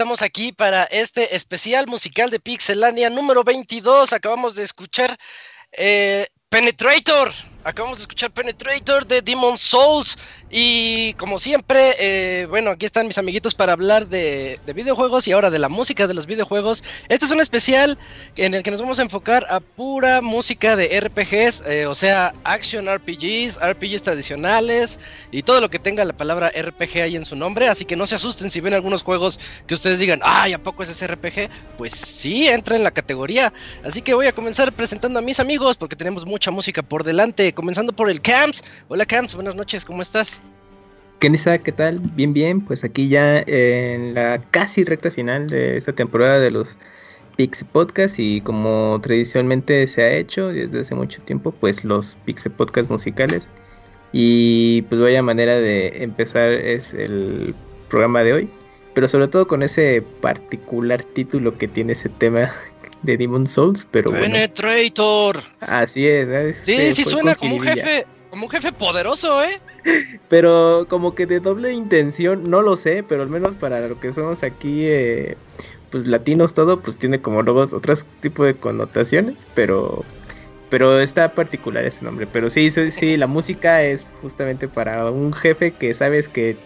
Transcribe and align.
Estamos 0.00 0.22
aquí 0.22 0.50
para 0.50 0.84
este 0.84 1.36
especial 1.36 1.86
musical 1.86 2.30
de 2.30 2.40
Pixelania 2.40 3.10
número 3.10 3.44
22. 3.44 4.14
Acabamos 4.14 4.54
de 4.54 4.62
escuchar 4.62 5.18
eh, 5.72 6.26
Penetrator. 6.48 7.30
Acabamos 7.64 7.98
de 7.98 8.04
escuchar 8.04 8.30
Penetrator 8.30 9.06
de 9.06 9.20
Demon 9.20 9.58
Souls. 9.58 10.16
Y 10.52 11.14
como 11.14 11.38
siempre, 11.38 11.94
eh, 12.00 12.46
bueno, 12.46 12.72
aquí 12.72 12.84
están 12.84 13.06
mis 13.06 13.18
amiguitos 13.18 13.54
para 13.54 13.72
hablar 13.72 14.08
de, 14.08 14.58
videojuegos 14.74 15.28
y 15.28 15.32
ahora 15.32 15.48
de 15.48 15.60
la 15.60 15.68
música 15.68 16.08
de 16.08 16.14
los 16.14 16.26
videojuegos. 16.26 16.82
Este 17.08 17.24
es 17.24 17.30
un 17.30 17.40
especial 17.40 17.98
en 18.34 18.54
el 18.54 18.64
que 18.64 18.72
nos 18.72 18.80
vamos 18.80 18.98
a 18.98 19.02
enfocar 19.02 19.46
a 19.48 19.60
pura 19.60 20.20
música 20.20 20.74
de 20.74 21.00
RPGs, 21.00 21.62
eh, 21.66 21.86
o 21.86 21.94
sea, 21.94 22.34
action 22.42 22.88
RPGs, 22.88 23.58
RPGs 23.60 24.02
tradicionales 24.02 24.98
y 25.30 25.42
todo 25.42 25.60
lo 25.60 25.70
que 25.70 25.78
tenga 25.78 26.04
la 26.04 26.16
palabra 26.16 26.50
RPG 26.50 27.02
ahí 27.02 27.14
en 27.14 27.24
su 27.24 27.36
nombre. 27.36 27.68
Así 27.68 27.84
que 27.84 27.94
no 27.94 28.08
se 28.08 28.16
asusten 28.16 28.50
si 28.50 28.60
ven 28.60 28.74
algunos 28.74 29.02
juegos 29.02 29.38
que 29.68 29.74
ustedes 29.74 30.00
digan, 30.00 30.20
ay, 30.24 30.52
¿a 30.52 30.60
poco 30.60 30.82
es 30.82 30.90
ese 30.90 31.06
RPG? 31.06 31.48
Pues 31.78 31.92
sí, 31.92 32.48
entra 32.48 32.74
en 32.74 32.82
la 32.82 32.90
categoría. 32.90 33.52
Así 33.84 34.02
que 34.02 34.14
voy 34.14 34.26
a 34.26 34.32
comenzar 34.32 34.72
presentando 34.72 35.20
a 35.20 35.22
mis 35.22 35.38
amigos 35.38 35.76
porque 35.76 35.94
tenemos 35.94 36.26
mucha 36.26 36.50
música 36.50 36.82
por 36.82 37.04
delante. 37.04 37.52
Comenzando 37.52 37.92
por 37.92 38.10
el 38.10 38.20
Camps. 38.20 38.64
Hola 38.88 39.06
Camps, 39.06 39.36
buenas 39.36 39.54
noches, 39.54 39.84
¿cómo 39.84 40.02
estás? 40.02 40.39
Kenisa, 41.20 41.58
¿qué 41.58 41.70
tal? 41.70 41.98
Bien, 41.98 42.32
bien, 42.32 42.62
pues 42.62 42.82
aquí 42.82 43.08
ya 43.08 43.40
en 43.46 44.14
la 44.14 44.42
casi 44.50 44.84
recta 44.84 45.10
final 45.10 45.48
de 45.48 45.76
esta 45.76 45.92
temporada 45.92 46.38
de 46.38 46.50
los 46.50 46.78
Pixie 47.36 47.66
Podcast 47.70 48.18
y 48.18 48.40
como 48.40 48.98
tradicionalmente 49.02 49.86
se 49.86 50.02
ha 50.02 50.12
hecho 50.12 50.48
desde 50.48 50.80
hace 50.80 50.94
mucho 50.94 51.20
tiempo, 51.22 51.52
pues 51.52 51.84
los 51.84 52.16
Pixie 52.24 52.50
Podcast 52.50 52.90
musicales. 52.90 53.50
Y 54.12 54.80
pues 54.88 54.98
vaya 54.98 55.22
manera 55.22 55.56
de 55.56 56.02
empezar 56.02 56.52
es 56.52 56.94
el 56.94 57.54
programa 57.90 58.22
de 58.22 58.32
hoy, 58.32 58.50
pero 58.94 59.06
sobre 59.06 59.28
todo 59.28 59.46
con 59.46 59.62
ese 59.62 60.02
particular 60.22 61.02
título 61.02 61.58
que 61.58 61.68
tiene 61.68 61.92
ese 61.92 62.08
tema 62.08 62.50
de 63.02 63.18
Demon 63.18 63.46
Souls, 63.46 63.86
pero 63.90 64.10
Penetrator. 64.10 65.42
Así 65.60 66.06
es. 66.06 66.56
Sí, 66.64 66.94
sí 66.94 67.04
suena 67.04 67.34
como 67.34 67.56
un 67.56 67.60
jefe 67.60 68.06
como 68.30 68.46
un 68.46 68.50
jefe 68.50 68.72
poderoso, 68.72 69.42
¿eh? 69.42 69.60
Pero 70.28 70.86
como 70.88 71.14
que 71.14 71.26
de 71.26 71.40
doble 71.40 71.72
intención, 71.72 72.44
no 72.48 72.62
lo 72.62 72.76
sé, 72.76 73.02
pero 73.02 73.22
al 73.22 73.28
menos 73.28 73.56
para 73.56 73.80
lo 73.86 73.98
que 73.98 74.12
somos 74.12 74.42
aquí, 74.42 74.86
eh, 74.86 75.36
pues 75.90 76.06
latinos 76.06 76.54
todo, 76.54 76.80
pues 76.80 76.96
tiene 76.98 77.20
como 77.20 77.42
luego 77.42 77.62
otros 77.62 78.06
tipo 78.20 78.44
de 78.44 78.54
connotaciones, 78.54 79.46
pero 79.54 80.04
pero 80.70 81.00
está 81.00 81.34
particular 81.34 81.84
ese 81.84 82.04
nombre. 82.04 82.28
Pero 82.32 82.48
sí, 82.48 82.70
sí, 82.70 82.92
sí, 82.92 83.16
la 83.16 83.26
música 83.26 83.82
es 83.82 84.06
justamente 84.22 84.68
para 84.68 85.10
un 85.10 85.32
jefe 85.32 85.72
que 85.72 85.92
sabes 85.94 86.28
que 86.28 86.56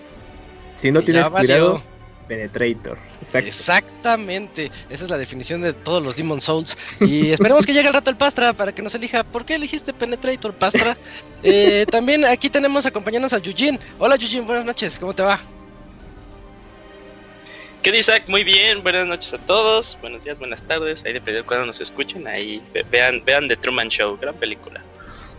si 0.74 0.92
no 0.92 1.00
tienes 1.00 1.30
cuidado 1.30 1.82
Penetrator. 2.28 2.98
Exactamente. 3.34 4.70
Esa 4.88 5.04
es 5.04 5.10
la 5.10 5.18
definición 5.18 5.62
de 5.62 5.72
todos 5.72 6.02
los 6.02 6.16
Demon 6.16 6.40
Souls. 6.40 6.76
Y 7.00 7.30
esperemos 7.32 7.66
que 7.66 7.72
llegue 7.72 7.88
el 7.88 7.94
rato 7.94 8.10
el 8.10 8.16
Pastra 8.16 8.52
para 8.52 8.72
que 8.72 8.82
nos 8.82 8.94
elija. 8.94 9.24
¿Por 9.24 9.44
qué 9.44 9.54
elegiste 9.54 9.92
Penetrator, 9.92 10.54
Pastra? 10.54 10.96
Eh, 11.42 11.84
también 11.90 12.24
aquí 12.24 12.48
tenemos 12.48 12.86
acompañándonos 12.86 13.32
a 13.32 13.38
Yujin. 13.38 13.78
Hola 13.98 14.16
Yujin, 14.16 14.46
buenas 14.46 14.64
noches. 14.64 14.98
¿Cómo 14.98 15.14
te 15.14 15.22
va? 15.22 15.40
¿Qué 17.84 17.92
dice 17.92 18.12
Isaac? 18.12 18.24
Muy 18.28 18.44
bien, 18.44 18.82
buenas 18.82 19.06
noches 19.06 19.34
a 19.34 19.38
todos, 19.38 19.98
buenos 20.00 20.24
días, 20.24 20.38
buenas 20.38 20.62
tardes, 20.62 21.04
ahí 21.04 21.12
depende 21.12 21.42
de 21.42 21.46
cuando 21.46 21.66
nos 21.66 21.82
escuchen, 21.82 22.26
ahí 22.26 22.62
vean, 22.90 23.22
vean 23.26 23.46
The 23.46 23.56
Truman 23.56 23.90
Show, 23.90 24.16
gran 24.18 24.34
película. 24.36 24.80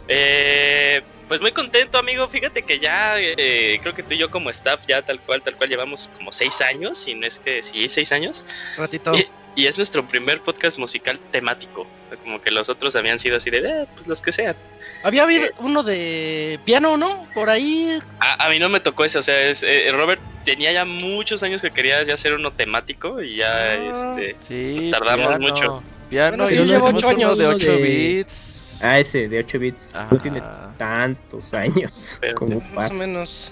Eh, 0.07 1.01
pues 1.27 1.41
muy 1.41 1.51
contento, 1.51 1.97
amigo. 1.97 2.27
Fíjate 2.27 2.63
que 2.63 2.79
ya 2.79 3.15
eh, 3.19 3.79
creo 3.81 3.95
que 3.95 4.03
tú 4.03 4.13
y 4.13 4.17
yo 4.17 4.29
como 4.29 4.49
staff 4.49 4.81
ya 4.87 5.01
tal 5.01 5.19
cual, 5.19 5.41
tal 5.41 5.55
cual 5.55 5.69
llevamos 5.69 6.09
como 6.15 6.31
seis 6.31 6.61
años, 6.61 7.07
y 7.07 7.15
no 7.15 7.25
es 7.25 7.39
que 7.39 7.63
sí, 7.63 7.89
seis 7.89 8.11
años. 8.11 8.45
Ratito. 8.77 9.13
Y, 9.55 9.67
es 9.67 9.77
nuestro 9.77 10.05
primer 10.05 10.41
podcast 10.41 10.77
musical 10.77 11.17
temático. 11.31 11.87
Como 12.23 12.41
que 12.41 12.51
los 12.51 12.67
otros 12.67 12.95
habían 12.97 13.19
sido 13.19 13.37
así 13.37 13.49
de, 13.49 13.59
eh, 13.59 13.87
pues 13.95 14.05
los 14.05 14.21
que 14.21 14.33
sean. 14.33 14.55
Había 15.01 15.23
habido 15.23 15.45
eh, 15.45 15.51
uno 15.59 15.81
de 15.81 16.59
piano, 16.65 16.97
¿no? 16.97 17.25
Por 17.33 17.49
ahí. 17.49 17.99
A, 18.19 18.49
mí 18.49 18.59
no 18.59 18.67
me 18.67 18.81
tocó 18.81 19.05
ese, 19.05 19.17
o 19.17 19.21
sea, 19.21 19.41
es, 19.41 19.63
Robert 19.93 20.21
tenía 20.43 20.73
ya 20.73 20.83
muchos 20.83 21.41
años 21.41 21.61
que 21.61 21.71
quería 21.71 22.03
ya 22.03 22.15
hacer 22.15 22.33
uno 22.33 22.51
temático 22.51 23.21
y 23.21 23.37
ya 23.37 23.47
ah, 23.49 23.91
este, 23.91 24.35
sí, 24.39 24.75
pues, 24.77 24.91
tardamos 24.91 25.39
mucho. 25.39 25.81
Piano, 26.09 26.49
yo 26.49 26.65
llevo 26.65 26.87
ocho 26.87 27.07
años 27.07 27.37
de 27.37 27.47
8 27.47 27.77
bits. 27.77 28.64
Ah, 28.83 28.99
ese 28.99 29.27
de 29.27 29.39
8 29.39 29.59
bits. 29.59 29.93
No 30.11 30.17
tiene 30.17 30.43
tantos 30.77 31.53
años. 31.53 32.19
como 32.35 32.61
más 32.73 32.91
o 32.91 32.93
menos. 32.93 33.51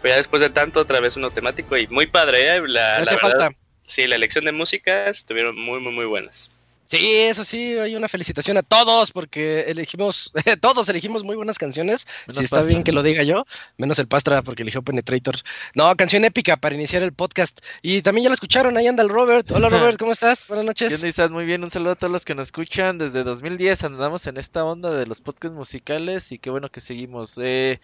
Pues 0.00 0.12
ya 0.12 0.16
después 0.16 0.42
de 0.42 0.50
tanto, 0.50 0.80
otra 0.80 1.00
vez 1.00 1.16
uno 1.16 1.30
temático 1.30 1.76
y 1.76 1.86
muy 1.88 2.06
padre. 2.06 2.56
¿eh? 2.56 2.62
La, 2.68 3.00
la 3.00 3.18
falta. 3.18 3.52
Sí, 3.86 4.06
la 4.06 4.16
elección 4.16 4.44
de 4.44 4.52
músicas 4.52 5.18
estuvieron 5.18 5.56
muy, 5.56 5.80
muy, 5.80 5.92
muy 5.92 6.06
buenas. 6.06 6.50
Sí, 6.92 7.16
eso 7.22 7.42
sí, 7.42 7.78
hay 7.78 7.96
una 7.96 8.06
felicitación 8.06 8.58
a 8.58 8.62
todos 8.62 9.12
porque 9.12 9.62
elegimos, 9.62 10.30
todos 10.60 10.86
elegimos 10.90 11.24
muy 11.24 11.36
buenas 11.36 11.56
canciones. 11.56 12.06
si 12.28 12.44
está 12.44 12.60
bien 12.60 12.82
que 12.82 12.92
lo 12.92 13.02
diga 13.02 13.22
yo, 13.22 13.46
menos 13.78 13.98
el 13.98 14.08
Pastra 14.08 14.42
porque 14.42 14.62
eligió 14.62 14.82
Penetrator. 14.82 15.36
No, 15.74 15.96
canción 15.96 16.22
épica 16.26 16.58
para 16.58 16.74
iniciar 16.74 17.02
el 17.02 17.14
podcast. 17.14 17.60
Y 17.80 18.02
también 18.02 18.24
ya 18.24 18.28
lo 18.28 18.34
escucharon, 18.34 18.76
ahí 18.76 18.88
anda 18.88 19.02
el 19.02 19.08
Robert. 19.08 19.50
Hola 19.52 19.68
Robert, 19.70 19.98
¿cómo 19.98 20.12
estás? 20.12 20.46
Buenas 20.48 20.66
noches. 20.66 21.00
¿Qué 21.00 21.08
estás? 21.08 21.32
Muy 21.32 21.46
bien, 21.46 21.64
un 21.64 21.70
saludo 21.70 21.92
a 21.92 21.96
todos 21.96 22.12
los 22.12 22.26
que 22.26 22.34
nos 22.34 22.48
escuchan. 22.48 22.98
Desde 22.98 23.24
2010 23.24 23.84
andamos 23.84 24.26
en 24.26 24.36
esta 24.36 24.62
onda 24.62 24.90
de 24.90 25.06
los 25.06 25.22
podcasts 25.22 25.56
musicales 25.56 26.30
y 26.30 26.38
qué 26.38 26.50
bueno 26.50 26.68
que 26.68 26.82
seguimos. 26.82 27.38
Eh, 27.40 27.78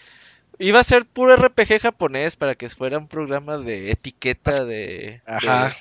Iba 0.59 0.81
a 0.81 0.85
ser 0.85 1.07
puro 1.07 1.35
RPG 1.35 1.81
japonés 1.81 2.37
para 2.37 2.57
que 2.57 2.69
fuera 2.69 2.99
un 2.99 3.09
programa 3.09 3.57
de 3.57 3.91
etiqueta 3.91 4.67
de, 4.67 5.23
Ajá 5.25 5.75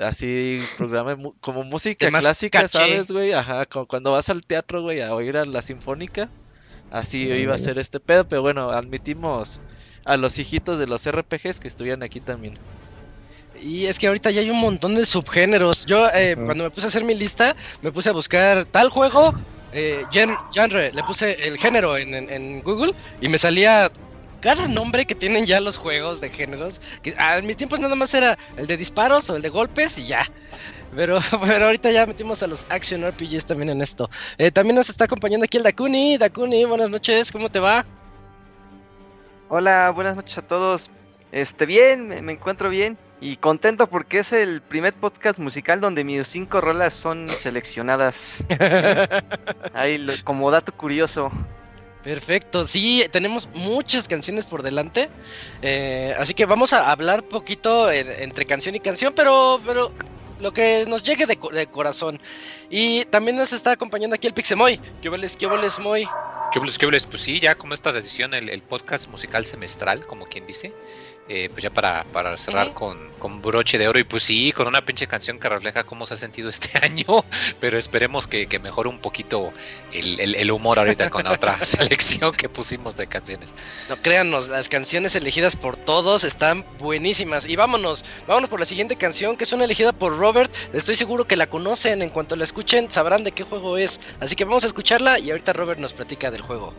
así 0.00 0.58
programa 0.76 1.16
como 1.40 1.64
música 1.64 2.10
clásica, 2.10 2.68
¿sabes, 2.68 3.10
güey? 3.10 3.32
Ajá, 3.32 3.66
como 3.66 3.86
cuando 3.86 4.12
vas 4.12 4.28
al 4.28 4.44
teatro, 4.44 4.82
güey, 4.82 5.00
a 5.00 5.14
oír 5.14 5.36
a 5.36 5.44
la 5.44 5.62
sinfónica. 5.62 6.28
Así 6.90 7.22
iba 7.22 7.54
a 7.54 7.58
ser 7.58 7.78
este 7.78 7.98
pedo, 7.98 8.24
pero 8.24 8.42
bueno, 8.42 8.70
admitimos 8.70 9.60
a 10.04 10.16
los 10.16 10.38
hijitos 10.38 10.78
de 10.78 10.86
los 10.86 11.04
RPGs 11.06 11.58
que 11.58 11.68
estuvieran 11.68 12.02
aquí 12.02 12.20
también. 12.20 12.56
Y 13.60 13.86
es 13.86 13.98
que 13.98 14.06
ahorita 14.06 14.30
ya 14.30 14.40
hay 14.40 14.50
un 14.50 14.60
montón 14.60 14.94
de 14.94 15.04
subgéneros. 15.04 15.84
Yo 15.86 16.08
eh, 16.14 16.36
cuando 16.36 16.64
me 16.64 16.70
puse 16.70 16.86
a 16.86 16.88
hacer 16.88 17.04
mi 17.04 17.14
lista, 17.14 17.56
me 17.82 17.90
puse 17.90 18.10
a 18.10 18.12
buscar 18.12 18.66
tal 18.66 18.88
juego, 18.90 19.34
eh, 19.72 20.04
genre, 20.52 20.92
le 20.92 21.02
puse 21.02 21.48
el 21.48 21.58
género 21.58 21.96
en, 21.96 22.14
en 22.14 22.62
Google 22.62 22.92
y 23.20 23.28
me 23.28 23.38
salía 23.38 23.90
cada 24.46 24.68
nombre 24.68 25.06
que 25.06 25.16
tienen 25.16 25.44
ya 25.44 25.60
los 25.60 25.76
juegos 25.76 26.20
de 26.20 26.28
géneros, 26.28 26.80
que 27.02 27.16
a 27.18 27.42
mis 27.42 27.56
tiempos 27.56 27.80
nada 27.80 27.96
más 27.96 28.14
era 28.14 28.38
el 28.56 28.68
de 28.68 28.76
disparos 28.76 29.28
o 29.28 29.34
el 29.34 29.42
de 29.42 29.48
golpes 29.48 29.98
y 29.98 30.06
ya. 30.06 30.24
Pero, 30.94 31.18
pero 31.44 31.64
ahorita 31.64 31.90
ya 31.90 32.06
metimos 32.06 32.44
a 32.44 32.46
los 32.46 32.64
Action 32.68 33.04
RPGs 33.04 33.44
también 33.44 33.70
en 33.70 33.82
esto. 33.82 34.08
Eh, 34.38 34.52
también 34.52 34.76
nos 34.76 34.88
está 34.88 35.06
acompañando 35.06 35.42
aquí 35.42 35.56
el 35.56 35.64
Dakuni. 35.64 36.16
Dakuni, 36.16 36.64
buenas 36.64 36.90
noches, 36.90 37.32
¿cómo 37.32 37.48
te 37.48 37.58
va? 37.58 37.84
Hola, 39.48 39.90
buenas 39.90 40.14
noches 40.14 40.38
a 40.38 40.42
todos. 40.42 40.90
Este, 41.32 41.66
bien, 41.66 42.06
me, 42.06 42.32
encuentro 42.32 42.70
bien 42.70 42.96
y 43.20 43.38
contento 43.38 43.88
porque 43.88 44.20
es 44.20 44.32
el 44.32 44.62
primer 44.62 44.92
podcast 44.92 45.40
musical 45.40 45.80
donde 45.80 46.04
mis 46.04 46.24
cinco 46.28 46.60
rolas 46.60 46.92
son 46.92 47.28
seleccionadas. 47.28 48.44
Ahí, 49.74 50.06
como 50.22 50.52
dato 50.52 50.70
curioso. 50.70 51.32
Perfecto, 52.06 52.64
sí, 52.64 53.04
tenemos 53.10 53.48
muchas 53.52 54.06
canciones 54.06 54.44
por 54.44 54.62
delante, 54.62 55.08
eh, 55.60 56.14
así 56.16 56.34
que 56.34 56.46
vamos 56.46 56.72
a 56.72 56.92
hablar 56.92 57.24
poquito 57.24 57.90
entre 57.90 58.46
canción 58.46 58.76
y 58.76 58.78
canción, 58.78 59.12
pero, 59.12 59.60
pero 59.66 59.90
lo 60.38 60.52
que 60.52 60.84
nos 60.86 61.02
llegue 61.02 61.26
de, 61.26 61.66
corazón. 61.66 62.20
Y 62.70 63.06
también 63.06 63.36
nos 63.36 63.52
está 63.52 63.72
acompañando 63.72 64.14
aquí 64.14 64.28
el 64.28 64.34
Pixemoy. 64.34 64.78
¿Qué 65.02 65.08
voles, 65.08 65.36
qué 65.36 65.46
voles, 65.46 65.80
Moy? 65.80 66.06
¿Qué 66.52 66.60
voles, 66.60 66.78
qué 66.78 66.86
voles? 66.86 67.06
Pues 67.06 67.22
sí, 67.22 67.40
ya 67.40 67.56
como 67.56 67.74
esta 67.74 67.90
edición, 67.90 68.34
el, 68.34 68.50
el 68.50 68.62
podcast 68.62 69.08
musical 69.08 69.44
semestral, 69.44 70.06
como 70.06 70.26
quien 70.26 70.46
dice. 70.46 70.72
Eh, 71.28 71.48
pues 71.50 71.64
ya 71.64 71.70
para, 71.70 72.04
para 72.12 72.36
cerrar 72.36 72.72
con, 72.72 73.10
con, 73.18 73.42
broche 73.42 73.78
de 73.78 73.88
oro. 73.88 73.98
Y 73.98 74.04
pues 74.04 74.22
sí, 74.22 74.52
con 74.52 74.68
una 74.68 74.86
pinche 74.86 75.08
canción 75.08 75.40
que 75.40 75.48
refleja 75.48 75.82
cómo 75.82 76.06
se 76.06 76.14
ha 76.14 76.16
sentido 76.16 76.48
este 76.48 76.78
año, 76.84 77.24
pero 77.58 77.78
esperemos 77.78 78.28
que, 78.28 78.46
que 78.46 78.60
mejore 78.60 78.88
un 78.88 79.00
poquito 79.00 79.52
el, 79.92 80.36
el, 80.36 80.50
humor 80.52 80.78
ahorita 80.78 81.10
con 81.10 81.24
la 81.24 81.32
otra 81.32 81.56
selección 81.64 82.32
que 82.32 82.48
pusimos 82.48 82.96
de 82.96 83.08
canciones. 83.08 83.54
No, 83.88 84.00
créanos, 84.00 84.46
las 84.46 84.68
canciones 84.68 85.16
elegidas 85.16 85.56
por 85.56 85.76
todos 85.76 86.22
están 86.22 86.64
buenísimas. 86.78 87.44
Y 87.46 87.56
vámonos, 87.56 88.04
vámonos 88.28 88.48
por 88.48 88.60
la 88.60 88.66
siguiente 88.66 88.94
canción 88.94 89.36
que 89.36 89.44
es 89.44 89.52
una 89.52 89.64
elegida 89.64 89.92
por 89.92 90.16
Robert, 90.16 90.54
estoy 90.72 90.94
seguro 90.94 91.26
que 91.26 91.36
la 91.36 91.48
conocen, 91.48 92.02
en 92.02 92.10
cuanto 92.10 92.36
la 92.36 92.44
escuchen 92.44 92.88
sabrán 92.88 93.24
de 93.24 93.32
qué 93.32 93.42
juego 93.42 93.78
es, 93.78 94.00
así 94.20 94.36
que 94.36 94.44
vamos 94.44 94.62
a 94.62 94.68
escucharla 94.68 95.18
y 95.18 95.30
ahorita 95.30 95.52
Robert 95.52 95.80
nos 95.80 95.92
platica 95.92 96.30
del 96.30 96.42
juego. 96.42 96.72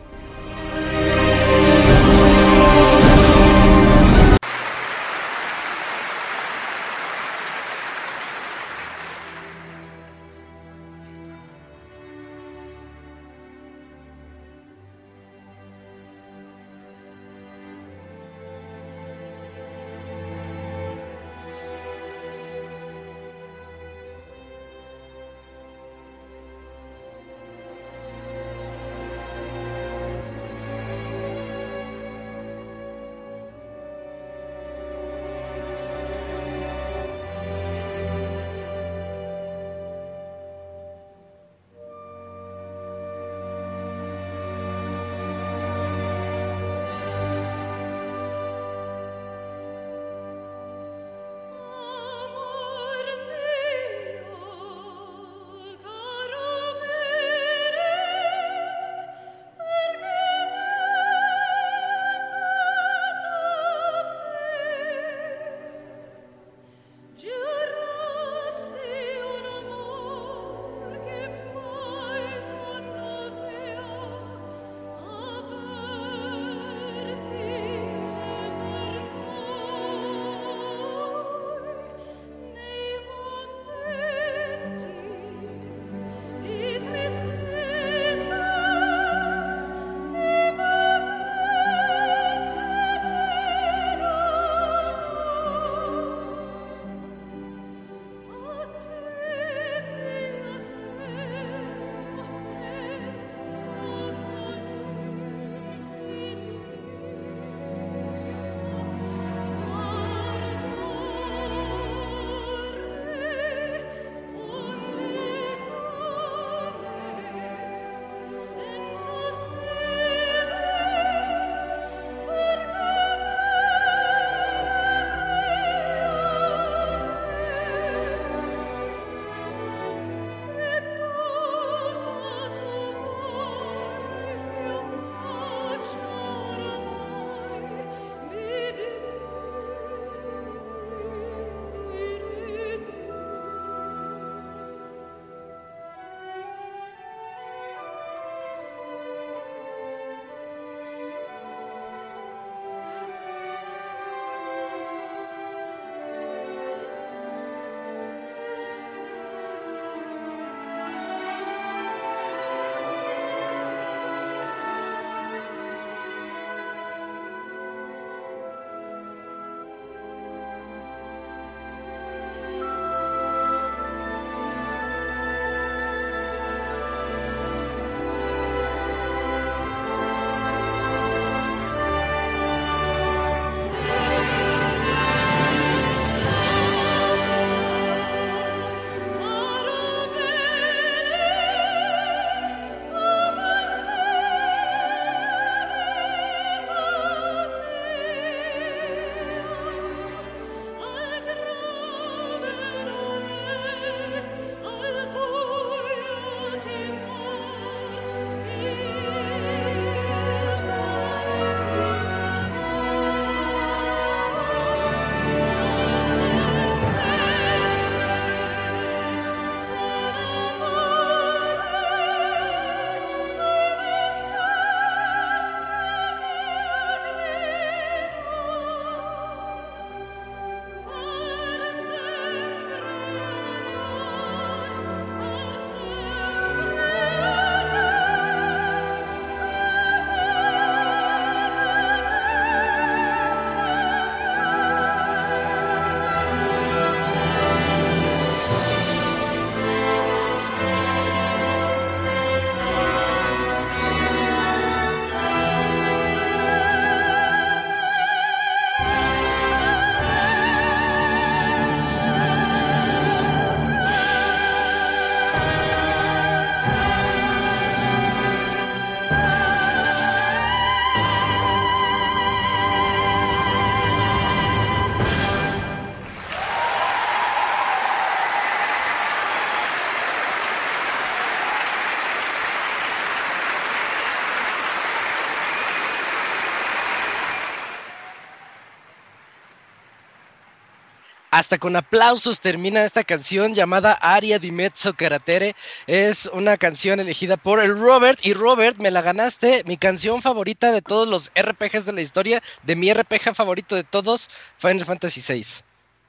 Hasta 291.48 291.60
con 291.60 291.78
aplausos 291.78 292.42
termina 292.42 292.84
esta 292.84 293.06
canción 293.06 293.54
llamada 293.54 293.94
Aria 293.94 294.38
di 294.38 294.52
Mezzo 294.52 294.94
Caratere. 294.94 295.56
Es 295.88 296.26
una 296.26 296.58
canción 296.58 297.00
elegida 297.00 297.38
por 297.38 297.62
el 297.62 297.80
Robert. 297.80 298.20
Y 298.22 298.34
Robert, 298.34 298.80
me 298.80 298.92
la 298.92 299.02
ganaste. 299.02 299.64
Mi 299.66 299.78
canción 299.78 300.22
favorita 300.22 300.74
de 300.74 300.82
todos 300.82 301.08
los 301.08 301.32
RPGs 301.42 301.86
de 301.86 301.94
la 301.94 302.02
historia. 302.02 302.44
De 302.64 302.76
mi 302.76 302.94
RPG 302.94 303.34
favorito 303.34 303.76
de 303.76 303.86
todos, 303.86 304.30
Final 304.58 304.84
Fantasy 304.84 305.22
VI. 305.26 305.46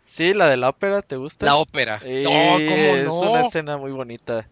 Sí, 0.02 0.34
la 0.34 0.48
de 0.48 0.56
la 0.56 0.70
ópera, 0.70 1.02
¿te 1.02 1.14
gusta? 1.14 1.46
La 1.46 1.54
ópera. 1.54 2.00
no, 2.02 2.58
Es 2.58 3.06
una 3.08 3.42
escena 3.42 3.76
muy 3.76 3.92
bonita. 3.92 4.48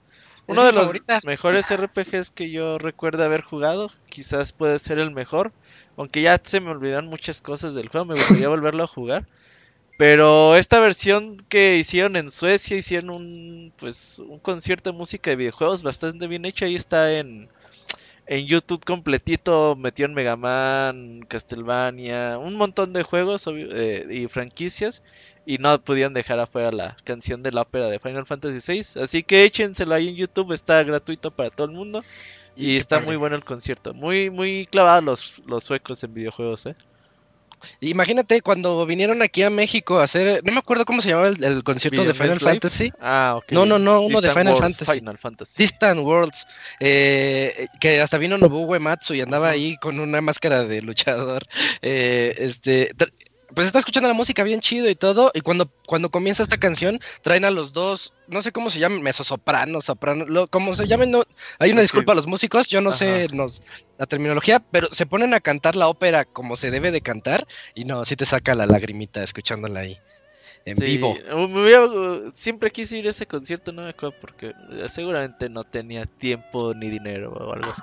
Uno 0.47 0.67
de 0.67 0.73
los 0.73 0.93
mejores 1.25 1.69
RPGs 1.69 2.31
que 2.31 2.53
yo 2.53 2.79
recuerdo 2.79 3.25
haber 3.25 3.43
jugado. 3.43 3.91
Quizás 4.09 4.53
puede 4.53 4.79
ser 4.79 4.99
el 4.99 5.11
mejor. 5.11 5.53
Aunque 5.97 6.23
ya 6.23 6.41
se 6.41 6.61
me 6.61 6.71
olvidaron 6.71 7.11
muchas 7.11 7.41
cosas 7.41 7.75
del 7.75 7.89
juego. 7.89 8.07
Me 8.07 8.15
gustaría 8.15 8.49
volverlo 8.49 8.85
a 8.85 8.87
jugar. 8.87 9.27
Pero 9.97 10.57
esta 10.57 10.79
versión 10.79 11.39
que 11.49 11.77
hicieron 11.79 12.17
en 12.17 12.31
Suecia, 12.31 12.77
hicieron 12.77 13.11
un 13.11 13.73
pues 13.79 14.19
un 14.19 14.39
concierto 14.39 14.93
de 14.93 14.99
música 14.99 15.31
de 15.31 15.37
videojuegos 15.37 15.83
bastante 15.83 16.27
bien 16.27 16.45
hecho. 16.45 16.67
Ahí 16.67 16.77
está 16.77 17.19
en, 17.19 17.49
en 18.27 18.47
YouTube 18.47 18.85
completito, 18.85 19.75
metió 19.77 20.05
en 20.07 20.15
Mega 20.15 20.37
Man, 20.37 21.25
Castlevania, 21.29 22.39
un 22.39 22.57
montón 22.57 22.93
de 22.93 23.05
juegos 23.05 23.47
eh, 23.49 24.07
y 24.11 24.29
franquicias. 24.29 25.03
Y 25.47 25.59
no 25.59 25.81
pudieron 25.81 26.13
dejar 26.13 26.41
afuera 26.41 26.73
la 26.73 26.97
canción 27.05 27.43
de 27.43 27.53
la 27.53 27.63
ópera 27.63 27.87
de 27.87 28.01
Final 28.01 28.27
Fantasy 28.27 28.61
VI. 28.73 29.01
Así 29.01 29.23
que 29.23 29.45
échenselo 29.45 29.95
ahí 29.95 30.09
en 30.09 30.17
YouTube, 30.17 30.53
está 30.53 30.83
gratuito 30.83 31.31
para 31.31 31.51
todo 31.51 31.69
el 31.69 31.73
mundo. 31.73 32.03
Y, 32.57 32.77
está 32.77 33.01
muy 33.01 33.17
bueno 33.17 33.37
el 33.37 33.45
concierto. 33.45 33.95
Muy, 33.95 34.31
muy 34.31 34.67
clavados 34.67 35.05
los, 35.05 35.43
los 35.47 35.65
suecos 35.65 36.03
en 36.03 36.15
videojuegos, 36.15 36.67
eh. 36.67 36.77
Imagínate 37.81 38.41
cuando 38.43 38.85
vinieron 38.87 39.23
aquí 39.23 39.43
a 39.43 39.51
México 39.51 39.99
a 39.99 40.05
hacer, 40.05 40.43
no 40.45 40.53
me 40.53 40.59
acuerdo 40.59 40.85
cómo 40.85 41.01
se 41.01 41.11
llamaba 41.11 41.29
el, 41.29 41.63
concierto 41.65 42.05
de 42.05 42.15
Final 42.15 42.41
Fantasy. 42.41 42.93
Ah, 43.01 43.35
ok. 43.37 43.45
No, 43.51 43.67
no, 43.67 43.79
no, 43.79 44.01
uno 44.01 44.21
de 44.21 44.33
Final 44.33 44.57
Fantasy. 44.57 45.01
Final 45.01 45.19
Fantasy. 45.19 45.55
Distant 45.59 46.01
Worlds. 46.01 46.47
Eh, 46.81 47.69
que 47.81 48.01
hasta 48.01 48.19
vino 48.19 48.39
Nobuo 48.39 48.67
Uematsu 48.67 49.15
y 49.15 49.21
andaba 49.21 49.51
ahí 49.51 49.77
con 49.77 50.01
una 50.01 50.21
máscara 50.21 50.65
de 50.65 50.83
luchador. 50.83 51.47
Eh, 51.83 52.35
este, 52.39 52.91
pues 53.55 53.67
está 53.67 53.79
escuchando 53.79 54.09
la 54.09 54.15
música 54.15 54.43
bien 54.43 54.61
chido 54.61 54.89
y 54.89 54.95
todo, 54.95 55.31
y 55.35 55.41
cuando, 55.41 55.71
cuando 55.87 56.11
comienza 56.11 56.43
esta 56.43 56.59
canción, 56.59 57.01
traen 57.23 57.45
a 57.45 57.51
los 57.51 57.73
dos, 57.73 58.13
no 58.27 58.43
sé 58.43 58.53
cómo 58.53 58.71
se 58.71 58.79
llaman, 58.79 59.13
soprano, 59.13 59.81
soprano, 59.81 60.25
lo, 60.27 60.49
como 60.49 60.75
se 60.75 60.87
llamen, 60.87 61.11
no, 61.11 61.25
hay 61.59 61.71
una 61.71 61.83
disculpa 61.83 62.13
a 62.13 62.15
los 62.15 62.27
músicos, 62.27 62.67
yo 62.69 62.81
no 62.81 62.93
sé 62.93 63.29
la 63.99 64.07
terminología, 64.07 64.61
pero 64.71 64.89
se 64.93 65.07
ponen 65.07 65.33
a 65.33 65.41
cantar 65.41 65.77
la 65.77 65.89
ópera 65.89 66.25
como 66.25 66.57
se 66.57 66.71
debe 66.71 66.91
de 66.91 67.01
cantar, 67.01 67.47
y 67.75 67.85
no, 67.85 68.05
sí 68.05 68.17
te 68.17 68.25
saca 68.25 68.55
la 68.55 68.67
lagrimita 68.67 69.23
escuchándola 69.23 69.81
ahí. 69.81 69.99
En 70.65 70.77
vivo. 70.79 71.17
siempre 72.35 72.73
quise 72.73 72.99
ir 72.99 73.07
a 73.07 73.11
ese 73.11 73.27
concierto, 73.27 73.73
no 73.73 73.83
me 73.83 73.91
acuerdo 73.91 74.17
porque 74.21 74.53
seguramente 74.89 75.49
no 75.49 75.63
tenía 75.63 76.07
tiempo 76.07 76.75
ni 76.75 76.91
dinero 76.91 77.33
o 77.33 77.53
algo 77.53 77.71
así. 77.71 77.83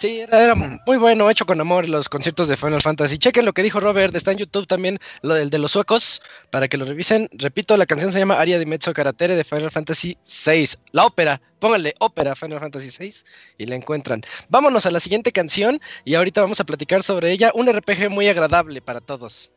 Sí, 0.00 0.20
era, 0.20 0.54
muy 0.54 0.96
bueno, 0.96 1.28
hecho 1.28 1.44
con 1.44 1.60
amor 1.60 1.86
los 1.86 2.08
conciertos 2.08 2.48
de 2.48 2.56
Final 2.56 2.80
Fantasy. 2.80 3.18
Chequen 3.18 3.44
lo 3.44 3.52
que 3.52 3.62
dijo 3.62 3.80
Robert, 3.80 4.16
está 4.16 4.32
en 4.32 4.38
YouTube 4.38 4.66
también, 4.66 4.98
lo 5.20 5.34
del 5.34 5.50
de 5.50 5.58
los 5.58 5.72
suecos, 5.72 6.22
para 6.48 6.68
que 6.68 6.78
lo 6.78 6.86
revisen. 6.86 7.28
Repito, 7.32 7.76
la 7.76 7.84
canción 7.84 8.10
se 8.10 8.18
llama 8.18 8.40
Aria 8.40 8.58
di 8.58 8.64
Mezzo 8.64 8.94
Caratere 8.94 9.36
de 9.36 9.44
Final 9.44 9.70
Fantasy 9.70 10.16
VI. 10.24 10.70
La 10.92 11.04
ópera, 11.04 11.42
pónganle 11.58 11.94
ópera 11.98 12.34
Final 12.34 12.60
Fantasy 12.60 12.88
VI 12.98 13.14
y 13.58 13.66
la 13.66 13.76
encuentran. 13.76 14.22
Vámonos 14.48 14.86
a 14.86 14.90
la 14.90 15.00
siguiente 15.00 15.32
canción 15.32 15.78
y 16.06 16.14
ahorita 16.14 16.40
vamos 16.40 16.60
a 16.60 16.64
platicar 16.64 17.02
sobre 17.02 17.30
ella. 17.30 17.52
Un 17.54 17.70
RPG 17.70 18.08
muy 18.08 18.26
agradable 18.26 18.80
para 18.80 19.02
todos. 19.02 19.50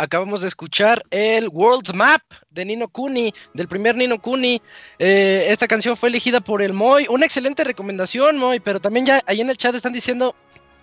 Acabamos 0.00 0.40
de 0.40 0.48
escuchar 0.48 1.04
el 1.10 1.48
World 1.48 1.94
Map 1.94 2.22
de 2.50 2.64
Nino 2.64 2.88
Kuni, 2.88 3.32
del 3.52 3.68
primer 3.68 3.96
Nino 3.96 4.20
Kuni. 4.20 4.60
Eh, 4.98 5.46
esta 5.48 5.68
canción 5.68 5.96
fue 5.96 6.08
elegida 6.08 6.40
por 6.40 6.62
el 6.62 6.72
Moy. 6.72 7.06
Una 7.10 7.26
excelente 7.26 7.64
recomendación, 7.64 8.38
Moy, 8.38 8.60
pero 8.60 8.80
también 8.80 9.04
ya 9.04 9.22
ahí 9.26 9.40
en 9.40 9.50
el 9.50 9.58
chat 9.58 9.74
están 9.74 9.92
diciendo 9.92 10.34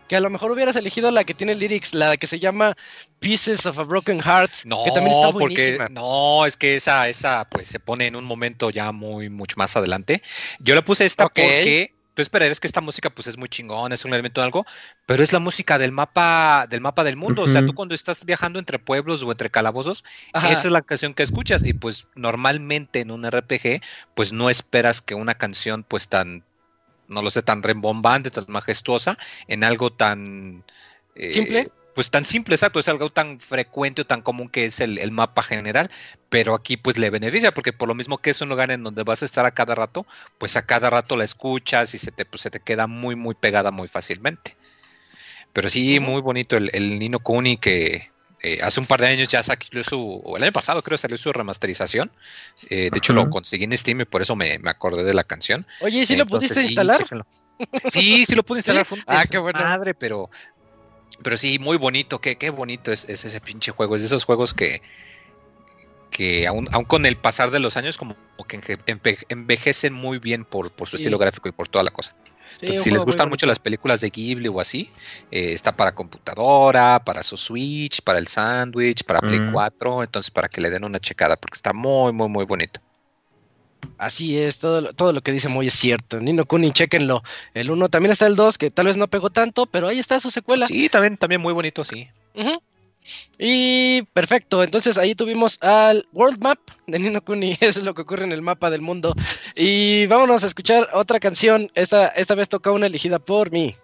que 0.07 0.15
a 0.15 0.21
lo 0.21 0.29
mejor 0.29 0.51
hubieras 0.51 0.75
elegido 0.75 1.11
la 1.11 1.23
que 1.23 1.33
tiene 1.33 1.55
lyrics, 1.55 1.93
la 1.93 2.15
que 2.15 2.27
se 2.27 2.39
llama 2.39 2.77
Pieces 3.19 3.65
of 3.65 3.77
a 3.79 3.83
Broken 3.83 4.21
Heart, 4.21 4.51
no, 4.63 4.85
que 4.85 4.91
también 4.91 5.15
está 5.15 5.31
buenísima. 5.31 5.77
Porque, 5.87 5.93
no, 5.93 6.45
es 6.45 6.55
que 6.55 6.75
esa, 6.75 7.09
esa 7.09 7.45
pues 7.49 7.67
se 7.67 7.79
pone 7.79 8.07
en 8.07 8.15
un 8.15 8.23
momento 8.23 8.69
ya 8.69 8.91
muy, 8.91 9.29
mucho 9.29 9.55
más 9.57 9.75
adelante. 9.75 10.21
Yo 10.59 10.75
le 10.75 10.81
puse 10.83 11.05
esta 11.05 11.23
porque 11.23 11.91
tú 12.17 12.23
esperarías 12.23 12.59
que 12.59 12.65
esta 12.65 12.81
música 12.81 13.11
pues 13.11 13.27
es 13.27 13.37
muy 13.37 13.47
chingón, 13.47 13.91
es 13.93 14.03
un 14.03 14.11
elemento 14.11 14.41
de 14.41 14.45
algo, 14.45 14.65
pero 15.05 15.21
es 15.21 15.31
la 15.33 15.37
música 15.37 15.77
del 15.77 15.91
mapa 15.91 16.65
del 16.67 16.81
mapa 16.81 17.03
del 17.03 17.15
mundo, 17.15 17.43
o 17.43 17.47
sea, 17.47 17.63
tú 17.63 17.75
cuando 17.75 17.93
estás 17.93 18.25
viajando 18.25 18.57
entre 18.57 18.79
pueblos 18.79 19.21
o 19.21 19.31
entre 19.31 19.51
calabozos, 19.51 20.03
esa 20.33 20.57
es 20.57 20.71
la 20.71 20.81
canción 20.81 21.13
que 21.13 21.21
escuchas 21.21 21.63
y 21.63 21.73
pues 21.73 22.07
normalmente 22.15 23.01
en 23.01 23.11
un 23.11 23.29
RPG 23.29 23.81
pues 24.15 24.33
no 24.33 24.49
esperas 24.49 24.99
que 24.99 25.13
una 25.13 25.35
canción 25.35 25.83
pues 25.83 26.09
tan 26.09 26.43
no 27.07 27.21
lo 27.21 27.29
sé, 27.29 27.43
tan 27.43 27.61
rembombante, 27.61 28.31
tan 28.31 28.45
majestuosa, 28.47 29.17
en 29.47 29.63
algo 29.63 29.93
tan... 29.93 30.65
Eh, 31.15 31.31
¿Simple? 31.31 31.71
Pues 31.97 32.11
tan 32.11 32.25
simple, 32.25 32.53
exacto, 32.53 32.79
es 32.79 32.87
algo 32.89 33.09
tan 33.09 33.39
frecuente 33.39 34.03
o 34.03 34.05
tan 34.05 34.21
común 34.21 34.49
que 34.49 34.65
es 34.65 34.81
el, 34.81 35.09
mapa 35.09 35.41
general, 35.41 35.89
pero 36.29 36.53
aquí 36.53 36.77
pues 36.77 36.99
le 36.99 37.09
beneficia, 37.09 37.55
porque 37.55 37.73
por 37.73 37.87
lo 37.87 37.95
mismo 37.95 38.19
que 38.19 38.29
es 38.29 38.39
un 38.39 38.49
lugar 38.49 38.69
en 38.69 38.83
donde 38.83 39.01
vas 39.01 39.23
a 39.23 39.25
estar 39.25 39.47
a 39.47 39.55
cada 39.55 39.73
rato, 39.73 40.05
pues 40.37 40.57
a 40.57 40.67
cada 40.67 40.91
rato 40.91 41.17
la 41.17 41.23
escuchas 41.23 41.95
y 41.95 41.97
se 41.97 42.11
te, 42.11 42.23
pues, 42.23 42.41
se 42.41 42.51
te 42.51 42.59
queda 42.59 42.85
muy, 42.85 43.15
muy 43.15 43.33
pegada 43.33 43.71
muy 43.71 43.87
fácilmente. 43.87 44.55
Pero 45.53 45.69
sí, 45.69 45.99
muy 45.99 46.21
bonito 46.21 46.55
el, 46.55 46.69
el 46.71 46.99
Nino 46.99 47.17
Kuni 47.17 47.57
que, 47.57 48.11
eh, 48.43 48.59
hace 48.61 48.79
un 48.79 48.85
par 48.85 49.01
de 49.01 49.07
años 49.07 49.27
ya 49.29 49.41
salió 49.41 49.83
su, 49.83 50.21
o 50.23 50.37
el 50.37 50.43
año 50.43 50.51
pasado 50.51 50.83
creo 50.83 50.99
salió 50.99 51.17
su 51.17 51.33
remasterización. 51.33 52.11
Eh, 52.69 52.91
de 52.91 52.97
hecho 52.99 53.13
lo 53.13 53.27
conseguí 53.31 53.63
en 53.63 53.75
Steam 53.75 54.01
y 54.01 54.05
por 54.05 54.21
eso 54.21 54.35
me, 54.35 54.59
acordé 54.65 55.03
de 55.03 55.15
la 55.15 55.23
canción. 55.23 55.65
Oye, 55.79 56.01
¿y 56.01 56.05
si 56.05 56.15
lo 56.15 56.27
pudiste 56.27 56.61
instalar? 56.61 57.03
Sí, 57.85 58.23
sí 58.23 58.35
lo 58.35 58.43
pude 58.43 58.59
instalar. 58.59 58.85
ah, 59.07 59.23
qué 59.29 59.39
bueno. 59.39 59.59
Madre, 59.59 59.95
pero, 59.95 60.29
pero 61.23 61.37
sí, 61.37 61.59
muy 61.59 61.77
bonito. 61.77 62.19
Qué, 62.19 62.37
qué 62.37 62.49
bonito 62.49 62.91
es, 62.91 63.07
ese 63.09 63.41
pinche 63.41 63.71
juego. 63.71 63.95
Es 63.95 64.01
de 64.01 64.07
esos 64.07 64.23
juegos 64.23 64.53
que, 64.53 64.81
que 66.11 66.47
aún, 66.47 66.67
aún 66.71 66.85
con 66.85 67.05
el 67.05 67.17
pasar 67.17 67.51
de 67.51 67.59
los 67.59 67.77
años 67.77 67.97
como 67.97 68.15
que 68.47 68.79
envejecen 69.27 69.93
muy 69.93 70.19
bien 70.19 70.45
por, 70.45 70.71
por 70.71 70.87
su 70.87 70.95
estilo 70.95 71.17
gráfico 71.17 71.49
y 71.49 71.51
por 71.51 71.67
toda 71.67 71.83
la 71.83 71.91
cosa 71.91 72.15
si 72.75 72.91
les 72.91 73.05
gustan 73.05 73.29
mucho 73.29 73.45
las 73.45 73.59
películas 73.59 74.01
de 74.01 74.09
Ghibli 74.09 74.47
o 74.47 74.59
así, 74.59 74.89
eh, 75.31 75.53
está 75.53 75.75
para 75.75 75.93
computadora, 75.93 77.03
para 77.03 77.23
su 77.23 77.37
Switch, 77.37 78.01
para 78.01 78.19
el 78.19 78.27
Sandwich, 78.27 79.03
para 79.03 79.19
Play 79.19 79.39
4, 79.51 79.97
mm. 79.97 80.03
entonces 80.03 80.31
para 80.31 80.47
que 80.47 80.61
le 80.61 80.69
den 80.69 80.83
una 80.83 80.99
checada, 80.99 81.35
porque 81.35 81.55
está 81.55 81.73
muy, 81.73 82.11
muy, 82.13 82.29
muy 82.29 82.45
bonito. 82.45 82.81
Así 83.97 84.37
es, 84.37 84.59
todo, 84.59 84.93
todo 84.93 85.11
lo 85.11 85.21
que 85.21 85.31
dice 85.31 85.49
muy 85.49 85.67
es 85.67 85.73
cierto. 85.73 86.19
Nino 86.19 86.45
Kuni, 86.45 86.71
chequenlo. 86.71 87.23
El 87.53 87.71
1 87.71 87.89
también 87.89 88.11
está 88.11 88.27
el 88.27 88.35
2, 88.35 88.57
que 88.57 88.69
tal 88.69 88.85
vez 88.85 88.97
no 88.97 89.07
pegó 89.07 89.29
tanto, 89.29 89.65
pero 89.65 89.87
ahí 89.87 89.99
está 89.99 90.19
su 90.19 90.29
secuela. 90.29 90.67
Sí, 90.67 90.87
también, 90.89 91.17
también 91.17 91.41
muy 91.41 91.53
bonito, 91.53 91.83
sí. 91.83 92.07
Y 93.39 94.01
perfecto, 94.13 94.63
entonces 94.63 94.97
ahí 94.97 95.15
tuvimos 95.15 95.61
al 95.61 96.07
World 96.13 96.41
Map 96.41 96.59
de 96.87 96.99
Nino 96.99 97.23
Kuni, 97.23 97.51
eso 97.59 97.79
es 97.79 97.85
lo 97.85 97.93
que 97.93 98.01
ocurre 98.01 98.25
en 98.25 98.33
el 98.33 98.41
mapa 98.41 98.69
del 98.69 98.81
mundo. 98.81 99.15
Y 99.55 100.05
vámonos 100.07 100.43
a 100.43 100.47
escuchar 100.47 100.87
otra 100.93 101.19
canción, 101.19 101.71
esta, 101.73 102.07
esta 102.09 102.35
vez 102.35 102.49
toca 102.49 102.71
una 102.71 102.87
elegida 102.87 103.19
por 103.19 103.51
mí. 103.51 103.75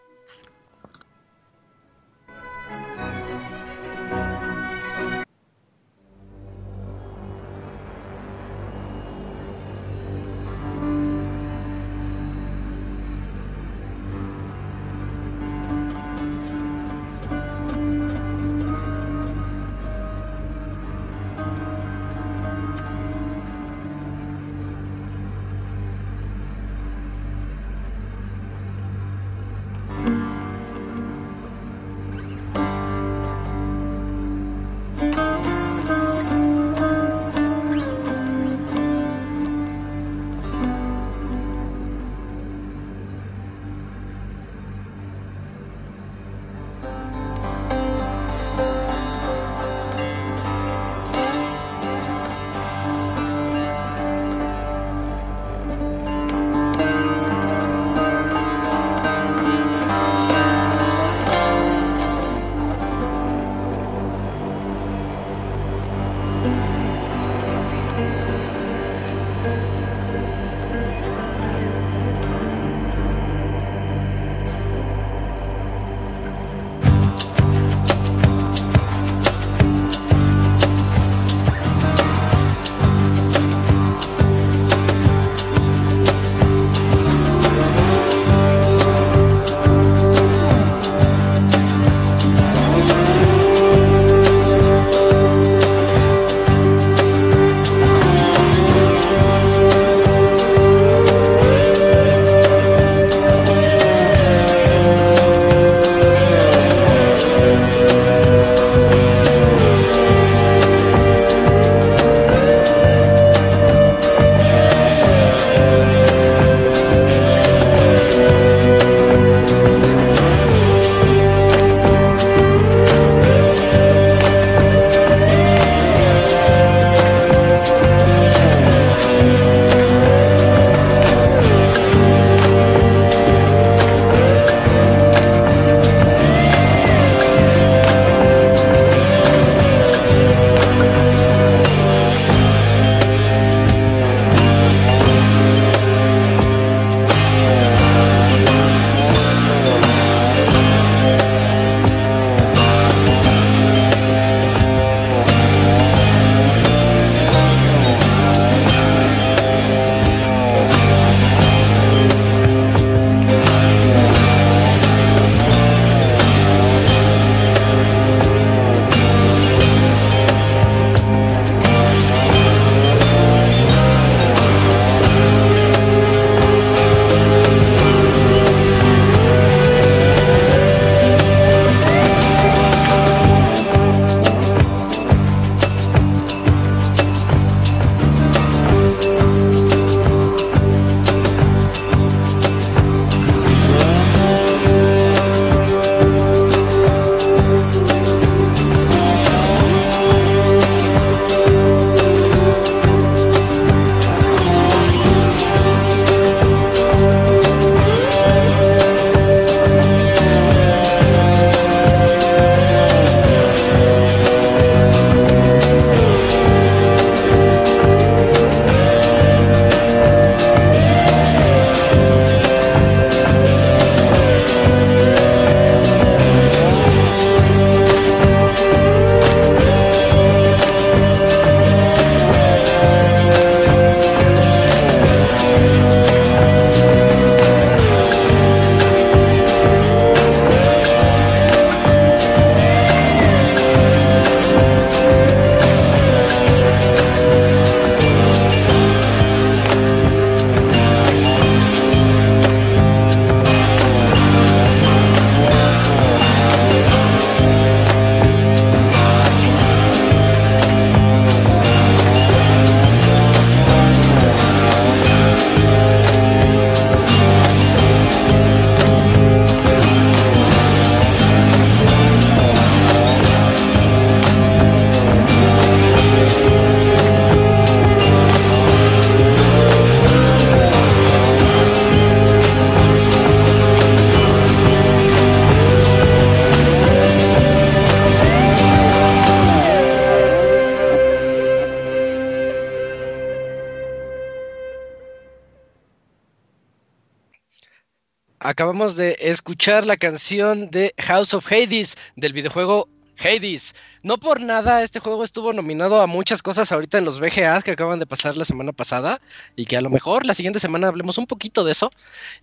De 298.92 299.16
escuchar 299.20 299.86
la 299.86 299.96
canción 299.96 300.70
de 300.70 300.94
House 301.00 301.34
of 301.34 301.50
Hades 301.50 301.96
del 302.18 302.34
videojuego 302.34 302.90
Hades. 303.18 303.74
No 304.02 304.18
por 304.18 304.42
nada, 304.42 304.84
este 304.84 305.00
juego 305.00 305.24
estuvo 305.24 305.54
nominado 305.54 306.02
a 306.02 306.08
muchas 306.08 306.44
cosas 306.44 306.72
ahorita 306.72 306.98
en 306.98 307.06
los 307.06 307.20
VGAs 307.22 307.64
que 307.64 307.72
acaban 307.72 308.00
de 308.00 308.06
pasar 308.06 308.36
la 308.36 308.44
semana 308.44 308.74
pasada 308.74 309.22
y 309.56 309.66
que 309.66 309.78
a 309.78 309.82
lo 309.82 309.90
mejor 309.90 310.26
la 310.26 310.34
siguiente 310.34 310.60
semana 310.60 310.90
hablemos 310.90 311.18
un 311.18 311.28
poquito 311.28 311.64
de 311.64 311.72
eso. 311.72 311.92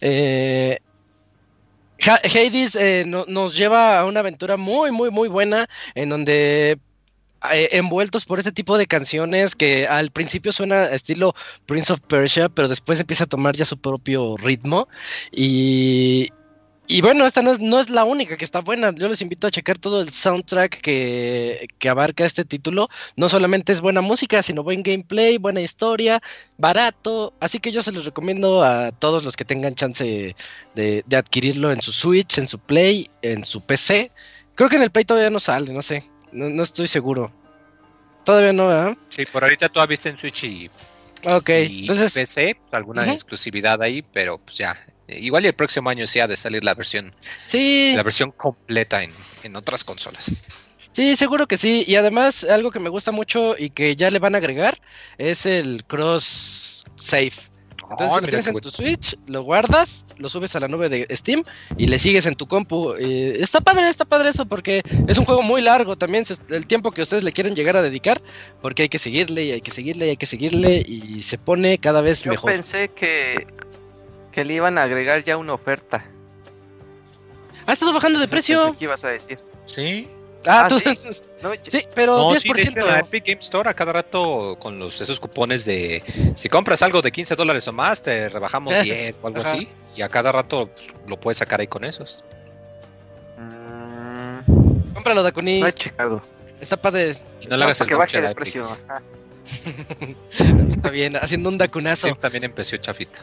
Eh, 0.01 0.79
Hades 2.03 2.77
eh, 2.77 3.05
nos 3.07 3.57
lleva 3.57 4.01
a 4.01 4.07
una 4.07 4.21
aventura 4.21 4.57
muy, 4.57 4.91
muy, 4.91 5.11
muy 5.11 5.29
buena 5.29 5.69
en 5.95 6.09
donde 6.09 6.79
eh, 7.53 7.69
envueltos 7.73 8.27
por 8.27 8.39
ese 8.39 8.53
tipo 8.53 8.77
de 8.77 8.87
canciones 8.87 9.55
que 9.57 9.87
al 9.87 10.11
principio 10.11 10.53
suena 10.53 10.87
estilo 10.87 11.35
Prince 11.67 11.93
of 11.93 12.01
Persia, 12.01 12.49
pero 12.49 12.69
después 12.69 13.01
empieza 13.01 13.25
a 13.25 13.29
tomar 13.29 13.57
ya 13.57 13.65
su 13.65 13.79
propio 13.79 14.37
ritmo 14.37 14.89
y, 15.33 16.29
y 16.91 17.03
bueno, 17.03 17.25
esta 17.25 17.41
no 17.41 17.53
es, 17.53 17.61
no 17.61 17.79
es 17.79 17.89
la 17.89 18.03
única 18.03 18.37
que 18.37 18.45
está 18.45 18.63
buena. 18.63 18.93
Yo 18.93 19.09
les 19.09 19.23
invito 19.23 19.47
a 19.47 19.51
checar 19.53 19.79
todo 19.79 20.03
el 20.03 20.11
soundtrack 20.11 20.81
que, 20.81 21.69
abarca 21.89 22.25
este 22.25 22.45
título. 22.45 22.89
No 23.15 23.29
solamente 23.29 23.73
es 23.73 23.81
buena 23.81 24.01
música, 24.01 24.43
sino 24.43 24.65
buen 24.65 24.83
gameplay, 24.83 25.39
buena 25.39 25.61
historia, 25.61 26.21
barato. 26.59 27.33
Así 27.39 27.61
que 27.61 27.71
yo 27.71 27.81
se 27.83 27.93
los 27.93 28.07
recomiendo 28.07 28.65
a 28.65 28.91
todos 28.91 29.23
los 29.25 29.37
que 29.37 29.45
tengan 29.45 29.77
chance 29.77 30.35
de, 30.75 31.05
adquirirlo 31.17 31.71
en 31.71 31.81
su 31.81 31.93
Switch, 31.93 32.39
en 32.39 32.49
su 32.49 32.59
Play, 32.59 33.09
en 33.23 33.45
su 33.45 33.61
PC. 33.61 34.11
Creo 34.57 34.69
que 34.69 34.75
en 34.75 34.83
el 34.83 34.91
Play 34.91 35.05
todavía 35.05 35.31
no 35.31 35.39
sale, 35.39 35.73
no 35.73 35.83
sé. 35.83 36.10
No, 36.33 36.63
estoy 36.63 36.87
seguro. 36.87 37.33
Todavía 38.25 38.53
no, 38.53 38.69
¿verdad? 38.69 38.97
Sí, 39.09 39.25
por 39.25 39.43
ahorita 39.43 39.69
todavía 39.69 39.91
viste 39.91 40.09
en 40.11 40.19
Switch 40.19 40.45
y, 40.45 40.71
Ok, 41.27 41.51
entonces. 41.51 42.13
PC, 42.13 42.57
pues, 42.61 42.75
alguna 42.75 43.13
exclusividad 43.13 43.83
ahí, 43.83 44.03
pero 44.03 44.39
pues 44.39 44.57
ya, 44.57 44.77
Igual 45.19 45.45
y 45.45 45.49
el 45.49 45.55
próximo 45.55 45.91
año 45.91 46.07
sí 46.07 46.21
ha 46.21 46.29
de 46.29 46.37
salir 46.37 46.65
la 46.65 46.75
versión. 46.75 47.13
Sí. 47.47 47.93
La 47.97 48.03
versión 48.03 48.31
completa 48.33 49.03
en, 49.03 49.57
otras 49.57 49.85
consolas. 49.85 50.33
Sí, 50.93 51.17
seguro 51.17 51.47
que 51.47 51.57
sí. 51.57 51.85
Y 51.87 51.97
además, 51.97 52.45
algo 52.45 52.71
que 52.71 52.81
me 52.81 52.91
gusta 52.91 53.13
mucho 53.13 53.57
y 53.59 53.71
que 53.71 53.97
ya 53.97 54.11
le 54.11 54.19
van 54.19 54.35
a 54.35 54.39
agregar 54.39 54.81
es 55.19 55.47
el 55.47 55.85
cross 55.87 56.85
save. 56.99 57.33
Entonces, 57.91 58.15
si 58.15 58.21
lo 58.21 58.29
tienes 58.29 58.47
en 58.47 58.61
tu 58.61 58.71
Switch, 58.71 59.19
lo 59.27 59.43
guardas, 59.43 60.07
lo 60.17 60.29
subes 60.29 60.55
a 60.55 60.61
la 60.61 60.69
nube 60.69 60.89
de 60.89 61.07
Steam 61.15 61.43
y 61.77 61.87
le 61.87 61.99
sigues 61.99 62.27
en 62.27 62.37
tu 62.37 62.47
compu. 62.47 62.95
está 62.95 63.61
padre, 63.61 63.89
está 63.89 64.05
padre 64.05 64.29
eso, 64.29 64.47
porque 64.47 64.83
es 65.09 65.19
un 65.19 65.25
juego 65.25 65.43
muy 65.43 65.61
largo 65.61 65.97
también, 65.97 66.25
el 66.49 66.67
tiempo 66.67 66.93
que 66.93 67.03
ustedes 67.03 67.25
le 67.25 67.33
quieren 67.33 67.55
llegar 67.55 67.77
a 67.77 67.83
dedicar, 67.83 68.23
porque 68.63 68.83
hay 68.83 68.89
que 68.89 68.99
seguirle 68.99 69.45
y 69.45 69.53
hay 69.53 69.61
que 69.61 69.73
seguirle 69.73 70.07
y 70.07 70.11
hay 70.11 70.17
que 70.17 70.27
seguirle 70.27 70.85
y 70.87 71.23
se 71.23 71.37
pone 71.37 71.79
cada 71.79 72.01
vez 72.01 72.25
mejor. 72.27 72.51
Yo 72.51 72.57
pensé 72.57 72.89
que 72.89 73.47
que 74.31 74.45
le 74.45 74.55
iban 74.55 74.79
a 74.79 74.85
agregar 74.85 75.23
ya 75.23 75.37
una 75.37 75.55
oferta. 75.55 76.05
Ha 77.67 77.73
estado 77.73 77.93
bajando 77.93 78.19
de 78.19 78.29
precio. 78.29 78.75
¿Qué 78.79 78.85
ibas 78.85 79.05
a 79.05 79.09
decir? 79.09 79.39
Sí. 79.67 80.09
Ah, 80.47 80.67
¿Ah 80.71 80.79
¿sí? 80.79 80.99
sí, 81.69 81.87
pero 81.95 82.31
10%. 82.31 82.79
en 82.79 82.87
la 82.87 83.01
Epic 83.01 83.27
Game 83.27 83.41
Store 83.41 83.69
a 83.69 83.75
cada 83.75 83.93
rato 83.93 84.57
con 84.59 84.79
los 84.79 85.01
esos 85.01 85.21
cupones 85.21 85.67
de 85.67 86.03
si 86.35 86.49
compras 86.49 86.83
algo 86.83 87.03
de 87.03 87.13
15 87.13 87.37
dólares 87.37 87.69
o 87.69 87.73
más, 87.73 88.01
te 88.01 88.29
rebajamos 88.29 88.75
10 88.83 89.21
o 89.23 89.27
algo 89.27 89.43
así. 89.43 89.69
Y 89.95 90.03
a 90.03 90.09
cada 90.09 90.33
rato 90.33 90.71
lo 91.07 91.21
puedes 91.21 91.39
sacar 91.39 91.61
ahí 91.61 91.67
con 91.67 91.85
esos. 91.85 92.25
Mm. 93.39 94.95
Cómpralo, 94.95 95.23
Dakuni. 95.23 95.61
No 95.61 95.67
he 95.67 95.75
checado. 95.75 96.23
Está 96.61 96.77
padre. 96.77 97.17
Y 97.41 97.47
no 97.47 97.57
le 97.57 97.65
hagas 97.65 97.81
el 97.81 97.87
que 97.87 97.95
baje 97.95 98.21
de 98.21 98.35
precio. 98.35 98.77
Está 100.71 100.91
bien, 100.91 101.17
haciendo 101.17 101.49
un 101.49 101.59
Dakunazo. 101.59 102.15
también 102.15 102.45
empezó 102.45 102.77
chafita. 102.77 103.19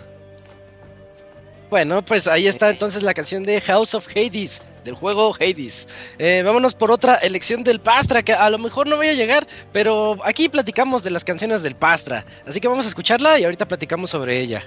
Bueno, 1.69 2.03
pues 2.03 2.27
ahí 2.27 2.47
está 2.47 2.69
entonces 2.69 3.03
la 3.03 3.13
canción 3.13 3.43
de 3.43 3.59
House 3.61 3.93
of 3.93 4.07
Hades, 4.15 4.61
del 4.83 4.95
juego 4.95 5.35
Hades. 5.39 5.87
Eh, 6.17 6.41
vámonos 6.43 6.73
por 6.73 6.91
otra 6.91 7.15
elección 7.15 7.63
del 7.63 7.79
Pastra, 7.79 8.23
que 8.23 8.33
a 8.33 8.49
lo 8.49 8.57
mejor 8.57 8.87
no 8.87 8.95
voy 8.95 9.07
a 9.07 9.13
llegar, 9.13 9.47
pero 9.71 10.17
aquí 10.23 10.49
platicamos 10.49 11.03
de 11.03 11.11
las 11.11 11.23
canciones 11.23 11.61
del 11.61 11.75
Pastra. 11.75 12.25
Así 12.45 12.59
que 12.59 12.67
vamos 12.67 12.85
a 12.85 12.89
escucharla 12.89 13.39
y 13.39 13.43
ahorita 13.43 13.67
platicamos 13.67 14.09
sobre 14.09 14.39
ella. 14.39 14.63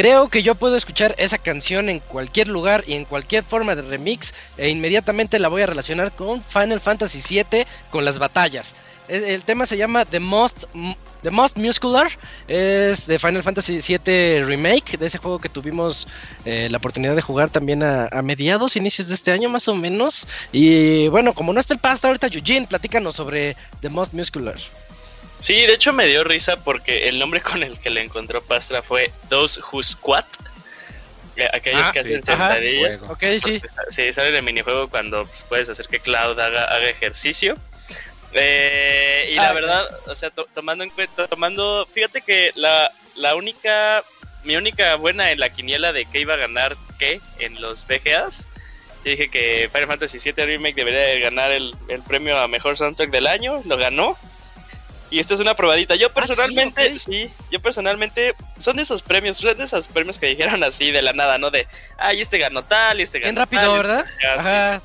Creo 0.00 0.30
que 0.30 0.42
yo 0.42 0.54
puedo 0.54 0.76
escuchar 0.76 1.14
esa 1.18 1.36
canción 1.36 1.90
en 1.90 2.00
cualquier 2.00 2.48
lugar 2.48 2.84
y 2.86 2.94
en 2.94 3.04
cualquier 3.04 3.44
forma 3.44 3.76
de 3.76 3.82
remix 3.82 4.32
e 4.56 4.70
inmediatamente 4.70 5.38
la 5.38 5.48
voy 5.48 5.60
a 5.60 5.66
relacionar 5.66 6.10
con 6.12 6.42
Final 6.42 6.80
Fantasy 6.80 7.20
VII, 7.28 7.66
con 7.90 8.06
las 8.06 8.18
batallas. 8.18 8.74
El, 9.08 9.42
tema 9.42 9.66
se 9.66 9.76
llama 9.76 10.06
The 10.06 10.18
Most, 10.18 10.64
The 11.20 11.30
Most 11.30 11.58
Muscular, 11.58 12.08
es 12.48 13.06
de 13.06 13.18
Final 13.18 13.42
Fantasy 13.42 13.80
VII 13.86 14.42
Remake, 14.44 14.96
de 14.96 15.04
ese 15.04 15.18
juego 15.18 15.38
que 15.38 15.50
tuvimos 15.50 16.08
eh, 16.46 16.68
la 16.70 16.78
oportunidad 16.78 17.14
de 17.14 17.20
jugar 17.20 17.50
también 17.50 17.82
a, 17.82 18.08
mediados, 18.22 18.76
inicios 18.76 19.08
de 19.08 19.14
este 19.14 19.32
año 19.32 19.50
más 19.50 19.68
o 19.68 19.74
menos. 19.74 20.26
Y 20.50 21.08
bueno, 21.08 21.34
como 21.34 21.52
no 21.52 21.60
está 21.60 21.74
el 21.74 21.80
pasta 21.80 22.08
ahorita, 22.08 22.28
Eugene, 22.28 22.66
platícanos 22.66 23.16
sobre 23.16 23.54
The 23.82 23.90
Most 23.90 24.14
Muscular. 24.14 24.56
Sí, 25.40 25.54
de 25.54 25.72
hecho 25.72 25.92
me 25.92 26.06
dio 26.06 26.22
risa 26.22 26.56
porque 26.56 27.08
el 27.08 27.18
nombre 27.18 27.40
con 27.40 27.62
el 27.62 27.78
que 27.78 27.90
le 27.90 28.02
encontró 28.02 28.42
Pastra 28.42 28.82
fue 28.82 29.10
Those 29.28 29.60
Who 29.60 29.82
Squat. 29.82 30.26
Eh, 31.36 31.48
aquellos 31.52 31.88
ah, 31.88 31.92
que 31.92 32.00
hacen 32.00 32.24
sentadilla. 32.24 32.98
Ok, 33.08 33.24
sí. 33.42 33.62
Sí, 33.88 34.12
sale 34.12 34.28
en 34.28 34.36
el 34.36 34.42
minijuego 34.42 34.88
cuando 34.88 35.24
pues, 35.24 35.42
puedes 35.48 35.68
hacer 35.68 35.86
que 35.86 36.00
Cloud 36.00 36.38
haga, 36.38 36.64
haga 36.64 36.88
ejercicio. 36.88 37.56
Eh, 38.32 39.30
y 39.32 39.34
la 39.36 39.50
ah, 39.50 39.52
verdad, 39.52 39.88
o 40.06 40.14
sea, 40.14 40.30
tomando 40.30 40.84
en 40.84 40.90
cuenta, 40.90 41.26
tomando, 41.26 41.88
fíjate 41.92 42.20
que 42.20 42.52
la, 42.54 42.90
la 43.16 43.34
única, 43.34 44.04
mi 44.44 44.56
única 44.56 44.94
buena 44.96 45.32
en 45.32 45.40
la 45.40 45.50
quiniela 45.50 45.92
de 45.92 46.04
que 46.04 46.20
iba 46.20 46.34
a 46.34 46.36
ganar 46.38 46.76
qué 46.98 47.20
en 47.38 47.60
los 47.60 47.86
VGAs, 47.86 48.48
dije 49.04 49.30
que 49.30 49.68
Final 49.72 49.88
Fantasy 49.88 50.18
VII 50.18 50.44
Remake 50.44 50.74
debería 50.74 51.18
ganar 51.18 51.50
el, 51.50 51.74
el 51.88 52.02
premio 52.02 52.38
a 52.38 52.46
mejor 52.46 52.76
soundtrack 52.76 53.10
del 53.10 53.26
año, 53.26 53.62
lo 53.64 53.76
ganó. 53.76 54.16
Y 55.10 55.18
esta 55.18 55.34
es 55.34 55.40
una 55.40 55.54
probadita. 55.54 55.96
Yo 55.96 56.06
ah, 56.08 56.14
personalmente, 56.14 56.98
sí, 56.98 57.28
yo 57.50 57.60
personalmente, 57.60 58.34
son 58.58 58.76
de 58.76 58.82
esos 58.82 59.02
premios, 59.02 59.38
son 59.38 59.58
de 59.58 59.64
esos 59.64 59.88
premios 59.88 60.18
que 60.18 60.26
dijeron 60.26 60.62
así 60.62 60.92
de 60.92 61.02
la 61.02 61.12
nada, 61.12 61.36
¿no? 61.36 61.50
De, 61.50 61.66
ay, 61.98 62.20
este 62.20 62.38
ganó 62.38 62.62
tal, 62.62 63.00
y 63.00 63.02
este 63.02 63.18
ganó 63.18 63.32
Bien 63.32 63.36
rápido, 63.36 63.72
¿verdad? 63.74 64.06
Ajá. 64.36 64.82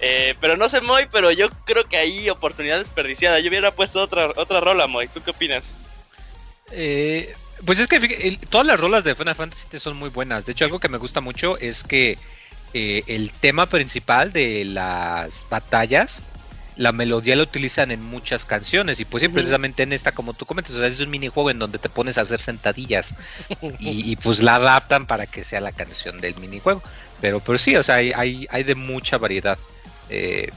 Eh, 0.00 0.34
pero 0.40 0.56
no 0.56 0.68
sé, 0.68 0.80
Moy, 0.80 1.06
pero 1.10 1.30
yo 1.30 1.48
creo 1.64 1.84
que 1.84 1.96
hay 1.96 2.28
oportunidad 2.28 2.78
desperdiciada. 2.78 3.38
Yo 3.38 3.48
hubiera 3.48 3.70
puesto 3.70 4.02
otra, 4.02 4.32
otra 4.36 4.60
rola, 4.60 4.86
Moy. 4.88 5.08
¿Tú 5.08 5.22
qué 5.22 5.30
opinas? 5.30 5.74
Eh, 6.72 7.34
pues 7.64 7.78
es 7.78 7.88
que 7.88 8.38
todas 8.50 8.66
las 8.66 8.80
rolas 8.80 9.04
de 9.04 9.14
Final 9.14 9.36
Fantasy 9.36 9.78
son 9.78 9.96
muy 9.96 10.10
buenas. 10.10 10.44
De 10.44 10.52
hecho, 10.52 10.64
algo 10.64 10.80
que 10.80 10.88
me 10.88 10.98
gusta 10.98 11.20
mucho 11.20 11.56
es 11.58 11.84
que 11.84 12.18
eh, 12.74 13.04
el 13.06 13.30
tema 13.30 13.66
principal 13.66 14.32
de 14.32 14.64
las 14.64 15.44
batallas 15.48 16.24
la 16.76 16.92
melodía 16.92 17.36
la 17.36 17.42
utilizan 17.42 17.90
en 17.90 18.02
muchas 18.02 18.44
canciones 18.44 19.00
y 19.00 19.04
pues 19.04 19.22
sí, 19.22 19.28
precisamente 19.28 19.82
en 19.82 19.92
esta, 19.92 20.12
como 20.12 20.34
tú 20.34 20.46
comentas, 20.46 20.74
o 20.74 20.78
sea, 20.78 20.86
es 20.86 21.00
un 21.00 21.10
minijuego 21.10 21.50
en 21.50 21.58
donde 21.58 21.78
te 21.78 21.88
pones 21.88 22.18
a 22.18 22.22
hacer 22.22 22.40
sentadillas 22.40 23.14
y, 23.78 24.16
pues 24.22 24.42
la 24.42 24.56
adaptan 24.56 25.06
para 25.06 25.26
que 25.26 25.44
sea 25.44 25.60
la 25.60 25.72
canción 25.72 26.20
del 26.20 26.34
minijuego. 26.36 26.82
Pero, 27.20 27.40
pero 27.40 27.58
sí, 27.58 27.76
o 27.76 27.82
sea, 27.82 27.96
hay, 27.96 28.46
hay, 28.50 28.62
de 28.64 28.74
mucha 28.74 29.18
variedad. 29.18 29.58
Eh, 30.08 30.50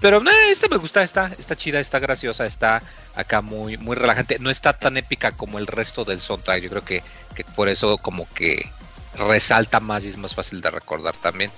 pero 0.00 0.20
no, 0.20 0.30
esta 0.30 0.68
me 0.68 0.76
gusta, 0.76 1.02
está, 1.02 1.32
está 1.38 1.54
chida, 1.54 1.80
está 1.80 1.98
graciosa, 1.98 2.46
está 2.46 2.82
acá 3.14 3.40
muy, 3.40 3.76
muy 3.76 3.94
relajante. 3.94 4.38
No 4.38 4.50
está 4.50 4.72
tan 4.72 4.96
épica 4.96 5.32
como 5.32 5.58
el 5.58 5.66
resto 5.66 6.04
del 6.04 6.20
soundtrack. 6.20 6.62
Yo 6.62 6.70
creo 6.70 6.84
que, 6.84 7.02
que 7.34 7.44
por 7.44 7.68
eso 7.68 7.98
como 7.98 8.28
que 8.32 8.70
resalta 9.14 9.80
más 9.80 10.04
y 10.04 10.08
es 10.08 10.16
más 10.16 10.34
fácil 10.34 10.60
de 10.60 10.70
recordar 10.70 11.16
también. 11.16 11.50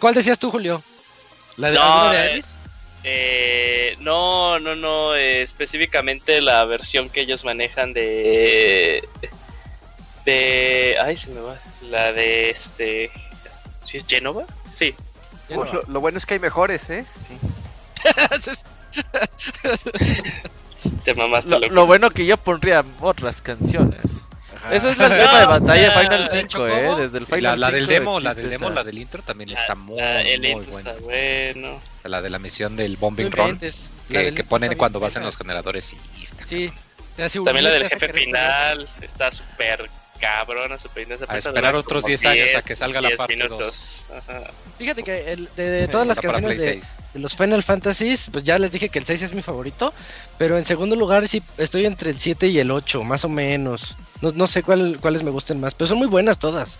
¿Cuál 0.00 0.14
decías 0.14 0.38
tú, 0.38 0.50
Julio? 0.50 0.82
¿La 1.56 1.70
de, 1.70 1.76
no, 1.76 2.10
de 2.10 2.44
eh, 3.08 3.96
no, 4.00 4.58
no, 4.58 4.74
no, 4.74 5.14
eh, 5.14 5.40
específicamente 5.40 6.40
la 6.40 6.64
versión 6.64 7.08
que 7.08 7.20
ellos 7.20 7.44
manejan 7.44 7.92
de... 7.92 9.08
De... 10.24 10.96
Ay, 11.00 11.16
se 11.16 11.30
me 11.30 11.40
va. 11.40 11.56
La 11.82 12.12
de 12.12 12.50
este... 12.50 13.12
¿Sí 13.84 13.98
es 13.98 14.06
Genova? 14.08 14.44
Sí. 14.74 14.92
Lo, 15.48 16.00
bueno 16.00 16.18
es 16.18 16.26
que 16.26 16.34
hay 16.34 16.40
mejores, 16.40 16.90
¿eh? 16.90 17.06
Sí. 17.28 17.38
Te 21.04 21.14
lo, 21.14 21.28
lo, 21.68 21.86
bueno 21.86 22.10
que 22.10 22.26
yo 22.26 22.36
pondría 22.36 22.84
otras 23.00 23.40
canciones. 23.40 24.25
Esa 24.70 24.90
es 24.90 24.98
la 24.98 25.08
tema 25.08 25.40
de 25.40 25.46
batalla 25.46 25.90
Final 25.92 26.28
5, 26.30 26.66
¿eh? 26.68 26.94
Desde 26.98 27.18
el 27.18 27.26
Final 27.26 27.42
la, 27.42 27.56
la 27.56 27.70
del 27.70 27.86
demo, 27.86 28.20
la 28.20 28.34
del 28.34 28.50
demo, 28.50 28.70
la 28.70 28.84
del 28.84 28.98
intro 28.98 29.22
también 29.22 29.50
está 29.50 29.74
muy, 29.74 30.00
muy 30.00 30.64
buena. 30.64 30.90
Está 30.90 31.02
bueno. 31.02 31.80
la 32.04 32.22
de 32.22 32.30
la 32.30 32.38
misión 32.38 32.76
del 32.76 32.96
Bombing 32.96 33.30
Run. 33.30 33.58
Que, 34.08 34.32
que 34.32 34.44
ponen 34.44 34.76
cuando 34.76 35.00
vas 35.00 35.16
en 35.16 35.24
los 35.24 35.36
generadores 35.36 35.92
y 35.92 36.22
está. 36.22 36.46
Sí. 36.46 36.72
También 37.16 37.64
la 37.64 37.70
del 37.70 37.88
jefe 37.88 38.12
final 38.12 38.88
está 39.00 39.32
súper 39.32 39.88
cabrona, 40.16 40.78
súper 40.78 41.06
A 41.28 41.36
esperar 41.36 41.74
otros 41.74 42.04
10 42.04 42.26
años 42.26 42.54
a 42.54 42.62
que 42.62 42.76
salga 42.76 43.00
la 43.00 43.10
parte 43.16 43.36
2. 43.36 44.06
Fíjate 44.78 45.02
que 45.02 45.32
el, 45.32 45.48
de, 45.56 45.88
todas 45.88 46.06
las 46.06 46.20
canciones 46.20 46.58
de, 46.58 46.82
de, 47.14 47.20
los 47.20 47.36
Final 47.36 47.62
Fantasies, 47.62 48.28
pues 48.30 48.44
ya 48.44 48.58
les 48.58 48.72
dije 48.72 48.88
que 48.88 48.98
el 48.98 49.06
6 49.06 49.22
es 49.22 49.32
mi 49.32 49.42
favorito, 49.42 49.94
pero 50.38 50.58
en 50.58 50.64
segundo 50.64 50.96
lugar 50.96 51.28
sí 51.28 51.42
estoy 51.58 51.86
entre 51.86 52.10
el 52.10 52.20
7 52.20 52.46
y 52.48 52.58
el 52.58 52.70
8, 52.70 53.04
más 53.04 53.24
o 53.24 53.28
menos. 53.28 53.96
No, 54.20 54.32
no 54.32 54.46
sé 54.46 54.62
cuál, 54.62 54.98
cuáles 55.00 55.22
me 55.22 55.30
gusten 55.30 55.60
más, 55.60 55.74
pero 55.74 55.88
son 55.88 55.98
muy 55.98 56.08
buenas 56.08 56.38
todas. 56.38 56.78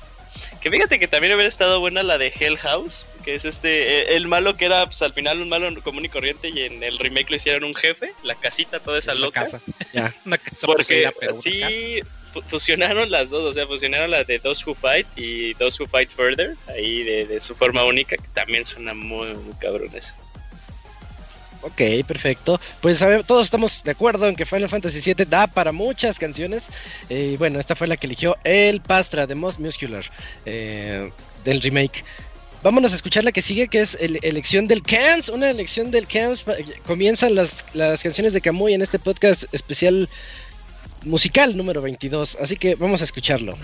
Que 0.60 0.70
fíjate 0.70 0.98
que 0.98 1.08
también 1.08 1.32
hubiera 1.34 1.48
estado 1.48 1.80
buena 1.80 2.02
la 2.02 2.18
de 2.18 2.32
Hell 2.38 2.58
House, 2.58 3.06
que 3.24 3.34
es 3.34 3.44
este, 3.44 4.12
e, 4.12 4.16
el 4.16 4.26
malo 4.26 4.56
que 4.56 4.66
era 4.66 4.86
pues 4.86 5.00
al 5.02 5.12
final 5.12 5.40
un 5.40 5.48
malo 5.48 5.68
común 5.82 6.04
y 6.04 6.08
corriente 6.08 6.48
y 6.48 6.60
en 6.62 6.82
el 6.82 6.98
remake 6.98 7.30
lo 7.30 7.36
hicieron 7.36 7.64
un 7.64 7.74
jefe, 7.74 8.12
la 8.22 8.34
casita 8.34 8.80
toda 8.80 8.98
esa 8.98 9.14
loca. 9.14 9.42
Casa. 9.42 9.60
Ya, 9.92 10.14
una 10.24 10.38
casa 10.38 10.66
Porque 10.66 11.10
sí 11.40 12.00
fusionaron 12.42 13.10
las 13.10 13.30
dos, 13.30 13.44
o 13.44 13.52
sea, 13.52 13.66
fusionaron 13.66 14.10
la 14.10 14.24
de 14.24 14.38
Those 14.38 14.64
Who 14.66 14.74
Fight 14.74 15.06
y 15.16 15.54
Those 15.54 15.82
Who 15.82 15.88
Fight 15.88 16.10
Further, 16.10 16.54
ahí 16.68 17.02
de, 17.02 17.40
su 17.40 17.54
forma 17.54 17.84
única, 17.84 18.16
que 18.16 18.28
también 18.34 18.64
suena 18.64 18.94
muy, 18.94 19.34
muy 19.34 19.54
cabrón 19.60 19.90
eso. 19.94 20.14
Ok, 21.62 22.06
perfecto. 22.06 22.60
Pues 22.80 23.04
todos 23.26 23.46
estamos 23.46 23.82
de 23.82 23.90
acuerdo 23.90 24.28
en 24.28 24.36
que 24.36 24.46
Final 24.46 24.68
Fantasy 24.68 25.00
VII 25.00 25.24
da 25.24 25.48
para 25.48 25.72
muchas 25.72 26.18
canciones. 26.18 26.68
Eh, 27.08 27.30
y 27.32 27.36
bueno, 27.36 27.58
esta 27.58 27.74
fue 27.74 27.88
la 27.88 27.96
que 27.96 28.06
eligió 28.06 28.36
el 28.44 28.80
Pastra 28.80 29.26
de 29.26 29.34
Most 29.34 29.58
Muscular 29.58 30.04
eh, 30.44 31.10
del 31.44 31.60
remake. 31.60 32.04
Vámonos 32.62 32.92
a 32.92 32.96
escuchar 32.96 33.24
la 33.24 33.32
que 33.32 33.42
sigue, 33.42 33.68
que 33.68 33.80
es 33.80 33.98
la 34.00 34.18
elección 34.22 34.66
del 34.66 34.82
Camps. 34.82 35.28
Una 35.28 35.50
elección 35.50 35.90
del 35.90 36.06
Camps. 36.06 36.44
Comienzan 36.86 37.34
las, 37.34 37.64
las 37.74 38.02
canciones 38.02 38.32
de 38.32 38.40
Camuy 38.40 38.74
en 38.74 38.82
este 38.82 38.98
podcast 38.98 39.44
especial 39.52 40.08
musical 41.06 41.56
número 41.56 41.80
22. 41.80 42.38
Así 42.40 42.56
que 42.56 42.74
vamos 42.74 43.00
a 43.00 43.04
escucharlo. 43.04 43.56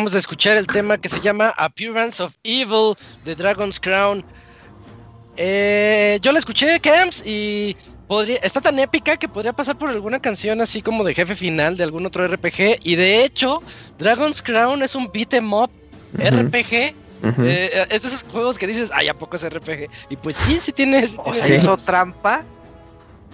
Acabamos 0.00 0.12
de 0.12 0.18
escuchar 0.20 0.56
el 0.56 0.66
tema 0.66 0.96
que 0.96 1.10
se 1.10 1.20
llama 1.20 1.52
Appearance 1.58 2.22
of 2.22 2.34
Evil 2.42 2.94
de 3.22 3.34
Dragon's 3.34 3.78
Crown. 3.78 4.24
Eh, 5.36 6.18
yo 6.22 6.32
la 6.32 6.38
escuché, 6.38 6.80
Camps, 6.80 7.22
y 7.22 7.76
podría, 8.08 8.38
está 8.38 8.62
tan 8.62 8.78
épica 8.78 9.18
que 9.18 9.28
podría 9.28 9.52
pasar 9.52 9.76
por 9.76 9.90
alguna 9.90 10.18
canción 10.18 10.62
así 10.62 10.80
como 10.80 11.04
de 11.04 11.12
jefe 11.12 11.36
final 11.36 11.76
de 11.76 11.84
algún 11.84 12.06
otro 12.06 12.26
RPG. 12.26 12.78
Y 12.82 12.96
de 12.96 13.22
hecho, 13.22 13.62
Dragon's 13.98 14.40
Crown 14.40 14.82
es 14.82 14.94
un 14.94 15.12
beat 15.12 15.34
em 15.34 15.52
up 15.52 15.70
RPG. 16.14 16.72
Eh, 16.72 17.86
es 17.90 18.00
de 18.00 18.08
esos 18.08 18.22
juegos 18.22 18.56
que 18.56 18.66
dices, 18.66 18.90
ay, 18.94 19.08
¿a 19.08 19.14
poco 19.14 19.36
es 19.36 19.46
RPG? 19.46 19.90
Y 20.08 20.16
pues 20.16 20.34
sí, 20.34 20.60
sí 20.62 20.72
tiene. 20.72 21.06
Sí 21.08 21.18
hizo 21.52 21.76
trampa? 21.76 22.42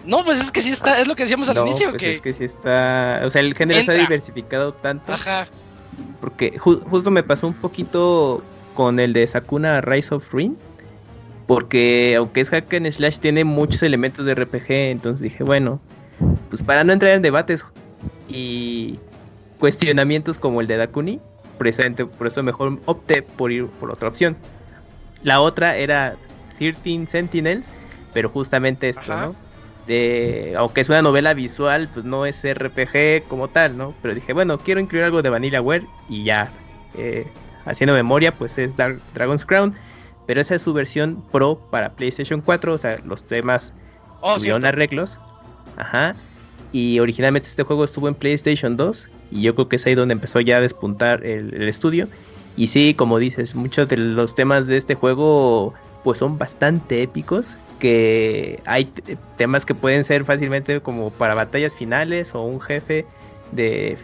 No, 0.04 0.24
pues 0.24 0.40
es 0.40 0.50
que 0.50 0.62
sí 0.62 0.70
está, 0.70 0.98
es 0.98 1.06
lo 1.06 1.14
que 1.14 1.22
decíamos 1.22 1.48
al 1.48 1.58
inicio. 1.58 1.90
Pues 1.90 2.02
que 2.02 2.14
es 2.14 2.20
que 2.22 2.34
sí 2.34 2.44
está. 2.44 3.20
O 3.22 3.30
sea, 3.30 3.40
el 3.40 3.54
género 3.54 3.78
está 3.78 3.92
diversificado 3.92 4.72
tanto. 4.72 5.12
Ajá. 5.12 5.46
Porque 6.20 6.58
justo 6.58 7.10
me 7.10 7.22
pasó 7.22 7.46
un 7.48 7.54
poquito 7.54 8.42
con 8.74 9.00
el 9.00 9.12
de 9.12 9.26
Sakuna 9.26 9.80
Rise 9.80 10.14
of 10.14 10.32
Ruin. 10.32 10.56
Porque 11.46 12.14
aunque 12.18 12.40
es 12.40 12.50
hack 12.50 12.72
and 12.74 12.90
slash, 12.90 13.18
tiene 13.18 13.44
muchos 13.44 13.82
elementos 13.82 14.26
de 14.26 14.34
RPG. 14.34 14.70
Entonces 14.70 15.22
dije, 15.22 15.44
bueno, 15.44 15.80
pues 16.48 16.62
para 16.62 16.82
no 16.84 16.92
entrar 16.92 17.12
en 17.12 17.22
debates 17.22 17.64
y 18.28 18.98
cuestionamientos 19.58 20.38
como 20.38 20.60
el 20.60 20.66
de 20.66 20.76
Dakuni, 20.76 21.20
precisamente 21.58 22.04
por 22.04 22.26
eso 22.26 22.42
mejor 22.42 22.78
opté 22.86 23.22
por 23.22 23.52
ir 23.52 23.66
por 23.66 23.90
otra 23.90 24.08
opción. 24.08 24.36
La 25.22 25.40
otra 25.40 25.76
era 25.76 26.16
13 26.58 27.06
Sentinels, 27.06 27.68
pero 28.12 28.28
justamente 28.28 28.88
esto, 28.88 29.16
¿no? 29.16 29.45
De, 29.86 30.54
aunque 30.56 30.80
es 30.80 30.88
una 30.88 31.00
novela 31.00 31.32
visual, 31.32 31.88
pues 31.92 32.04
no 32.04 32.26
es 32.26 32.42
RPG 32.42 33.28
como 33.28 33.48
tal, 33.48 33.76
¿no? 33.76 33.94
Pero 34.02 34.14
dije, 34.14 34.32
bueno, 34.32 34.58
quiero 34.58 34.80
incluir 34.80 35.04
algo 35.04 35.22
de 35.22 35.30
Vanillaware 35.30 35.86
y 36.08 36.24
ya, 36.24 36.50
eh, 36.96 37.26
haciendo 37.66 37.94
memoria, 37.94 38.32
pues 38.32 38.58
es 38.58 38.76
Dark 38.76 39.00
Dragon's 39.14 39.46
Crown, 39.46 39.74
pero 40.26 40.40
esa 40.40 40.56
es 40.56 40.62
su 40.62 40.72
versión 40.72 41.22
Pro 41.30 41.60
para 41.70 41.92
PlayStation 41.92 42.40
4, 42.40 42.72
o 42.72 42.78
sea, 42.78 42.98
los 43.04 43.24
temas 43.24 43.72
oh, 44.22 44.36
tuvieron 44.36 44.64
arreglos, 44.64 45.20
ajá, 45.76 46.16
y 46.72 46.98
originalmente 46.98 47.48
este 47.48 47.62
juego 47.62 47.84
estuvo 47.84 48.08
en 48.08 48.14
PlayStation 48.14 48.76
2 48.76 49.08
y 49.30 49.42
yo 49.42 49.54
creo 49.54 49.68
que 49.68 49.76
es 49.76 49.86
ahí 49.86 49.94
donde 49.94 50.14
empezó 50.14 50.40
ya 50.40 50.56
a 50.56 50.60
despuntar 50.60 51.24
el, 51.24 51.54
el 51.54 51.68
estudio. 51.68 52.08
Y 52.56 52.68
sí, 52.68 52.94
como 52.94 53.18
dices, 53.18 53.54
muchos 53.54 53.88
de 53.88 53.96
los 53.96 54.34
temas 54.34 54.66
de 54.66 54.76
este 54.76 54.94
juego 54.94 55.74
pues 56.04 56.18
son 56.18 56.38
bastante 56.38 57.02
épicos 57.02 57.56
que 57.78 58.60
hay 58.64 58.90
temas 59.36 59.66
que 59.66 59.74
pueden 59.74 60.04
ser 60.04 60.24
fácilmente 60.24 60.80
como 60.80 61.10
para 61.10 61.34
batallas 61.34 61.76
finales 61.76 62.34
o 62.34 62.42
un 62.42 62.60
jefe 62.60 63.06
de, 63.52 63.96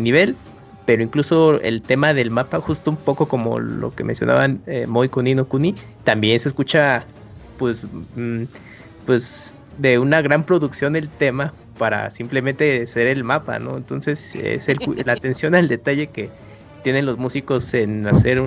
nivel, 0.00 0.36
pero 0.84 1.02
incluso 1.02 1.60
el 1.60 1.82
tema 1.82 2.14
del 2.14 2.30
mapa, 2.30 2.60
justo 2.60 2.90
un 2.90 2.96
poco 2.96 3.26
como 3.26 3.58
lo 3.58 3.94
que 3.94 4.04
mencionaban 4.04 4.60
eh, 4.66 4.86
Moi 4.86 5.08
Kuni 5.08 5.34
Kuni, 5.44 5.74
también 6.04 6.38
se 6.38 6.48
escucha 6.48 7.04
pues, 7.58 7.86
mm, 8.14 8.44
pues 9.04 9.56
de 9.78 9.98
una 9.98 10.22
gran 10.22 10.44
producción 10.44 10.96
el 10.96 11.08
tema 11.08 11.52
para 11.78 12.10
simplemente 12.10 12.86
ser 12.86 13.06
el 13.06 13.24
mapa, 13.24 13.58
¿no? 13.58 13.76
Entonces 13.76 14.34
es 14.34 14.66
la 15.04 15.12
atención 15.12 15.54
al 15.54 15.68
detalle 15.68 16.06
que 16.06 16.30
tienen 16.82 17.04
los 17.04 17.18
músicos 17.18 17.74
en 17.74 18.06
hacer 18.06 18.42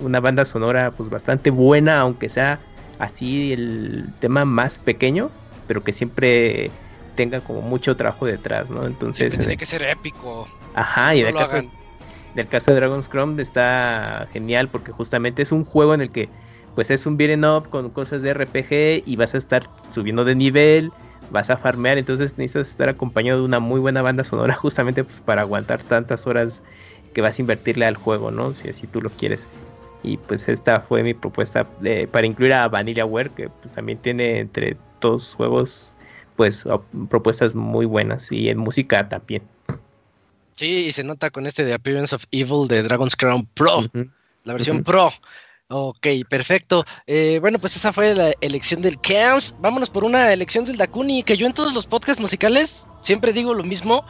una 0.00 0.20
banda 0.20 0.44
sonora 0.44 0.90
pues 0.90 1.08
bastante 1.08 1.50
buena, 1.50 2.00
aunque 2.00 2.28
sea 2.28 2.58
así 2.98 3.52
el 3.52 4.12
tema 4.20 4.44
más 4.44 4.78
pequeño, 4.78 5.30
pero 5.66 5.82
que 5.82 5.92
siempre 5.92 6.70
tenga 7.14 7.40
como 7.40 7.60
mucho 7.60 7.96
trabajo 7.96 8.26
detrás, 8.26 8.70
¿no? 8.70 8.86
Entonces... 8.86 9.36
tiene 9.36 9.56
que 9.56 9.66
ser 9.66 9.82
épico. 9.82 10.48
Ajá, 10.74 11.14
y 11.14 11.20
en 11.20 11.28
el, 11.28 11.34
caso, 11.34 11.62
caso 12.50 12.70
de 12.72 12.76
Dragon's 12.76 13.08
Crown 13.08 13.38
está 13.38 14.26
genial 14.32 14.68
porque 14.68 14.92
justamente 14.92 15.42
es 15.42 15.52
un 15.52 15.64
juego 15.64 15.94
en 15.94 16.00
el 16.00 16.10
que 16.10 16.28
pues 16.74 16.90
es 16.90 17.06
un 17.06 17.16
beat'em 17.16 17.44
up 17.44 17.68
con 17.68 17.90
cosas 17.90 18.22
de 18.22 18.34
RPG 18.34 19.04
y 19.06 19.16
vas 19.16 19.34
a 19.34 19.38
estar 19.38 19.70
subiendo 19.88 20.24
de 20.24 20.34
nivel, 20.34 20.90
vas 21.30 21.50
a 21.50 21.56
farmear, 21.56 21.98
entonces 21.98 22.36
necesitas 22.36 22.70
estar 22.70 22.88
acompañado 22.88 23.40
de 23.40 23.44
una 23.44 23.60
muy 23.60 23.80
buena 23.80 24.02
banda 24.02 24.24
sonora 24.24 24.54
justamente 24.60 25.04
pues 25.04 25.20
para 25.20 25.42
aguantar 25.42 25.82
tantas 25.82 26.26
horas 26.26 26.62
que 27.12 27.20
vas 27.20 27.38
a 27.38 27.42
invertirle 27.42 27.86
al 27.86 27.96
juego, 27.96 28.32
¿no? 28.32 28.52
Si 28.52 28.68
así 28.68 28.88
tú 28.88 29.00
lo 29.00 29.10
quieres. 29.10 29.48
Y 30.04 30.18
pues 30.18 30.48
esta 30.48 30.80
fue 30.80 31.02
mi 31.02 31.14
propuesta 31.14 31.66
para 32.12 32.26
incluir 32.26 32.52
a 32.52 32.68
VanillaWare, 32.68 33.30
que 33.30 33.48
pues, 33.48 33.74
también 33.74 33.98
tiene 33.98 34.38
entre 34.38 34.76
todos 35.00 35.24
sus 35.24 35.34
juegos 35.34 35.90
pues 36.36 36.64
propuestas 37.08 37.54
muy 37.54 37.86
buenas 37.86 38.30
y 38.30 38.48
en 38.48 38.58
música 38.58 39.08
también. 39.08 39.42
Sí, 40.56 40.86
y 40.86 40.92
se 40.92 41.02
nota 41.02 41.30
con 41.30 41.46
este 41.46 41.64
de 41.64 41.74
Appearance 41.74 42.14
of 42.14 42.24
Evil 42.30 42.68
de 42.68 42.82
Dragon's 42.82 43.16
Crown 43.16 43.46
Pro, 43.54 43.84
la 44.44 44.52
versión 44.52 44.84
Pro. 44.84 45.12
Ok, 45.68 46.06
perfecto. 46.28 46.84
Eh, 47.06 47.38
bueno, 47.40 47.58
pues 47.58 47.74
esa 47.74 47.92
fue 47.92 48.14
la 48.14 48.32
elección 48.42 48.82
del 48.82 49.00
Chaos. 49.00 49.56
Vámonos 49.60 49.88
por 49.88 50.04
una 50.04 50.32
elección 50.32 50.64
del 50.64 50.76
Dakuni, 50.76 51.22
que 51.22 51.36
yo 51.36 51.46
en 51.46 51.54
todos 51.54 51.72
los 51.72 51.86
podcasts 51.86 52.20
musicales 52.20 52.86
siempre 53.00 53.32
digo 53.32 53.54
lo 53.54 53.64
mismo. 53.64 54.04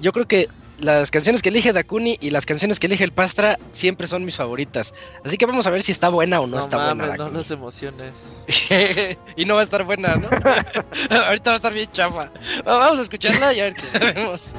Yo 0.00 0.12
creo 0.12 0.26
que 0.28 0.48
las 0.80 1.10
canciones 1.10 1.42
que 1.42 1.50
elige 1.50 1.72
Dakuni 1.72 2.18
y 2.20 2.30
las 2.30 2.46
canciones 2.46 2.80
que 2.80 2.86
elige 2.86 3.04
el 3.04 3.12
Pastra 3.12 3.58
siempre 3.72 4.06
son 4.06 4.24
mis 4.24 4.36
favoritas. 4.36 4.94
Así 5.24 5.36
que 5.36 5.46
vamos 5.46 5.66
a 5.66 5.70
ver 5.70 5.82
si 5.82 5.92
está 5.92 6.08
buena 6.08 6.40
o 6.40 6.46
no, 6.46 6.58
está 6.58 6.94
buena. 6.94 7.16
No 7.16 7.30
las 7.30 7.50
emociones. 7.50 8.44
y 9.36 9.44
no 9.44 9.54
va 9.54 9.60
a 9.60 9.64
estar 9.64 9.84
buena, 9.84 10.16
¿no? 10.16 10.28
Ahorita 11.10 11.50
va 11.50 11.52
a 11.52 11.56
estar 11.56 11.72
bien 11.72 11.90
chafa. 11.92 12.30
Vamos 12.64 12.98
a 12.98 13.02
escucharla 13.02 13.52
y 13.52 13.60
a 13.60 13.64
ver 13.64 13.74
si 13.76 13.86
la 13.92 14.12
vemos. 14.12 14.54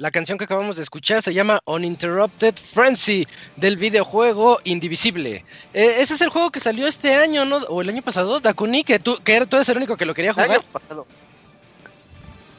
La 0.00 0.10
canción 0.10 0.38
que 0.38 0.44
acabamos 0.44 0.76
de 0.76 0.82
escuchar 0.82 1.20
se 1.20 1.34
llama 1.34 1.60
Uninterrupted 1.66 2.54
Frenzy 2.54 3.28
del 3.56 3.76
videojuego 3.76 4.58
Indivisible. 4.64 5.44
Eh, 5.74 5.96
ese 5.98 6.14
es 6.14 6.22
el 6.22 6.30
juego 6.30 6.50
que 6.50 6.58
salió 6.58 6.86
este 6.86 7.16
año, 7.16 7.44
¿no? 7.44 7.58
O 7.68 7.82
el 7.82 7.90
año 7.90 8.00
pasado, 8.00 8.40
Dakuni, 8.40 8.82
que 8.82 8.98
tú, 8.98 9.18
que 9.22 9.44
tú 9.44 9.56
eres 9.56 9.68
el 9.68 9.76
único 9.76 9.98
que 9.98 10.06
lo 10.06 10.14
quería 10.14 10.32
jugar. 10.32 10.62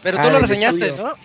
Pero 0.04 0.18
tú 0.18 0.24
ah, 0.24 0.30
lo 0.30 0.38
reseñaste, 0.38 0.92
¿no? 0.92 1.16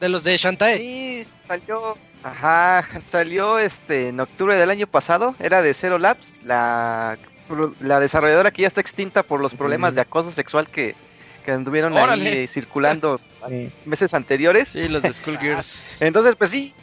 De, 0.00 0.08
los 0.08 0.24
de 0.24 0.34
Shantae. 0.34 0.78
Sí, 0.78 1.26
salió. 1.46 1.98
Ajá, 2.22 2.88
salió 2.98 3.58
este 3.58 4.08
en 4.08 4.20
octubre 4.20 4.56
del 4.56 4.70
año 4.70 4.86
pasado. 4.86 5.34
Era 5.40 5.60
de 5.60 5.74
Zero 5.74 5.98
Labs, 5.98 6.36
la, 6.42 7.18
la 7.80 8.00
desarrolladora 8.00 8.50
que 8.50 8.62
ya 8.62 8.68
está 8.68 8.80
extinta 8.80 9.22
por 9.22 9.40
los 9.40 9.54
problemas 9.54 9.94
de 9.94 10.00
acoso 10.00 10.32
sexual 10.32 10.68
que, 10.68 10.94
que 11.48 11.52
anduvieron 11.54 11.96
ahí 11.96 12.46
circulando 12.46 13.18
meses 13.86 14.12
anteriores. 14.12 14.68
Sí, 14.68 14.86
los 14.86 15.00
de 15.00 15.10
Skullgirls. 15.14 15.96
Entonces, 16.02 16.36
pues 16.36 16.50
sí, 16.50 16.74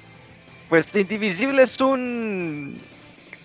pues 0.69 0.95
Indivisible 0.95 1.61
es 1.61 1.79
un, 1.79 2.81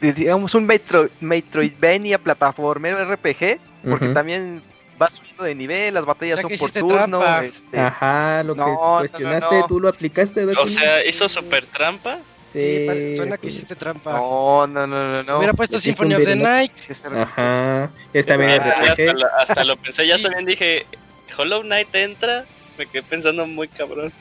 digamos, 0.01 0.55
un 0.55 0.65
Metro, 0.65 1.11
Metroidvania 1.21 2.17
plataformero 2.17 3.05
RPG, 3.05 3.59
porque 3.87 4.09
también 4.09 4.63
va 5.01 5.11
subiendo 5.11 5.45
de 5.45 5.55
nivel, 5.55 5.93
las 5.93 6.07
batallas 6.07 6.41
son 6.41 6.53
por 6.57 6.71
turno. 6.71 7.43
Este... 7.43 7.79
Ajá, 7.79 8.43
lo 8.43 8.55
que 8.55 8.63
cuestionaste, 8.63 9.65
tú 9.69 9.79
lo 9.79 9.91
aplicaste. 9.91 10.47
O 10.47 10.67
sea, 10.67 11.05
¿hizo 11.05 11.29
super 11.29 11.67
trampa? 11.67 12.17
Sí, 12.49 13.15
suena 13.15 13.37
que 13.37 13.49
hiciste 13.49 13.77
trampa. 13.77 14.15
No, 14.15 14.67
no, 14.67 14.87
no, 14.87 15.23
no. 15.23 15.37
Hubiera 15.37 15.53
puesto 15.53 15.79
Symphony 15.79 16.15
of 16.15 16.25
the 16.25 16.35
Night. 16.35 16.73
Ajá. 17.15 17.91
Es 18.15 18.25
también 18.25 18.53
ah, 18.53 18.87
hasta, 18.89 19.13
lo, 19.13 19.27
hasta, 19.39 19.65
lo 19.65 19.77
pensé, 19.77 20.07
ya 20.07 20.19
también 20.19 20.47
dije, 20.47 20.87
Hollow 21.37 21.63
Knight 21.63 21.95
entra, 21.95 22.45
me 22.79 22.87
quedé 22.87 23.03
pensando 23.03 23.47
muy 23.47 23.69
cabrón. 23.69 24.13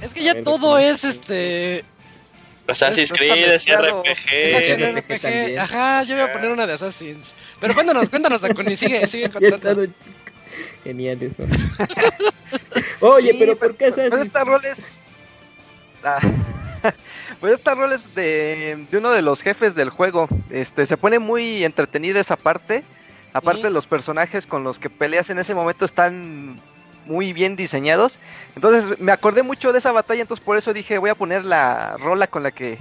Es 0.00 0.12
que 0.12 0.22
ya 0.22 0.42
todo 0.42 0.78
es 0.78 1.04
este. 1.04 1.84
Assassin's 2.66 3.12
Creed, 3.12 3.52
es 3.52 3.66
RPG. 3.66 4.98
RPG. 4.98 5.58
Ajá, 5.58 6.02
yo 6.02 6.14
voy 6.14 6.24
a 6.24 6.32
poner 6.32 6.50
una 6.50 6.66
de 6.66 6.74
Assassin's. 6.74 7.34
Pero 7.60 7.74
cuéntanos, 7.74 8.08
cuéntanos, 8.08 8.40
Dakuni, 8.40 8.76
sigue, 8.76 9.06
sigue 9.06 9.30
contando. 9.50 9.86
Genial 10.82 11.22
eso. 11.22 11.44
Oye, 13.00 13.34
pero 13.38 13.56
¿por 13.56 13.76
qué 13.76 13.86
Assassin's? 13.86 14.10
Pues 14.10 14.26
esta 14.26 14.44
rol 14.44 14.64
es. 14.64 15.00
Ah. 16.02 16.20
pues 17.40 17.54
esta 17.54 17.74
rol 17.74 17.92
es 17.92 18.14
de, 18.14 18.86
de 18.90 18.98
uno 18.98 19.10
de 19.10 19.22
los 19.22 19.42
jefes 19.42 19.74
del 19.74 19.90
juego. 19.90 20.28
Este, 20.50 20.86
se 20.86 20.96
pone 20.96 21.18
muy 21.18 21.64
entretenida 21.64 22.20
esa 22.20 22.36
parte. 22.36 22.82
Aparte, 23.34 23.68
los 23.68 23.86
personajes 23.86 24.46
con 24.46 24.64
los 24.64 24.78
que 24.78 24.88
peleas 24.88 25.28
en 25.28 25.38
ese 25.38 25.54
momento 25.54 25.84
están 25.84 26.60
muy 27.06 27.32
bien 27.32 27.56
diseñados. 27.56 28.18
Entonces, 28.54 28.98
me 29.00 29.12
acordé 29.12 29.42
mucho 29.42 29.72
de 29.72 29.78
esa 29.78 29.92
batalla, 29.92 30.22
entonces 30.22 30.44
por 30.44 30.56
eso 30.56 30.72
dije, 30.72 30.98
voy 30.98 31.10
a 31.10 31.14
poner 31.14 31.44
la 31.44 31.96
rola 31.98 32.28
con 32.28 32.42
la 32.42 32.52
que 32.52 32.78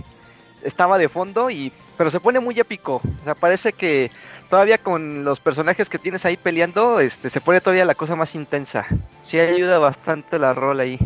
estaba 0.63 0.97
de 0.97 1.09
fondo 1.09 1.49
y 1.49 1.73
pero 1.97 2.09
se 2.09 2.19
pone 2.19 2.39
muy 2.39 2.59
épico. 2.59 3.01
O 3.21 3.23
sea, 3.23 3.35
parece 3.35 3.73
que 3.73 4.11
todavía 4.49 4.77
con 4.77 5.23
los 5.23 5.39
personajes 5.39 5.89
que 5.89 5.99
tienes 5.99 6.25
ahí 6.25 6.37
peleando, 6.37 6.99
este 6.99 7.29
se 7.29 7.41
pone 7.41 7.59
todavía 7.59 7.85
la 7.85 7.95
cosa 7.95 8.15
más 8.15 8.35
intensa. 8.35 8.85
Sí 9.21 9.39
ayuda 9.39 9.79
bastante 9.79 10.39
la 10.39 10.53
rola 10.53 10.83
ahí. 10.83 10.99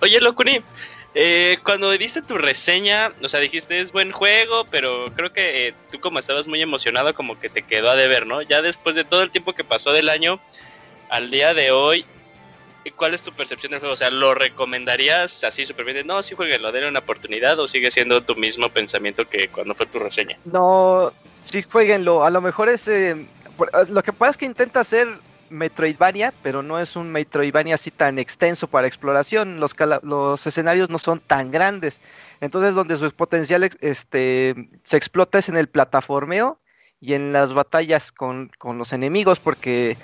Oye, 0.00 0.20
Locuni, 0.20 0.60
eh, 1.18 1.56
cuando 1.64 1.90
diste 1.92 2.20
tu 2.20 2.36
reseña, 2.36 3.10
o 3.22 3.28
sea, 3.30 3.40
dijiste 3.40 3.80
es 3.80 3.90
buen 3.90 4.12
juego, 4.12 4.66
pero 4.70 5.10
creo 5.16 5.32
que 5.32 5.68
eh, 5.68 5.74
tú 5.90 5.98
como 5.98 6.18
estabas 6.18 6.46
muy 6.46 6.60
emocionado, 6.60 7.14
como 7.14 7.40
que 7.40 7.48
te 7.48 7.62
quedó 7.62 7.88
a 7.88 7.96
deber, 7.96 8.26
¿no? 8.26 8.42
Ya 8.42 8.60
después 8.60 8.94
de 8.94 9.04
todo 9.04 9.22
el 9.22 9.30
tiempo 9.30 9.54
que 9.54 9.64
pasó 9.64 9.94
del 9.94 10.10
año 10.10 10.38
al 11.08 11.30
día 11.30 11.54
de 11.54 11.70
hoy, 11.70 12.04
¿cuál 12.96 13.14
es 13.14 13.22
tu 13.22 13.32
percepción 13.32 13.70
del 13.70 13.80
juego? 13.80 13.94
O 13.94 13.96
sea, 13.96 14.10
¿lo 14.10 14.34
recomendarías 14.34 15.42
así 15.42 15.64
súper 15.64 15.86
bien? 15.86 16.06
No, 16.06 16.22
sí, 16.22 16.34
jueguenlo, 16.34 16.70
denle 16.70 16.90
una 16.90 16.98
oportunidad 16.98 17.58
o 17.58 17.66
sigue 17.66 17.90
siendo 17.90 18.20
tu 18.20 18.36
mismo 18.36 18.68
pensamiento 18.68 19.26
que 19.26 19.48
cuando 19.48 19.74
fue 19.74 19.86
tu 19.86 19.98
reseña? 19.98 20.36
No, 20.44 21.14
sí, 21.44 21.62
jueguenlo. 21.62 22.24
A 22.24 22.30
lo 22.30 22.42
mejor 22.42 22.68
es... 22.68 22.86
Eh, 22.88 23.16
lo 23.88 24.02
que 24.02 24.12
pasa 24.12 24.32
es 24.32 24.36
que 24.36 24.44
intenta 24.44 24.80
hacer 24.80 25.08
Metroidvania, 25.50 26.32
pero 26.42 26.62
no 26.62 26.78
es 26.78 26.96
un 26.96 27.10
Metroidvania 27.10 27.74
así 27.74 27.90
tan 27.90 28.18
extenso 28.18 28.66
para 28.66 28.86
exploración. 28.86 29.60
Los, 29.60 30.46
escenarios 30.46 30.90
no 30.90 30.98
son 30.98 31.20
tan 31.20 31.50
grandes. 31.50 32.00
Entonces, 32.40 32.74
donde 32.74 32.96
su 32.96 33.10
potencial 33.12 33.68
este, 33.80 34.54
se 34.82 34.96
explota 34.96 35.38
es 35.38 35.48
en 35.48 35.56
el 35.56 35.68
plataformeo 35.68 36.58
y 37.00 37.14
en 37.14 37.32
las 37.32 37.52
batallas 37.52 38.12
con, 38.12 38.50
los 38.62 38.92
enemigos, 38.92 39.38
porque 39.38 39.96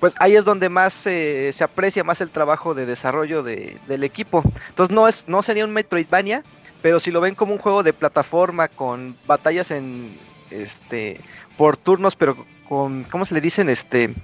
pues 0.00 0.14
ahí 0.18 0.36
es 0.36 0.44
donde 0.44 0.68
más 0.68 0.92
se 0.92 1.52
aprecia 1.60 2.04
más 2.04 2.20
el 2.20 2.30
trabajo 2.30 2.74
de 2.74 2.86
desarrollo 2.86 3.42
del 3.42 4.04
equipo. 4.04 4.42
Entonces, 4.68 4.94
no, 4.94 5.08
es, 5.08 5.24
no 5.26 5.42
sería 5.42 5.64
un 5.64 5.72
Metroidvania, 5.72 6.42
pero 6.82 7.00
si 7.00 7.10
lo 7.10 7.20
ven 7.20 7.34
como 7.34 7.52
un 7.52 7.58
juego 7.58 7.82
de 7.82 7.92
plataforma 7.92 8.68
con 8.68 9.16
batallas 9.26 9.70
en 9.70 10.16
este 10.50 11.20
por 11.56 11.76
turnos, 11.76 12.16
pero 12.16 12.36
con 12.68 13.04
¿cómo 13.04 13.24
se 13.24 13.34
le 13.34 13.40
dicen? 13.40 13.68
Este 13.68 14.14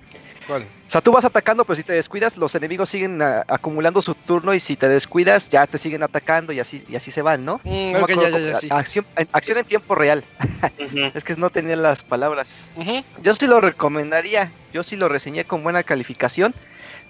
o 0.48 0.90
sea, 0.90 1.00
tú 1.00 1.12
vas 1.12 1.24
atacando, 1.24 1.64
pero 1.64 1.76
si 1.76 1.82
te 1.82 1.92
descuidas, 1.92 2.36
los 2.36 2.54
enemigos 2.54 2.88
siguen 2.88 3.20
acumulando 3.22 4.00
su 4.02 4.14
turno 4.14 4.54
y 4.54 4.60
si 4.60 4.76
te 4.76 4.88
descuidas, 4.88 5.48
ya 5.48 5.66
te 5.66 5.78
siguen 5.78 6.02
atacando 6.02 6.52
y 6.52 6.60
así 6.60 6.84
y 6.88 6.96
así 6.96 7.10
se 7.10 7.22
van, 7.22 7.44
¿no? 7.44 7.60
Mm, 7.64 7.96
acción, 8.70 9.06
en 9.58 9.64
tiempo 9.64 9.94
real. 9.94 10.24
es 11.14 11.24
que 11.24 11.36
no 11.36 11.50
tenía 11.50 11.76
las 11.76 12.02
palabras. 12.02 12.68
Yo 13.22 13.34
sí 13.34 13.46
lo 13.46 13.60
recomendaría, 13.60 14.52
yo 14.72 14.82
sí 14.82 14.96
lo 14.96 15.08
reseñé 15.08 15.44
con 15.44 15.62
buena 15.62 15.82
calificación. 15.82 16.54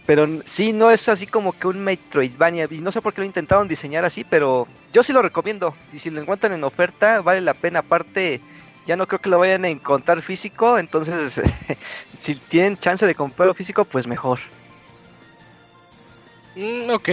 Pero 0.06 0.28
sí, 0.44 0.74
no 0.74 0.90
es 0.90 1.08
así 1.08 1.26
como 1.26 1.52
que 1.58 1.66
un 1.66 1.82
Metroidvania. 1.82 2.68
Y 2.70 2.78
no 2.80 2.92
sé 2.92 3.00
por 3.00 3.14
qué 3.14 3.22
lo 3.22 3.26
intentaron 3.26 3.68
diseñar 3.68 4.04
así, 4.04 4.22
pero 4.22 4.68
yo 4.92 5.02
sí 5.02 5.14
lo 5.14 5.22
recomiendo. 5.22 5.74
Y 5.94 5.98
si 5.98 6.10
lo 6.10 6.20
encuentran 6.20 6.52
en 6.52 6.62
oferta, 6.62 7.22
vale 7.22 7.40
la 7.40 7.54
pena. 7.54 7.78
Aparte, 7.78 8.40
ya 8.86 8.96
no 8.96 9.06
creo 9.06 9.20
que 9.20 9.28
lo 9.28 9.38
vayan 9.38 9.64
a 9.64 9.68
encontrar 9.68 10.22
físico, 10.22 10.78
entonces 10.78 11.40
si 12.20 12.34
tienen 12.34 12.78
chance 12.78 13.06
de 13.06 13.14
comprarlo 13.14 13.54
físico, 13.54 13.84
pues 13.84 14.06
mejor. 14.06 14.38
Mm, 16.56 16.90
ok, 16.90 17.08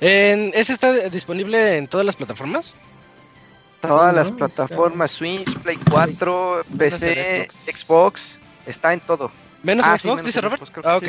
¿ese 0.00 0.72
está 0.72 0.92
disponible 1.08 1.78
en 1.78 1.88
todas 1.88 2.04
las 2.04 2.16
plataformas? 2.16 2.74
Todas 3.80 4.14
las 4.14 4.30
plataformas, 4.30 5.10
Switch, 5.10 5.58
Play 5.58 5.78
4, 5.90 6.64
PC, 6.78 7.48
Xbox. 7.50 8.38
está 8.66 8.92
en 8.92 9.00
todo. 9.00 9.30
¿Menos 9.62 9.86
en 9.86 9.92
ah, 9.92 9.98
Xbox, 9.98 10.24
dice 10.24 10.40
Robert? 10.40 10.62
ah, 10.84 10.96
ok, 10.96 11.08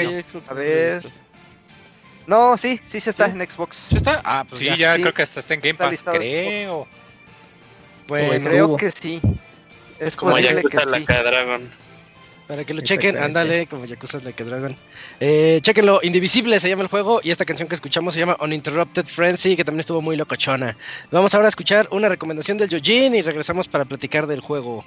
a 0.50 0.54
ver... 0.54 1.12
No, 2.26 2.58
sí, 2.58 2.80
sí 2.86 3.00
se 3.00 3.10
está 3.10 3.26
en 3.26 3.42
Xbox. 3.48 3.86
¿Sí 3.90 3.98
está? 3.98 4.22
Ah, 4.24 4.46
pues 4.48 4.60
sí, 4.60 4.78
ya, 4.78 4.96
creo 4.96 5.14
que 5.14 5.24
hasta 5.24 5.40
está 5.40 5.54
en 5.54 5.60
Game 5.60 5.76
Pass, 5.76 6.04
creo. 6.04 6.88
Pues 8.08 8.44
creo 8.44 8.78
que 8.78 8.92
sí. 8.92 9.22
Es 10.00 10.16
como 10.16 10.38
Yakuza 10.38 10.86
Like 10.86 11.14
Dragon. 11.14 11.70
Para 12.48 12.66
que 12.66 12.74
lo 12.74 12.82
chequen, 12.82 13.18
ándale, 13.18 13.68
como 13.68 13.86
Yakuza 13.86 14.20
Like 14.20 14.44
a 14.44 14.46
Dragon. 14.46 14.76
Eh, 15.20 15.60
chequenlo, 15.62 16.00
Indivisible 16.04 16.60
se 16.60 16.70
llama 16.70 16.84
el 16.84 16.90
juego 16.90 17.22
y 17.24 17.32
esta 17.32 17.46
canción 17.46 17.70
que 17.70 17.76
escuchamos 17.76 18.14
se 18.14 18.20
llama 18.20 18.38
Uninterrupted 18.42 19.06
Frenzy, 19.06 19.56
que 19.56 19.64
también 19.64 19.80
estuvo 19.80 20.02
muy 20.02 20.18
locochona. 20.18 20.76
Vamos 21.12 21.34
ahora 21.34 21.48
a 21.48 21.50
escuchar 21.50 21.88
una 21.92 22.10
recomendación 22.10 22.58
del 22.58 22.70
Yojin 22.70 23.16
y 23.16 23.22
regresamos 23.22 23.68
para 23.68 23.86
platicar 23.86 24.28
del 24.28 24.42
juego. 24.42 24.84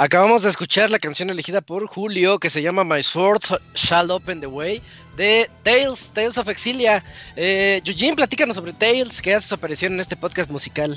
Acabamos 0.00 0.44
de 0.44 0.50
escuchar 0.50 0.90
la 0.90 1.00
canción 1.00 1.28
elegida 1.28 1.60
por 1.60 1.84
Julio 1.88 2.38
que 2.38 2.50
se 2.50 2.62
llama 2.62 2.84
My 2.84 3.02
Sword 3.02 3.42
Shall 3.74 4.12
Open 4.12 4.40
the 4.40 4.46
Way 4.46 4.80
de 5.16 5.50
Tales, 5.64 6.12
Tales 6.14 6.38
of 6.38 6.48
Exilia. 6.48 7.02
Eh, 7.34 7.82
Eugene, 7.84 8.14
platícanos 8.14 8.54
sobre 8.54 8.72
Tales, 8.72 9.20
que 9.20 9.34
hace 9.34 9.48
su 9.48 9.56
aparición 9.56 9.94
en 9.94 10.00
este 10.00 10.14
podcast 10.14 10.52
musical. 10.52 10.96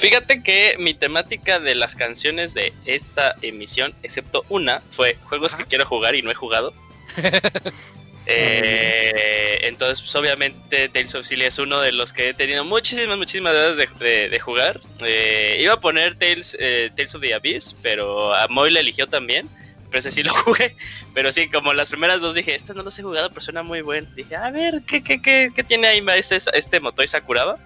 Fíjate 0.00 0.42
que 0.42 0.76
mi 0.78 0.94
temática 0.94 1.60
de 1.60 1.74
las 1.74 1.94
canciones 1.94 2.54
de 2.54 2.72
esta 2.86 3.36
emisión, 3.42 3.94
excepto 4.02 4.46
una, 4.48 4.80
fue 4.90 5.18
juegos 5.24 5.54
que 5.54 5.66
quiero 5.66 5.84
jugar 5.84 6.14
y 6.14 6.22
no 6.22 6.30
he 6.30 6.34
jugado. 6.34 6.72
Eh, 8.26 9.60
entonces, 9.62 10.00
pues 10.00 10.14
obviamente 10.16 10.88
Tales 10.88 11.14
of 11.14 11.26
Cilia 11.26 11.48
es 11.48 11.58
uno 11.58 11.80
de 11.80 11.92
los 11.92 12.12
que 12.12 12.30
he 12.30 12.34
tenido 12.34 12.64
muchísimas, 12.64 13.16
muchísimas 13.16 13.54
ganas 13.54 13.76
de, 13.76 14.40
jugar. 14.40 14.80
Eh, 15.04 15.58
iba 15.60 15.74
a 15.74 15.80
poner 15.80 16.16
Tales, 16.16 16.56
eh, 16.58 16.90
Tales 16.96 17.14
of 17.14 17.20
the 17.20 17.34
Abyss, 17.34 17.74
pero 17.82 18.34
a 18.34 18.48
Moy 18.48 18.70
le 18.70 18.80
eligió 18.80 19.06
también. 19.06 19.48
Pero 19.88 20.00
ese 20.00 20.10
sí 20.10 20.22
lo 20.22 20.34
jugué. 20.44 20.76
Pero 21.14 21.30
sí, 21.30 21.48
como 21.48 21.72
las 21.72 21.90
primeras 21.90 22.20
dos 22.20 22.34
dije, 22.34 22.54
este 22.54 22.74
no 22.74 22.82
los 22.82 22.98
he 22.98 23.02
jugado, 23.02 23.28
pero 23.28 23.40
suena 23.40 23.62
muy 23.62 23.82
bueno. 23.82 24.08
Dije, 24.16 24.34
a 24.34 24.50
ver, 24.50 24.82
¿qué, 24.86 25.02
qué, 25.02 25.22
qué, 25.22 25.50
qué 25.54 25.62
tiene 25.62 25.86
ahí 25.86 26.04
este, 26.16 26.36
este 26.54 26.80
Motoi 26.80 27.06
Sakuraba? 27.06 27.58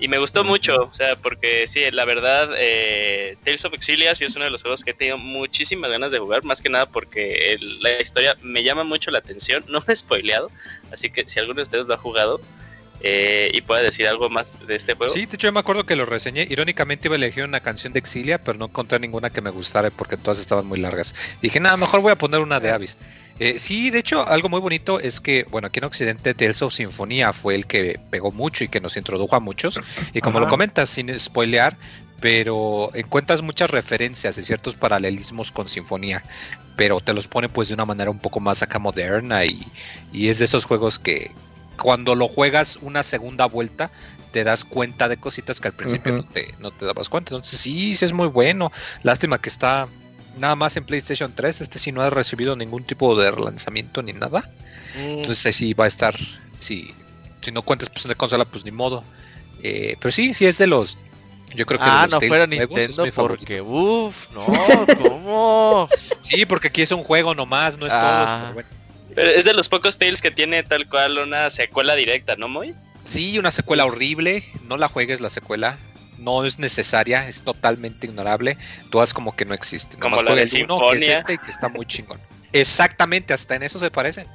Y 0.00 0.08
me 0.08 0.16
gustó 0.16 0.44
mucho, 0.44 0.84
o 0.84 0.94
sea, 0.94 1.14
porque 1.16 1.66
sí, 1.66 1.82
la 1.92 2.06
verdad, 2.06 2.50
eh, 2.56 3.36
Tales 3.44 3.66
of 3.66 3.74
Exilia 3.74 4.14
sí 4.14 4.24
es 4.24 4.34
uno 4.34 4.46
de 4.46 4.50
los 4.50 4.62
juegos 4.62 4.82
que 4.82 4.92
he 4.92 4.94
tenido 4.94 5.18
muchísimas 5.18 5.90
ganas 5.90 6.10
de 6.10 6.18
jugar, 6.18 6.42
más 6.42 6.62
que 6.62 6.70
nada 6.70 6.86
porque 6.86 7.58
la 7.80 8.00
historia 8.00 8.34
me 8.40 8.62
llama 8.64 8.82
mucho 8.82 9.10
la 9.10 9.18
atención, 9.18 9.62
no 9.68 9.84
me 9.86 9.92
he 9.92 9.96
spoileado, 9.96 10.50
así 10.90 11.10
que 11.10 11.28
si 11.28 11.38
alguno 11.38 11.56
de 11.56 11.64
ustedes 11.64 11.86
lo 11.86 11.92
ha 11.92 11.98
jugado 11.98 12.40
eh, 13.02 13.50
y 13.52 13.60
puede 13.60 13.82
decir 13.82 14.08
algo 14.08 14.30
más 14.30 14.66
de 14.66 14.74
este 14.74 14.94
juego. 14.94 15.12
Sí, 15.12 15.26
de 15.26 15.34
hecho 15.34 15.48
yo 15.48 15.52
me 15.52 15.60
acuerdo 15.60 15.84
que 15.84 15.96
lo 15.96 16.06
reseñé, 16.06 16.46
irónicamente 16.48 17.08
iba 17.08 17.16
a 17.16 17.18
elegir 17.18 17.44
una 17.44 17.60
canción 17.60 17.92
de 17.92 17.98
Exilia, 17.98 18.38
pero 18.38 18.58
no 18.58 18.66
encontré 18.66 18.98
ninguna 18.98 19.28
que 19.28 19.42
me 19.42 19.50
gustara 19.50 19.90
porque 19.90 20.16
todas 20.16 20.38
estaban 20.38 20.66
muy 20.66 20.80
largas. 20.80 21.14
dije, 21.42 21.60
nada, 21.60 21.76
mejor 21.76 22.00
voy 22.00 22.12
a 22.12 22.16
poner 22.16 22.40
una 22.40 22.58
de 22.58 22.70
Avis. 22.70 22.96
Eh, 23.40 23.58
sí, 23.58 23.88
de 23.88 24.00
hecho, 24.00 24.28
algo 24.28 24.50
muy 24.50 24.60
bonito 24.60 25.00
es 25.00 25.18
que, 25.18 25.44
bueno, 25.50 25.68
aquí 25.68 25.78
en 25.78 25.86
Occidente 25.86 26.34
Tales 26.34 26.60
of 26.60 26.74
Sinfonía 26.74 27.32
fue 27.32 27.54
el 27.54 27.66
que 27.66 27.98
pegó 28.10 28.30
mucho 28.30 28.64
y 28.64 28.68
que 28.68 28.80
nos 28.80 28.98
introdujo 28.98 29.34
a 29.34 29.40
muchos. 29.40 29.80
Y 30.12 30.20
como 30.20 30.40
lo 30.40 30.48
comentas, 30.48 30.90
sin 30.90 31.18
spoilear, 31.18 31.78
pero 32.20 32.90
encuentras 32.94 33.40
muchas 33.40 33.70
referencias 33.70 34.36
y 34.36 34.42
ciertos 34.42 34.76
paralelismos 34.76 35.50
con 35.52 35.68
Sinfonía, 35.68 36.22
pero 36.76 37.00
te 37.00 37.14
los 37.14 37.28
pone 37.28 37.48
pues 37.48 37.68
de 37.68 37.74
una 37.74 37.86
manera 37.86 38.10
un 38.10 38.18
poco 38.18 38.40
más 38.40 38.62
acá 38.62 38.78
moderna 38.78 39.46
y, 39.46 39.66
es 40.12 40.38
de 40.38 40.44
esos 40.44 40.66
juegos 40.66 40.98
que 40.98 41.32
cuando 41.78 42.14
lo 42.14 42.28
juegas 42.28 42.78
una 42.82 43.02
segunda 43.02 43.46
vuelta 43.46 43.90
te 44.32 44.44
das 44.44 44.66
cuenta 44.66 45.08
de 45.08 45.16
cositas 45.16 45.62
que 45.62 45.68
al 45.68 45.74
principio 45.74 46.12
no, 46.12 46.22
te, 46.24 46.54
no 46.58 46.70
te 46.72 46.84
dabas 46.84 47.08
cuenta. 47.08 47.30
Entonces 47.30 47.58
sí, 47.58 47.94
sí 47.94 48.04
es 48.04 48.12
muy 48.12 48.28
bueno. 48.28 48.70
Lástima 49.02 49.40
que 49.40 49.48
está 49.48 49.88
nada 50.40 50.56
más 50.56 50.76
en 50.76 50.84
PlayStation 50.84 51.32
3. 51.34 51.60
Este 51.60 51.78
sí 51.78 51.92
no 51.92 52.02
ha 52.02 52.10
recibido 52.10 52.56
ningún 52.56 52.84
tipo 52.84 53.14
de 53.14 53.30
relanzamiento 53.30 54.02
ni 54.02 54.12
nada. 54.12 54.50
Mm. 54.96 55.20
Entonces 55.20 55.54
sí 55.54 55.74
va 55.74 55.84
a 55.84 55.88
estar. 55.88 56.14
Si, 56.58 56.92
si 57.40 57.52
no 57.52 57.62
cuentas 57.62 57.90
pues, 57.90 58.08
de 58.08 58.14
consola, 58.14 58.44
pues 58.44 58.64
ni 58.64 58.70
modo. 58.70 59.04
Eh, 59.62 59.96
pero 60.00 60.10
sí, 60.10 60.34
sí 60.34 60.46
es 60.46 60.58
de 60.58 60.66
los. 60.66 60.98
Yo 61.54 61.66
creo 61.66 61.80
que 61.80 61.86
ah, 61.86 62.06
no 62.08 62.20
fuera 62.20 62.46
Nintendo 62.46 63.06
porque, 63.12 63.60
uff, 63.60 64.30
no, 64.30 64.46
¿cómo? 65.02 65.88
sí, 66.20 66.46
porque 66.46 66.68
aquí 66.68 66.82
es 66.82 66.92
un 66.92 67.02
juego 67.02 67.34
nomás, 67.34 67.76
no 67.76 67.86
es 67.86 67.92
todo. 67.92 68.00
Ah. 68.00 68.54
Pero 69.16 69.30
es 69.30 69.44
de 69.44 69.52
los 69.52 69.68
pocos 69.68 69.98
Tales 69.98 70.22
que 70.22 70.30
tiene 70.30 70.62
tal 70.62 70.88
cual 70.88 71.18
una 71.18 71.50
secuela 71.50 71.96
directa, 71.96 72.36
¿no, 72.36 72.46
Moy? 72.46 72.72
Sí, 73.02 73.36
una 73.36 73.50
secuela 73.50 73.84
horrible. 73.84 74.44
No 74.68 74.76
la 74.76 74.86
juegues 74.86 75.20
la 75.20 75.28
secuela 75.28 75.76
no 76.20 76.44
es 76.44 76.58
necesaria, 76.58 77.26
es 77.26 77.42
totalmente 77.42 78.06
ignorable, 78.06 78.56
todas 78.90 79.12
como 79.12 79.34
que 79.34 79.44
no 79.44 79.54
existen. 79.54 79.98
Como 80.00 80.22
la 80.22 80.34
de 80.34 80.42
el 80.42 80.64
uno, 80.64 80.90
que 80.92 80.96
es 80.98 81.08
este 81.08 81.38
que 81.38 81.50
está 81.50 81.68
muy 81.68 81.86
chingón. 81.86 82.20
Exactamente, 82.52 83.32
hasta 83.32 83.56
en 83.56 83.62
eso 83.62 83.78
se 83.78 83.90
parecen. 83.90 84.26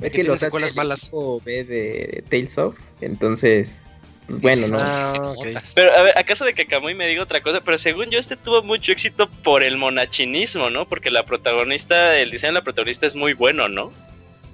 Es 0.00 0.12
que, 0.12 0.24
los 0.24 0.40
secuelas 0.40 0.74
malas 0.74 1.10
B 1.44 1.64
de, 1.64 2.24
Tales 2.28 2.58
of, 2.58 2.76
entonces 3.00 3.80
pues 4.26 4.40
bueno, 4.40 4.66
¿no? 4.68 4.78
Ah, 4.80 5.34
pero 5.74 5.92
a 5.92 6.02
ver, 6.02 6.18
acaso 6.18 6.44
de 6.44 6.52
que 6.52 6.66
Kamui 6.66 6.94
me 6.94 7.06
diga 7.06 7.22
otra 7.22 7.40
cosa, 7.40 7.60
pero 7.60 7.78
según 7.78 8.10
yo 8.10 8.18
este 8.18 8.36
tuvo 8.36 8.62
mucho 8.62 8.90
éxito 8.90 9.28
por 9.28 9.62
el 9.62 9.76
monachinismo, 9.76 10.68
¿no? 10.68 10.88
Porque 10.88 11.12
la 11.12 11.24
protagonista, 11.24 12.18
el 12.18 12.32
diseño 12.32 12.52
de 12.52 12.58
la 12.58 12.64
protagonista 12.64 13.06
es 13.06 13.14
muy 13.14 13.34
bueno, 13.34 13.68
¿no? 13.68 13.92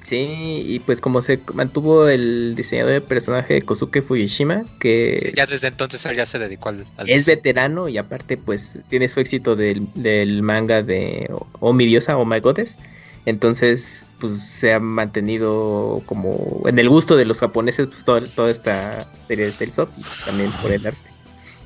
Sí, 0.03 0.64
y 0.66 0.80
pues 0.80 1.00
como 1.00 1.22
se 1.22 1.38
mantuvo 1.55 2.09
el 2.09 2.55
diseñador 2.57 2.92
de 2.92 3.00
personaje 3.00 3.62
Kosuke 3.62 4.03
Fujishima, 4.03 4.64
que... 4.80 5.32
ya 5.36 5.46
desde 5.46 5.68
entonces 5.68 6.03
ya 6.16 6.26
se 6.26 6.40
dedicó 6.40 6.70
al... 6.70 6.86
es 7.07 7.26
veterano 7.26 7.88
y 7.88 7.98
aparte 7.98 8.36
pues 8.36 8.78
tiene 8.90 9.09
su 9.09 9.20
éxito 9.20 9.55
del, 9.55 10.42
manga 10.42 10.82
de 10.82 11.30
Oh 11.61 11.72
mi 11.72 11.86
diosa, 11.86 12.18
Oh 12.18 12.24
my 12.24 12.40
goddess. 12.40 12.78
Entonces 13.26 14.05
pues 14.18 14.40
se 14.40 14.72
ha 14.72 14.80
mantenido 14.80 16.03
como 16.07 16.64
en 16.66 16.80
el 16.80 16.88
gusto 16.88 17.16
de 17.16 17.24
los 17.24 17.38
japoneses 17.38 17.86
pues 17.86 18.05
toda, 18.05 18.50
esta 18.50 19.07
serie 19.28 19.46
de 19.46 19.53
Tales 19.53 19.78
of, 19.78 19.90
también 20.26 20.50
por 20.61 20.72
el 20.72 20.84
arte. 20.84 21.11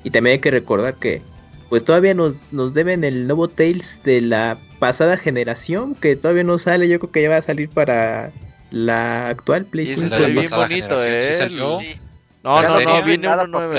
Y 0.05 0.11
también 0.11 0.35
hay 0.35 0.41
que 0.41 0.51
recordar 0.51 0.97
que 0.97 1.23
pues 1.71 1.85
todavía 1.85 2.13
nos, 2.13 2.35
nos 2.53 2.75
deben 2.75 3.03
el 3.03 3.27
nuevo 3.27 3.49
Tales 3.49 3.99
de 4.05 4.21
la 4.21 4.59
pasada 4.79 5.17
generación 5.17 5.95
que 5.95 6.17
todavía 6.17 6.45
no 6.45 6.59
sale. 6.59 6.89
Yo 6.89 6.99
creo 6.99 7.13
que 7.13 7.23
ya 7.23 7.29
va 7.29 7.37
a 7.37 7.43
salir 7.43 7.69
para 7.69 8.31
la 8.71 9.29
actual 9.29 9.65
PlayStation. 9.65 10.11
Sí, 10.11 10.33
bien 10.33 10.51
bonito, 10.51 10.97
¿eh? 11.05 11.99
No, 12.43 12.63
no, 12.63 12.81
no, 12.81 13.03
viene 13.03 13.29
uno 13.29 13.47
nuevo. 13.47 13.73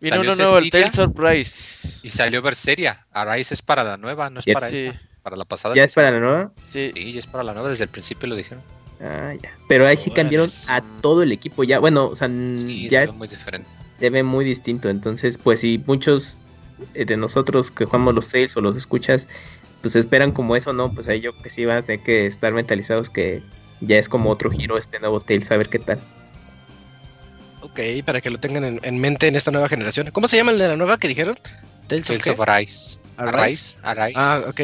Viene 0.00 0.18
uno 0.18 0.34
nuevo, 0.34 0.58
el 0.58 0.70
Tales 0.70 0.94
Surprise. 0.94 2.00
Y 2.02 2.10
salió 2.10 2.42
Berseria. 2.42 3.06
Arise 3.12 3.54
es 3.54 3.62
para 3.62 3.82
la 3.82 3.96
nueva, 3.96 4.28
no 4.28 4.40
es 4.40 4.46
para 4.52 4.68
esta. 4.68 5.00
Para 5.22 5.36
la 5.36 5.46
pasada. 5.46 5.74
¿Ya 5.74 5.84
es 5.84 5.94
para 5.94 6.10
la 6.10 6.20
nueva? 6.20 6.52
Sí. 6.62 6.92
Sí, 6.94 7.12
ya 7.12 7.18
es 7.18 7.26
para 7.26 7.42
la 7.44 7.54
nueva, 7.54 7.70
desde 7.70 7.84
el 7.84 7.90
principio 7.90 8.28
lo 8.28 8.36
dijeron. 8.36 8.62
Ah, 9.00 9.32
ya. 9.42 9.50
Pero 9.68 9.86
ahí 9.86 9.96
sí 9.96 10.10
cambiaron 10.10 10.50
a 10.68 10.82
todo 11.00 11.22
el 11.22 11.32
equipo 11.32 11.64
ya. 11.64 11.78
Bueno, 11.78 12.08
o 12.08 12.16
sea, 12.16 12.28
ya 12.28 13.04
es 13.04 13.14
muy 13.14 13.26
diferente. 13.26 13.68
Se 13.98 14.10
ve 14.10 14.22
muy 14.22 14.44
distinto. 14.44 14.90
Entonces, 14.90 15.38
pues 15.38 15.60
si 15.60 15.82
muchos 15.86 16.36
de 16.94 17.16
nosotros 17.16 17.70
que 17.70 17.84
jugamos 17.84 18.14
los 18.14 18.26
sales 18.26 18.56
o 18.56 18.60
los 18.60 18.76
escuchas, 18.76 19.28
pues 19.80 19.96
esperan 19.96 20.32
como 20.32 20.56
eso, 20.56 20.72
¿no? 20.72 20.92
Pues 20.92 21.08
ahí 21.08 21.20
yo 21.20 21.36
que 21.42 21.50
sí 21.50 21.64
van 21.64 21.78
a 21.78 21.82
tener 21.82 22.02
que 22.02 22.26
estar 22.26 22.52
mentalizados 22.52 23.10
que 23.10 23.42
ya 23.80 23.98
es 23.98 24.08
como 24.08 24.30
otro 24.30 24.50
giro 24.50 24.78
este 24.78 24.98
nuevo 24.98 25.20
Tales, 25.20 25.50
a 25.50 25.56
ver 25.56 25.68
qué 25.68 25.78
tal. 25.78 26.00
Ok, 27.60 27.80
para 28.04 28.20
que 28.20 28.30
lo 28.30 28.38
tengan 28.38 28.78
en, 28.82 28.98
mente 28.98 29.26
en 29.26 29.36
esta 29.36 29.50
nueva 29.50 29.68
generación. 29.68 30.10
¿Cómo 30.12 30.28
se 30.28 30.36
llama 30.36 30.52
el 30.52 30.58
de 30.58 30.68
la 30.68 30.76
nueva 30.76 30.98
que 30.98 31.08
dijeron? 31.08 31.38
Tales, 31.86 32.08
of, 32.10 32.40
Arise. 32.40 33.00
Arise. 33.16 33.76
Ah, 34.14 34.42
ok. 34.48 34.60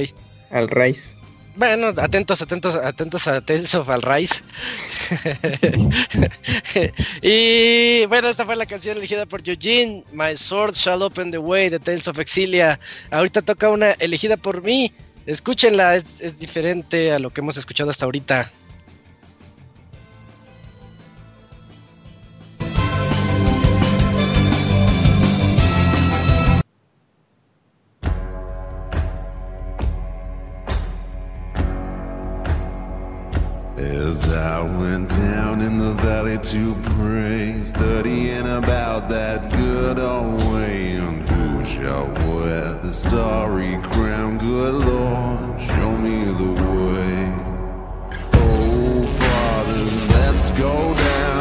Al 0.50 0.68
Rise. 0.68 1.14
Bueno, 1.60 1.88
atentos, 1.88 2.40
atentos, 2.40 2.74
atentos 2.74 3.28
a 3.28 3.42
Tales 3.42 3.74
of 3.74 3.86
Rise. 4.02 4.42
y 7.20 8.06
bueno, 8.06 8.28
esta 8.30 8.46
fue 8.46 8.56
la 8.56 8.64
canción 8.64 8.96
elegida 8.96 9.26
por 9.26 9.46
Eugene, 9.46 10.02
My 10.10 10.38
Sword 10.38 10.72
Shall 10.72 11.02
Open 11.02 11.30
the 11.30 11.36
Way 11.36 11.68
de 11.68 11.78
Tales 11.78 12.08
of 12.08 12.18
Exilia. 12.18 12.80
Ahorita 13.10 13.42
toca 13.42 13.68
una 13.68 13.90
elegida 13.98 14.38
por 14.38 14.62
mí. 14.62 14.90
Escúchenla, 15.26 15.96
es, 15.96 16.22
es 16.22 16.38
diferente 16.38 17.12
a 17.12 17.18
lo 17.18 17.28
que 17.28 17.42
hemos 17.42 17.58
escuchado 17.58 17.90
hasta 17.90 18.06
ahorita. 18.06 18.50
As 33.92 34.28
I 34.28 34.60
went 34.62 35.10
down 35.10 35.60
in 35.60 35.76
the 35.76 35.92
valley 35.94 36.38
to 36.38 36.74
pray, 36.96 37.60
studying 37.64 38.46
about 38.46 39.08
that 39.08 39.50
good 39.50 39.98
old 39.98 40.40
way, 40.52 40.92
and 40.92 41.28
who 41.28 41.64
shall 41.64 42.06
wear 42.28 42.74
the 42.84 42.94
starry 42.94 43.80
crown? 43.82 44.38
Good 44.38 44.74
Lord, 44.74 45.60
show 45.60 45.90
me 45.98 46.22
the 46.22 46.52
way. 46.86 47.34
Oh, 48.34 49.06
Father, 49.10 49.82
let's 50.14 50.50
go 50.50 50.94
down, 50.94 51.39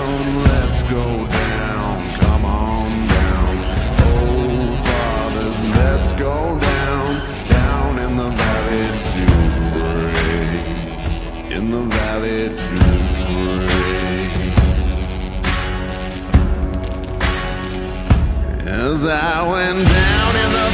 I 19.05 19.43
went 19.47 19.87
down 19.87 20.35
in 20.35 20.51
the 20.51 20.68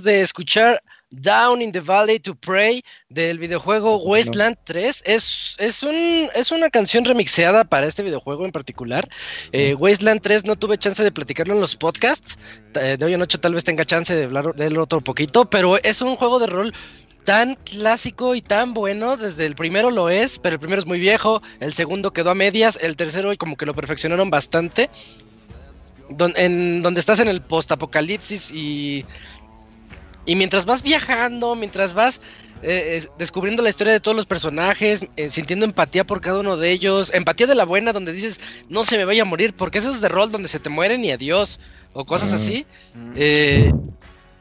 acabamos 0.00 0.02
de 0.02 0.20
escuchar 0.20 0.82
Down 1.10 1.60
in 1.60 1.72
the 1.72 1.80
Valley 1.80 2.20
to 2.20 2.34
Pray 2.34 2.82
del 3.08 3.38
videojuego 3.38 3.96
Wasteland 3.98 4.56
3. 4.64 5.02
Es, 5.04 5.56
es, 5.58 5.82
un, 5.82 6.28
es 6.34 6.52
una 6.52 6.70
canción 6.70 7.04
remixeada 7.04 7.64
para 7.64 7.86
este 7.86 8.02
videojuego 8.02 8.44
en 8.44 8.52
particular. 8.52 9.08
Eh, 9.52 9.74
Wasteland 9.74 10.20
3 10.22 10.44
no 10.44 10.56
tuve 10.56 10.78
chance 10.78 11.02
de 11.02 11.10
platicarlo 11.10 11.54
en 11.54 11.60
los 11.60 11.76
podcasts. 11.76 12.38
Eh, 12.74 12.96
de 12.96 13.04
hoy 13.04 13.14
en 13.14 13.18
noche 13.18 13.38
tal 13.38 13.54
vez 13.54 13.64
tenga 13.64 13.84
chance 13.84 14.14
de 14.14 14.24
hablar 14.24 14.54
de 14.54 14.66
él 14.66 14.78
otro 14.78 15.00
poquito, 15.00 15.50
pero 15.50 15.82
es 15.82 16.00
un 16.00 16.14
juego 16.16 16.38
de 16.38 16.46
rol 16.46 16.72
tan 17.24 17.54
clásico 17.54 18.34
y 18.36 18.42
tan 18.42 18.72
bueno. 18.72 19.16
Desde 19.16 19.46
el 19.46 19.56
primero 19.56 19.90
lo 19.90 20.10
es, 20.10 20.38
pero 20.38 20.54
el 20.54 20.60
primero 20.60 20.80
es 20.80 20.86
muy 20.86 21.00
viejo. 21.00 21.42
El 21.58 21.74
segundo 21.74 22.12
quedó 22.12 22.30
a 22.30 22.34
medias. 22.34 22.78
El 22.80 22.96
tercero 22.96 23.32
como 23.36 23.56
que 23.56 23.66
lo 23.66 23.74
perfeccionaron 23.74 24.30
bastante. 24.30 24.88
en, 26.36 26.82
donde 26.82 27.00
estás 27.00 27.18
en 27.18 27.28
el 27.28 27.42
post-apocalipsis 27.42 28.52
y 28.52 29.04
y 30.26 30.36
mientras 30.36 30.66
vas 30.66 30.82
viajando, 30.82 31.54
mientras 31.54 31.94
vas 31.94 32.20
eh, 32.62 33.06
descubriendo 33.18 33.62
la 33.62 33.70
historia 33.70 33.92
de 33.92 34.00
todos 34.00 34.16
los 34.16 34.26
personajes, 34.26 35.06
eh, 35.16 35.30
sintiendo 35.30 35.64
empatía 35.64 36.04
por 36.04 36.20
cada 36.20 36.40
uno 36.40 36.58
de 36.58 36.70
ellos, 36.70 37.10
empatía 37.14 37.46
de 37.46 37.54
la 37.54 37.64
buena 37.64 37.92
donde 37.92 38.12
dices, 38.12 38.38
no 38.68 38.84
se 38.84 38.98
me 38.98 39.06
vaya 39.06 39.22
a 39.22 39.24
morir, 39.24 39.54
porque 39.54 39.78
esos 39.78 40.00
de 40.00 40.08
rol 40.08 40.30
donde 40.30 40.48
se 40.48 40.60
te 40.60 40.68
mueren 40.68 41.02
y 41.02 41.10
adiós, 41.10 41.58
o 41.94 42.04
cosas 42.04 42.34
así. 42.34 42.66
Eh, 43.16 43.72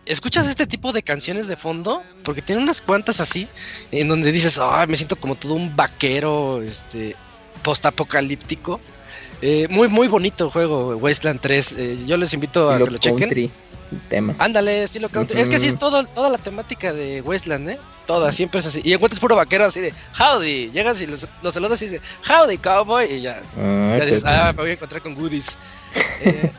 escuchas 0.06 0.48
este 0.48 0.68
tipo 0.68 0.92
de 0.92 1.02
canciones 1.02 1.48
de 1.48 1.56
fondo, 1.56 2.04
porque 2.26 2.42
tiene 2.42 2.62
unas 2.62 2.82
cuantas 2.82 3.22
así, 3.22 3.48
en 3.92 4.10
donde 4.10 4.34
dices, 4.34 4.60
ah, 4.62 4.86
me 4.88 4.98
siento 4.98 5.16
como 5.16 5.36
todo 5.36 5.54
un 5.54 5.76
vaquero, 5.76 6.62
este, 6.62 7.16
post-apocalíptico. 7.64 8.82
muy, 9.70 9.88
muy 9.88 10.10
bonito 10.10 10.46
el 10.46 10.52
juego, 10.52 10.98
Wasteland 10.98 11.40
3. 11.40 12.06
yo 12.06 12.18
les 12.18 12.34
invito 12.34 12.70
a 12.70 12.78
que 12.78 12.92
lo 12.92 12.98
chequen 12.98 13.52
tema. 14.10 14.36
Ándale, 14.40 14.84
estilo 14.84 15.10
country. 15.10 15.40
Es 15.40 15.50
que 15.50 15.58
así 15.58 15.68
es 15.68 15.78
todo, 15.78 16.06
toda 16.08 16.30
la 16.30 16.38
temática 16.38 16.94
de 16.94 17.22
Wasteland, 17.22 17.70
¿eh? 17.70 17.80
Toda, 18.06 18.32
siempre 18.32 18.60
es 18.60 18.68
así. 18.68 18.82
Y 18.84 18.94
encuentras 18.94 19.20
puro 19.20 19.36
vaquero 19.36 19.66
así 19.66 19.80
de 19.80 19.94
Howdy. 20.20 20.72
Llegas 20.72 21.02
y 21.02 21.06
los, 21.06 21.28
los 21.42 21.54
saludas 21.54 21.82
y 21.82 21.86
dices 21.86 22.02
Howdy, 22.28 22.58
cowboy. 22.58 23.12
Y 23.12 23.22
ya, 23.22 23.42
ah, 23.58 23.96
ya 23.98 24.06
dices, 24.06 24.24
ah, 24.26 24.54
me 24.56 24.62
voy 24.62 24.72
a 24.72 24.74
encontrar 24.74 25.02
con 25.02 25.16
goodies. 25.16 25.58
eh, 26.22 26.52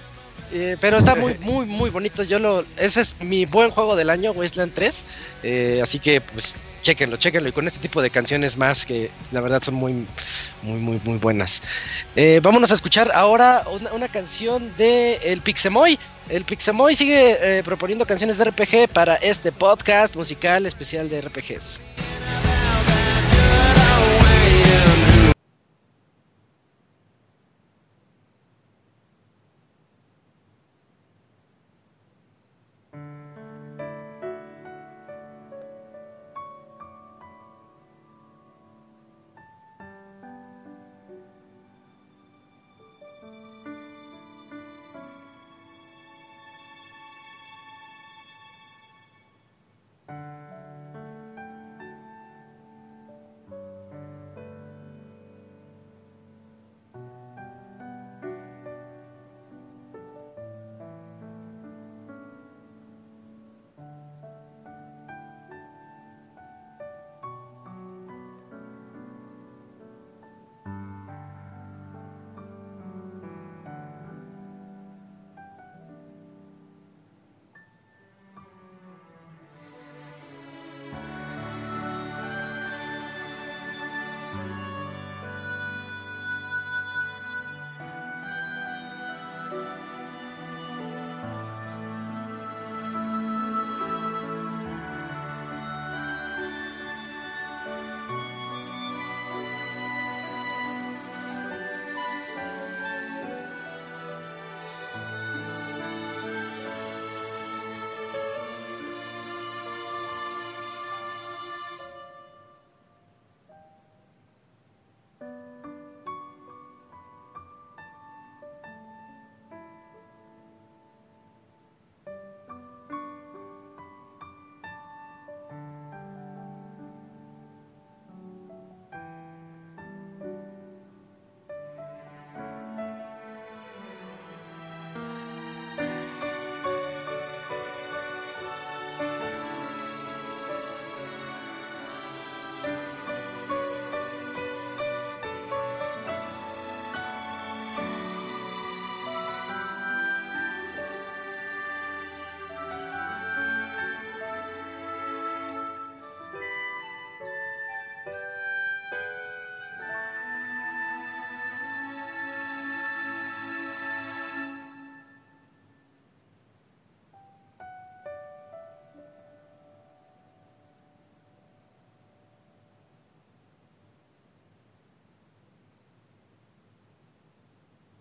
eh, 0.52 0.76
pero 0.80 0.98
está 0.98 1.14
muy, 1.14 1.34
muy, 1.38 1.66
muy 1.66 1.90
bonito. 1.90 2.22
Yo 2.22 2.38
lo, 2.38 2.64
ese 2.76 3.02
es 3.02 3.16
mi 3.20 3.44
buen 3.46 3.70
juego 3.70 3.96
del 3.96 4.10
año, 4.10 4.32
Wasteland 4.32 4.72
3. 4.74 5.04
Eh, 5.42 5.80
así 5.82 5.98
que, 5.98 6.20
pues, 6.20 6.56
chequenlo, 6.82 7.16
chequenlo. 7.16 7.48
Y 7.48 7.52
con 7.52 7.66
este 7.66 7.78
tipo 7.78 8.02
de 8.02 8.10
canciones 8.10 8.56
más 8.56 8.84
que 8.84 9.10
la 9.30 9.40
verdad 9.40 9.62
son 9.62 9.74
muy, 9.74 10.06
muy, 10.62 10.78
muy, 10.78 11.00
muy 11.04 11.18
buenas. 11.18 11.62
Eh, 12.16 12.40
vámonos 12.42 12.70
a 12.72 12.74
escuchar 12.74 13.12
ahora 13.14 13.64
una, 13.92 14.08
canción 14.08 14.74
de 14.76 15.16
El 15.16 15.40
Pixemoy. 15.40 15.98
El 16.30 16.44
Pixemoy 16.44 16.94
sigue 16.94 17.62
proponiendo 17.64 18.06
canciones 18.06 18.38
de 18.38 18.44
RPG 18.44 18.88
para 18.92 19.16
este 19.16 19.50
podcast 19.50 20.14
musical 20.14 20.64
especial 20.64 21.08
de 21.08 21.20
RPGs. 21.20 21.80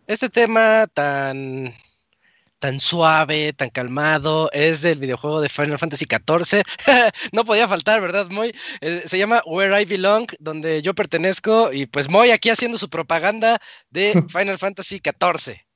Este 0.10 0.28
tema 0.28 0.88
tan, 0.88 1.72
tan 2.58 2.80
suave, 2.80 3.54
tan 3.54 3.70
calmado, 3.70 4.50
es 4.54 4.82
del 4.82 4.98
videojuego 4.98 5.40
de 5.40 5.50
Final 5.50 5.78
Fantasy 5.78 6.06
XIV. 6.06 6.64
no 7.32 7.46
podía 7.46 7.68
faltar, 7.68 8.02
¿verdad, 8.02 8.28
Moy? 8.32 8.52
Eh, 8.82 9.04
se 9.06 9.20
llama 9.20 9.44
Where 9.46 9.80
I 9.80 9.86
Belong, 9.86 10.26
donde 10.40 10.82
yo 10.82 10.96
pertenezco, 10.96 11.72
y 11.72 11.86
pues 11.86 12.10
Moy 12.10 12.32
aquí 12.32 12.50
haciendo 12.50 12.80
su 12.80 12.90
propaganda 12.90 13.62
de 13.92 14.14
Final 14.30 14.58
Fantasy 14.58 15.00
XIV. 15.00 15.69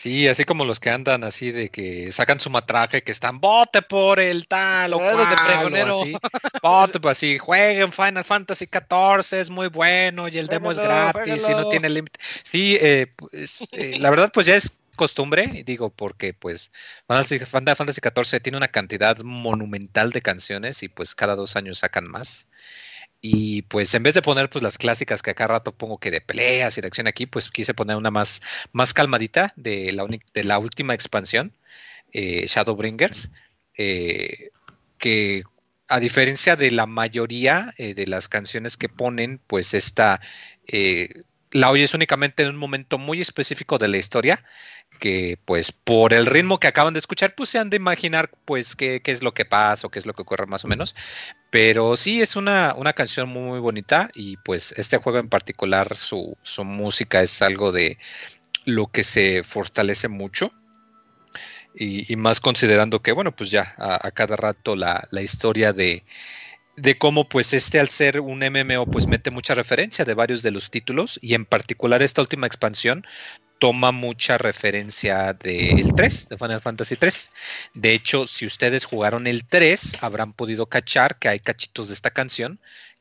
Sí, 0.00 0.28
así 0.28 0.46
como 0.46 0.64
los 0.64 0.80
que 0.80 0.88
andan 0.88 1.24
así 1.24 1.52
de 1.52 1.68
que 1.68 2.10
sacan 2.10 2.40
su 2.40 2.48
matraje, 2.48 3.02
que 3.02 3.12
están 3.12 3.38
bote 3.38 3.82
por 3.82 4.18
el 4.18 4.48
tal 4.48 4.94
o 4.94 4.98
cual, 4.98 5.28
de 5.28 5.36
pregonero. 5.36 6.00
Así, 6.00 6.16
bote, 6.62 7.00
pues 7.00 7.18
así, 7.18 7.36
jueguen 7.36 7.92
Final 7.92 8.24
Fantasy 8.24 8.64
XIV, 8.64 9.38
es 9.38 9.50
muy 9.50 9.66
bueno 9.68 10.26
y 10.26 10.38
el 10.38 10.46
demo 10.46 10.70
es 10.70 10.78
gratis 10.78 11.46
y 11.46 11.50
no 11.50 11.68
tiene 11.68 11.90
límite. 11.90 12.18
Sí, 12.42 12.78
eh, 12.80 13.12
pues, 13.14 13.62
eh, 13.72 13.98
la 13.98 14.08
verdad 14.08 14.30
pues 14.32 14.46
ya 14.46 14.56
es 14.56 14.72
costumbre, 14.96 15.64
digo, 15.66 15.90
porque 15.90 16.32
pues 16.32 16.72
Final 17.06 17.76
Fantasy 17.76 18.00
XIV 18.00 18.40
tiene 18.40 18.56
una 18.56 18.68
cantidad 18.68 19.18
monumental 19.18 20.12
de 20.12 20.22
canciones 20.22 20.82
y 20.82 20.88
pues 20.88 21.14
cada 21.14 21.36
dos 21.36 21.56
años 21.56 21.80
sacan 21.80 22.08
más. 22.08 22.48
Y 23.22 23.62
pues 23.62 23.94
en 23.94 24.02
vez 24.02 24.14
de 24.14 24.22
poner 24.22 24.48
pues 24.50 24.62
las 24.62 24.78
clásicas 24.78 25.22
que 25.22 25.30
acá 25.30 25.46
rato 25.46 25.72
pongo 25.76 25.98
que 25.98 26.10
de 26.10 26.20
peleas 26.22 26.78
y 26.78 26.80
de 26.80 26.86
acción 26.86 27.06
aquí, 27.06 27.26
pues 27.26 27.50
quise 27.50 27.74
poner 27.74 27.96
una 27.96 28.10
más, 28.10 28.40
más 28.72 28.94
calmadita 28.94 29.52
de 29.56 29.92
la, 29.92 30.06
de 30.34 30.44
la 30.44 30.58
última 30.58 30.94
expansión, 30.94 31.52
eh, 32.12 32.46
Shadowbringers. 32.46 33.30
eh, 33.76 34.50
que 34.98 35.44
a 35.88 36.00
diferencia 36.00 36.56
de 36.56 36.70
la 36.70 36.86
mayoría 36.86 37.74
eh, 37.78 37.94
de 37.94 38.06
las 38.06 38.28
canciones 38.28 38.76
que 38.76 38.88
ponen, 38.88 39.40
pues 39.46 39.74
esta 39.74 40.20
la 41.52 41.70
oyes 41.70 41.94
únicamente 41.94 42.42
en 42.42 42.50
un 42.50 42.56
momento 42.56 42.98
muy 42.98 43.20
específico 43.20 43.78
de 43.78 43.88
la 43.88 43.96
historia, 43.96 44.44
que 44.98 45.38
pues 45.44 45.72
por 45.72 46.12
el 46.12 46.26
ritmo 46.26 46.60
que 46.60 46.68
acaban 46.68 46.94
de 46.94 47.00
escuchar, 47.00 47.34
pues 47.34 47.48
se 47.48 47.58
han 47.58 47.70
de 47.70 47.76
imaginar 47.76 48.30
pues 48.44 48.76
qué, 48.76 49.02
es 49.04 49.22
lo 49.22 49.34
que 49.34 49.44
pasa 49.44 49.86
o 49.86 49.90
qué 49.90 49.98
es 49.98 50.06
lo 50.06 50.12
que 50.12 50.22
ocurre 50.22 50.46
más 50.46 50.64
o 50.64 50.68
menos. 50.68 50.94
Pero 51.50 51.96
sí 51.96 52.20
es 52.20 52.36
una, 52.36 52.74
una 52.76 52.92
canción 52.92 53.28
muy, 53.28 53.58
bonita 53.58 54.10
y 54.14 54.36
pues 54.38 54.72
este 54.76 54.98
juego 54.98 55.18
en 55.18 55.28
particular, 55.28 55.96
su, 55.96 56.36
su 56.42 56.64
música 56.64 57.22
es 57.22 57.42
algo 57.42 57.72
de 57.72 57.98
lo 58.64 58.86
que 58.86 59.02
se 59.02 59.42
fortalece 59.42 60.08
mucho. 60.08 60.52
Y, 61.72 62.16
más 62.16 62.40
considerando 62.40 63.00
que, 63.00 63.12
bueno, 63.12 63.30
pues 63.34 63.50
ya 63.50 63.74
a, 63.78 64.10
cada 64.10 64.36
rato 64.36 64.74
la, 64.74 65.06
historia 65.22 65.72
de, 65.72 66.04
de 66.80 66.96
cómo 66.96 67.28
pues 67.28 67.52
este 67.52 67.78
al 67.78 67.88
ser 67.88 68.20
un 68.20 68.38
MMO 68.38 68.86
pues 68.86 69.06
mete 69.06 69.30
mucha 69.30 69.54
referencia 69.54 70.04
de 70.04 70.14
varios 70.14 70.42
de 70.42 70.50
los 70.50 70.70
títulos 70.70 71.18
y 71.20 71.34
en 71.34 71.44
particular 71.44 72.02
esta 72.02 72.22
última 72.22 72.46
expansión 72.46 73.06
toma 73.58 73.92
mucha 73.92 74.38
referencia 74.38 75.34
del 75.34 75.94
3, 75.94 76.30
de 76.30 76.36
Final 76.38 76.62
Fantasy 76.62 76.96
3. 76.96 77.30
De 77.74 77.92
hecho, 77.92 78.26
si 78.26 78.46
ustedes 78.46 78.86
jugaron 78.86 79.26
el 79.26 79.44
3, 79.44 79.98
habrán 80.02 80.32
podido 80.32 80.64
cachar 80.64 81.18
que 81.18 81.28
hay 81.28 81.40
cachitos 81.40 81.88
de 81.88 81.94
esta 81.94 82.10
canción 82.10 82.58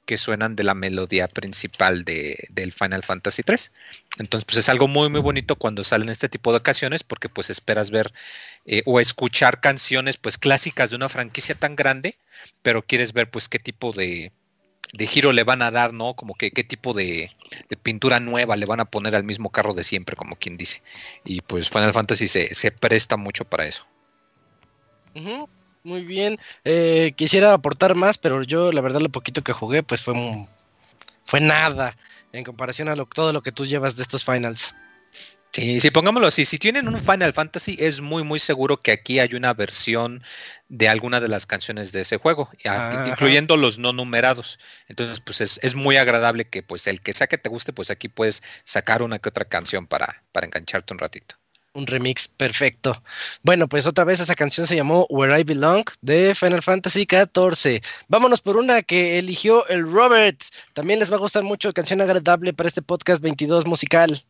que 0.10 0.18
suenan 0.18 0.56
de 0.56 0.64
la 0.64 0.74
melodía 0.74 1.28
principal 1.28 2.04
de, 2.04 2.48
del 2.50 2.72
Final 2.72 3.04
Fantasy 3.04 3.44
3. 3.44 3.72
Entonces, 4.18 4.44
pues 4.44 4.58
es 4.58 4.68
algo 4.68 4.88
muy, 4.88 5.08
muy 5.08 5.22
bonito 5.22 5.56
cuando 5.56 5.84
salen 5.84 6.10
este 6.10 6.28
tipo 6.28 6.50
de 6.50 6.58
ocasiones 6.58 7.04
porque 7.04 7.30
pues 7.30 7.52
esperas 7.52 7.92
ver 7.92 8.12
eh, 8.66 8.82
o 8.88 9.00
escuchar 9.00 9.62
canciones 9.62 10.18
pues 10.18 10.40
clásicas 10.40 10.90
de 10.90 10.96
una 10.96 11.10
franquicia 11.10 11.54
tan 11.54 11.76
grande, 11.76 12.16
pero 12.64 12.82
quieres 12.82 13.14
ver 13.14 13.30
pues 13.30 13.50
qué 13.50 13.60
tipo 13.60 13.92
de, 13.92 14.32
de 14.94 15.06
giro 15.06 15.32
le 15.32 15.44
van 15.44 15.62
a 15.62 15.70
dar, 15.70 15.94
¿no? 15.94 16.16
Como 16.16 16.34
que 16.34 16.50
qué 16.50 16.64
tipo 16.64 16.96
de, 16.96 17.30
pintura 17.84 18.20
nueva 18.20 18.56
le 18.56 18.66
van 18.66 18.80
a 18.80 18.86
poner 18.86 19.16
al 19.16 19.24
mismo 19.24 19.52
carro 19.52 19.76
de 19.76 19.84
siempre, 19.84 20.16
como 20.16 20.38
quien 20.38 20.58
dice. 20.58 20.82
Y 21.24 21.42
pues 21.42 21.70
Final 21.70 21.94
Fantasy 21.94 22.28
se, 22.28 22.56
se 22.56 22.72
presta 22.72 23.16
mucho 23.16 23.46
para 23.46 23.68
eso. 23.68 23.86
Muy 25.84 26.04
bien. 26.04 26.38
Eh, 26.64 27.14
quisiera 27.16 27.54
aportar 27.54 27.96
más, 27.96 28.18
pero 28.18 28.44
yo 28.44 28.72
la 28.72 28.82
verdad 28.82 29.02
lo 29.02 29.10
poquito 29.10 29.44
que 29.44 29.54
jugué 29.54 29.84
pues 29.84 30.02
fue, 30.02 30.48
fue 31.26 31.40
nada 31.40 31.96
en 32.34 32.44
comparación 32.44 32.90
a 32.90 32.96
lo, 32.96 33.06
todo 33.06 33.34
lo 33.34 33.42
que 33.42 33.52
tú 33.52 33.66
llevas 33.66 33.96
de 33.96 34.04
estos 34.04 34.26
finals. 34.26 34.76
Sí, 35.52 35.80
sí, 35.80 35.90
pongámoslo 35.90 36.28
así, 36.28 36.46
si 36.46 36.60
tienen 36.60 36.88
un 36.88 37.02
Final 37.02 37.34
Fantasy 37.34 37.76
es 37.80 38.02
muy 38.02 38.24
muy 38.24 38.38
seguro 38.38 38.78
que 38.78 38.92
aquí 38.92 39.18
hay 39.18 39.34
una 39.34 39.52
versión 39.56 40.24
de 40.68 40.88
alguna 40.88 41.20
de 41.20 41.28
las 41.28 41.48
canciones 41.48 41.92
de 41.92 42.02
ese 42.02 42.18
juego, 42.18 42.52
incluyendo 43.08 43.58
los 43.58 43.80
no 43.80 43.92
numerados. 43.92 44.60
Entonces, 44.88 45.22
pues 45.22 45.42
es, 45.42 45.60
es, 45.64 45.74
muy 45.74 45.98
agradable 45.98 46.48
que 46.48 46.62
pues 46.62 46.86
el 46.86 47.02
que 47.02 47.14
sea 47.14 47.26
que 47.26 47.40
te 47.40 47.50
guste, 47.50 47.74
pues 47.74 47.90
aquí 47.90 48.10
puedes 48.10 48.44
sacar 48.64 49.02
una 49.02 49.18
que 49.18 49.30
otra 49.30 49.46
canción 49.46 49.88
para, 49.88 50.24
para 50.32 50.46
engancharte 50.46 50.94
un 50.94 51.00
ratito 51.00 51.39
un 51.74 51.88
remix 51.88 52.28
perfecto. 52.28 53.02
Bueno, 53.44 53.68
pues 53.68 53.86
otra 53.88 54.04
vez 54.04 54.20
esa 54.20 54.36
canción 54.36 54.68
se 54.68 54.76
llamó 54.76 55.06
Where 55.10 55.40
I 55.40 55.44
Belong 55.44 55.86
de 56.02 56.36
Final 56.36 56.62
Fantasy 56.62 57.08
XIV. 57.10 57.82
Vámonos 58.08 58.42
por 58.42 58.58
una 58.58 58.82
que 58.82 59.20
eligió 59.20 59.68
el 59.68 59.90
Robert. 59.92 60.42
También 60.74 61.00
les 61.00 61.12
va 61.12 61.16
a 61.16 61.20
gustar 61.20 61.44
mucho, 61.44 61.74
canción 61.74 62.02
agradable 62.02 62.54
para 62.54 62.68
este 62.68 62.82
podcast 62.82 63.22
22 63.22 63.66
musical. 63.66 64.24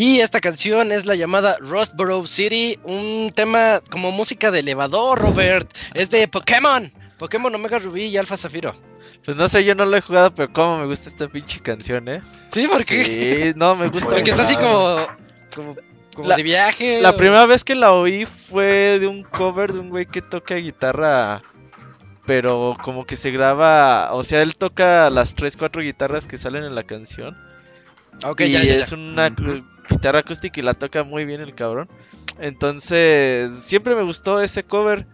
Y 0.00 0.20
esta 0.20 0.40
canción 0.40 0.92
es 0.92 1.04
la 1.04 1.14
llamada 1.14 1.58
Rustboro 1.60 2.26
City, 2.26 2.78
un 2.84 3.32
tema 3.36 3.82
como 3.90 4.12
música 4.12 4.50
de 4.50 4.60
elevador, 4.60 5.18
Robert. 5.18 5.70
Es 5.92 6.08
de 6.08 6.26
Pokémon, 6.26 6.90
Pokémon 7.18 7.54
Omega 7.54 7.78
Rubí 7.78 8.04
y 8.04 8.16
Alpha 8.16 8.38
Zafiro. 8.38 8.74
Pues 9.22 9.36
no 9.36 9.46
sé, 9.46 9.62
yo 9.62 9.74
no 9.74 9.84
lo 9.84 9.94
he 9.94 10.00
jugado, 10.00 10.34
pero 10.34 10.50
cómo 10.54 10.78
me 10.78 10.86
gusta 10.86 11.10
esta 11.10 11.28
pinche 11.28 11.60
canción, 11.60 12.08
¿eh? 12.08 12.22
Sí, 12.48 12.66
porque. 12.66 13.04
Sí, 13.04 13.52
no, 13.56 13.76
me 13.76 13.88
gusta. 13.88 14.08
Porque 14.08 14.30
está 14.30 14.44
así 14.44 14.56
como. 14.56 15.06
como, 15.54 16.34
de 16.34 16.42
viaje. 16.42 17.02
La 17.02 17.14
primera 17.14 17.44
vez 17.44 17.62
que 17.62 17.74
la 17.74 17.92
oí 17.92 18.24
fue 18.24 18.98
de 19.00 19.06
un 19.06 19.22
cover 19.22 19.74
de 19.74 19.80
un 19.80 19.90
güey 19.90 20.06
que 20.06 20.22
toca 20.22 20.54
guitarra. 20.54 21.42
Pero 22.24 22.74
como 22.82 23.04
que 23.04 23.16
se 23.16 23.30
graba. 23.32 24.14
O 24.14 24.24
sea, 24.24 24.40
él 24.40 24.56
toca 24.56 25.10
las 25.10 25.34
3, 25.34 25.58
4 25.58 25.82
guitarras 25.82 26.26
que 26.26 26.38
salen 26.38 26.64
en 26.64 26.74
la 26.74 26.84
canción. 26.84 27.36
Ok, 28.24 28.42
y 28.42 28.52
ya, 28.52 28.60
es 28.60 28.92
una 28.92 29.30
guitarra 29.90 30.20
acústica 30.20 30.60
y 30.60 30.62
la 30.62 30.74
toca 30.74 31.04
muy 31.04 31.24
bien 31.24 31.40
el 31.40 31.54
cabrón. 31.54 31.88
Entonces, 32.38 33.52
siempre 33.62 33.94
me 33.94 34.02
gustó 34.02 34.40
ese 34.40 34.64
cover. 34.64 35.06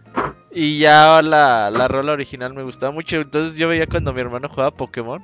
Y 0.51 0.79
ya 0.79 1.21
la, 1.21 1.69
la 1.69 1.87
rola 1.87 2.13
original 2.13 2.53
me 2.53 2.63
gustaba 2.63 2.91
mucho. 2.91 3.17
Entonces 3.17 3.57
yo 3.57 3.67
veía 3.67 3.87
cuando 3.87 4.13
mi 4.13 4.21
hermano 4.21 4.49
jugaba 4.49 4.71
Pokémon. 4.71 5.23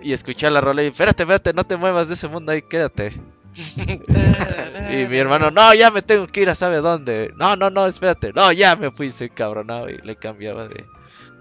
Y 0.00 0.12
escuchaba 0.12 0.50
la 0.50 0.60
rola 0.60 0.82
y 0.82 0.86
espérate, 0.86 1.22
espérate, 1.22 1.52
no 1.52 1.64
te 1.64 1.76
muevas 1.76 2.08
de 2.08 2.14
ese 2.14 2.26
mundo 2.28 2.50
ahí, 2.50 2.62
quédate. 2.62 3.20
y 3.76 5.06
mi 5.06 5.16
hermano, 5.16 5.50
no, 5.50 5.72
ya 5.74 5.90
me 5.90 6.02
tengo 6.02 6.26
que 6.26 6.40
ir 6.40 6.50
a 6.50 6.54
sabe 6.54 6.78
dónde. 6.78 7.32
No, 7.36 7.54
no, 7.54 7.70
no, 7.70 7.86
espérate. 7.86 8.32
No, 8.32 8.50
ya 8.50 8.74
me 8.74 8.90
fui, 8.90 9.10
soy 9.10 9.30
cabronado. 9.30 9.88
Y 9.88 9.98
le 9.98 10.16
cambiaba 10.16 10.66
de, 10.66 10.84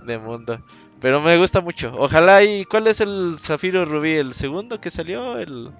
de 0.06 0.18
mundo. 0.20 0.60
Pero 1.00 1.20
me 1.22 1.38
gusta 1.38 1.62
mucho. 1.62 1.94
Ojalá 1.98 2.44
y 2.44 2.66
¿cuál 2.66 2.88
es 2.88 3.02
el 3.02 3.38
Zafiro 3.40 3.86
Rubí? 3.86 4.14
¿El 4.14 4.36
segundo 4.36 4.80
que 4.80 4.92
salió? 4.92 5.40
El 5.40 5.72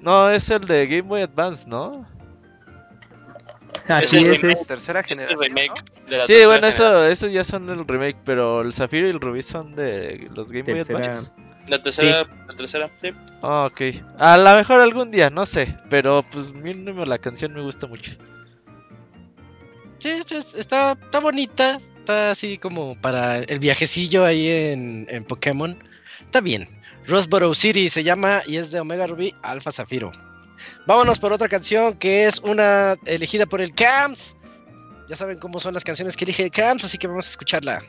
No, 0.00 0.30
es 0.30 0.50
el 0.50 0.66
de 0.66 0.86
Game 0.86 1.02
Boy 1.02 1.22
Advance, 1.22 1.68
¿no? 1.68 2.06
Así 3.88 4.18
es, 4.18 4.42
es, 4.42 4.66
tercera 4.66 5.02
generación. 5.02 5.54
sí, 6.26 6.44
bueno, 6.44 6.66
estos 6.66 7.32
ya 7.32 7.44
son 7.44 7.68
el 7.70 7.86
remake, 7.86 8.16
pero 8.24 8.62
el 8.62 8.72
Zafiro 8.72 9.06
y 9.06 9.10
el 9.10 9.20
Rubí 9.20 9.42
son 9.42 9.76
de 9.76 10.28
los 10.34 10.50
Game 10.50 10.72
Boy 10.72 10.80
Advance. 10.80 11.30
La 11.68 11.82
tercera, 11.82 12.26
la 12.46 12.54
tercera, 12.54 12.90
sí. 13.02 13.10
Ah, 13.42 13.68
ok. 13.70 13.80
A 14.18 14.36
lo 14.36 14.54
mejor 14.54 14.80
algún 14.80 15.10
día, 15.10 15.30
no 15.30 15.46
sé. 15.46 15.76
Pero 15.90 16.24
pues 16.32 16.52
mínimo 16.52 17.04
la 17.04 17.18
canción 17.18 17.54
me 17.54 17.60
gusta 17.60 17.86
mucho. 17.86 18.12
Sí, 19.98 20.10
está, 20.56 20.92
está 20.92 21.20
bonita. 21.20 21.76
Está 21.76 22.30
así 22.30 22.56
como 22.58 23.00
para 23.00 23.38
el 23.38 23.58
viajecillo 23.58 24.24
ahí 24.24 24.48
en, 24.48 25.06
en 25.10 25.24
Pokémon. 25.24 25.76
Está 26.20 26.40
bien. 26.40 26.68
Roseboro 27.06 27.54
City 27.54 27.88
se 27.88 28.02
llama 28.02 28.42
y 28.46 28.56
es 28.56 28.70
de 28.70 28.80
Omega 28.80 29.06
Ruby 29.06 29.34
Alpha 29.42 29.70
Zafiro. 29.70 30.12
Vámonos 30.86 31.18
por 31.18 31.32
otra 31.32 31.48
canción 31.48 31.94
que 31.94 32.26
es 32.26 32.40
una 32.40 32.96
elegida 33.04 33.46
por 33.46 33.60
el 33.60 33.72
CAMS. 33.74 34.36
Ya 35.08 35.14
saben 35.14 35.38
cómo 35.38 35.60
son 35.60 35.74
las 35.74 35.84
canciones 35.84 36.16
que 36.16 36.24
elige 36.24 36.44
el 36.44 36.50
CAMS, 36.50 36.84
así 36.84 36.98
que 36.98 37.06
vamos 37.06 37.26
a 37.26 37.30
escucharla. 37.30 37.82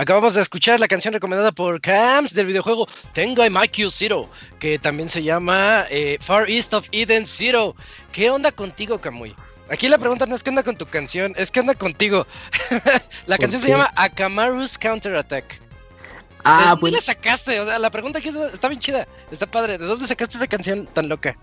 Acabamos 0.00 0.32
de 0.32 0.40
escuchar 0.40 0.80
la 0.80 0.88
canción 0.88 1.12
recomendada 1.12 1.52
por 1.52 1.78
Cams 1.78 2.32
del 2.32 2.46
videojuego 2.46 2.88
Tengai 3.12 3.50
Q 3.68 3.90
Zero, 3.90 4.30
que 4.58 4.78
también 4.78 5.10
se 5.10 5.22
llama 5.22 5.84
eh, 5.90 6.16
Far 6.22 6.48
East 6.48 6.72
of 6.72 6.88
Eden 6.90 7.26
Zero. 7.26 7.76
¿Qué 8.10 8.30
onda 8.30 8.50
contigo, 8.50 8.98
Kamui? 8.98 9.36
Aquí 9.68 9.90
la 9.90 9.98
pregunta 9.98 10.24
no 10.24 10.34
es 10.34 10.42
qué 10.42 10.48
onda 10.48 10.62
con 10.62 10.74
tu 10.74 10.86
canción, 10.86 11.34
es 11.36 11.50
qué 11.50 11.60
onda 11.60 11.74
contigo. 11.74 12.26
la 13.26 13.36
canción 13.36 13.60
se 13.60 13.68
llama 13.68 13.92
Akamaru's 13.94 14.78
Counter 14.78 15.14
Attack. 15.16 15.60
Ah, 16.44 16.60
¿De 16.60 16.64
dónde 16.68 16.80
pues 16.80 16.92
la 16.94 17.00
sacaste? 17.02 17.60
O 17.60 17.66
sea, 17.66 17.78
la 17.78 17.90
pregunta 17.90 18.20
aquí 18.20 18.30
está 18.30 18.68
bien 18.68 18.80
chida, 18.80 19.06
está 19.30 19.46
padre. 19.46 19.76
¿De 19.76 19.84
dónde 19.84 20.06
sacaste 20.06 20.38
esa 20.38 20.46
canción 20.46 20.86
tan 20.86 21.10
loca? 21.10 21.36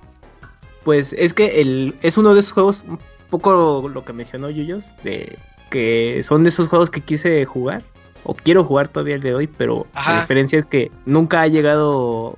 Pues 0.83 1.13
es 1.15 1.31
que 1.31 1.61
el, 1.61 1.93
es 2.01 2.17
uno 2.17 2.33
de 2.33 2.39
esos 2.39 2.53
juegos, 2.53 2.83
un 2.87 2.97
poco 3.29 3.87
lo 3.87 4.03
que 4.03 4.13
mencionó 4.13 4.49
Yuyos, 4.49 4.97
de 5.03 5.37
que 5.69 6.23
son 6.23 6.41
de 6.41 6.49
esos 6.49 6.69
juegos 6.69 6.89
que 6.89 7.01
quise 7.01 7.45
jugar 7.45 7.83
o 8.23 8.33
quiero 8.33 8.63
jugar 8.63 8.87
todavía 8.87 9.15
el 9.15 9.21
de 9.21 9.35
hoy, 9.35 9.47
pero 9.47 9.87
la 9.93 10.21
diferencia 10.21 10.59
es 10.59 10.65
que 10.65 10.91
nunca 11.05 11.41
ha 11.41 11.47
llegado 11.47 12.37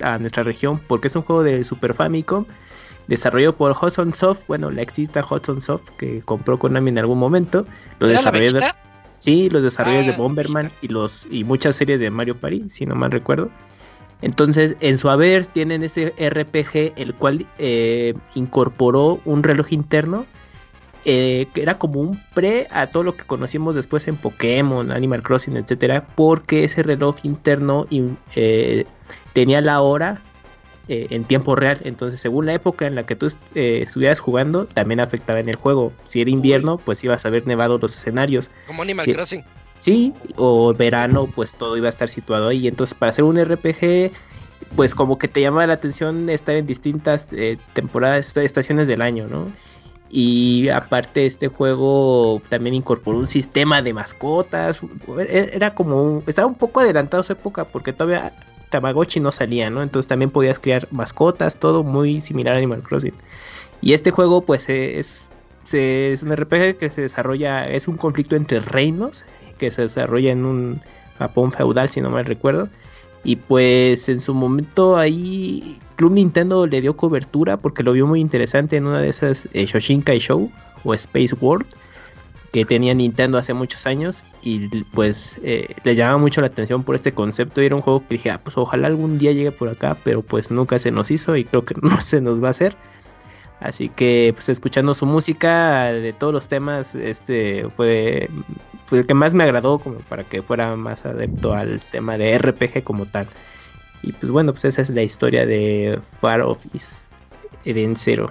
a, 0.00 0.18
nuestra 0.18 0.42
región 0.42 0.80
porque 0.86 1.08
es 1.08 1.16
un 1.16 1.22
juego 1.22 1.42
de 1.42 1.64
Super 1.64 1.94
Famicom 1.94 2.44
desarrollado 3.06 3.56
por 3.56 3.72
Hudson 3.72 4.14
Soft, 4.14 4.40
bueno, 4.46 4.70
la 4.70 4.82
exista 4.82 5.24
Hudson 5.28 5.60
Soft 5.60 5.90
que 5.98 6.20
compró 6.22 6.58
Konami 6.58 6.90
en 6.90 6.98
algún 6.98 7.18
momento. 7.18 7.66
Los 7.98 8.10
desarrolladores, 8.10 8.70
sí, 9.18 9.50
los 9.50 9.62
desarrolladores 9.62 10.06
de 10.06 10.14
ah, 10.14 10.16
Bomberman 10.16 10.70
y 10.80 10.88
los 10.88 11.26
y 11.30 11.44
muchas 11.44 11.74
series 11.76 12.00
de 12.00 12.10
Mario 12.10 12.36
Party, 12.36 12.68
si 12.70 12.86
no 12.86 12.94
mal 12.94 13.10
recuerdo. 13.10 13.50
Entonces, 14.22 14.76
en 14.80 14.98
su 14.98 15.08
haber 15.08 15.46
tienen 15.46 15.82
ese 15.82 16.14
RPG 16.18 16.92
el 16.96 17.14
cual 17.14 17.46
eh, 17.58 18.14
incorporó 18.34 19.20
un 19.24 19.42
reloj 19.42 19.72
interno 19.72 20.26
eh, 21.04 21.46
que 21.54 21.62
era 21.62 21.78
como 21.78 22.00
un 22.00 22.20
pre 22.34 22.66
a 22.70 22.86
todo 22.86 23.02
lo 23.02 23.16
que 23.16 23.24
conocimos 23.24 23.74
después 23.74 24.06
en 24.08 24.16
Pokémon, 24.16 24.90
Animal 24.90 25.22
Crossing, 25.22 25.56
etcétera, 25.56 26.06
porque 26.14 26.64
ese 26.64 26.82
reloj 26.82 27.16
interno 27.22 27.86
eh, 28.36 28.84
tenía 29.32 29.60
la 29.60 29.80
hora 29.80 30.20
eh, 30.88 31.06
en 31.10 31.24
tiempo 31.24 31.56
real. 31.56 31.80
Entonces, 31.84 32.20
según 32.20 32.46
la 32.46 32.54
época 32.54 32.86
en 32.86 32.94
la 32.94 33.04
que 33.04 33.16
tú 33.16 33.32
eh, 33.54 33.80
estuvieras 33.82 34.20
jugando, 34.20 34.66
también 34.66 35.00
afectaba 35.00 35.40
en 35.40 35.48
el 35.48 35.56
juego. 35.56 35.92
Si 36.04 36.20
era 36.20 36.30
invierno, 36.30 36.76
pues 36.76 37.02
ibas 37.02 37.24
a 37.24 37.30
ver 37.30 37.46
nevado 37.46 37.78
los 37.78 37.96
escenarios. 37.96 38.50
Como 38.66 38.82
Animal 38.82 39.06
Crossing. 39.06 39.44
Sí, 39.78 40.12
o 40.36 40.74
verano, 40.74 41.26
pues 41.34 41.54
todo 41.54 41.78
iba 41.78 41.86
a 41.86 41.88
estar 41.88 42.10
situado 42.10 42.48
ahí. 42.48 42.68
Entonces, 42.68 42.92
para 42.92 43.10
hacer 43.10 43.24
un 43.24 43.42
RPG, 43.42 44.12
pues 44.76 44.94
como 44.94 45.16
que 45.16 45.28
te 45.28 45.40
llama 45.40 45.66
la 45.66 45.72
atención 45.72 46.28
estar 46.28 46.56
en 46.56 46.66
distintas 46.66 47.28
temporadas, 47.72 48.36
estaciones 48.36 48.86
del 48.86 49.00
año, 49.00 49.26
¿no? 49.26 49.50
Y 50.10 50.68
aparte 50.70 51.24
este 51.24 51.46
juego 51.46 52.42
también 52.48 52.74
incorporó 52.74 53.18
un 53.18 53.28
sistema 53.28 53.80
de 53.80 53.94
mascotas. 53.94 54.80
E-, 55.18 55.50
era 55.52 55.74
como 55.74 56.22
estaba 56.26 56.48
un 56.48 56.56
poco 56.56 56.80
adelantado 56.80 57.22
su 57.22 57.32
época 57.32 57.64
porque 57.64 57.92
todavía 57.92 58.32
Tamagotchi 58.70 59.20
no 59.20 59.30
salía, 59.30 59.70
¿no? 59.70 59.82
Entonces 59.82 60.08
también 60.08 60.30
podías 60.30 60.58
crear 60.58 60.88
mascotas, 60.90 61.56
todo 61.56 61.84
muy 61.84 62.20
similar 62.20 62.54
a 62.54 62.58
Animal 62.58 62.82
Crossing. 62.82 63.14
Y 63.82 63.92
este 63.92 64.10
juego 64.10 64.42
pues 64.42 64.68
es, 64.68 65.26
es 65.72 66.22
un 66.22 66.34
RPG 66.34 66.78
que 66.78 66.90
se 66.90 67.02
desarrolla, 67.02 67.68
es 67.68 67.86
un 67.86 67.96
conflicto 67.96 68.36
entre 68.36 68.60
reinos 68.60 69.24
que 69.58 69.70
se 69.70 69.82
desarrolla 69.82 70.32
en 70.32 70.44
un 70.44 70.80
Japón 71.18 71.52
feudal, 71.52 71.88
si 71.88 72.00
no 72.00 72.10
mal 72.10 72.24
recuerdo. 72.24 72.68
Y 73.22 73.36
pues 73.36 74.08
en 74.08 74.20
su 74.20 74.34
momento 74.34 74.96
ahí 74.96 75.78
Club 76.00 76.12
Nintendo 76.12 76.66
le 76.66 76.80
dio 76.80 76.96
cobertura 76.96 77.58
porque 77.58 77.82
lo 77.82 77.92
vio 77.92 78.06
muy 78.06 78.20
interesante 78.20 78.78
en 78.78 78.86
una 78.86 79.00
de 79.00 79.10
esas 79.10 79.46
eh, 79.52 79.66
Shoshinkai 79.66 80.18
Show 80.18 80.50
o 80.82 80.94
Space 80.94 81.34
World 81.38 81.66
que 82.54 82.64
tenía 82.64 82.94
Nintendo 82.94 83.36
hace 83.36 83.52
muchos 83.52 83.86
años 83.86 84.24
y 84.40 84.66
pues 84.94 85.38
eh, 85.42 85.74
les 85.84 85.98
llamaba 85.98 86.16
mucho 86.16 86.40
la 86.40 86.46
atención 86.46 86.84
por 86.84 86.94
este 86.94 87.12
concepto 87.12 87.60
y 87.60 87.66
era 87.66 87.76
un 87.76 87.82
juego 87.82 88.00
que 88.00 88.14
dije, 88.14 88.30
ah, 88.30 88.40
pues 88.42 88.56
ojalá 88.56 88.86
algún 88.86 89.18
día 89.18 89.32
llegue 89.32 89.52
por 89.52 89.68
acá, 89.68 89.94
pero 90.02 90.22
pues 90.22 90.50
nunca 90.50 90.78
se 90.78 90.90
nos 90.90 91.10
hizo 91.10 91.36
y 91.36 91.44
creo 91.44 91.66
que 91.66 91.74
no 91.82 92.00
se 92.00 92.22
nos 92.22 92.42
va 92.42 92.46
a 92.46 92.52
hacer. 92.52 92.74
Así 93.60 93.90
que 93.90 94.32
pues 94.34 94.48
escuchando 94.48 94.94
su 94.94 95.04
música 95.04 95.92
de 95.92 96.14
todos 96.14 96.32
los 96.32 96.48
temas, 96.48 96.94
este 96.94 97.68
fue, 97.76 98.30
fue 98.86 99.00
el 99.00 99.06
que 99.06 99.12
más 99.12 99.34
me 99.34 99.44
agradó 99.44 99.78
como 99.78 99.96
para 99.96 100.24
que 100.24 100.40
fuera 100.40 100.74
más 100.76 101.04
adepto 101.04 101.52
al 101.52 101.78
tema 101.92 102.16
de 102.16 102.38
RPG 102.38 102.84
como 102.84 103.04
tal. 103.04 103.28
Y 104.02 104.12
pues 104.12 104.30
bueno, 104.30 104.52
pues 104.52 104.64
esa 104.64 104.82
es 104.82 104.90
la 104.90 105.02
historia 105.02 105.44
de 105.46 106.00
Far 106.20 106.40
Office 106.42 107.04
Eden 107.64 107.96
Zero. 107.96 108.30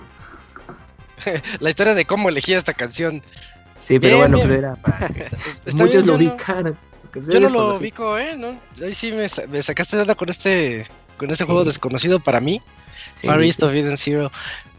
la 1.60 1.70
historia 1.70 1.94
de 1.94 2.06
cómo 2.06 2.30
elegí 2.30 2.54
esta 2.54 2.74
canción. 2.74 3.22
Sí, 3.86 4.00
pero 4.00 4.18
bueno, 4.18 4.38
pues 4.38 4.52
era 4.52 4.76
para 4.76 5.10
muchos 5.74 6.06
lo 6.06 6.16
ubicaran. 6.16 6.78
Yo 7.28 7.40
no 7.40 7.50
lo 7.50 7.78
ubico, 7.78 8.18
¿eh? 8.18 8.36
¿No? 8.38 8.56
Ahí 8.84 8.94
sí 8.94 9.12
me, 9.12 9.28
sacaste 9.28 9.98
de 9.98 10.16
con 10.16 10.30
este, 10.30 10.86
con 11.18 11.32
este 11.32 11.44
juego 11.44 11.64
desconocido 11.64 12.20
para 12.20 12.40
mí. 12.40 12.62
Far 13.24 13.42
East 13.42 13.64
of 13.64 13.74
Eden 13.74 13.98
Zero. 13.98 14.32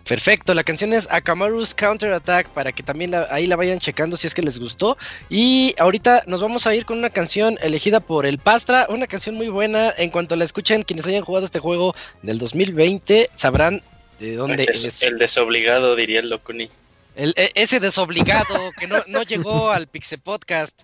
Perfecto, 0.07 0.55
la 0.55 0.65
canción 0.65 0.93
es 0.93 1.07
Akamaru's 1.11 1.75
Counter 1.75 2.13
Attack 2.13 2.49
para 2.51 2.73
que 2.73 2.83
también 2.83 3.15
ahí 3.31 3.47
la 3.47 3.57
vayan 3.57 3.79
checando 3.79 4.17
si 4.17 4.27
es 4.27 4.35
que 4.35 4.43
les 4.43 4.59
gustó. 4.59 4.97
Y 5.29 5.75
ahorita 5.79 6.25
nos 6.27 6.41
vamos 6.41 6.67
a 6.67 6.75
ir 6.75 6.85
con 6.85 6.99
una 6.99 7.11
canción 7.11 7.59
elegida 7.63 8.01
por 8.01 8.27
el 8.27 8.39
Pastra, 8.39 8.87
una 8.89 9.07
canción 9.07 9.37
muy 9.37 9.49
buena. 9.49 9.95
En 9.97 10.11
cuanto 10.11 10.37
la 10.37 10.45
escuchen, 10.45 10.83
quienes 10.83 11.07
hayan 11.07 11.25
jugado 11.25 11.47
este 11.47 11.59
juego 11.59 11.95
del 12.23 12.39
2020 12.39 13.31
sabrán 13.35 13.83
de 14.19 14.35
dónde 14.35 14.65
el 14.65 14.71
es. 14.71 15.03
El 15.03 15.19
desobligado, 15.19 15.95
diría 15.97 16.21
el 16.21 16.31
Locuni. 16.31 16.71
El, 17.15 17.35
e, 17.37 17.53
ese 17.55 17.81
desobligado 17.81 18.73
que 18.79 18.87
no, 18.87 19.03
no 19.07 19.23
llegó 19.23 19.71
al 19.73 19.87
Pixe 19.87 20.19
Podcast 20.19 20.83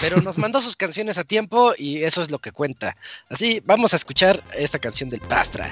pero 0.00 0.20
nos 0.20 0.38
mandó 0.38 0.60
sus 0.62 0.76
canciones 0.76 1.18
a 1.18 1.24
tiempo 1.24 1.72
y 1.76 2.04
eso 2.04 2.22
es 2.22 2.30
lo 2.30 2.38
que 2.38 2.52
cuenta. 2.52 2.96
Así, 3.28 3.60
vamos 3.64 3.92
a 3.92 3.96
escuchar 3.96 4.42
esta 4.56 4.78
canción 4.78 5.08
del 5.08 5.20
Pastra. 5.20 5.70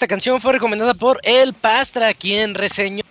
Esta 0.00 0.08
canción 0.08 0.40
fue 0.40 0.54
recomendada 0.54 0.94
por 0.94 1.20
El 1.24 1.52
Pastra, 1.52 2.14
quien 2.14 2.54
reseñó 2.54 3.02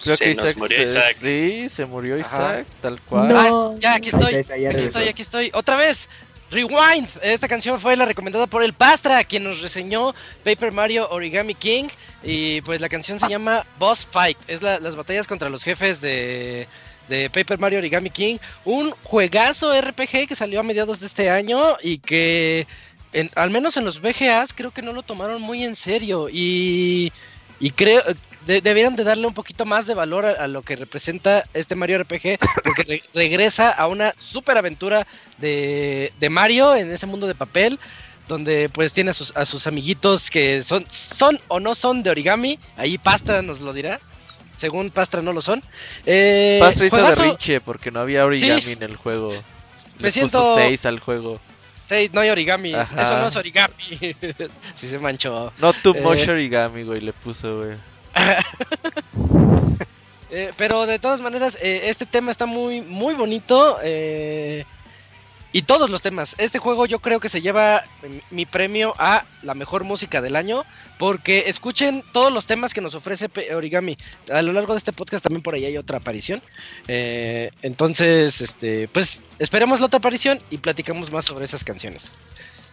Creo 0.00 0.16
se 0.16 0.24
que 0.24 0.34
nos 0.36 0.44
Isaac, 0.44 0.58
murió 0.58 0.76
se- 0.76 0.82
Isaac. 0.84 1.16
Sí, 1.18 1.68
se 1.68 1.84
murió 1.86 2.14
Ajá. 2.14 2.20
Isaac, 2.20 2.66
tal 2.80 3.00
cual. 3.00 3.28
No. 3.28 3.72
Ah, 3.74 3.76
ya, 3.80 3.94
aquí 3.96 4.10
estoy. 4.10 4.34
Aquí 4.36 4.52
estoy, 4.54 5.08
aquí 5.08 5.22
estoy. 5.22 5.50
Otra 5.54 5.76
vez. 5.76 6.08
Rewind. 6.50 7.08
Esta 7.20 7.46
canción 7.46 7.78
fue 7.78 7.94
la 7.94 8.06
recomendada 8.06 8.46
por 8.46 8.62
el 8.62 8.72
Pastra, 8.72 9.22
quien 9.24 9.44
nos 9.44 9.60
reseñó 9.60 10.14
Paper 10.44 10.72
Mario 10.72 11.06
Origami 11.10 11.54
King. 11.54 11.88
Y 12.22 12.60
pues 12.62 12.80
la 12.80 12.88
canción 12.88 13.18
se 13.18 13.28
llama 13.28 13.66
Boss 13.78 14.08
Fight. 14.10 14.38
Es 14.46 14.62
la- 14.62 14.78
las 14.80 14.94
batallas 14.96 15.26
contra 15.26 15.50
los 15.50 15.62
jefes 15.64 16.00
de, 16.00 16.66
de 17.08 17.30
Paper 17.30 17.58
Mario 17.58 17.78
Origami 17.78 18.10
King. 18.10 18.38
Un 18.64 18.92
juegazo 19.02 19.72
RPG 19.80 20.26
que 20.28 20.36
salió 20.36 20.60
a 20.60 20.62
mediados 20.62 21.00
de 21.00 21.06
este 21.06 21.30
año 21.30 21.76
y 21.82 21.98
que 21.98 22.66
al 23.34 23.50
menos 23.50 23.76
en 23.76 23.84
los 23.84 24.00
VGAs 24.00 24.52
creo 24.52 24.70
que 24.70 24.82
no 24.82 24.92
lo 24.92 25.02
tomaron 25.02 25.40
muy 25.40 25.64
en 25.64 25.74
serio. 25.76 26.28
Y, 26.30 27.12
y 27.60 27.70
creo... 27.70 28.02
de- 28.46 28.60
debieran 28.62 28.96
de 28.96 29.04
darle 29.04 29.26
un 29.26 29.34
poquito 29.34 29.66
más 29.66 29.86
de 29.86 29.92
valor 29.94 30.24
a, 30.24 30.46
lo 30.46 30.62
que 30.62 30.74
representa 30.76 31.44
este 31.52 31.74
Mario 31.74 31.98
RPG, 31.98 32.38
porque 32.64 32.82
re- 32.84 33.02
regresa 33.12 33.70
a 33.70 33.86
una 33.88 34.14
super 34.18 34.56
aventura 34.56 35.06
de, 35.36 36.12
de 36.18 36.30
Mario 36.30 36.74
en 36.74 36.90
ese 36.90 37.04
mundo 37.04 37.26
de 37.26 37.34
papel, 37.34 37.78
donde 38.26 38.70
pues 38.70 38.92
tiene 38.94 39.10
a 39.10 39.14
sus, 39.14 39.36
a 39.36 39.44
sus 39.44 39.66
amiguitos 39.66 40.30
que 40.30 40.62
son, 40.62 40.86
son 40.88 41.38
o 41.48 41.60
no 41.60 41.74
son 41.74 42.02
de 42.02 42.08
origami, 42.10 42.58
ahí 42.76 42.96
Pastra 42.96 43.42
nos 43.42 43.60
lo 43.60 43.72
dirá, 43.74 44.00
según 44.58 44.90
Pastra 44.90 45.22
no 45.22 45.32
lo 45.32 45.40
son. 45.40 45.62
Eh, 46.04 46.58
Pastra 46.60 46.86
hizo 46.86 46.96
juegazo, 46.96 47.22
berrinche 47.22 47.60
porque 47.62 47.90
no 47.90 48.00
había 48.00 48.26
origami 48.26 48.60
Sí. 48.60 48.72
en 48.72 48.82
el 48.82 48.96
juego. 48.96 49.30
Me 49.98 50.02
Le 50.04 50.10
siento- 50.10 50.38
puso 50.40 50.56
6 50.56 50.84
al 50.86 50.98
juego. 51.00 51.40
sí, 51.88 52.10
no 52.12 52.20
hay 52.20 52.28
origami, 52.30 52.74
Ajá. 52.74 53.02
eso 53.02 53.18
no 53.18 53.28
es 53.28 53.36
origami. 53.36 53.74
sí 54.74 54.88
se 54.88 54.98
manchó. 54.98 55.52
No 55.58 55.72
too 55.72 55.94
Eh. 55.96 56.00
much 56.02 56.28
origami, 56.28 56.82
güey, 56.82 57.00
le 57.00 57.12
puso, 57.12 57.58
güey. 57.58 57.76
Eh, 60.30 60.50
pero 60.58 60.84
de 60.84 60.98
todas 60.98 61.22
maneras, 61.22 61.56
eh, 61.62 61.84
este 61.84 62.04
tema 62.04 62.30
está 62.30 62.44
muy, 62.44 62.82
muy 62.82 63.14
bonito. 63.14 63.78
eh, 63.82 64.66
y 65.52 65.62
todos 65.62 65.88
los 65.90 66.02
temas. 66.02 66.34
Este 66.38 66.58
juego 66.58 66.84
yo 66.86 66.98
creo 66.98 67.20
que 67.20 67.28
se 67.28 67.40
lleva 67.40 67.84
eh, 68.02 68.20
mi 68.30 68.44
premio 68.46 68.94
a 68.98 69.24
la 69.42 69.54
mejor 69.54 69.84
música 69.84 70.20
del 70.20 70.36
año. 70.36 70.64
Porque 70.98 71.44
escuchen 71.46 72.02
todos 72.12 72.32
los 72.32 72.46
temas 72.46 72.74
que 72.74 72.80
nos 72.80 72.94
ofrece 72.96 73.30
Origami. 73.54 73.96
A 74.32 74.42
lo 74.42 74.52
largo 74.52 74.72
de 74.74 74.78
este 74.78 74.92
podcast 74.92 75.22
también 75.22 75.42
por 75.42 75.54
ahí 75.54 75.64
hay 75.64 75.76
otra 75.76 75.98
aparición. 75.98 76.42
eh, 76.88 77.50
entonces, 77.62 78.40
este, 78.40 78.88
pues 78.88 79.20
esperemos 79.38 79.78
la 79.78 79.86
otra 79.86 79.98
aparición 79.98 80.40
y 80.50 80.58
platicamos 80.58 81.12
más 81.12 81.24
sobre 81.24 81.44
esas 81.44 81.62
canciones. 81.62 82.14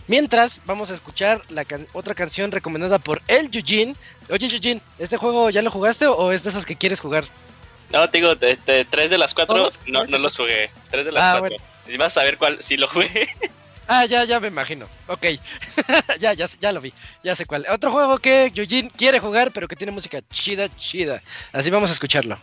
Mientras, 0.07 0.60
vamos 0.65 0.89
a 0.91 0.95
escuchar 0.95 1.41
la 1.49 1.65
can- 1.65 1.88
otra 1.93 2.14
canción 2.15 2.52
recomendada 2.52 2.97
por 2.99 3.22
el 3.27 3.49
Eugene. 3.53 3.95
Oye, 4.31 4.47
Eugene, 4.52 4.81
¿este 4.99 5.18
juego 5.18 5.49
ya 5.52 5.61
lo 5.61 5.69
jugaste 5.72 6.07
o 6.07 6.31
es 6.31 6.43
de 6.43 6.49
esos 6.49 6.65
que 6.65 6.76
quieres 6.76 6.99
jugar? 6.99 7.26
No, 7.91 8.10
te 8.10 8.18
digo, 8.18 8.34
de, 8.35 8.57
de 8.65 8.85
tres 8.85 9.11
de 9.11 9.18
las 9.19 9.34
cuatro 9.35 9.56
no, 9.56 9.69
¿Tres 10.02 10.11
no 10.11 10.18
los 10.18 10.35
jugué. 10.35 10.69
Tres 10.89 11.06
de 11.06 11.11
las 11.11 11.26
Ah, 11.26 11.38
cuatro. 11.39 11.57
Y 11.87 11.97
vas 11.97 12.17
a 12.17 12.23
ver 12.23 12.37
cuál, 12.37 12.61
si 12.61 12.77
lo 12.77 12.87
jugué. 12.87 13.27
Ah, 13.87 14.05
ya, 14.05 14.23
ya 14.23 14.39
me 14.39 14.47
imagino. 14.47 14.87
Ok. 15.05 15.25
ya, 16.19 16.33
ya, 16.33 16.47
ya 16.59 16.71
lo 16.71 16.81
vi. 16.81 16.91
Ya 17.23 17.35
sé 17.35 17.45
cuál. 17.45 17.67
Otro 17.69 17.91
juego 17.91 18.17
que 18.17 18.51
Eugene 18.55 18.89
quiere 18.89 19.19
jugar, 19.19 19.51
pero 19.51 19.67
que 19.67 19.75
tiene 19.75 19.91
música 19.91 20.21
chida, 20.31 20.67
chida. 20.75 21.21
Así 21.53 21.69
vamos 21.69 21.91
a 21.91 21.93
escucharlo. 21.93 22.39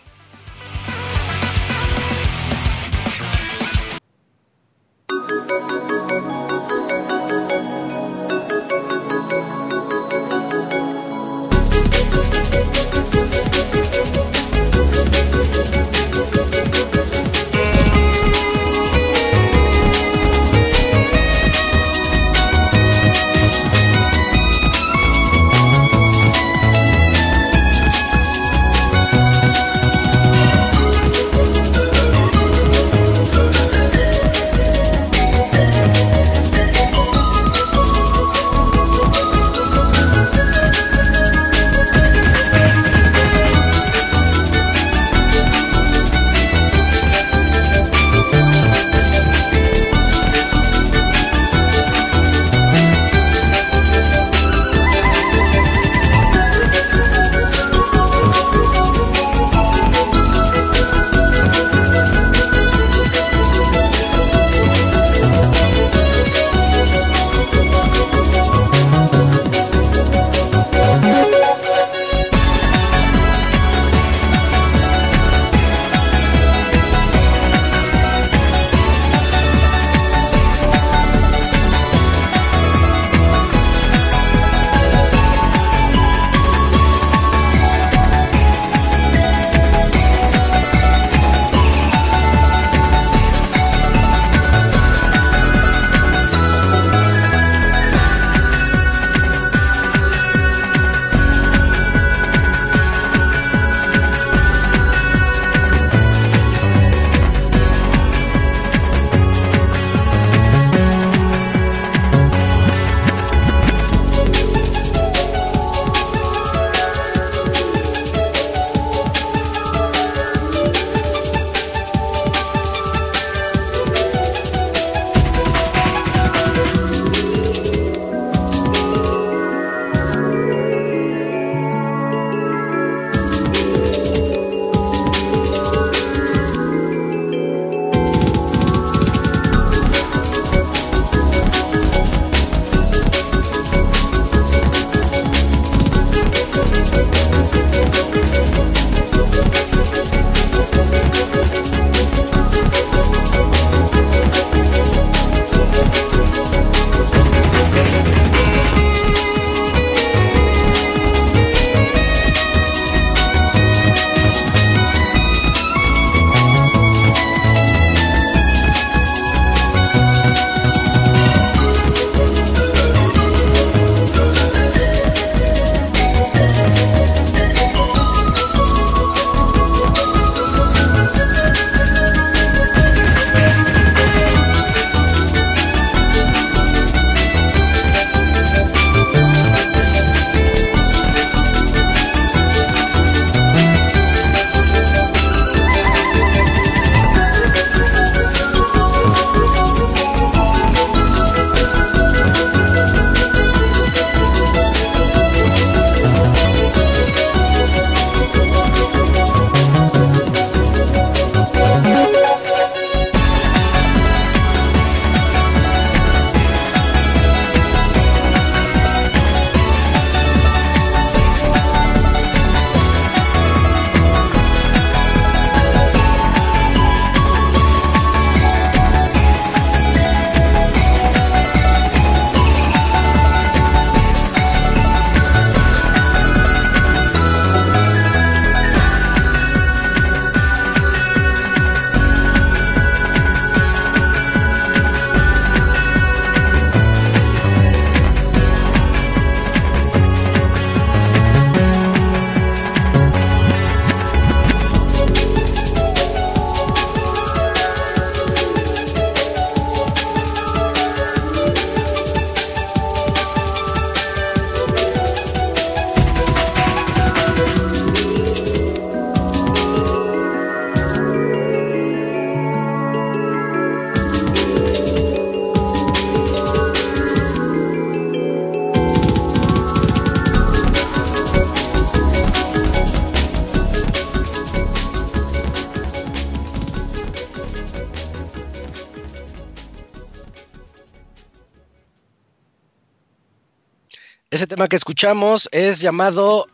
Tema 294.62 294.68
que 294.68 294.76
escuchamos 294.76 295.48
es 295.50 295.80
llamado 295.80 296.46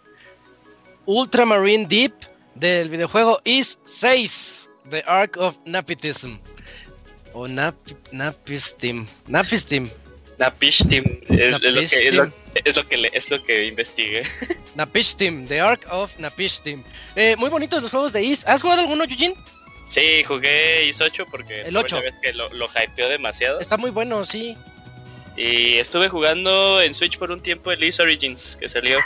Ultramarine 1.05 1.87
Deep 1.87 2.15
del 2.55 2.89
videojuego 2.89 3.39
Is 3.45 3.79
6, 3.85 4.71
The 4.89 5.05
Ark 5.07 5.37
of 5.37 5.59
Napitism. 5.67 6.39
O 7.35 7.47
Nap, 7.47 7.75
Napistim. 8.11 9.07
Napistim. 9.27 9.91
Napishtim. 10.39 11.05
Es, 11.29 11.31
es, 11.31 11.53
lo 11.53 11.61
que, 11.61 11.69
es, 11.69 12.15
lo, 12.15 12.33
es, 12.55 12.77
lo 12.77 12.85
que, 12.87 13.11
es 13.13 13.31
lo 13.31 13.45
que 13.45 13.67
investigué. 13.67 14.23
Napishtim, 14.75 15.47
The 15.47 15.61
Ark 15.61 15.87
of 15.91 16.19
Napishtim. 16.19 16.83
Eh, 17.15 17.37
muy 17.37 17.51
bonitos 17.51 17.83
los 17.83 17.91
juegos 17.91 18.15
de 18.15 18.23
Is. 18.23 18.47
¿Has 18.47 18.63
jugado 18.63 18.81
alguno, 18.81 19.05
Yujin? 19.05 19.35
Sí, 19.89 20.25
jugué 20.25 20.87
Is 20.87 21.03
8 21.03 21.27
porque 21.31 21.63
el 21.63 21.77
8. 21.77 22.01
vez 22.01 22.15
que 22.23 22.33
lo, 22.33 22.49
lo 22.55 22.69
hypeó 22.69 23.11
demasiado. 23.11 23.61
Está 23.61 23.77
muy 23.77 23.91
bueno, 23.91 24.25
sí. 24.25 24.57
Y 25.39 25.78
estuve 25.78 26.09
jugando 26.09 26.82
en 26.82 26.93
Switch 26.93 27.16
por 27.16 27.31
un 27.31 27.40
tiempo 27.40 27.70
el 27.70 27.85
Is 27.85 28.01
Origins 28.01 28.56
que 28.56 28.69
salió. 28.69 28.98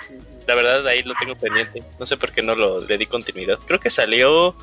La 0.46 0.54
verdad, 0.54 0.86
ahí 0.86 1.02
lo 1.02 1.14
tengo 1.14 1.36
pendiente. 1.36 1.82
No 2.00 2.06
sé 2.06 2.16
por 2.16 2.32
qué 2.32 2.40
no 2.40 2.54
lo 2.54 2.80
le 2.80 2.96
di 2.96 3.04
continuidad. 3.04 3.58
Creo 3.66 3.78
que 3.78 3.90
salió. 3.90 4.56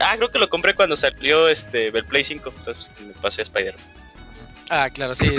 Ah, 0.00 0.14
creo 0.16 0.30
que 0.30 0.38
lo 0.38 0.48
compré 0.48 0.74
cuando 0.74 0.96
salió 0.96 1.48
este 1.48 1.88
el 1.88 2.04
Play 2.06 2.24
5. 2.24 2.54
Entonces 2.56 2.92
me 2.98 3.12
pasé 3.12 3.42
a 3.42 3.44
Spider-Man. 3.44 3.84
Ah, 4.70 4.88
claro, 4.90 5.14
sí. 5.14 5.36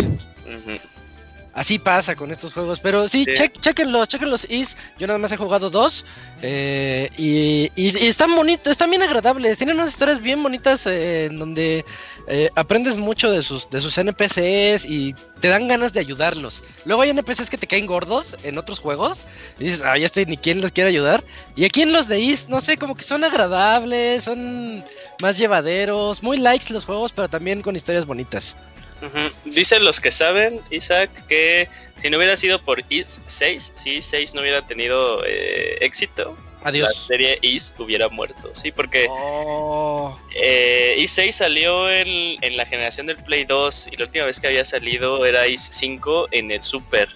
Así 1.59 1.77
pasa 1.77 2.15
con 2.15 2.31
estos 2.31 2.53
juegos. 2.53 2.79
Pero 2.79 3.05
sí, 3.09 3.25
sí. 3.25 3.33
chequenlos, 3.59 4.07
chequenlos. 4.07 4.47
Is. 4.49 4.77
Yo 4.97 5.07
nada 5.07 5.19
más 5.19 5.29
he 5.33 5.35
jugado 5.35 5.69
dos. 5.69 6.05
Eh, 6.41 7.09
y, 7.17 7.69
y, 7.75 7.97
y, 7.99 8.07
están 8.07 8.33
bonitos, 8.33 8.71
están 8.71 8.89
bien 8.89 9.03
agradables. 9.03 9.57
Tienen 9.57 9.75
unas 9.75 9.89
historias 9.89 10.21
bien 10.21 10.41
bonitas 10.41 10.87
eh, 10.87 11.25
en 11.25 11.37
donde 11.37 11.83
eh, 12.29 12.49
aprendes 12.55 12.95
mucho 12.95 13.29
de 13.29 13.41
sus, 13.41 13.69
de 13.69 13.81
sus 13.81 13.97
NPCs 13.97 14.85
y 14.85 15.13
te 15.41 15.49
dan 15.49 15.67
ganas 15.67 15.91
de 15.91 15.99
ayudarlos. 15.99 16.63
Luego 16.85 17.01
hay 17.01 17.09
NPCs 17.09 17.49
que 17.49 17.57
te 17.57 17.67
caen 17.67 17.87
gordos 17.87 18.37
en 18.43 18.57
otros 18.57 18.79
juegos 18.79 19.25
y 19.59 19.65
dices, 19.65 19.83
ah, 19.83 19.97
ya 19.97 20.05
estoy, 20.05 20.27
ni 20.27 20.37
quién 20.37 20.61
los 20.61 20.71
quiere 20.71 20.91
ayudar. 20.91 21.25
Y 21.57 21.65
aquí 21.65 21.81
en 21.81 21.91
los 21.91 22.07
de 22.07 22.21
Is, 22.21 22.47
no 22.47 22.61
sé, 22.61 22.77
como 22.77 22.95
que 22.95 23.03
son 23.03 23.25
agradables, 23.25 24.23
son 24.23 24.85
más 25.21 25.37
llevaderos, 25.37 26.23
muy 26.23 26.37
likes 26.37 26.71
los 26.71 26.85
juegos, 26.85 27.11
pero 27.11 27.27
también 27.27 27.61
con 27.61 27.75
historias 27.75 28.05
bonitas. 28.05 28.55
Uh 29.01 29.05
-huh. 29.05 29.31
Dicen 29.45 29.83
los 29.83 29.99
que 29.99 30.11
saben, 30.11 30.61
Isaac, 30.69 31.09
que 31.27 31.67
si 31.99 32.09
no 32.09 32.17
hubiera 32.17 32.35
sido 32.37 32.59
por 32.59 32.83
Is 32.89 33.21
6, 33.27 33.73
si 33.75 33.95
Is 33.97 34.05
6 34.05 34.33
no 34.33 34.41
hubiera 34.41 34.65
tenido 34.65 35.23
eh, 35.25 35.77
éxito, 35.81 36.37
Adiós. 36.63 36.89
la 36.89 37.07
serie 37.07 37.39
Is 37.41 37.73
hubiera 37.77 38.09
muerto, 38.09 38.51
sí, 38.53 38.71
porque 38.71 39.07
oh. 39.09 40.17
eh, 40.35 40.95
Is 40.97 41.11
6 41.11 41.35
salió 41.35 41.89
en, 41.89 42.43
en, 42.43 42.57
la 42.57 42.65
generación 42.65 43.07
del 43.07 43.17
Play 43.17 43.45
2 43.45 43.89
y 43.91 43.97
la 43.97 44.05
última 44.05 44.25
vez 44.25 44.39
que 44.39 44.47
había 44.47 44.65
salido 44.65 45.25
era 45.25 45.47
Is 45.47 45.69
5 45.71 46.27
en 46.31 46.51
el 46.51 46.63
Super. 46.63 47.09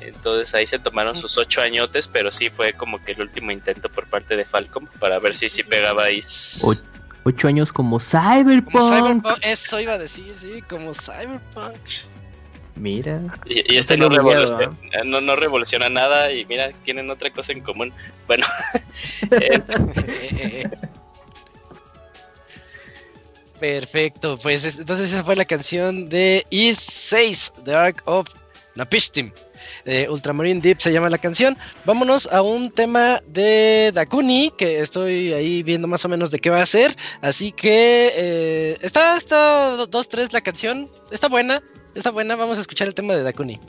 Entonces 0.00 0.54
ahí 0.54 0.66
se 0.66 0.78
tomaron 0.78 1.16
sus 1.16 1.36
ocho 1.36 1.60
añotes, 1.62 2.06
pero 2.06 2.30
sí 2.30 2.50
fue 2.50 2.72
como 2.72 3.02
que 3.02 3.12
el 3.12 3.22
último 3.22 3.50
intento 3.50 3.88
por 3.88 4.06
parte 4.06 4.36
de 4.36 4.44
Falcom 4.44 4.86
para 5.00 5.18
ver 5.18 5.34
si 5.34 5.48
sí 5.48 5.62
pegaba 5.62 6.10
Is. 6.10 6.62
Ocho 7.26 7.48
años 7.48 7.72
como 7.72 7.98
Cyberpunk. 7.98 8.72
Como 8.72 8.88
Cyberpunk. 8.88 9.38
Eso 9.42 9.80
iba 9.80 9.94
a 9.94 9.98
decir, 9.98 10.32
sí, 10.38 10.62
como 10.68 10.94
Cyberpunk. 10.94 11.76
Mira. 12.76 13.20
Y, 13.46 13.74
y 13.74 13.78
este 13.78 13.96
no 13.96 14.08
revoluciona, 14.08 14.70
no, 15.04 15.20
no 15.20 15.34
revoluciona, 15.34 15.88
nada 15.88 16.30
y 16.30 16.44
mira, 16.44 16.72
tienen 16.84 17.10
otra 17.10 17.30
cosa 17.30 17.52
en 17.52 17.60
común. 17.60 17.92
Bueno. 18.26 18.46
eh. 19.30 20.68
Perfecto, 23.58 24.38
pues 24.38 24.78
entonces 24.78 25.10
esa 25.10 25.24
fue 25.24 25.34
la 25.34 25.46
canción 25.46 26.10
de 26.10 26.46
Is 26.50 26.78
6, 26.78 27.52
The 27.64 27.74
Ark 27.74 28.02
of 28.04 28.28
Napishtim. 28.74 29.32
Ultramarine 30.08 30.60
Deep 30.60 30.80
se 30.80 30.92
llama 30.92 31.10
la 31.10 31.18
canción. 31.18 31.56
Vámonos 31.84 32.28
a 32.32 32.42
un 32.42 32.70
tema 32.70 33.22
de 33.26 33.92
Dakuni, 33.94 34.52
que 34.56 34.80
estoy 34.80 35.32
ahí 35.32 35.62
viendo 35.62 35.88
más 35.88 36.04
o 36.04 36.08
menos 36.08 36.30
de 36.30 36.38
qué 36.38 36.50
va 36.50 36.62
a 36.62 36.66
ser. 36.66 36.96
Así 37.20 37.52
que 37.52 38.12
eh, 38.14 38.78
está, 38.82 39.16
está 39.16 39.76
2-3 39.76 40.32
la 40.32 40.40
canción. 40.40 40.88
Está 41.10 41.28
buena, 41.28 41.62
está 41.94 42.10
buena. 42.10 42.36
Vamos 42.36 42.58
a 42.58 42.60
escuchar 42.60 42.88
el 42.88 42.94
tema 42.94 43.14
de 43.14 43.22
Dakuni. 43.22 43.60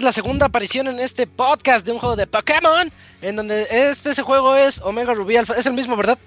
Es 0.00 0.04
la 0.04 0.12
segunda 0.12 0.46
aparición 0.46 0.88
en 0.88 0.98
este 0.98 1.26
podcast 1.26 1.84
de 1.84 1.92
un 1.92 1.98
juego 1.98 2.16
de 2.16 2.26
Pokémon, 2.26 2.90
en 3.20 3.36
donde 3.36 3.66
este 3.70 4.10
ese 4.10 4.22
juego 4.22 4.56
es 4.56 4.80
Omega 4.80 5.12
Ruby 5.12 5.36
Alpha. 5.36 5.54
Es 5.54 5.66
el 5.66 5.74
mismo, 5.74 5.94
¿verdad? 5.94 6.18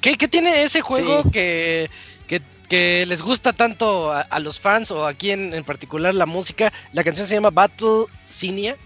¿Qué, 0.00 0.16
tiene 0.16 0.64
ese 0.64 0.80
juego 0.80 1.22
que, 1.30 1.88
que, 2.68 3.06
les 3.06 3.22
gusta 3.22 3.52
tanto 3.52 4.10
a, 4.10 4.38
los 4.40 4.58
fans 4.58 4.90
o 4.90 5.06
aquí 5.06 5.30
en, 5.30 5.54
en, 5.54 5.62
particular 5.62 6.12
la 6.14 6.26
música? 6.26 6.72
La 6.92 7.04
canción 7.04 7.28
se 7.28 7.36
llama 7.36 7.50
Battle 7.50 8.06
Cinia. 8.24 8.76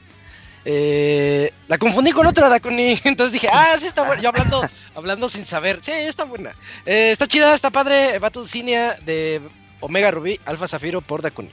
Eh, 0.67 1.51
la 1.69 1.79
confundí 1.79 2.11
con 2.11 2.27
otra 2.27 2.51
Dakuni, 2.51 2.99
entonces 3.05 3.33
dije, 3.33 3.49
ah, 3.51 3.77
sí 3.79 3.87
está 3.87 4.03
buena. 4.03 4.21
Yo 4.21 4.29
hablando, 4.29 4.69
hablando 4.95 5.29
sin 5.31 5.47
saber, 5.47 5.79
sí, 5.81 5.93
está 5.93 6.25
buena. 6.25 6.55
Eh, 6.85 7.13
está 7.13 7.27
chida, 7.27 7.55
está 7.55 7.71
padre. 7.71 8.19
Battle 8.19 8.47
Cinia 8.47 8.99
de 9.07 9.41
Omega 9.81 10.11
Ruby 10.11 10.39
Alpha 10.45 10.69
Zafiro 10.69 11.01
por 11.01 11.23
Dakuni. 11.23 11.51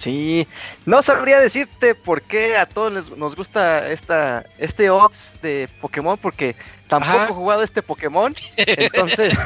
Sí, 0.00 0.48
no 0.86 1.02
sabría 1.02 1.38
decirte 1.38 1.94
por 1.94 2.22
qué 2.22 2.56
a 2.56 2.64
todos 2.64 3.10
nos 3.18 3.36
gusta 3.36 3.90
esta, 3.90 4.46
este 4.56 4.88
odds 4.88 5.36
de 5.42 5.68
Pokémon, 5.78 6.16
porque 6.16 6.56
tampoco 6.88 7.24
he 7.24 7.26
jugado 7.26 7.62
este 7.62 7.82
Pokémon, 7.82 8.34
entonces 8.56 9.36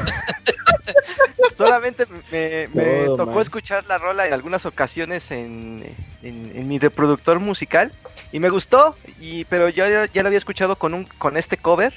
solamente 1.53 2.05
me, 2.31 2.69
tocó 3.17 3.41
escuchar 3.41 3.85
la 3.87 3.97
rola 3.97 4.27
en 4.27 4.31
algunas 4.31 4.65
ocasiones 4.65 5.29
en, 5.29 5.83
mi 6.21 6.79
reproductor 6.79 7.37
musical 7.41 7.91
y 8.31 8.39
me 8.39 8.49
gustó, 8.49 8.95
y, 9.19 9.43
pero 9.45 9.67
yo 9.67 9.85
ya, 9.89 10.05
ya, 10.05 10.23
lo 10.23 10.27
había 10.27 10.37
escuchado 10.37 10.77
con, 10.77 10.93
un, 10.93 11.03
con 11.03 11.35
este 11.35 11.57
cover 11.57 11.93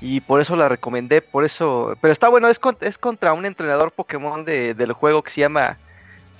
y 0.00 0.20
por 0.20 0.40
eso 0.40 0.54
la 0.54 0.68
recomendé, 0.68 1.22
por 1.22 1.44
eso, 1.44 1.96
pero 2.00 2.12
está 2.12 2.28
bueno, 2.28 2.46
es, 2.46 2.60
es 2.82 2.98
contra 2.98 3.32
un 3.32 3.46
entrenador 3.46 3.90
Pokémon 3.90 4.44
de, 4.44 4.74
del 4.74 4.92
juego 4.92 5.24
que 5.24 5.32
se 5.32 5.40
llama... 5.40 5.76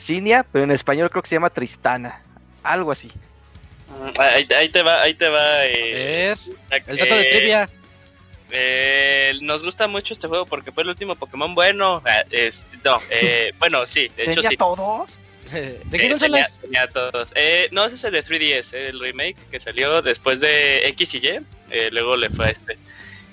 Cinia, 0.00 0.44
pero 0.50 0.64
en 0.64 0.70
español 0.70 1.10
creo 1.10 1.22
que 1.22 1.28
se 1.28 1.36
llama 1.36 1.50
Tristana. 1.50 2.22
Algo 2.62 2.90
así. 2.90 3.10
Mm, 3.88 4.20
ahí, 4.20 4.68
te 4.68 4.82
va, 4.82 5.02
ahí 5.02 5.14
te 5.14 5.28
va. 5.28 5.66
Eh, 5.66 6.34
el 6.86 6.96
dato 6.96 7.14
de 7.14 7.24
trivia. 7.24 7.68
Eh, 8.52 9.34
nos 9.42 9.62
gusta 9.62 9.86
mucho 9.86 10.12
este 10.12 10.26
juego 10.26 10.44
porque 10.44 10.72
fue 10.72 10.82
el 10.82 10.88
último 10.88 11.14
Pokémon 11.14 11.54
bueno. 11.54 12.02
Ah, 12.04 12.24
este, 12.30 12.78
no, 12.84 12.96
eh, 13.10 13.52
bueno, 13.58 13.86
sí, 13.86 14.10
de 14.16 14.24
hecho 14.24 14.42
sí. 14.42 14.56
todos? 14.56 15.10
¿De 15.52 15.80
qué? 15.90 16.14
Tenía, 16.16 16.88
todos. 16.88 17.32
no, 17.72 17.84
ese 17.84 17.96
es 17.96 18.04
el 18.04 18.12
de 18.12 18.24
3DS, 18.24 18.72
el 18.72 19.00
remake 19.00 19.36
que 19.50 19.58
salió 19.58 20.00
después 20.00 20.38
de 20.40 20.86
X 20.88 21.14
y 21.14 21.18
Y. 21.18 21.90
luego 21.90 22.16
le 22.16 22.30
fue 22.30 22.46
a 22.46 22.50
este. 22.50 22.78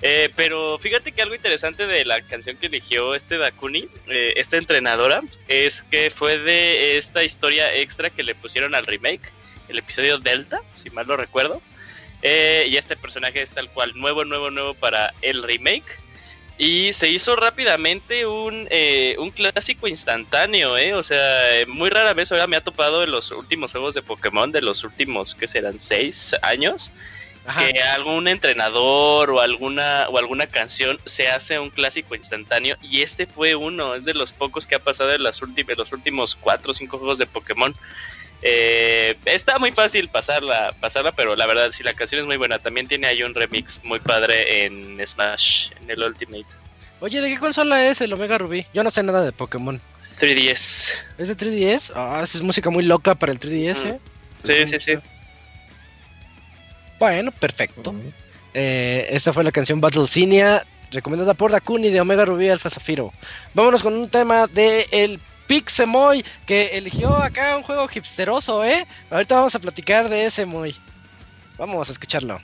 Eh, 0.02 0.30
pero 0.36 0.78
fíjate 0.78 1.12
que 1.12 1.22
algo 1.22 1.36
interesante 1.36 1.88
de 1.88 2.06
la 2.06 2.22
canción 2.22 2.58
que 2.58 2.68
eligió 2.68 3.16
este 3.16 3.38
Dakuni, 3.38 3.88
eh, 4.08 4.34
esta 4.38 4.58
entrenadora, 4.58 5.22
es 5.48 5.82
que 5.84 6.10
fue 6.12 6.38
de 6.38 6.98
esta 6.98 7.24
historia 7.24 7.74
extra 7.74 8.10
que 8.10 8.24
le 8.24 8.36
pusieron 8.36 8.76
al 8.76 8.86
remake, 8.86 9.32
el 9.70 9.80
episodio 9.80 10.20
Delta, 10.20 10.62
si 10.76 10.90
mal 10.92 11.08
lo 11.08 11.18
recuerdo. 11.18 11.62
Eh, 12.22 12.68
y 12.70 12.78
este 12.78 12.96
personaje 12.96 13.42
es 13.42 13.52
tal 13.52 13.70
cual 13.72 13.94
nuevo, 13.96 14.26
nuevo, 14.26 14.52
nuevo 14.52 14.74
para 14.76 15.14
el 15.22 15.44
remake. 15.44 15.98
Y 16.60 16.92
se 16.94 17.10
hizo 17.10 17.36
rápidamente 17.36 18.26
un, 18.26 18.68
un 19.20 19.30
clásico 19.30 19.88
instantáneo, 19.88 20.76
¿eh? 20.76 20.96
O 20.96 21.04
sea, 21.04 21.20
muy 21.68 21.92
rara 21.92 22.16
vez 22.16 22.32
ahora 22.32 22.48
me 22.48 22.56
ha 22.56 22.64
topado 22.64 23.04
en 23.04 23.12
los 23.12 23.30
últimos 23.30 23.72
juegos 23.72 23.94
de 23.94 24.02
Pokémon, 24.02 24.52
de 24.52 24.64
los 24.64 24.84
últimos, 24.84 25.36
que 25.36 25.46
serán? 25.46 25.80
Seis 25.80 26.36
años 26.42 26.92
que 27.56 27.82
algún 27.82 28.28
entrenador 28.28 29.30
o 29.30 29.40
alguna 29.40 30.08
o 30.10 30.18
alguna 30.18 30.48
canción 30.48 31.00
se 31.06 31.30
hace 31.30 31.60
un 31.60 31.70
clásico 31.70 32.16
instantáneo 32.16 32.76
y 32.82 33.02
este 33.02 33.26
fue 33.26 33.56
uno, 33.56 33.96
es 33.96 34.06
de 34.06 34.14
los 34.14 34.34
pocos 34.34 34.68
que 34.68 34.76
ha 34.76 34.80
pasado 34.80 35.14
en, 35.14 35.24
las 35.24 35.42
últimas, 35.42 35.78
los 35.78 35.94
últimos 35.94 36.36
cuatro 36.36 36.72
o 36.72 36.74
cinco 36.74 36.98
juegos 36.98 37.18
de 37.18 37.26
Pokémon. 37.26 37.74
Eh, 38.42 39.18
está 39.26 39.58
muy 39.60 39.72
fácil 39.72 40.10
pasarla, 40.10 40.76
pasarla, 40.80 41.12
pero 41.12 41.36
la 41.36 41.48
verdad 41.48 41.72
si 41.72 41.84
la 41.84 41.94
canción 41.94 42.22
es 42.22 42.28
muy 42.28 42.38
buena. 42.38 42.60
También 42.60 42.88
tiene 42.88 43.08
ahí 43.08 43.24
un 43.24 43.34
remix 43.34 43.84
muy 43.84 44.00
padre 44.00 44.66
en 44.66 45.02
Smash, 45.06 45.72
en 45.82 45.90
el 45.90 46.04
Ultimate. 46.04 46.46
Oye, 47.00 47.22
¿de 47.22 47.30
qué 47.30 47.40
consola 47.40 47.88
es 47.88 48.02
el 48.02 48.14
Omega 48.14 48.38
Ruby? 48.38 48.66
Yo 48.74 48.84
no 48.84 48.92
sé 48.92 49.04
nada 49.04 49.24
de 49.24 49.32
Pokémon. 49.32 49.80
3DS. 50.20 51.04
¿Es 51.18 51.28
de 51.28 51.38
3DS? 51.38 51.92
Ah, 51.96 52.24
es 52.24 52.42
música 52.42 52.70
muy 52.70 52.84
loca 52.84 53.16
para 53.16 53.32
el 53.32 53.40
3DS, 53.40 53.86
¿eh? 53.86 54.00
Sí, 54.44 54.68
sí, 54.68 54.80
sí. 54.80 54.98
Bueno, 57.00 57.32
perfecto. 57.32 57.94
Eh, 58.54 59.08
esta 59.12 59.34
fue 59.34 59.44
la 59.44 59.52
canción 59.52 59.80
Battle 59.80 60.08
Cinia, 60.08 60.66
recomendada 60.92 61.34
por 61.34 61.52
Dakuni 61.52 61.90
de 61.90 62.02
Omega 62.02 62.26
Rubí 62.26 62.50
Alfa 62.50 62.70
Zafiro. 62.70 63.12
Vámonos 63.54 63.84
con 63.84 63.96
un 63.96 64.10
tema 64.10 64.48
de 64.48 64.88
el 64.92 65.20
Pixemoy, 65.48 66.26
que 66.46 66.78
eligió 66.78 67.16
acá 67.16 67.56
un 67.56 67.64
juego 67.64 67.88
hipsteroso, 67.94 68.66
¿eh? 68.66 68.86
Ahorita 69.10 69.36
vamos 69.36 69.56
a 69.56 69.60
platicar 69.60 70.10
de 70.10 70.26
ese 70.26 70.46
Moy. 70.46 70.76
Vamos 71.58 71.90
a 71.90 71.92
escucharlo. 71.92 72.40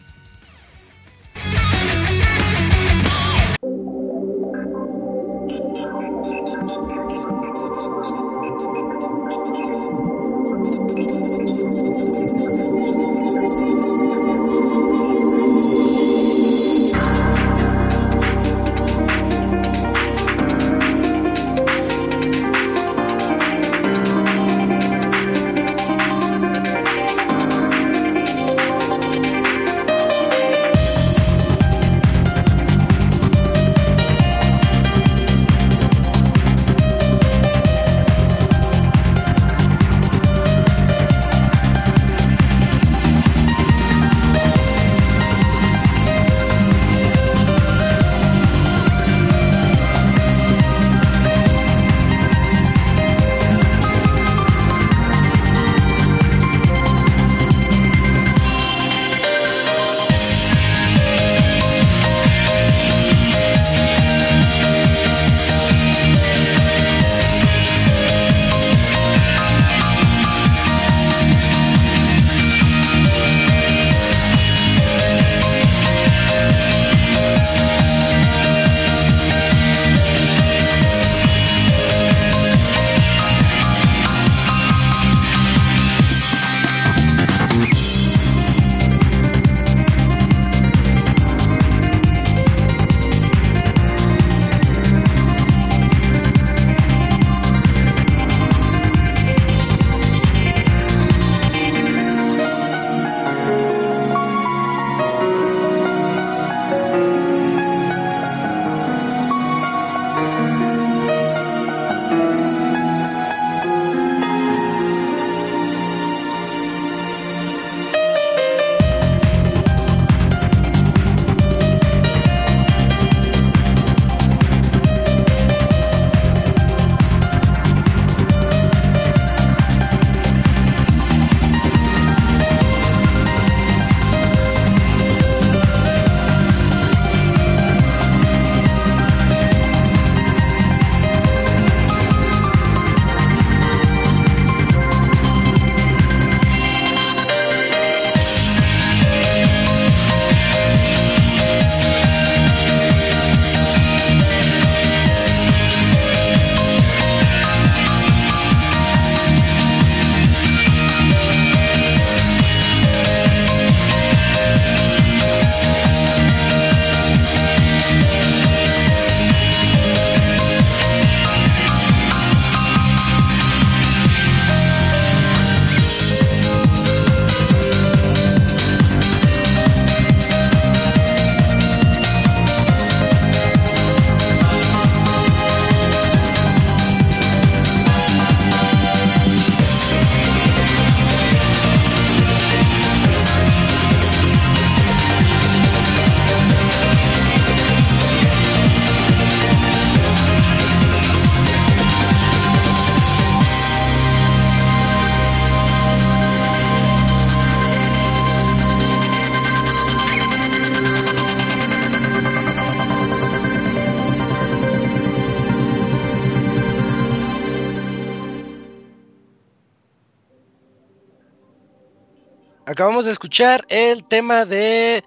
Acabamos 222.94 223.06
de 223.06 223.12
escuchar 223.12 223.66
el 223.70 224.04
tema 224.04 224.46
de 224.46 225.04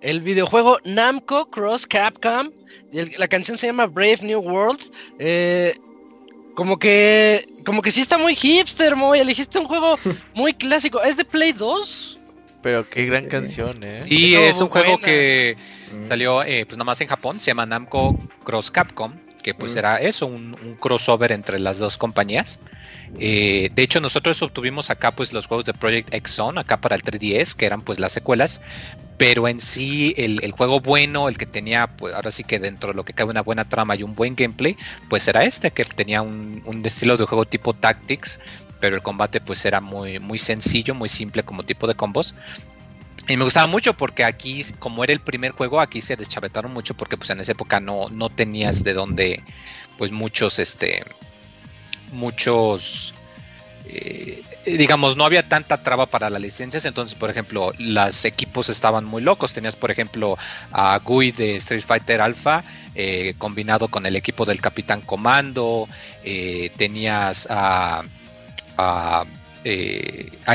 el 0.00 0.22
videojuego 0.22 0.78
Namco 0.82 1.46
Cross 1.46 1.86
Capcom. 1.86 2.50
La 3.16 3.28
canción 3.28 3.56
se 3.56 3.68
llama 3.68 3.86
Brave 3.86 4.18
New 4.22 4.40
World. 4.40 4.80
Eh, 5.20 5.76
como 6.56 6.80
que 6.80 7.46
como 7.64 7.80
que 7.80 7.92
sí 7.92 8.00
está 8.00 8.18
muy 8.18 8.34
hipster, 8.34 8.96
muy. 8.96 9.20
Elegiste 9.20 9.56
un 9.56 9.66
juego 9.66 9.94
muy 10.34 10.52
clásico. 10.52 11.00
¿Es 11.00 11.16
de 11.16 11.24
Play 11.24 11.52
2? 11.52 12.18
Pero 12.60 12.84
qué 12.90 13.06
gran 13.06 13.26
canción, 13.26 13.84
¿eh? 13.84 13.94
Sí, 13.94 14.34
es 14.34 14.60
un 14.60 14.68
juego 14.68 14.98
que 14.98 15.56
mm. 15.96 16.08
salió 16.08 16.42
eh, 16.42 16.66
pues 16.66 16.76
nada 16.76 16.86
más 16.86 17.00
en 17.00 17.06
Japón. 17.06 17.38
Se 17.38 17.52
llama 17.52 17.66
Namco 17.66 18.18
Cross 18.42 18.72
Capcom. 18.72 19.12
Que 19.44 19.54
pues 19.54 19.76
mm. 19.76 19.78
era 19.78 19.96
eso, 19.98 20.26
un, 20.26 20.56
un 20.60 20.74
crossover 20.74 21.30
entre 21.30 21.60
las 21.60 21.78
dos 21.78 21.98
compañías. 21.98 22.58
Eh, 23.18 23.70
de 23.74 23.82
hecho, 23.82 24.00
nosotros 24.00 24.40
obtuvimos 24.42 24.90
acá 24.90 25.10
pues 25.12 25.32
los 25.32 25.46
juegos 25.46 25.64
de 25.64 25.74
Project 25.74 26.12
X 26.12 26.40
acá 26.56 26.80
para 26.80 26.96
el 26.96 27.02
3DS, 27.02 27.54
que 27.54 27.66
eran 27.66 27.82
pues 27.82 27.98
las 27.98 28.12
secuelas, 28.12 28.60
pero 29.16 29.48
en 29.48 29.60
sí 29.60 30.14
el, 30.16 30.50
juego 30.52 30.80
bueno, 30.80 31.28
el 31.28 31.38
que 31.38 31.46
tenía, 31.46 31.86
pues 31.86 32.14
ahora 32.14 32.30
sí 32.30 32.44
que 32.44 32.58
dentro 32.58 32.90
de 32.90 32.94
lo 32.94 33.04
que 33.04 33.12
cabe 33.12 33.30
una 33.30 33.42
buena 33.42 33.68
trama 33.68 33.96
y 33.96 34.02
un 34.02 34.14
buen 34.14 34.36
gameplay, 34.36 34.76
pues 35.08 35.26
era 35.28 35.44
este, 35.44 35.70
que 35.70 35.84
tenía 35.84 36.22
un, 36.22 36.82
estilo 36.84 37.16
de 37.16 37.24
juego 37.24 37.44
tipo 37.44 37.74
Tactics, 37.74 38.40
pero 38.80 38.96
el 38.96 39.02
combate 39.02 39.40
pues 39.40 39.64
era 39.64 39.80
muy, 39.80 40.20
muy 40.20 40.38
sencillo, 40.38 40.94
muy 40.94 41.08
simple 41.08 41.42
como 41.42 41.64
tipo 41.64 41.86
de 41.86 41.94
combos. 41.94 42.34
Y 43.26 43.36
me 43.36 43.44
gustaba 43.44 43.66
mucho 43.66 43.92
porque 43.92 44.24
aquí, 44.24 44.64
como 44.78 45.04
era 45.04 45.12
el 45.12 45.20
primer 45.20 45.50
juego, 45.52 45.80
aquí 45.80 46.00
se 46.00 46.16
deschavetaron 46.16 46.72
mucho 46.72 46.94
porque 46.94 47.18
pues 47.18 47.28
en 47.30 47.40
esa 47.40 47.52
época 47.52 47.78
no, 47.78 48.08
no 48.08 48.30
tenías 48.30 48.84
de 48.84 48.94
dónde, 48.94 49.42
pues 49.98 50.12
muchos, 50.12 50.58
este, 50.58 51.02
muchos, 52.12 53.14
eh, 53.86 54.42
digamos, 54.64 55.16
no 55.16 55.24
había 55.24 55.48
tanta 55.48 55.82
traba 55.82 56.06
para 56.06 56.30
las 56.30 56.42
licencias, 56.42 56.84
entonces, 56.84 57.14
por 57.14 57.30
ejemplo, 57.30 57.72
los 57.78 58.24
equipos 58.24 58.68
estaban 58.68 59.04
muy 59.04 59.22
locos. 59.22 59.52
Tenías, 59.52 59.76
por 59.76 59.90
ejemplo, 59.90 60.36
a 60.72 60.98
Gui 60.98 61.30
de 61.30 61.56
Street 61.56 61.84
Fighter 61.84 62.20
Alpha 62.20 62.64
eh, 62.94 63.34
combinado 63.38 63.88
con 63.88 64.06
el 64.06 64.16
equipo 64.16 64.44
del 64.44 64.60
Capitán 64.60 65.00
Comando, 65.02 65.88
eh, 66.24 66.72
tenías 66.76 67.46
a, 67.48 68.02
a 68.76 69.24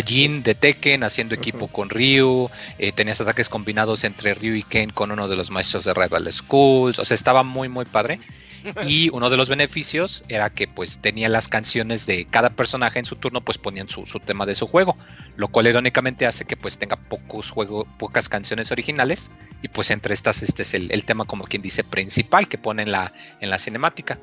Jin 0.06 0.44
de 0.44 0.56
Tekken 0.56 1.04
haciendo 1.04 1.36
equipo 1.36 1.68
con 1.68 1.90
Ryu, 1.90 2.50
tenías 2.96 3.22
ataques 3.22 3.50
combinados 3.50 4.04
entre 4.04 4.34
Ryu 4.34 4.56
y 4.56 4.64
Ken 4.64 4.90
con 4.90 5.12
uno 5.12 5.28
de 5.28 5.36
los 5.36 5.52
maestros 5.52 5.86
de 5.86 5.94
Rival 5.94 6.32
Schools, 6.32 7.00
o 7.00 7.06
sea, 7.06 7.16
estaba 7.16 7.44
muy 7.44 7.70
muy 7.70 7.86
padre. 7.86 8.20
y 8.88 9.10
uno 9.10 9.30
de 9.30 9.38
los 9.38 9.50
beneficios 9.50 10.24
era 10.28 10.50
que 10.50 10.68
pues 10.68 11.00
tenía 11.00 11.30
las 11.30 11.48
canciones 11.48 12.06
de 12.06 12.26
cada 12.26 12.50
personaje 12.50 13.00
en 13.00 13.06
su 13.06 13.16
turno 13.16 13.42
pues 13.42 13.58
ponían 13.58 13.88
su, 13.88 14.04
tema 14.20 14.46
de 14.46 14.56
su 14.56 14.68
juego 14.68 14.96
lo 15.36 15.48
cual 15.48 15.68
irónicamente 15.68 16.26
hace 16.26 16.46
que 16.46 16.56
pues 16.56 16.78
tenga 16.78 16.96
pocos 16.96 17.52
juegos 17.52 17.88
pocas 17.98 18.30
canciones 18.30 18.72
originales 18.72 19.32
y 19.62 19.68
pues 19.68 19.92
entre 19.92 20.14
estas 20.14 20.44
este 20.44 20.64
es 20.64 20.74
el, 20.74 21.06
tema 21.06 21.26
como 21.26 21.46
quien 21.46 21.62
dice 21.62 21.84
principal 21.84 22.48
que 22.48 22.58
pone 22.58 22.84
en 22.84 22.92
la 22.92 23.14
en 23.42 23.50
la 23.50 23.58
cinemática 23.58 24.20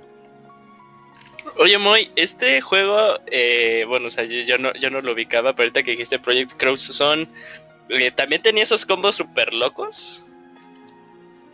Oye, 1.59 1.79
Moy, 1.79 2.11
este 2.17 2.61
juego, 2.61 3.19
eh, 3.27 3.85
bueno, 3.89 4.07
o 4.07 4.11
sea, 4.11 4.25
yo, 4.25 4.59
no, 4.59 4.73
yo 4.75 4.91
no 4.91 5.01
lo 5.01 5.13
ubicaba, 5.13 5.53
pero 5.53 5.67
ahorita 5.67 5.83
que 5.83 5.93
dijiste 5.93 6.19
Project 6.19 6.53
Cross 6.57 6.81
son, 6.81 7.29
eh, 7.89 8.11
¿también 8.11 8.43
tenía 8.43 8.63
esos 8.63 8.85
combos 8.85 9.17
super 9.17 9.53
locos? 9.53 10.25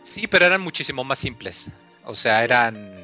Sí, 0.03 0.27
pero 0.27 0.45
eran 0.45 0.61
muchísimo 0.61 1.03
más 1.03 1.19
simples. 1.19 1.69
O 2.05 2.15
sea, 2.15 2.43
eran. 2.43 2.95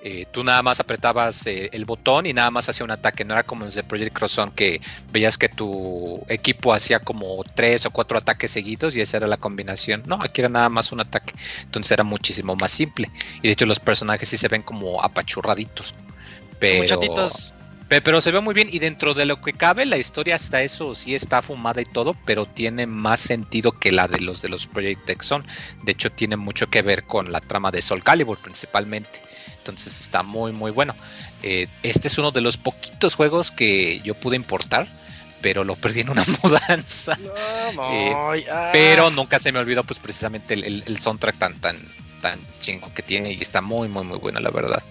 Eh, 0.00 0.26
tú 0.30 0.44
nada 0.44 0.62
más 0.62 0.78
apretabas 0.78 1.44
el 1.46 1.84
botón 1.84 2.26
y 2.26 2.32
nada 2.32 2.50
más 2.52 2.68
hacía 2.68 2.84
un 2.84 2.90
ataque. 2.90 3.24
No 3.24 3.34
era 3.34 3.42
como 3.42 3.64
en 3.64 3.70
The 3.70 3.82
Project 3.82 4.16
Cross 4.16 4.40
que 4.54 4.80
veías 5.12 5.36
que 5.36 5.48
tu 5.48 6.24
equipo 6.28 6.72
hacía 6.72 7.00
como 7.00 7.44
tres 7.54 7.84
o 7.86 7.90
cuatro 7.90 8.16
ataques 8.16 8.52
seguidos 8.52 8.96
y 8.96 9.00
esa 9.00 9.16
era 9.18 9.26
la 9.26 9.36
combinación. 9.36 10.04
No, 10.06 10.18
aquí 10.20 10.40
era 10.40 10.48
nada 10.48 10.68
más 10.68 10.92
un 10.92 11.00
ataque. 11.00 11.34
Entonces 11.62 11.92
era 11.92 12.04
muchísimo 12.04 12.56
más 12.56 12.72
simple. 12.72 13.10
Y 13.42 13.48
de 13.48 13.52
hecho, 13.52 13.66
los 13.66 13.80
personajes 13.80 14.28
sí 14.28 14.36
se 14.36 14.48
ven 14.48 14.62
como 14.62 15.02
apachurraditos. 15.02 15.94
Pero. 16.58 16.98
Pero 17.88 18.20
se 18.20 18.30
ve 18.30 18.40
muy 18.40 18.52
bien 18.52 18.68
y 18.70 18.80
dentro 18.80 19.14
de 19.14 19.24
lo 19.24 19.40
que 19.40 19.54
cabe 19.54 19.86
la 19.86 19.96
historia 19.96 20.34
hasta 20.34 20.62
eso 20.62 20.94
sí 20.94 21.14
está 21.14 21.40
fumada 21.40 21.80
y 21.80 21.86
todo, 21.86 22.14
pero 22.26 22.44
tiene 22.44 22.86
más 22.86 23.18
sentido 23.18 23.72
que 23.72 23.92
la 23.92 24.06
de 24.06 24.20
los 24.20 24.42
de 24.42 24.50
los 24.50 24.66
Project 24.66 25.08
X 25.08 25.30
De 25.84 25.92
hecho 25.92 26.12
tiene 26.12 26.36
mucho 26.36 26.66
que 26.66 26.82
ver 26.82 27.04
con 27.04 27.32
la 27.32 27.40
trama 27.40 27.70
de 27.70 27.80
Soul 27.80 28.04
Calibur 28.04 28.36
principalmente. 28.38 29.22
Entonces 29.58 30.00
está 30.00 30.22
muy 30.22 30.52
muy 30.52 30.70
bueno. 30.70 30.94
Eh, 31.42 31.66
este 31.82 32.08
es 32.08 32.18
uno 32.18 32.30
de 32.30 32.42
los 32.42 32.58
poquitos 32.58 33.14
juegos 33.14 33.50
que 33.50 34.00
yo 34.00 34.14
pude 34.14 34.36
importar, 34.36 34.86
pero 35.40 35.64
lo 35.64 35.74
perdí 35.74 36.00
en 36.00 36.10
una 36.10 36.26
mudanza. 36.42 37.18
Eh, 37.90 38.12
ah. 38.50 38.68
Pero 38.70 39.10
nunca 39.10 39.38
se 39.38 39.50
me 39.50 39.60
olvidó 39.60 39.82
pues 39.82 39.98
precisamente 39.98 40.52
el, 40.52 40.84
el 40.86 40.98
soundtrack 40.98 41.38
tan 41.38 41.54
tan 41.54 41.78
tan 42.20 42.38
chingo 42.60 42.92
que 42.92 43.02
tiene 43.02 43.32
y 43.32 43.40
está 43.40 43.62
muy 43.62 43.88
muy 43.88 44.04
muy 44.04 44.18
bueno 44.18 44.40
la 44.40 44.50
verdad. 44.50 44.82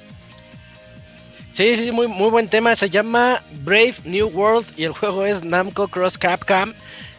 Sí, 1.57 1.75
sí, 1.75 1.91
muy, 1.91 2.07
muy 2.07 2.29
buen 2.29 2.47
tema. 2.47 2.75
Se 2.75 2.87
llama 2.87 3.41
Brave 3.63 3.95
New 4.05 4.27
World 4.27 4.67
y 4.77 4.83
el 4.83 4.91
juego 4.91 5.25
es 5.25 5.43
Namco 5.43 5.87
Cross 5.87 6.15
Capcom. 6.15 6.71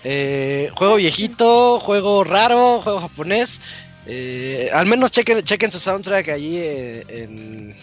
Eh, 0.05 0.70
juego 0.77 0.94
viejito, 0.94 1.81
juego 1.81 2.23
raro, 2.23 2.81
juego 2.81 3.01
japonés. 3.01 3.60
Eh, 4.06 4.70
al 4.73 4.86
menos 4.86 5.10
chequen, 5.10 5.43
chequen 5.43 5.73
su 5.73 5.81
soundtrack 5.81 6.28
allí 6.28 6.56
eh, 6.56 7.05
en, 7.09 7.74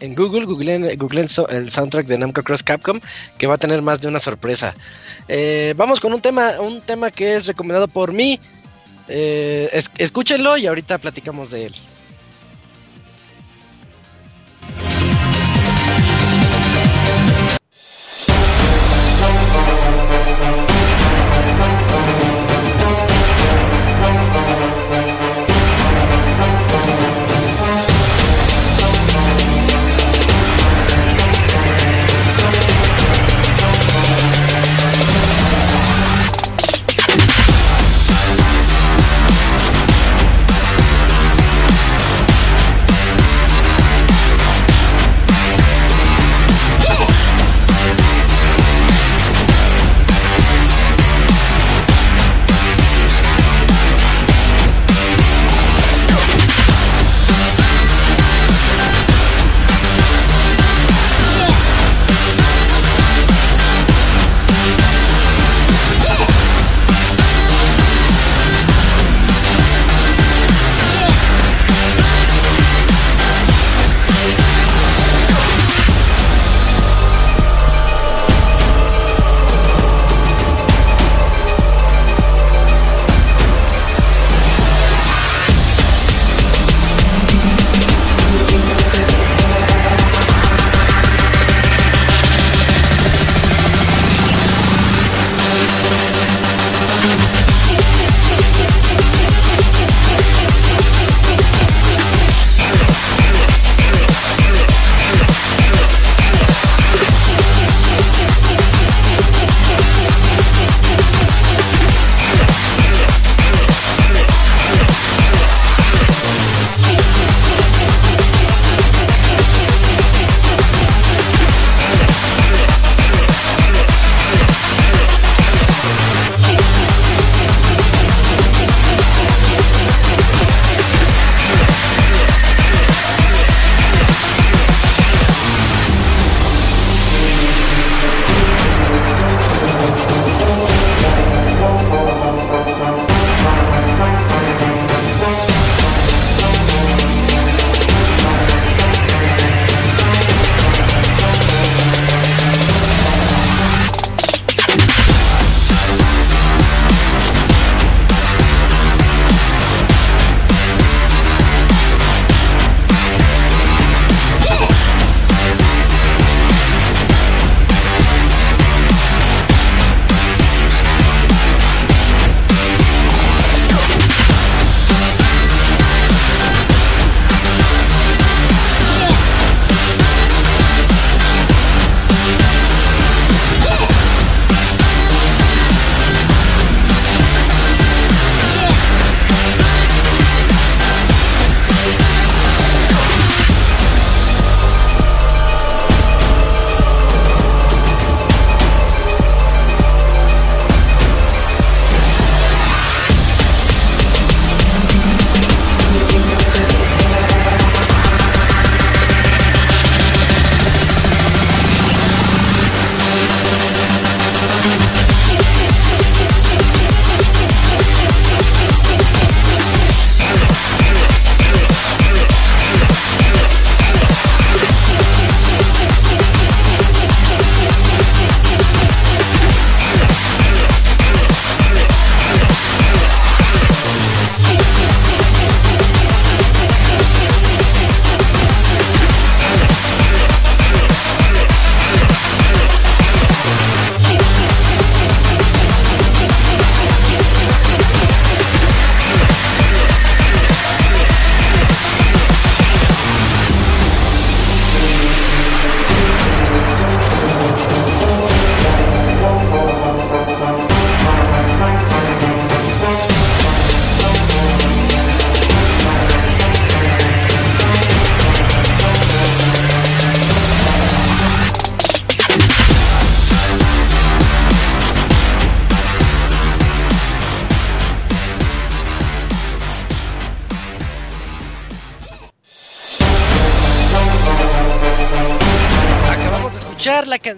en, 0.00 0.14
Google. 0.16 0.46
Googleen, 0.46 0.84
el 0.84 1.70
soundtrack 1.70 2.06
de 2.08 2.18
Namco 2.18 2.42
Cross 2.42 2.64
Capcom, 2.64 2.98
que 3.38 3.46
va 3.46 3.54
a 3.54 3.58
tener 3.58 3.80
más 3.80 4.00
de 4.00 4.08
una 4.08 4.18
sorpresa. 4.18 4.74
vamos 5.76 6.00
con 6.00 6.12
un 6.12 6.20
tema, 6.20 6.60
un 6.60 6.80
tema 6.80 7.12
que 7.12 7.36
es 7.36 7.46
recomendado 7.46 7.86
por 7.86 8.12
mí. 8.12 8.40
escúchenlo 9.06 10.56
y 10.56 10.66
ahorita 10.66 10.98
platicamos 10.98 11.50
de 11.50 11.66
él. 11.66 11.74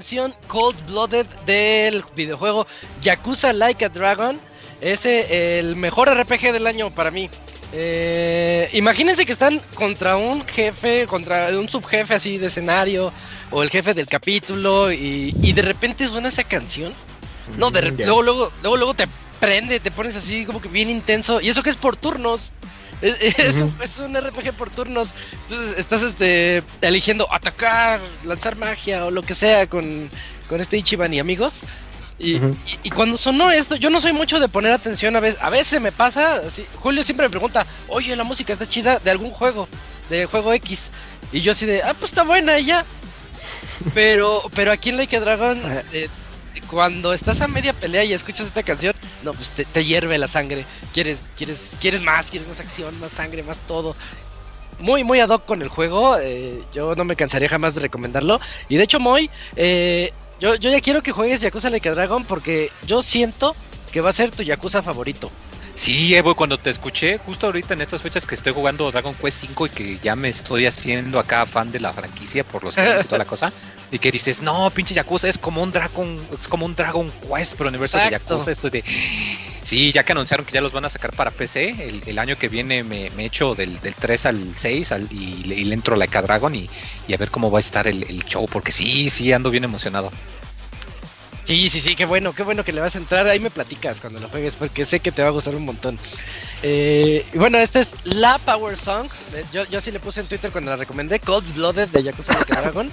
Canción 0.07 0.35
Cold 0.47 0.77
Blooded 0.87 1.27
del 1.47 2.05
videojuego 2.15 2.65
Yakuza 3.03 3.53
Like 3.53 3.87
a 3.87 3.89
Dragon. 3.89 4.39
Ese 4.81 5.59
el 5.59 5.75
mejor 5.75 6.09
RPG 6.09 6.53
del 6.53 6.69
año 6.69 6.93
para 6.93 7.11
mí. 7.11 7.29
Eh, 7.73 8.71
imagínense 8.75 9.27
que 9.27 9.33
están 9.33 9.61
contra 9.75 10.17
un 10.17 10.47
jefe, 10.47 11.09
contra 11.09 11.49
un 11.59 11.69
subjefe 11.69 12.15
así 12.15 12.39
de 12.39 12.47
escenario, 12.47 13.13
o 13.51 13.65
el 13.65 13.71
jefe 13.71 13.95
del 13.95 14.07
capítulo, 14.07 14.93
y, 14.93 15.33
de 15.53 15.63
repente 15.63 16.07
suena 16.07 16.29
esa 16.29 16.45
canción. 16.45 16.93
No, 17.59 17.73
de 17.73 17.91
mm, 17.91 17.97
luego, 17.97 18.23
luego, 18.23 18.53
luego, 18.63 18.77
luego 18.77 18.95
te 18.95 19.09
prende, 19.41 19.81
te 19.81 19.91
pones 19.91 20.15
así 20.15 20.47
como 20.47 20.61
que 20.61 20.69
bien 20.69 20.89
intenso. 20.89 21.41
Y 21.41 21.49
eso 21.49 21.65
que 21.65 21.71
es 21.71 21.77
por 21.77 21.97
turnos. 21.97 22.53
Es, 23.03 23.99
un, 23.99 24.15
RPG 24.15 24.53
por 24.53 24.71
turnos. 24.71 25.15
Entonces 25.45 25.79
estás 25.79 26.03
este, 26.03 26.63
eligiendo 26.81 27.33
atacar, 27.33 28.01
lanzar 28.25 28.57
magia 28.57 29.05
o 29.05 29.11
lo 29.11 29.23
que 29.23 29.35
sea 29.35 29.67
con, 29.67 30.11
con 30.49 30.61
este 30.61 30.79
Ichiban 30.79 31.13
y 31.13 31.19
amigos. 31.19 31.63
Y, 32.19 32.41
cuando 32.95 33.19
sonó 33.19 33.51
esto, 33.51 33.77
yo 33.77 33.91
no 33.91 34.01
soy 34.01 34.15
mucho 34.15 34.41
de 34.41 34.49
poner 34.49 34.73
atención 34.73 35.15
a 35.17 35.21
veces. 35.21 35.41
A 35.43 35.51
veces 35.51 35.81
me 35.81 35.93
pasa, 35.93 36.37
así, 36.47 36.65
Julio 36.77 37.03
siempre 37.03 37.27
me 37.27 37.31
pregunta, 37.31 37.67
oye, 37.89 38.17
la 38.17 38.25
música 38.25 38.55
está 38.55 38.67
chida 38.67 38.99
de 38.99 39.11
algún 39.11 39.31
juego, 39.31 39.69
de 40.09 40.25
juego 40.25 40.55
X. 40.55 40.91
Y 41.33 41.41
yo 41.41 41.53
así 41.53 41.67
de, 41.67 41.83
ah, 41.83 41.95
pues 41.99 42.13
está 42.13 42.23
buena 42.23 42.59
y 42.59 42.67
ya. 42.67 42.85
Pero, 43.95 44.43
pero 44.55 44.73
aquí 44.73 44.89
en 44.89 44.97
Like 44.97 45.21
Dragon, 45.21 45.61
eh, 45.93 46.09
cuando 46.71 47.13
estás 47.13 47.41
a 47.41 47.49
media 47.49 47.73
pelea 47.73 48.05
y 48.05 48.13
escuchas 48.13 48.47
esta 48.47 48.63
canción, 48.63 48.95
no, 49.23 49.33
pues 49.33 49.51
te, 49.51 49.85
hierve 49.85 50.19
la 50.19 50.29
sangre. 50.29 50.65
Quieres, 50.93 51.23
quieres, 51.37 51.77
quieres 51.81 52.03
más, 52.03 52.31
quieres 52.31 52.49
más 52.49 52.61
acción, 52.61 52.99
más 53.01 53.13
sangre, 53.13 53.43
más 53.43 53.59
todo. 53.61 53.97
Muy, 54.79 55.05
muy 55.05 55.21
ad 55.21 55.31
hoc 55.31 55.47
con 55.47 55.63
el 55.63 55.69
juego. 55.69 56.17
Eh, 56.19 56.63
yo 56.73 56.95
no 56.95 57.05
me 57.05 57.17
cansaría 57.17 57.49
jamás 57.49 57.75
de 57.75 57.81
recomendarlo. 57.81 58.41
Y 58.69 58.77
de 58.77 58.85
hecho, 58.85 59.01
Moy, 59.01 59.31
eh, 59.57 60.13
yo, 60.39 60.55
yo 60.57 60.71
ya 60.71 60.81
quiero 60.81 61.03
que 61.03 61.13
juegues 61.13 61.41
Yakuza 61.41 61.71
Like 61.71 61.89
a 61.89 61.95
Dragon 61.95 62.25
porque 62.25 62.71
yo 62.87 63.03
siento 63.03 63.57
que 63.93 64.01
va 64.01 64.11
a 64.11 64.13
ser 64.13 64.31
tu 64.31 64.43
Yakuza 64.43 64.83
favorito. 64.83 65.31
Sí, 65.77 66.15
Evo, 66.15 66.35
cuando 66.35 66.57
te 66.57 66.71
escuché, 66.71 67.19
justo 67.19 67.45
ahorita 67.45 67.75
en 67.75 67.83
estas 67.83 68.01
fechas 68.01 68.25
que 68.25 68.35
estoy 68.35 68.55
jugando 68.55 68.91
Dragon 68.91 69.15
Quest 69.15 69.41
5 69.43 69.67
y 69.67 69.69
que 69.69 69.99
ya 69.99 70.17
me 70.17 70.31
estoy 70.31 70.65
haciendo 70.65 71.19
acá 71.21 71.45
fan 71.45 71.71
de 71.71 71.81
la 71.81 71.93
franquicia 71.93 72.45
por 72.45 72.65
los 72.65 72.75
games 72.75 73.05
y 73.05 73.05
toda 73.05 73.19
la 73.19 73.27
cosa, 73.27 73.53
y 73.93 73.99
que 73.99 74.11
dices, 74.11 74.41
no, 74.41 74.71
pinche 74.71 74.95
Yakuza 74.95 75.29
es 75.29 75.37
como 75.37 75.63
un 75.63 75.73
Dragon, 75.73 76.19
es 76.41 76.49
como 76.49 76.65
un 76.65 76.75
Dragon 76.75 77.13
Quest, 77.21 77.57
pero 77.59 77.69
universo 77.69 77.99
de 77.99 78.11
Yakuza, 78.11 78.51
esto 78.51 78.71
de. 78.71 78.83
Sí, 79.63 79.93
ya 79.93 80.03
que 80.03 80.13
anunciaron 80.13 80.47
que 80.47 80.53
ya 80.53 80.63
los 80.63 80.73
van 80.73 80.87
a 80.87 80.89
sacar 80.89 81.13
para 81.13 81.31
PC, 81.31 82.03
el, 82.07 82.19
año 82.19 82.39
que 82.39 82.49
viene 82.49 82.83
me, 82.83 83.11
me 83.11 83.27
echo 83.27 83.55
del, 83.55 83.79
del 83.81 83.95
3 83.95 84.27
al 84.27 84.55
6 84.57 84.95
y, 85.11 85.45
le 85.45 85.75
entro 85.75 85.97
a 85.97 85.99
la 85.99 86.07
Dragon 86.07 86.55
y, 86.55 86.71
y, 87.07 87.13
a 87.13 87.17
ver 87.19 87.31
cómo 87.31 87.51
va 87.51 87.59
a 87.59 87.61
estar 87.61 87.87
el, 87.87 88.03
el 88.05 88.25
show, 88.25 88.49
porque 88.51 88.73
sí, 88.73 89.11
sí, 89.11 89.31
ando 89.31 89.51
bien 89.51 89.65
emocionado. 89.65 90.11
Sí, 91.47 91.71
sí, 91.71 91.81
sí, 91.81 91.95
qué 91.95 92.07
bueno, 92.07 92.33
qué 92.33 92.43
bueno 92.43 92.65
que 92.65 92.73
le 92.73 92.81
vas 92.81 92.97
a 92.97 92.99
entrar. 92.99 93.29
Ahí 93.29 93.39
me 93.39 93.51
platicas 93.51 94.01
cuando 94.01 94.19
lo 94.19 94.29
juegues 94.29 94.57
porque 94.57 94.85
sé 94.85 94.99
que 94.99 95.13
te 95.13 95.23
va 95.23 95.29
a 95.29 95.31
gustar 95.31 95.55
un 95.55 95.65
montón. 95.65 95.97
Eh, 96.65 97.25
y 97.33 97.39
bueno, 97.39 97.59
esta 97.59 97.79
es 97.79 97.95
la 98.03 98.39
Power 98.39 98.77
Song. 98.77 99.07
Eh, 99.33 99.45
yo, 99.53 99.65
yo 99.67 99.81
sí 99.81 99.93
le 99.93 100.01
puse 100.01 100.23
en 100.23 100.27
Twitter 100.27 100.51
cuando 100.51 100.73
la 100.73 100.77
recomendé, 100.77 101.21
Cold 101.21 101.55
Blooded 101.55 101.87
de 101.91 102.03
Yakuza 102.03 102.33
Like 102.33 102.53
Dragon. 102.61 102.91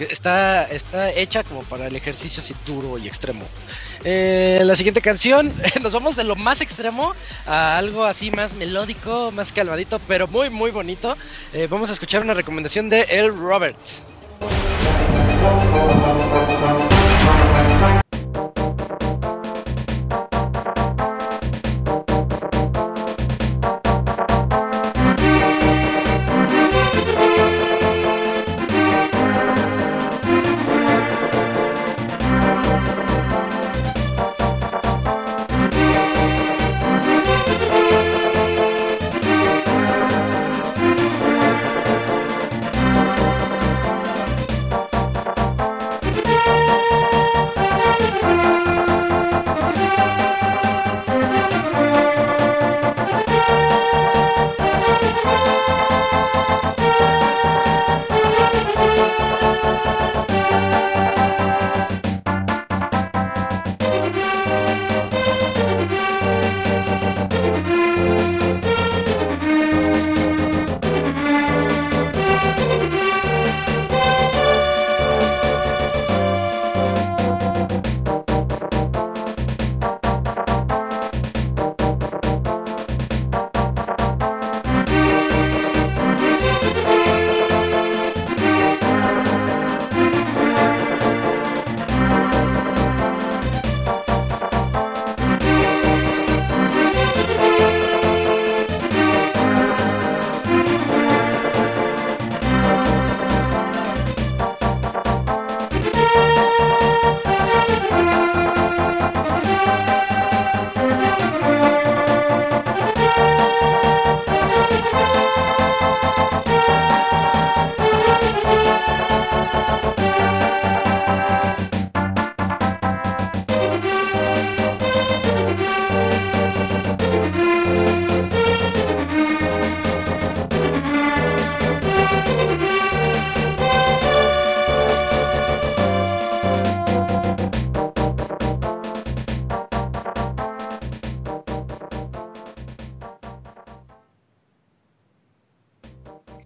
Está, 0.00 0.64
está 0.64 1.12
hecha 1.12 1.44
como 1.44 1.62
para 1.62 1.86
el 1.86 1.94
ejercicio 1.94 2.42
así 2.42 2.52
duro 2.66 2.98
y 2.98 3.06
extremo. 3.06 3.46
Eh, 4.02 4.60
la 4.64 4.74
siguiente 4.74 5.00
canción, 5.00 5.52
nos 5.80 5.92
vamos 5.92 6.16
de 6.16 6.24
lo 6.24 6.34
más 6.34 6.62
extremo 6.62 7.14
a 7.46 7.78
algo 7.78 8.04
así 8.04 8.32
más 8.32 8.54
melódico, 8.54 9.30
más 9.30 9.52
calmadito, 9.52 10.00
pero 10.08 10.26
muy, 10.26 10.50
muy 10.50 10.72
bonito. 10.72 11.16
vamos 11.70 11.90
a 11.90 11.92
escuchar 11.92 12.22
una 12.22 12.34
recomendación 12.34 12.88
de 12.88 13.02
El 13.02 13.32
Robert. 13.32 13.78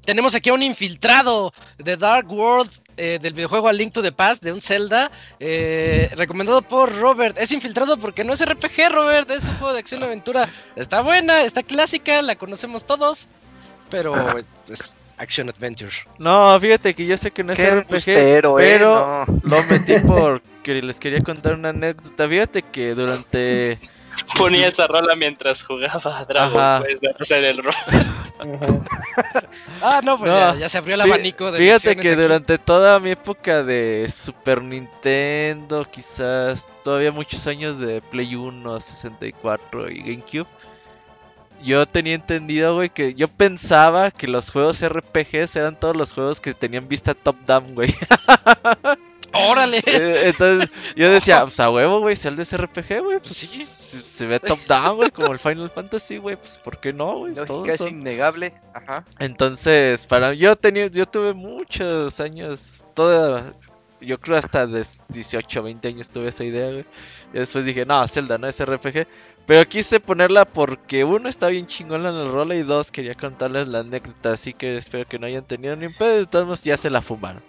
Tenemos 0.08 0.34
aquí 0.34 0.48
a 0.48 0.54
un 0.54 0.62
infiltrado 0.62 1.52
de 1.76 1.98
Dark 1.98 2.32
World 2.32 2.70
eh, 2.96 3.18
del 3.20 3.34
videojuego 3.34 3.68
A 3.68 3.74
Link 3.74 3.92
to 3.92 4.00
the 4.00 4.10
Past 4.10 4.42
de 4.42 4.52
un 4.54 4.62
Zelda, 4.62 5.10
eh, 5.38 6.08
recomendado 6.16 6.62
por 6.62 6.96
Robert. 6.98 7.36
Es 7.38 7.52
infiltrado 7.52 7.98
porque 7.98 8.24
no 8.24 8.32
es 8.32 8.42
RPG, 8.42 8.90
Robert, 8.90 9.30
es 9.30 9.44
un 9.44 9.54
juego 9.56 9.74
de 9.74 9.80
acción 9.80 10.00
y 10.00 10.04
aventura. 10.04 10.48
Está 10.76 11.02
buena, 11.02 11.42
está 11.42 11.62
clásica, 11.62 12.22
la 12.22 12.36
conocemos 12.36 12.86
todos, 12.86 13.28
pero 13.90 14.14
es 14.72 14.96
Action 15.18 15.50
Adventure. 15.50 15.92
No, 16.18 16.58
fíjate 16.58 16.94
que 16.94 17.04
yo 17.04 17.18
sé 17.18 17.30
que 17.30 17.44
no 17.44 17.52
es 17.52 17.60
RPG, 17.60 18.08
eh, 18.08 18.40
pero 18.56 19.26
lo 19.42 19.62
metí 19.64 19.92
porque 20.06 20.80
les 20.80 20.98
quería 20.98 21.20
contar 21.20 21.52
una 21.52 21.68
anécdota. 21.68 22.26
Fíjate 22.26 22.62
que 22.62 22.94
durante 22.94 23.78
Ponía 24.36 24.68
esa 24.68 24.86
rola 24.86 25.14
mientras 25.16 25.62
jugaba 25.62 26.24
Dragon 26.24 26.82
Quest 26.84 27.02
de 27.02 27.14
hacer 27.18 27.44
el 27.44 27.58
rol. 27.58 27.74
ah, 29.82 30.00
no, 30.04 30.18
pues 30.18 30.32
Ya, 30.58 30.68
se 30.68 30.78
abrió 30.78 30.94
el 30.94 31.02
abanico 31.02 31.50
de 31.50 31.58
Fíjate 31.58 31.96
que 31.96 32.16
durante 32.16 32.58
toda 32.58 32.98
mi 33.00 33.10
época 33.10 33.62
de 33.62 34.06
Super 34.08 34.62
Nintendo, 34.62 35.86
quizás 35.90 36.68
todavía 36.82 37.12
muchos 37.12 37.46
años 37.46 37.78
de 37.78 38.00
Play 38.00 38.34
1, 38.34 38.80
64 38.80 39.90
y 39.90 40.00
GameCube, 40.00 40.48
yo 41.62 41.86
tenía 41.86 42.14
entendido, 42.14 42.74
güey, 42.74 42.90
que 42.90 43.14
yo 43.14 43.28
pensaba 43.28 44.10
que 44.10 44.28
los 44.28 44.50
juegos 44.50 44.86
RPGs 44.86 45.56
eran 45.56 45.78
todos 45.78 45.96
los 45.96 46.12
juegos 46.12 46.40
que 46.40 46.54
tenían 46.54 46.88
vista 46.88 47.14
top-down, 47.14 47.74
güey. 47.74 47.94
Órale. 49.32 49.82
Eh, 49.86 50.28
entonces 50.28 50.70
yo 50.96 51.10
decía, 51.10 51.40
pues 51.42 51.58
a 51.60 51.70
huevo, 51.70 52.00
güey, 52.00 52.16
sea 52.16 52.30
el 52.30 52.36
de 52.36 52.44
SRPG, 52.44 53.02
güey, 53.02 53.20
pues 53.20 53.36
sí. 53.36 53.64
Se 53.64 54.26
ve 54.26 54.38
top 54.38 54.58
down, 54.66 54.96
güey, 54.96 55.10
como 55.10 55.32
el 55.32 55.38
Final 55.38 55.70
Fantasy, 55.70 56.18
güey, 56.18 56.36
pues 56.36 56.58
¿por 56.58 56.78
qué 56.78 56.92
no, 56.92 57.18
güey? 57.18 57.34
Todo 57.34 57.64
es 57.64 57.80
innegable. 57.80 58.52
Ajá. 58.74 59.04
Entonces, 59.18 60.06
para 60.06 60.34
yo 60.34 60.56
tenía 60.56 60.88
yo 60.88 61.06
tuve 61.06 61.32
muchos 61.32 62.20
años 62.20 62.84
toda 62.94 63.52
yo 64.00 64.20
creo 64.20 64.38
hasta 64.38 64.66
de 64.66 64.84
18, 65.08 65.62
20 65.62 65.88
años 65.88 66.08
tuve 66.08 66.28
esa 66.28 66.44
idea, 66.44 66.70
güey. 66.70 66.84
Y 67.32 67.38
después 67.38 67.64
dije, 67.64 67.84
no, 67.84 68.06
Zelda 68.08 68.38
no 68.38 68.46
es 68.46 68.64
RPG. 68.64 69.06
Pero 69.46 69.68
quise 69.68 69.98
ponerla 69.98 70.44
porque 70.44 71.04
uno 71.04 71.28
está 71.28 71.48
bien 71.48 71.66
chingón 71.66 72.04
en 72.04 72.14
el 72.14 72.30
rol 72.30 72.52
y 72.52 72.62
dos 72.62 72.92
quería 72.92 73.14
contarles 73.14 73.66
la 73.66 73.80
anécdota. 73.80 74.32
Así 74.32 74.52
que 74.52 74.76
espero 74.76 75.06
que 75.06 75.18
no 75.18 75.26
hayan 75.26 75.44
tenido 75.44 75.74
ni 75.74 75.86
un 75.86 75.94
pedo. 75.94 76.18
De 76.18 76.26
todos 76.26 76.64
ya 76.64 76.76
se 76.76 76.90
la 76.90 77.02
fumaron. 77.02 77.42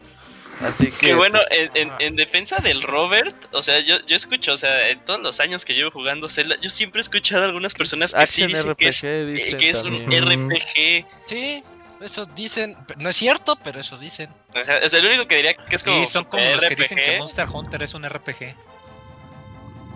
Así 0.62 0.92
que. 0.92 1.14
bueno, 1.14 1.40
pues, 1.48 1.70
en, 2.00 2.16
defensa 2.16 2.58
del 2.58 2.82
Robert, 2.84 3.36
o 3.54 3.64
sea, 3.64 3.80
yo, 3.80 3.96
yo 4.06 4.16
escucho, 4.16 4.54
o 4.54 4.58
sea, 4.58 4.90
en 4.90 5.00
todos 5.06 5.22
los 5.22 5.40
años 5.40 5.64
que 5.64 5.74
llevo 5.74 5.92
jugando 5.92 6.28
Zelda, 6.28 6.58
yo 6.60 6.70
siempre 6.70 7.00
he 7.00 7.04
escuchado 7.04 7.44
a 7.44 7.46
algunas 7.46 7.74
personas 7.74 8.14
que 8.14 8.26
sí 8.28 8.46
dicen 8.46 8.76
que 8.76 8.90
es, 8.90 9.02
que 9.02 9.70
es 9.70 9.84
un 9.84 10.06
RPG. 10.06 11.06
Sí. 11.26 11.64
Eso 12.02 12.26
dicen, 12.26 12.78
no 12.98 13.10
es 13.10 13.16
cierto, 13.18 13.58
pero 13.62 13.80
eso 13.80 13.98
dicen. 13.98 14.30
O 14.56 14.66
sea, 14.66 14.78
es 14.78 14.94
el 14.94 15.06
único 15.06 15.28
que 15.28 15.36
diría 15.36 15.54
que 15.54 15.76
es 15.76 15.84
como. 15.84 16.06
Sí, 16.06 16.12
son 16.12 16.24
como 16.26 16.44
los 16.44 16.64
que 16.64 16.76
dicen 16.76 16.98
que 16.98 17.18
Monster 17.20 17.48
Hunter 17.52 17.84
es 17.84 17.94
un 17.94 18.08
RPG. 18.08 18.56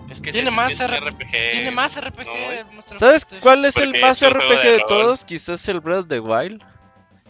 Es 0.10 0.22
que 0.22 0.32
tiene, 0.32 0.52
más 0.52 0.78
RPG. 0.80 1.32
tiene 1.32 1.72
más 1.72 2.00
RPG. 2.00 3.00
¿Sabes 3.00 3.26
cuál 3.40 3.66
es 3.66 3.78
el 3.78 4.00
más 4.00 4.22
RPG 4.22 4.64
de, 4.64 4.84
todos? 4.88 5.24
Quizás 5.24 5.68
el 5.70 5.80
Breath 5.80 6.02
of 6.02 6.08
the 6.10 6.20
Wild. 6.20 6.62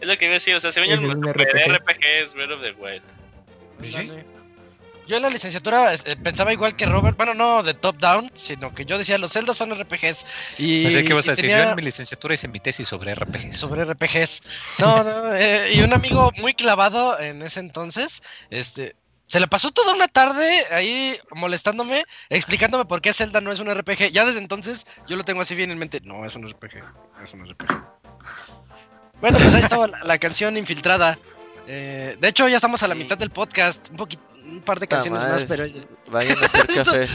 Es 0.00 0.08
lo 0.08 0.18
que 0.18 0.24
iba 0.24 0.32
a 0.32 0.34
decir, 0.34 0.54
o 0.56 0.60
sea, 0.60 0.72
se 0.72 0.82
el 0.82 1.00
más 1.00 1.16
RPG. 1.16 2.04
es 2.24 2.34
Breath 2.34 2.50
of 2.50 2.60
the 2.60 2.72
Wild. 2.72 3.02
¿Sí? 3.86 4.10
Yo 5.06 5.16
en 5.16 5.22
la 5.22 5.28
licenciatura 5.28 5.92
eh, 5.92 6.16
pensaba 6.16 6.52
igual 6.52 6.76
que 6.76 6.86
Robert, 6.86 7.16
bueno, 7.16 7.34
no 7.34 7.62
de 7.62 7.74
top 7.74 7.98
down, 7.98 8.30
sino 8.36 8.72
que 8.72 8.86
yo 8.86 8.96
decía 8.96 9.18
los 9.18 9.32
celdas 9.32 9.58
son 9.58 9.78
RPGs. 9.78 10.24
Y, 10.58 10.84
Pensé 10.84 11.04
que 11.04 11.12
vas 11.12 11.28
a 11.28 11.32
decir, 11.32 11.50
yo 11.50 11.58
en 11.58 11.76
mi 11.76 11.82
licenciatura 11.82 12.34
hice 12.34 12.48
mi 12.48 12.58
tesis 12.58 12.88
sobre 12.88 13.14
RPGs. 13.14 13.58
Sobre 13.58 13.84
RPGs. 13.84 14.42
No, 14.78 15.04
no, 15.04 15.34
eh, 15.34 15.74
y 15.74 15.82
un 15.82 15.92
amigo 15.92 16.32
muy 16.38 16.54
clavado 16.54 17.20
en 17.20 17.42
ese 17.42 17.60
entonces, 17.60 18.22
este, 18.48 18.96
se 19.26 19.40
le 19.40 19.46
pasó 19.46 19.70
toda 19.70 19.94
una 19.94 20.08
tarde 20.08 20.64
ahí 20.70 21.18
molestándome, 21.32 22.04
explicándome 22.30 22.86
por 22.86 23.02
qué 23.02 23.12
Zelda 23.12 23.40
no 23.40 23.52
es 23.52 23.60
un 23.60 23.72
RPG. 23.74 24.10
Ya 24.10 24.24
desde 24.24 24.40
entonces 24.40 24.86
yo 25.06 25.16
lo 25.16 25.24
tengo 25.24 25.42
así 25.42 25.54
bien 25.54 25.70
en 25.70 25.78
mente. 25.78 26.00
No, 26.02 26.24
es 26.24 26.34
un 26.34 26.48
RPG. 26.48 26.82
Es 27.22 27.32
un 27.34 27.46
RPG. 27.46 27.84
Bueno, 29.20 29.38
pues 29.38 29.54
ahí 29.54 29.62
estaba 29.62 29.86
la, 29.86 30.18
canción 30.18 30.56
infiltrada. 30.56 31.18
Eh, 31.66 32.16
de 32.20 32.28
hecho, 32.28 32.48
ya 32.48 32.56
estamos 32.56 32.82
a 32.82 32.88
la 32.88 32.94
mitad 32.94 33.16
del 33.16 33.30
podcast. 33.30 33.90
Un 33.90 33.96
poquito 33.96 34.22
un 34.44 34.60
par 34.60 34.78
de 34.78 34.86
canciones 34.86 35.22
más, 35.22 35.44
pero. 35.46 35.64
Vayan 36.10 36.42
a 36.42 36.46
hacer 36.46 36.66
café. 36.84 37.08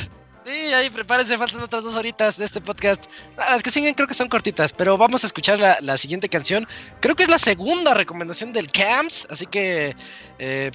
Sí, 0.45 0.73
ahí 0.73 0.89
prepárense, 0.89 1.37
faltan 1.37 1.61
otras 1.61 1.83
dos 1.83 1.95
horitas 1.95 2.37
de 2.37 2.45
este 2.45 2.59
podcast. 2.59 3.05
Las 3.37 3.61
que 3.61 3.69
siguen 3.69 3.93
creo 3.93 4.07
que 4.07 4.15
son 4.15 4.29
cortitas, 4.29 4.73
pero 4.73 4.97
vamos 4.97 5.23
a 5.23 5.27
escuchar 5.27 5.59
la, 5.59 5.97
siguiente 5.97 6.27
canción. 6.27 6.67
Creo 7.01 7.15
que 7.15 7.23
es 7.23 7.29
la 7.29 7.37
segunda 7.37 7.93
recomendación 7.93 8.51
del 8.51 8.71
Camps, 8.71 9.27
así 9.29 9.45
que 9.45 9.95
eh, 10.39 10.71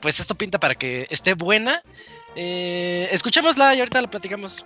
pues 0.00 0.18
esto 0.20 0.34
pinta 0.34 0.58
para 0.58 0.74
que 0.74 1.06
esté 1.10 1.34
buena. 1.34 1.82
Eh, 2.36 3.08
escuchémosla 3.10 3.74
y 3.74 3.80
ahorita 3.80 4.00
la 4.00 4.08
platicamos. 4.08 4.64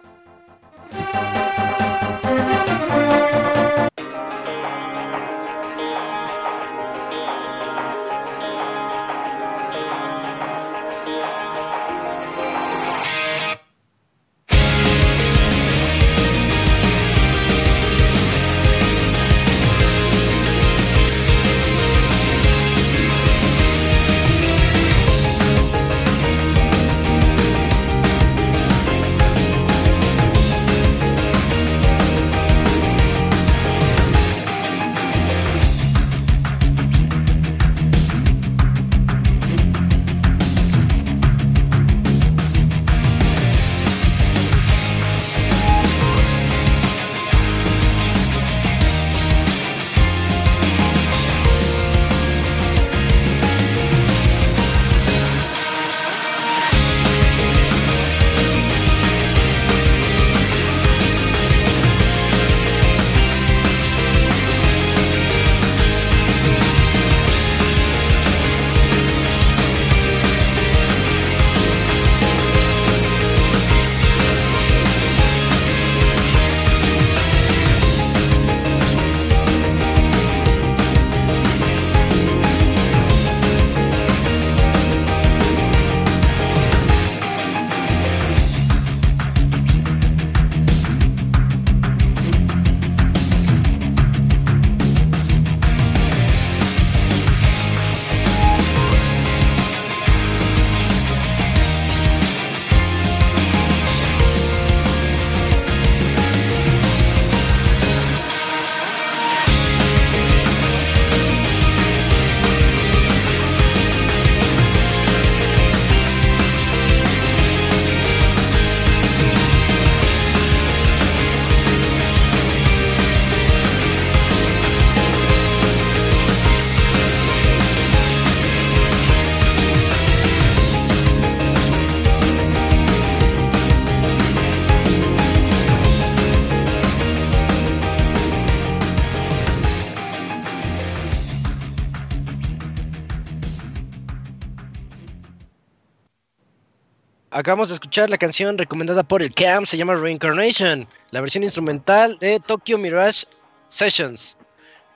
Acabamos 147.43 147.70
de 147.70 147.74
escuchar 147.74 148.09
la 148.09 148.19
canción 148.19 148.56
recomendada 148.56 149.02
por 149.02 149.20
el 149.20 149.35
CAM, 149.35 149.66
se 149.66 149.77
llama 149.77 149.94
Reincarnation, 149.94 150.86
la 151.10 151.20
versión 151.20 151.43
instrumental 151.43 152.16
de 152.20 152.39
Tokyo 152.39 152.78
Mirage 152.78 153.27
Sessions. 153.66 154.36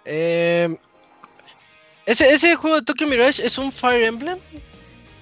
Eh, 0.04 0.76
¿ese, 2.06 2.54
juego 2.54 2.76
de 2.76 2.82
Tokyo 2.82 3.08
Mirage 3.08 3.44
es 3.44 3.58
un 3.58 3.72
Fire 3.72 4.04
Emblem? 4.04 4.38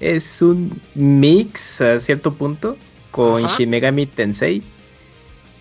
Es 0.00 0.42
un 0.42 0.78
mix 0.94 1.80
a 1.80 1.98
cierto 1.98 2.30
punto 2.30 2.76
con 3.10 3.46
Shin 3.46 3.70
Megami 3.70 4.04
Tensei. 4.04 4.62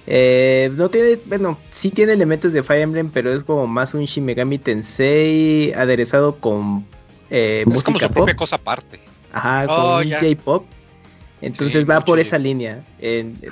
Eh, 0.05 0.69
no 0.75 0.89
tiene, 0.89 1.17
bueno, 1.27 1.57
sí 1.71 1.91
tiene 1.91 2.11
elementos 2.11 2.51
de 2.51 2.61
Fire 2.61 2.81
Emblem, 2.81 3.09
pero 3.09 3.33
es 3.33 3.41
como 3.41 3.67
más 3.67 3.93
un 3.93 4.03
Shin 4.03 4.25
Megami 4.25 4.57
Tensei 4.57 5.71
aderezado 5.77 6.35
con 6.41 6.85
eh, 7.29 7.63
música 7.65 7.85
como 7.85 7.99
su 7.99 8.09
propia 8.09 8.35
cosa 8.35 8.57
aparte. 8.57 8.99
Ajá, 9.31 9.65
oh, 9.69 10.01
con 10.01 10.11
J-pop. 10.11 10.65
Entonces 11.43 11.87
va 11.87 11.99
por 12.05 12.19
esa 12.19 12.37
línea. 12.37 12.83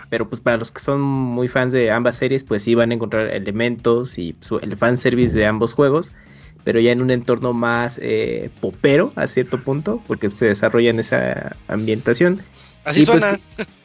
pero 0.09 0.27
pues 0.27 0.41
para 0.41 0.57
los 0.57 0.71
que 0.71 0.79
son 0.79 1.01
muy 1.01 1.47
fans 1.47 1.73
de 1.73 1.91
ambas 1.91 2.15
series, 2.15 2.43
pues 2.43 2.63
sí 2.63 2.73
van 2.73 2.91
a 2.91 2.93
encontrar 2.93 3.27
elementos 3.27 4.17
y 4.17 4.35
el 4.61 4.77
fanservice 4.77 5.37
de 5.37 5.45
ambos 5.45 5.73
juegos. 5.73 6.15
pero 6.63 6.79
ya 6.79 6.91
en 6.91 7.01
un 7.01 7.09
entorno 7.09 7.53
más 7.53 7.99
eh, 8.01 8.49
popero 8.61 9.11
a 9.15 9.27
cierto 9.27 9.59
punto, 9.61 10.01
porque 10.07 10.29
se 10.29 10.45
desarrolla 10.45 10.91
en 10.91 10.99
esa 10.99 11.55
ambientación. 11.67 12.41
Así 12.83 13.05
pues 13.05 13.23
suena. 13.23 13.39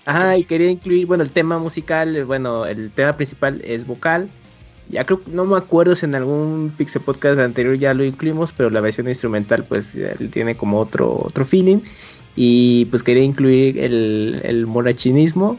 ajá, 0.04 0.36
y 0.36 0.44
quería 0.44 0.70
incluir, 0.70 1.06
bueno, 1.06 1.22
el 1.24 1.30
tema 1.30 1.58
musical, 1.58 2.24
bueno, 2.26 2.66
el 2.66 2.90
tema 2.90 3.14
principal 3.14 3.60
es 3.64 3.86
vocal. 3.86 4.28
Ya 4.88 5.04
creo, 5.04 5.20
no 5.26 5.44
me 5.46 5.56
acuerdo 5.56 5.96
si 5.96 6.04
en 6.04 6.14
algún 6.14 6.72
Pixel 6.76 7.02
Podcast 7.02 7.40
anterior 7.40 7.76
ya 7.76 7.92
lo 7.92 8.04
incluimos, 8.04 8.52
pero 8.52 8.70
la 8.70 8.80
versión 8.80 9.08
instrumental 9.08 9.64
pues 9.64 9.94
tiene 10.30 10.54
como 10.54 10.78
otro, 10.78 11.18
otro 11.24 11.44
feeling. 11.44 11.80
Y 12.36 12.84
pues 12.86 13.02
quería 13.02 13.24
incluir 13.24 13.78
el, 13.78 14.40
el 14.44 14.66
morachinismo 14.66 15.58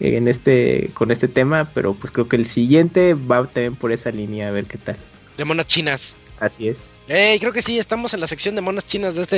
en 0.00 0.28
este, 0.28 0.90
con 0.94 1.10
este 1.10 1.28
tema, 1.28 1.70
pero 1.74 1.94
pues 1.94 2.10
creo 2.10 2.28
que 2.28 2.36
el 2.36 2.46
siguiente 2.46 3.14
va 3.14 3.46
también 3.46 3.76
por 3.76 3.92
esa 3.92 4.10
línea, 4.10 4.48
a 4.48 4.50
ver 4.50 4.64
qué 4.64 4.78
tal. 4.78 4.96
De 5.36 5.44
monas 5.44 5.66
chinas. 5.66 6.16
Así 6.40 6.68
es. 6.68 6.84
Hey, 7.06 7.38
creo 7.38 7.52
que 7.52 7.62
sí, 7.62 7.78
estamos 7.78 8.14
en 8.14 8.20
la 8.20 8.26
sección 8.26 8.54
de 8.54 8.62
monas 8.62 8.86
chinas 8.86 9.14
de 9.14 9.22
este, 9.22 9.36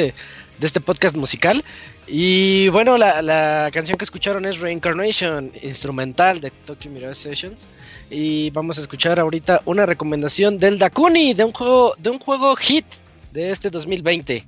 de 0.58 0.66
este 0.66 0.80
podcast 0.80 1.16
musical. 1.16 1.64
Y 2.06 2.68
bueno, 2.68 2.96
la, 2.96 3.22
la 3.22 3.70
canción 3.72 3.98
que 3.98 4.04
escucharon 4.04 4.44
es 4.44 4.60
Reincarnation, 4.60 5.50
instrumental 5.62 6.40
de 6.40 6.52
Tokyo 6.64 6.90
Mirage 6.90 7.14
Sessions. 7.14 7.66
Y 8.08 8.50
vamos 8.50 8.78
a 8.78 8.82
escuchar 8.82 9.18
ahorita 9.18 9.62
una 9.64 9.84
recomendación 9.84 10.58
del 10.58 10.78
Dakuni, 10.78 11.34
de 11.34 11.44
un 11.44 11.52
juego, 11.52 11.94
de 11.98 12.10
un 12.10 12.18
juego 12.20 12.54
hit 12.56 12.86
de 13.32 13.50
este 13.50 13.68
2020. 13.68 14.44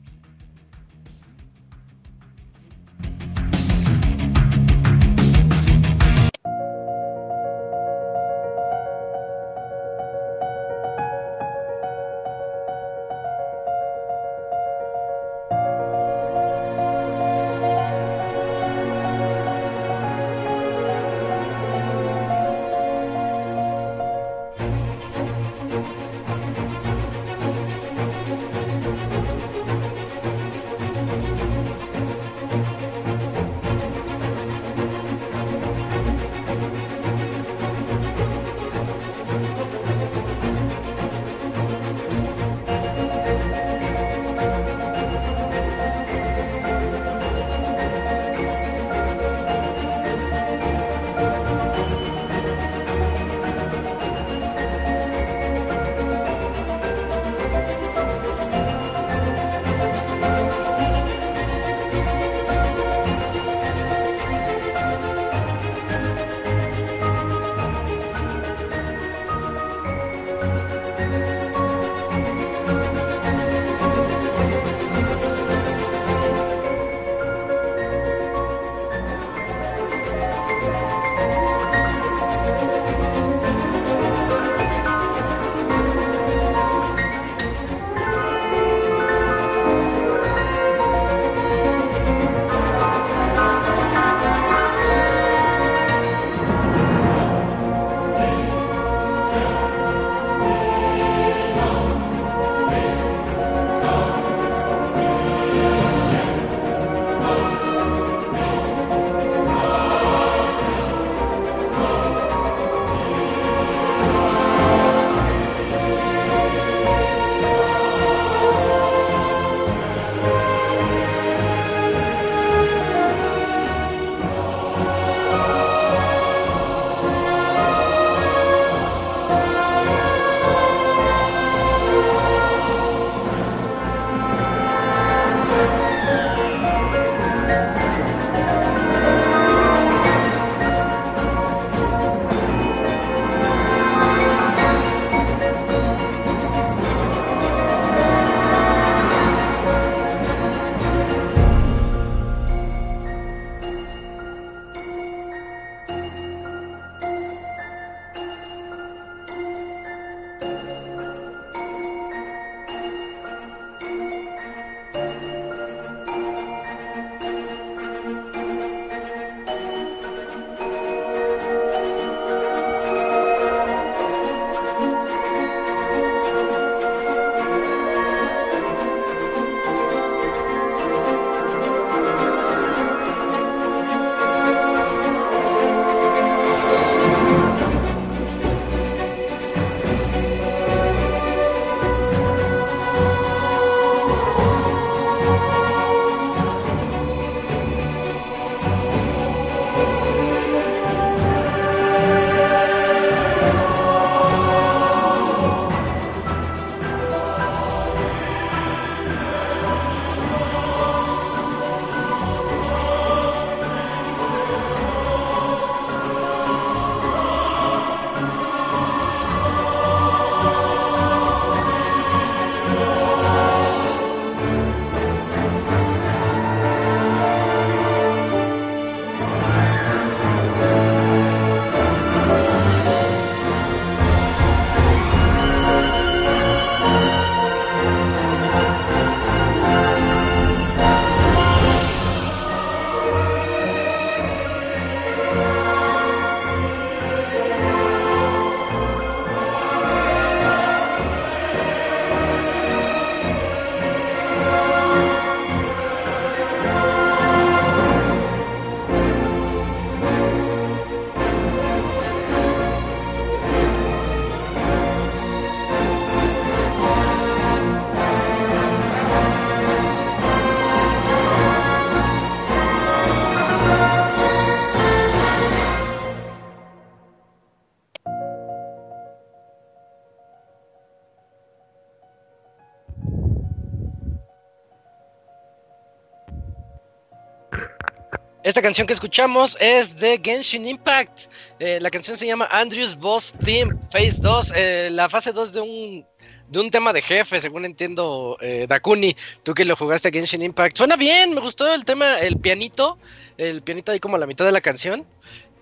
Esta 288.58 288.66
canción 288.66 288.88
que 288.88 288.92
escuchamos 288.92 289.56
es 289.60 289.96
de 290.00 290.20
Genshin 290.20 290.66
Impact. 290.66 291.32
Eh, 291.60 291.78
la 291.80 291.92
canción 291.92 292.16
se 292.16 292.26
llama 292.26 292.48
Andrew's 292.50 292.96
Boss 292.96 293.32
Team 293.44 293.78
Phase 293.92 294.18
2, 294.20 294.52
eh, 294.56 294.88
la 294.90 295.08
fase 295.08 295.30
2 295.30 295.52
de 295.52 295.60
un, 295.60 296.06
de 296.48 296.58
un 296.58 296.68
tema 296.68 296.92
de 296.92 297.00
jefe, 297.00 297.38
según 297.40 297.64
entiendo, 297.64 298.36
eh, 298.40 298.66
Dakuni, 298.68 299.14
tú 299.44 299.54
que 299.54 299.64
lo 299.64 299.76
jugaste 299.76 300.08
a 300.08 300.10
Genshin 300.10 300.42
Impact. 300.42 300.76
Suena 300.76 300.96
bien, 300.96 301.34
me 301.34 301.40
gustó 301.40 301.72
el 301.72 301.84
tema, 301.84 302.18
el 302.18 302.36
pianito, 302.38 302.98
el 303.36 303.62
pianito 303.62 303.92
ahí 303.92 304.00
como 304.00 304.16
a 304.16 304.18
la 304.18 304.26
mitad 304.26 304.44
de 304.44 304.50
la 304.50 304.60
canción. 304.60 305.06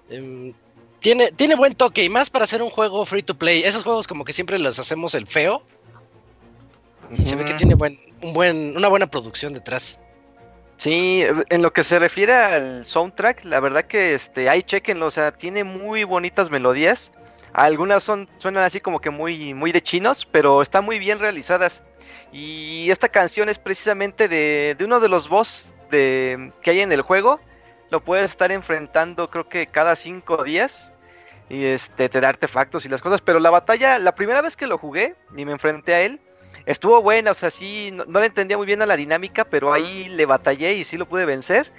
Em, 0.08 0.54
tiene, 1.00 1.32
tiene 1.32 1.54
buen 1.54 1.74
toque 1.74 2.02
y 2.02 2.08
más 2.08 2.30
para 2.30 2.44
hacer 2.44 2.62
un 2.62 2.70
juego 2.70 3.04
free 3.04 3.22
to 3.22 3.36
play. 3.36 3.62
Esos 3.62 3.84
juegos 3.84 4.06
como 4.06 4.24
que 4.24 4.32
siempre 4.32 4.58
los 4.58 4.78
hacemos 4.78 5.14
el 5.14 5.26
feo. 5.26 5.62
Y 7.10 7.20
se 7.20 7.36
ve 7.36 7.44
que 7.44 7.52
tiene 7.52 7.74
buen, 7.74 8.00
un 8.22 8.32
buen, 8.32 8.74
una 8.74 8.88
buena 8.88 9.06
producción 9.06 9.52
detrás. 9.52 10.00
Sí, 10.76 11.24
en 11.48 11.62
lo 11.62 11.72
que 11.72 11.82
se 11.82 11.98
refiere 11.98 12.34
al 12.34 12.84
soundtrack, 12.84 13.44
la 13.44 13.60
verdad 13.60 13.84
que 13.84 14.14
este, 14.14 14.50
ahí 14.50 14.62
chequenlo, 14.62 15.06
o 15.06 15.10
sea, 15.10 15.32
tiene 15.32 15.64
muy 15.64 16.04
bonitas 16.04 16.50
melodías. 16.50 17.12
Algunas 17.54 18.02
son, 18.02 18.28
suenan 18.36 18.64
así 18.64 18.80
como 18.80 19.00
que 19.00 19.08
muy, 19.08 19.54
muy 19.54 19.72
de 19.72 19.82
chinos, 19.82 20.28
pero 20.30 20.60
están 20.60 20.84
muy 20.84 20.98
bien 20.98 21.18
realizadas. 21.18 21.82
Y 22.30 22.90
esta 22.90 23.08
canción 23.08 23.48
es 23.48 23.58
precisamente 23.58 24.28
de, 24.28 24.74
de 24.76 24.84
uno 24.84 25.00
de 25.00 25.08
los 25.08 25.28
boss 25.28 25.72
de, 25.90 26.52
que 26.60 26.70
hay 26.70 26.80
en 26.80 26.92
el 26.92 27.00
juego. 27.00 27.40
Lo 27.90 28.04
puedes 28.04 28.30
estar 28.30 28.52
enfrentando 28.52 29.30
creo 29.30 29.48
que 29.48 29.66
cada 29.66 29.96
cinco 29.96 30.44
días. 30.44 30.92
Y 31.48 31.64
este, 31.64 32.08
te 32.08 32.20
da 32.20 32.28
artefactos 32.28 32.84
y 32.84 32.88
las 32.90 33.00
cosas. 33.00 33.22
Pero 33.22 33.38
la 33.38 33.50
batalla, 33.50 33.98
la 33.98 34.14
primera 34.14 34.42
vez 34.42 34.56
que 34.56 34.66
lo 34.66 34.76
jugué 34.76 35.14
y 35.34 35.46
me 35.46 35.52
enfrenté 35.52 35.94
a 35.94 36.02
él, 36.02 36.20
estuvo 36.64 37.02
buena, 37.02 37.32
o 37.32 37.34
sea, 37.34 37.50
sí, 37.50 37.90
no, 37.92 38.20
le 38.20 38.26
entendía 38.26 38.56
muy 38.56 38.66
bien 38.66 38.82
a 38.82 38.86
la 38.86 38.96
dinámica, 38.96 39.44
pero 39.44 39.72
ahí 39.72 40.08
le 40.08 40.26
batallé 40.26 40.74
y 40.74 40.84
sí 40.84 40.96
lo 40.96 41.06
pude 41.06 41.24
vencer. 41.24 41.70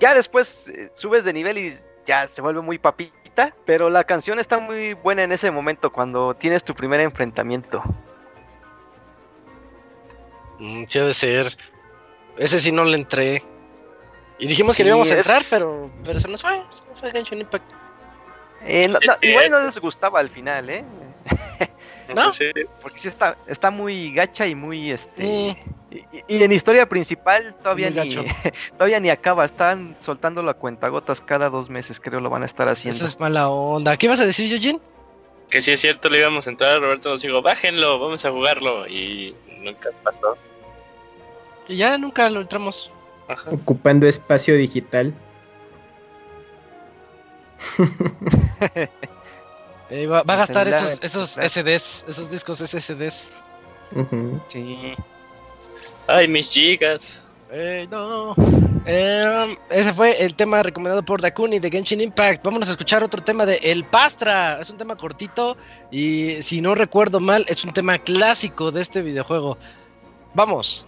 Ya 0.00 0.14
después 0.14 0.68
eh, 0.68 0.90
subes 0.94 1.24
de 1.24 1.32
nivel 1.32 1.58
y 1.58 1.72
ya 2.06 2.26
se 2.26 2.42
vuelve 2.42 2.60
muy 2.60 2.78
papita, 2.78 3.54
pero 3.64 3.90
la 3.90 4.04
canción 4.04 4.38
está 4.38 4.58
muy 4.58 4.94
buena 4.94 5.22
en 5.22 5.32
ese 5.32 5.50
momento 5.50 5.92
cuando 5.92 6.34
tienes 6.34 6.64
tu 6.64 6.74
primer 6.74 7.00
enfrentamiento. 7.00 7.82
Mm, 10.58 10.84
sí, 10.88 10.98
de 10.98 11.14
ser. 11.14 11.56
Ese 12.36 12.58
sí 12.58 12.72
no 12.72 12.84
le 12.84 12.96
entré. 12.96 13.42
Y 14.38 14.46
dijimos 14.46 14.76
que 14.76 14.82
le 14.82 14.90
íbamos 14.90 15.10
a 15.10 15.16
entrar, 15.16 15.42
pero, 15.50 15.90
pero 16.04 16.18
se 16.18 16.28
nos 16.28 16.42
fue. 16.42 16.62
Se 16.70 16.84
nos 16.88 17.00
fue 17.00 17.10
Genshin 17.10 17.40
Impact. 17.40 17.72
Eh, 18.66 18.90
igual 19.20 19.50
no 19.50 19.60
les 19.60 19.78
gustaba 19.78 20.20
al 20.20 20.30
final, 20.30 20.70
¿eh? 20.70 20.84
¿No? 22.12 22.30
Porque 22.82 22.98
sí 22.98 23.08
está, 23.08 23.36
está 23.46 23.70
muy 23.70 24.12
gacha 24.12 24.46
y 24.46 24.54
muy 24.54 24.90
este. 24.90 25.56
Y, 26.28 26.42
en 26.42 26.52
historia 26.52 26.88
principal 26.88 27.54
todavía 27.62 27.90
ni, 27.90 28.08
todavía 28.76 29.00
ni 29.00 29.10
acaba. 29.10 29.44
Están 29.44 29.96
soltando 30.00 30.42
la 30.42 30.54
cuenta 30.54 30.88
gotas 30.88 31.20
cada 31.20 31.48
dos 31.50 31.70
meses, 31.70 32.00
creo 32.00 32.20
lo 32.20 32.30
van 32.30 32.42
a 32.42 32.46
estar 32.46 32.68
haciendo. 32.68 32.98
Eso 32.98 33.06
es 33.06 33.20
mala 33.20 33.48
onda. 33.48 33.96
¿Qué 33.96 34.08
vas 34.08 34.20
a 34.20 34.26
decir, 34.26 34.52
Eugene? 34.52 34.80
Que 35.48 35.62
si 35.62 35.72
es 35.72 35.80
cierto, 35.80 36.08
le 36.10 36.18
íbamos 36.18 36.46
a 36.46 36.50
entrar, 36.50 36.80
Roberto 36.80 37.10
nos 37.10 37.22
dijo, 37.22 37.40
bájenlo, 37.42 37.98
vamos 37.98 38.24
a 38.24 38.30
jugarlo. 38.30 38.88
Y 38.88 39.34
nunca 39.60 39.90
pasó. 40.02 40.36
Y 41.68 41.76
ya 41.76 41.96
nunca 41.96 42.28
lo 42.28 42.40
entramos. 42.40 42.90
Ocupando 43.50 44.06
espacio 44.06 44.56
digital. 44.56 45.14
Eh, 49.90 50.06
va, 50.06 50.20
a 50.20 50.36
gastar 50.36 50.66
esos, 50.68 50.98
esos 51.02 51.30
SDs, 51.32 52.04
esos 52.08 52.30
discos 52.30 52.58
SSDs. 52.58 53.32
Sí. 54.48 54.94
Ay, 56.06 56.28
mis 56.28 56.50
chicas. 56.50 57.22
Eh, 57.50 57.86
no. 57.90 58.34
Em, 58.86 59.56
ese 59.70 59.92
fue 59.92 60.22
el 60.22 60.34
tema 60.34 60.62
recomendado 60.62 61.04
por 61.04 61.20
Dakuni 61.20 61.58
de 61.58 61.70
Genshin 61.70 62.00
Impact. 62.00 62.44
Vámonos 62.44 62.68
a 62.68 62.72
escuchar 62.72 63.04
otro 63.04 63.22
tema 63.22 63.46
de 63.46 63.56
El 63.62 63.84
Pastra. 63.84 64.58
Es 64.60 64.70
un 64.70 64.76
tema 64.76 64.96
cortito 64.96 65.56
y 65.90 66.42
si 66.42 66.60
no 66.60 66.74
recuerdo 66.74 67.20
mal, 67.20 67.44
es 67.48 67.64
un 67.64 67.72
tema 67.72 67.96
clásico 67.98 68.70
de 68.70 68.80
este 68.80 69.02
videojuego. 69.02 69.56
Vamos. 70.34 70.84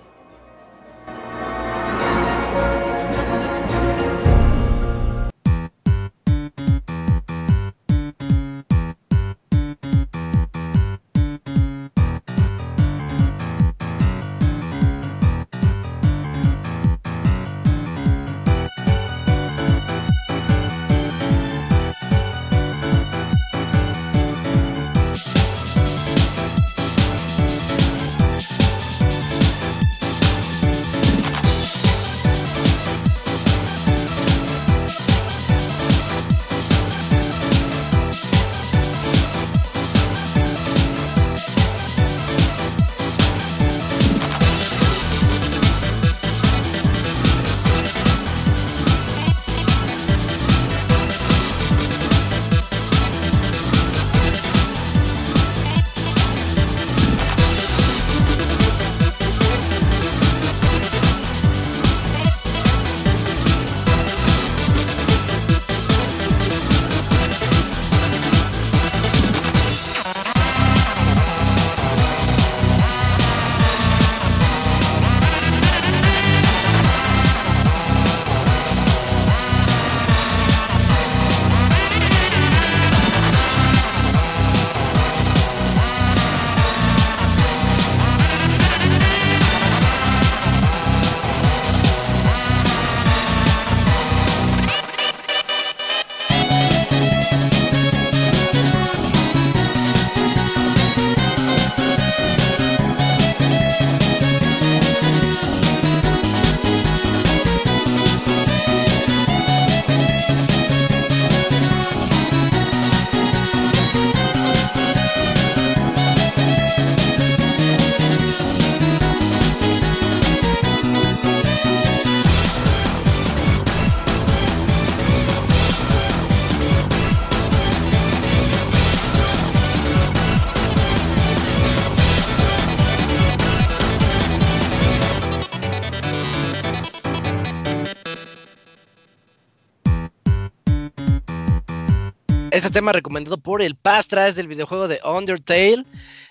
Tema 142.76 142.92
recomendado 142.92 143.38
por 143.38 143.62
el 143.62 143.74
Pastra, 143.74 144.28
es 144.28 144.34
del 144.34 144.48
videojuego 144.48 144.86
de 144.86 145.00
Undertale. 145.02 145.86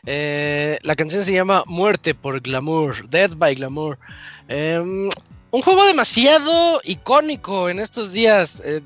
Eh, 0.05 0.77
la 0.83 0.95
canción 0.95 1.23
se 1.23 1.33
llama 1.33 1.63
Muerte 1.65 2.13
por 2.13 2.39
Glamour, 2.39 3.09
Death 3.09 3.35
by 3.35 3.55
Glamour. 3.55 3.97
Em, 4.47 5.09
un 5.49 5.61
juego 5.63 5.87
demasiado 5.87 6.81
icónico 6.83 7.67
en 7.67 7.79
estos 7.79 8.13
días. 8.13 8.61
Eh, 8.63 8.81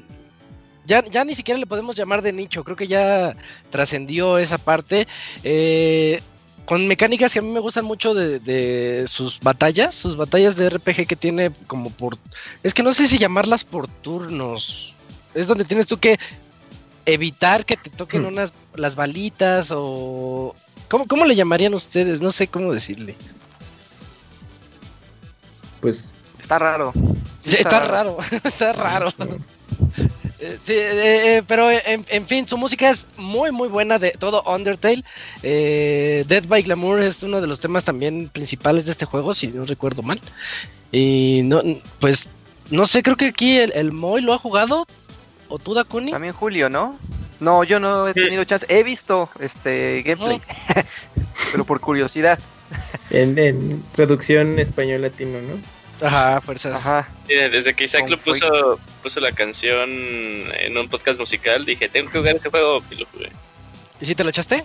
ya, 0.86 1.04
ya, 1.04 1.26
ni 1.26 1.36
siquiera 1.36 1.60
le 1.60 1.66
podemos 1.66 1.98
llamar 1.98 2.22
de 2.22 2.32
nicho, 2.32 2.64
creo 2.64 2.78
que 2.78 2.88
ya 2.88 3.36
trascendió 3.70 4.38
esa 4.38 4.58
parte. 4.58 5.06
Eh, 5.44 6.22
con 6.64 6.88
mecánicas 6.88 7.34
que 7.34 7.40
a 7.40 7.42
mí 7.42 7.50
me 7.50 7.60
gustan 7.60 7.84
mucho 7.84 8.14
de, 8.14 9.04
sus 9.06 9.42
batallas, 9.42 9.96
sus 9.96 10.16
batallas 10.16 10.56
de 10.56 10.70
RPG 10.70 11.08
que 11.08 11.18
tiene 11.18 11.52
como 11.68 11.90
por... 11.90 12.18
Es 12.64 12.74
que 12.74 12.84
no 12.84 12.94
sé 12.94 13.06
si 13.06 13.18
llamarlas 13.18 13.66
por 13.66 13.90
turnos. 13.90 14.96
Es 15.34 15.48
donde 15.48 15.66
tienes 15.66 15.88
tú 15.88 15.98
que 15.98 16.18
evitar 17.10 17.66
que 17.66 17.78
te 17.78 17.90
toquen 17.90 18.24
hmm. 18.24 18.28
unas 18.28 18.54
las 18.76 18.96
balitas 18.96 19.72
o... 19.76 20.56
¿Cómo, 20.90 21.06
¿Cómo 21.08 21.26
le 21.26 21.36
llamarían 21.36 21.74
ustedes? 21.74 22.22
No 22.22 22.32
sé 22.32 22.48
cómo 22.48 22.74
decirle. 22.74 23.16
Pues... 25.82 26.10
Está 26.40 26.58
raro. 26.58 26.94
está, 27.44 27.80
raro, 27.82 28.18
está 28.44 28.74
raro. 28.74 29.14
Eh, 30.40 30.58
sí, 30.64 30.74
eh, 30.74 31.38
eh, 31.38 31.44
pero 31.46 31.70
en, 31.70 32.26
fin, 32.26 32.48
su 32.48 32.58
música 32.58 32.90
es 32.90 33.06
muy, 33.18 33.52
muy 33.52 33.68
buena 33.68 34.00
de 34.00 34.12
todo 34.12 34.42
Undertale. 34.44 35.04
Dead 35.42 36.46
by 36.48 36.64
Glamour 36.64 37.02
es 37.02 37.24
uno 37.24 37.42
de 37.42 37.48
los 37.48 37.60
temas 37.60 37.84
también 37.84 38.30
principales 38.30 38.86
de 38.86 38.94
este 38.94 39.06
juego, 39.06 39.36
si 39.36 39.48
no 39.48 39.66
recuerdo 39.66 40.02
mal. 40.02 40.20
Y 40.92 41.42
no, 41.44 41.62
pues, 42.00 42.30
no 42.70 42.86
sé, 42.88 43.04
creo 43.04 43.18
que 43.18 43.28
aquí 43.28 43.58
el, 43.58 43.74
el 43.74 43.92
Moy 43.92 44.22
lo 44.22 44.34
ha 44.34 44.38
jugado. 44.38 44.86
¿O 45.50 45.60
tú, 45.60 45.74
Dakuni? 45.74 46.12
También 46.12 46.34
Julio, 46.34 46.70
¿no? 46.70 46.98
No, 47.40 47.64
yo 47.64 47.80
no 47.80 48.08
he 48.08 48.14
tenido 48.14 48.44
chance. 48.44 48.66
He 48.70 48.84
visto 48.84 49.30
este 49.40 50.04
gameplay, 50.04 50.42
pero 51.52 51.66
por 51.66 51.80
curiosidad. 51.80 52.40
En, 53.10 53.38
en 53.40 53.84
traducción 53.94 54.60
español-latino, 54.60 55.40
¿no? 55.42 55.80
Ajá, 56.06 56.42
fuerzas. 56.42 56.76
Ajá. 56.76 57.10
desde 57.28 57.74
que 57.74 57.86
Isaac 57.86 58.10
lo 58.10 58.18
puso, 58.18 58.80
puso 59.04 59.20
la 59.20 59.32
canción 59.32 59.90
en 59.90 60.78
un 60.78 60.88
podcast 60.88 61.20
musical, 61.20 61.66
dije, 61.66 61.90
tengo 61.90 62.10
que 62.12 62.20
jugar 62.20 62.36
ese 62.36 62.50
juego 62.50 62.82
y 62.92 62.96
lo 62.96 63.06
jugué. 63.08 63.30
¿Y 64.00 64.06
si 64.06 64.16
te 64.16 64.24
lo 64.24 64.30
echaste? 64.30 64.64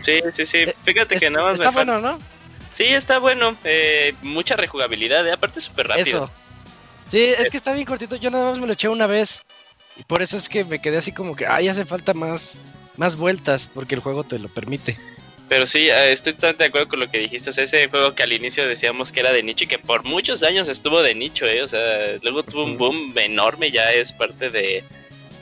Sí, 0.00 0.20
sí, 0.32 0.46
sí. 0.46 0.58
Eh, 0.58 0.74
Fíjate 0.84 1.16
que 1.16 1.30
nada 1.30 1.50
más 1.50 1.54
Está 1.60 1.70
bueno, 1.70 2.00
¿no? 2.00 2.18
Sí, 2.72 2.84
está 2.84 3.18
bueno. 3.18 3.56
Eh, 3.64 4.14
mucha 4.22 4.56
rejugabilidad, 4.56 5.26
eh, 5.26 5.32
aparte 5.32 5.60
súper 5.60 5.88
rápido. 5.88 6.06
Eso. 6.06 6.30
Sí, 7.10 7.34
es 7.36 7.50
que 7.50 7.56
está 7.56 7.72
bien 7.72 7.84
cortito. 7.84 8.16
Yo 8.16 8.30
nada 8.30 8.46
más 8.46 8.58
me 8.58 8.66
lo 8.66 8.72
eché 8.72 8.88
una 8.88 9.06
vez. 9.06 9.42
Y 9.96 10.02
por 10.04 10.22
eso 10.22 10.36
es 10.36 10.48
que 10.48 10.64
me 10.64 10.80
quedé 10.80 10.98
así 10.98 11.12
como 11.12 11.36
que, 11.36 11.46
ay, 11.46 11.68
hace 11.68 11.84
falta 11.84 12.14
más, 12.14 12.56
más 12.96 13.16
vueltas, 13.16 13.70
porque 13.72 13.94
el 13.94 14.00
juego 14.00 14.24
te 14.24 14.38
lo 14.38 14.48
permite. 14.48 14.96
Pero 15.50 15.66
sí, 15.66 15.90
eh, 15.90 16.12
estoy 16.12 16.34
totalmente 16.34 16.62
de 16.62 16.68
acuerdo 16.68 16.88
con 16.88 17.00
lo 17.00 17.10
que 17.10 17.18
dijiste. 17.18 17.50
O 17.50 17.52
sea, 17.52 17.64
ese 17.64 17.88
juego 17.88 18.14
que 18.14 18.22
al 18.22 18.32
inicio 18.32 18.68
decíamos 18.68 19.10
que 19.10 19.18
era 19.18 19.32
de 19.32 19.42
nicho 19.42 19.64
y 19.64 19.66
que 19.66 19.80
por 19.80 20.04
muchos 20.04 20.44
años 20.44 20.68
estuvo 20.68 21.02
de 21.02 21.14
nicho, 21.16 21.44
¿eh? 21.44 21.62
O 21.62 21.68
sea, 21.68 22.18
luego 22.22 22.44
tuvo 22.44 22.64
un 22.64 22.78
boom 22.78 23.12
enorme, 23.18 23.72
ya 23.72 23.90
es 23.90 24.12
parte 24.12 24.48
de 24.48 24.84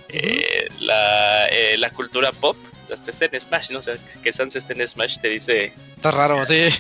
eh, 0.09 0.69
la, 0.81 1.47
eh, 1.49 1.77
la, 1.77 1.91
cultura 1.91 2.33
pop. 2.33 2.57
Hasta 2.91 3.11
este 3.11 3.29
en 3.31 3.39
Smash, 3.39 3.70
¿no? 3.70 3.81
O 3.81 3.83
sea, 3.83 3.97
que 4.23 4.33
Sans 4.33 4.57
esté 4.57 4.73
en 4.73 4.89
Smash 4.89 5.19
te 5.19 5.29
dice. 5.29 5.75
Está 5.97 6.11
raro, 6.11 6.43
sí. 6.47 6.69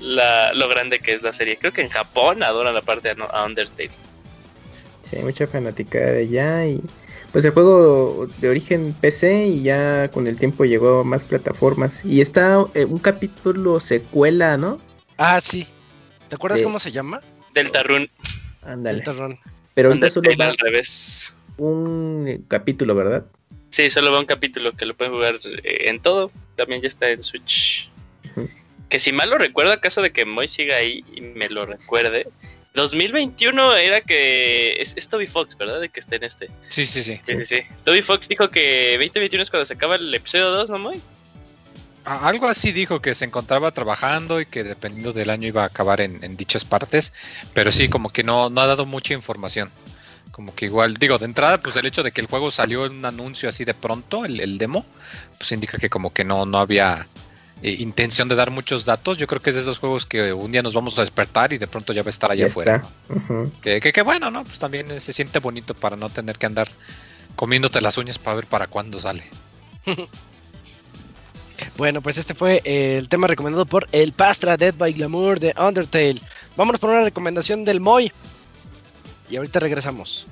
La, 0.00 0.52
lo 0.54 0.68
grande 0.68 1.00
que 1.00 1.14
es 1.14 1.22
la 1.22 1.32
serie. 1.32 1.56
Creo 1.56 1.72
que 1.72 1.80
en 1.80 1.88
Japón 1.88 2.42
adoran 2.42 2.74
la 2.74 2.82
parte 2.82 3.10
a 3.10 3.44
Undertale. 3.44 3.90
Sí, 5.08 5.16
hay 5.16 5.22
mucha 5.22 5.46
fanática 5.46 5.98
de 5.98 6.20
allá 6.20 6.66
y 6.66 6.82
pues 7.32 7.44
el 7.44 7.50
juego 7.50 8.26
de 8.38 8.48
origen 8.48 8.94
PC 9.00 9.46
y 9.46 9.62
ya 9.62 10.08
con 10.08 10.26
el 10.26 10.38
tiempo 10.38 10.64
llegó 10.64 11.00
a 11.00 11.04
más 11.04 11.24
plataformas. 11.24 12.04
Y 12.04 12.20
está 12.20 12.64
eh, 12.74 12.84
un 12.84 12.98
capítulo 12.98 13.78
secuela, 13.78 14.56
¿no? 14.56 14.78
Ah, 15.18 15.40
sí. 15.40 15.66
¿Te 16.28 16.34
acuerdas 16.34 16.62
cómo 16.62 16.78
se 16.78 16.90
llama? 16.90 17.20
Deltarune. 17.54 18.10
Ándale. 18.62 18.96
Deltarune. 18.96 19.40
Pero 19.74 19.90
ahorita 19.90 20.10
solo 20.10 20.30
va 20.38 20.46
al 20.46 20.58
revés. 20.58 21.32
un 21.58 22.44
capítulo, 22.48 22.94
¿verdad? 22.94 23.26
Sí, 23.70 23.90
solo 23.90 24.10
va 24.10 24.20
un 24.20 24.26
capítulo 24.26 24.72
que 24.72 24.86
lo 24.86 24.96
pueden 24.96 25.12
jugar 25.12 25.38
eh, 25.62 25.88
en 25.88 26.00
todo. 26.00 26.30
También 26.56 26.80
ya 26.80 26.88
está 26.88 27.10
en 27.10 27.22
Switch. 27.22 27.90
Que 28.88 28.98
si 28.98 29.12
mal 29.12 29.30
lo 29.30 29.38
recuerdo, 29.38 29.72
acaso 29.72 30.00
de 30.00 30.12
que 30.12 30.24
Moy 30.24 30.48
siga 30.48 30.76
ahí 30.76 31.04
y 31.14 31.20
me 31.20 31.48
lo 31.48 31.66
recuerde, 31.66 32.28
2021 32.76 33.74
era 33.76 34.00
que 34.02 34.80
es, 34.80 35.08
Toby 35.08 35.26
Fox, 35.26 35.56
¿verdad? 35.56 35.80
De 35.80 35.88
que 35.88 36.00
esté 36.00 36.16
en 36.16 36.24
este. 36.24 36.50
Sí, 36.68 36.86
sí, 36.86 37.02
sí. 37.02 37.20
Sí, 37.24 37.44
sí, 37.44 37.62
Toby 37.84 38.02
Fox 38.02 38.28
dijo 38.28 38.50
que 38.50 38.92
2021 38.92 39.42
es 39.42 39.50
cuando 39.50 39.66
se 39.66 39.74
acaba 39.74 39.96
el 39.96 40.14
episodio 40.14 40.50
2, 40.50 40.70
¿no, 40.70 40.78
muy? 40.78 41.00
Algo 42.04 42.46
así 42.46 42.70
dijo 42.70 43.02
que 43.02 43.14
se 43.14 43.24
encontraba 43.24 43.72
trabajando 43.72 44.40
y 44.40 44.46
que 44.46 44.62
dependiendo 44.62 45.12
del 45.12 45.28
año 45.28 45.48
iba 45.48 45.64
a 45.64 45.66
acabar 45.66 46.00
en, 46.00 46.36
dichas 46.36 46.64
partes, 46.64 47.12
pero 47.52 47.72
sí, 47.72 47.88
como 47.88 48.10
que 48.10 48.22
no, 48.22 48.48
no 48.48 48.60
ha 48.60 48.66
dado 48.66 48.86
mucha 48.86 49.12
información. 49.12 49.70
Como 50.30 50.54
que 50.54 50.66
igual, 50.66 50.94
digo, 50.98 51.18
de 51.18 51.24
entrada, 51.24 51.60
pues 51.60 51.74
el 51.76 51.86
hecho 51.86 52.04
de 52.04 52.12
que 52.12 52.20
el 52.20 52.28
juego 52.28 52.52
salió 52.52 52.86
en 52.86 52.92
un 52.92 53.04
anuncio 53.06 53.48
así 53.48 53.64
de 53.64 53.74
pronto, 53.74 54.24
el, 54.24 54.38
el 54.38 54.58
demo, 54.58 54.86
pues 55.36 55.50
indica 55.50 55.78
que 55.78 55.90
como 55.90 56.12
que 56.12 56.24
no, 56.24 56.46
no 56.46 56.58
había 56.58 57.08
eh, 57.62 57.76
intención 57.78 58.28
de 58.28 58.34
dar 58.34 58.50
muchos 58.50 58.84
datos. 58.84 59.16
Yo 59.18 59.26
creo 59.26 59.40
que 59.40 59.50
es 59.50 59.56
de 59.56 59.62
esos 59.62 59.78
juegos 59.78 60.04
que 60.04 60.32
un 60.32 60.52
día 60.52 60.62
nos 60.62 60.74
vamos 60.74 60.98
a 60.98 61.02
despertar 61.02 61.52
y 61.52 61.58
de 61.58 61.66
pronto 61.66 61.92
ya 61.92 62.02
va 62.02 62.08
a 62.08 62.10
estar 62.10 62.30
allá 62.30 62.46
afuera. 62.46 62.84
que, 63.62 64.02
bueno, 64.02 64.30
¿no? 64.30 64.44
Pues 64.44 64.58
también 64.58 65.00
se 65.00 65.12
siente 65.12 65.38
bonito 65.38 65.74
para 65.74 65.96
no 65.96 66.10
tener 66.10 66.36
que 66.36 66.46
andar 66.46 66.68
comiéndote 67.34 67.80
las 67.80 67.96
uñas 67.98 68.18
para 68.18 68.36
ver 68.36 68.46
para 68.46 68.66
cuándo 68.66 69.00
sale. 69.00 69.24
bueno, 71.76 72.02
pues 72.02 72.18
este 72.18 72.34
fue 72.34 72.60
el 72.64 73.08
tema 73.08 73.26
recomendado 73.26 73.64
por 73.64 73.86
El 73.92 74.12
Pastra 74.12 74.56
Dead 74.56 74.74
by 74.74 74.92
Glamour 74.92 75.40
de 75.40 75.54
Undertale. 75.58 76.20
Vámonos 76.56 76.80
por 76.80 76.90
una 76.90 77.04
recomendación 77.04 77.64
del 77.64 77.80
Moy. 77.80 78.12
Y 79.30 79.36
ahorita 79.36 79.60
regresamos. 79.60 80.26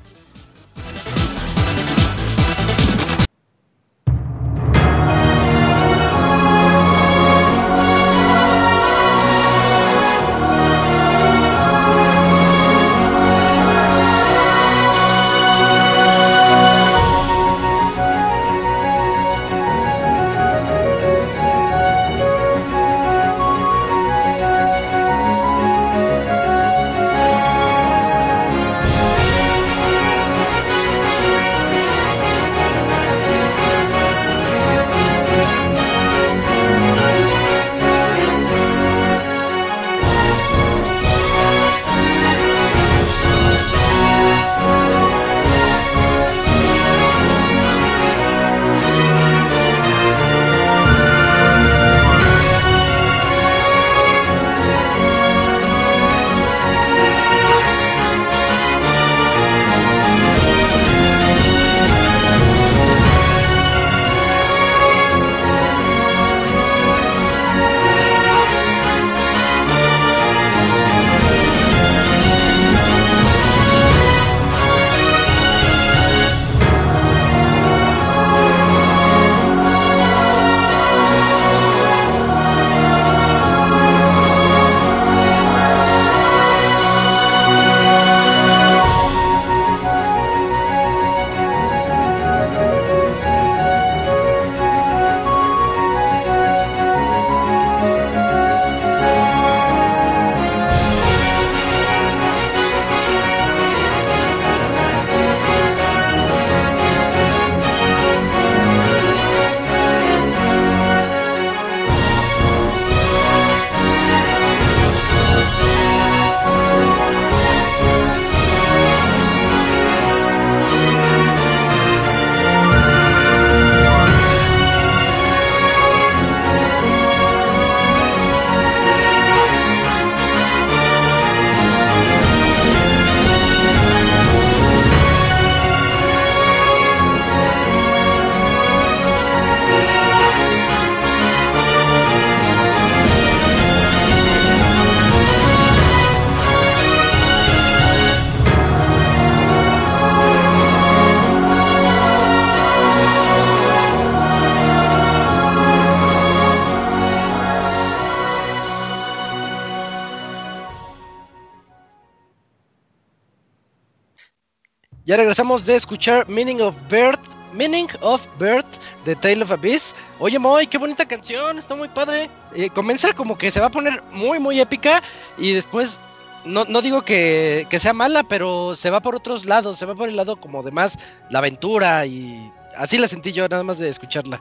Regresamos 165.16 165.64
de 165.64 165.76
escuchar 165.76 166.28
Meaning 166.28 166.60
of 166.60 166.74
Birth. 166.88 167.20
Meaning 167.52 167.86
of 168.00 168.26
Birth 168.38 168.66
de 169.04 169.14
Tale 169.14 169.44
of 169.44 169.52
Abyss. 169.52 169.94
Oye, 170.18 170.40
Moy, 170.40 170.66
qué 170.66 170.76
bonita 170.76 171.06
canción, 171.06 171.56
está 171.56 171.76
muy 171.76 171.88
padre. 171.88 172.28
Eh, 172.54 172.68
comienza 172.70 173.12
como 173.12 173.38
que 173.38 173.52
se 173.52 173.60
va 173.60 173.66
a 173.66 173.70
poner 173.70 174.02
muy, 174.10 174.40
muy 174.40 174.60
épica 174.60 175.02
y 175.38 175.52
después 175.52 176.00
no, 176.44 176.64
no 176.64 176.82
digo 176.82 177.02
que, 177.02 177.66
que, 177.70 177.78
sea 177.78 177.92
mala, 177.92 178.24
pero 178.24 178.74
se 178.74 178.90
va 178.90 179.00
por 179.00 179.14
otros 179.14 179.46
lados, 179.46 179.78
se 179.78 179.86
va 179.86 179.94
por 179.94 180.08
el 180.08 180.16
lado 180.16 180.36
como 180.36 180.64
de 180.64 180.72
más 180.72 180.98
la 181.30 181.38
aventura 181.38 182.04
y 182.06 182.50
así 182.76 182.98
la 182.98 183.06
sentí 183.06 183.32
yo 183.32 183.46
nada 183.48 183.62
más 183.62 183.78
de 183.78 183.88
escucharla. 183.88 184.40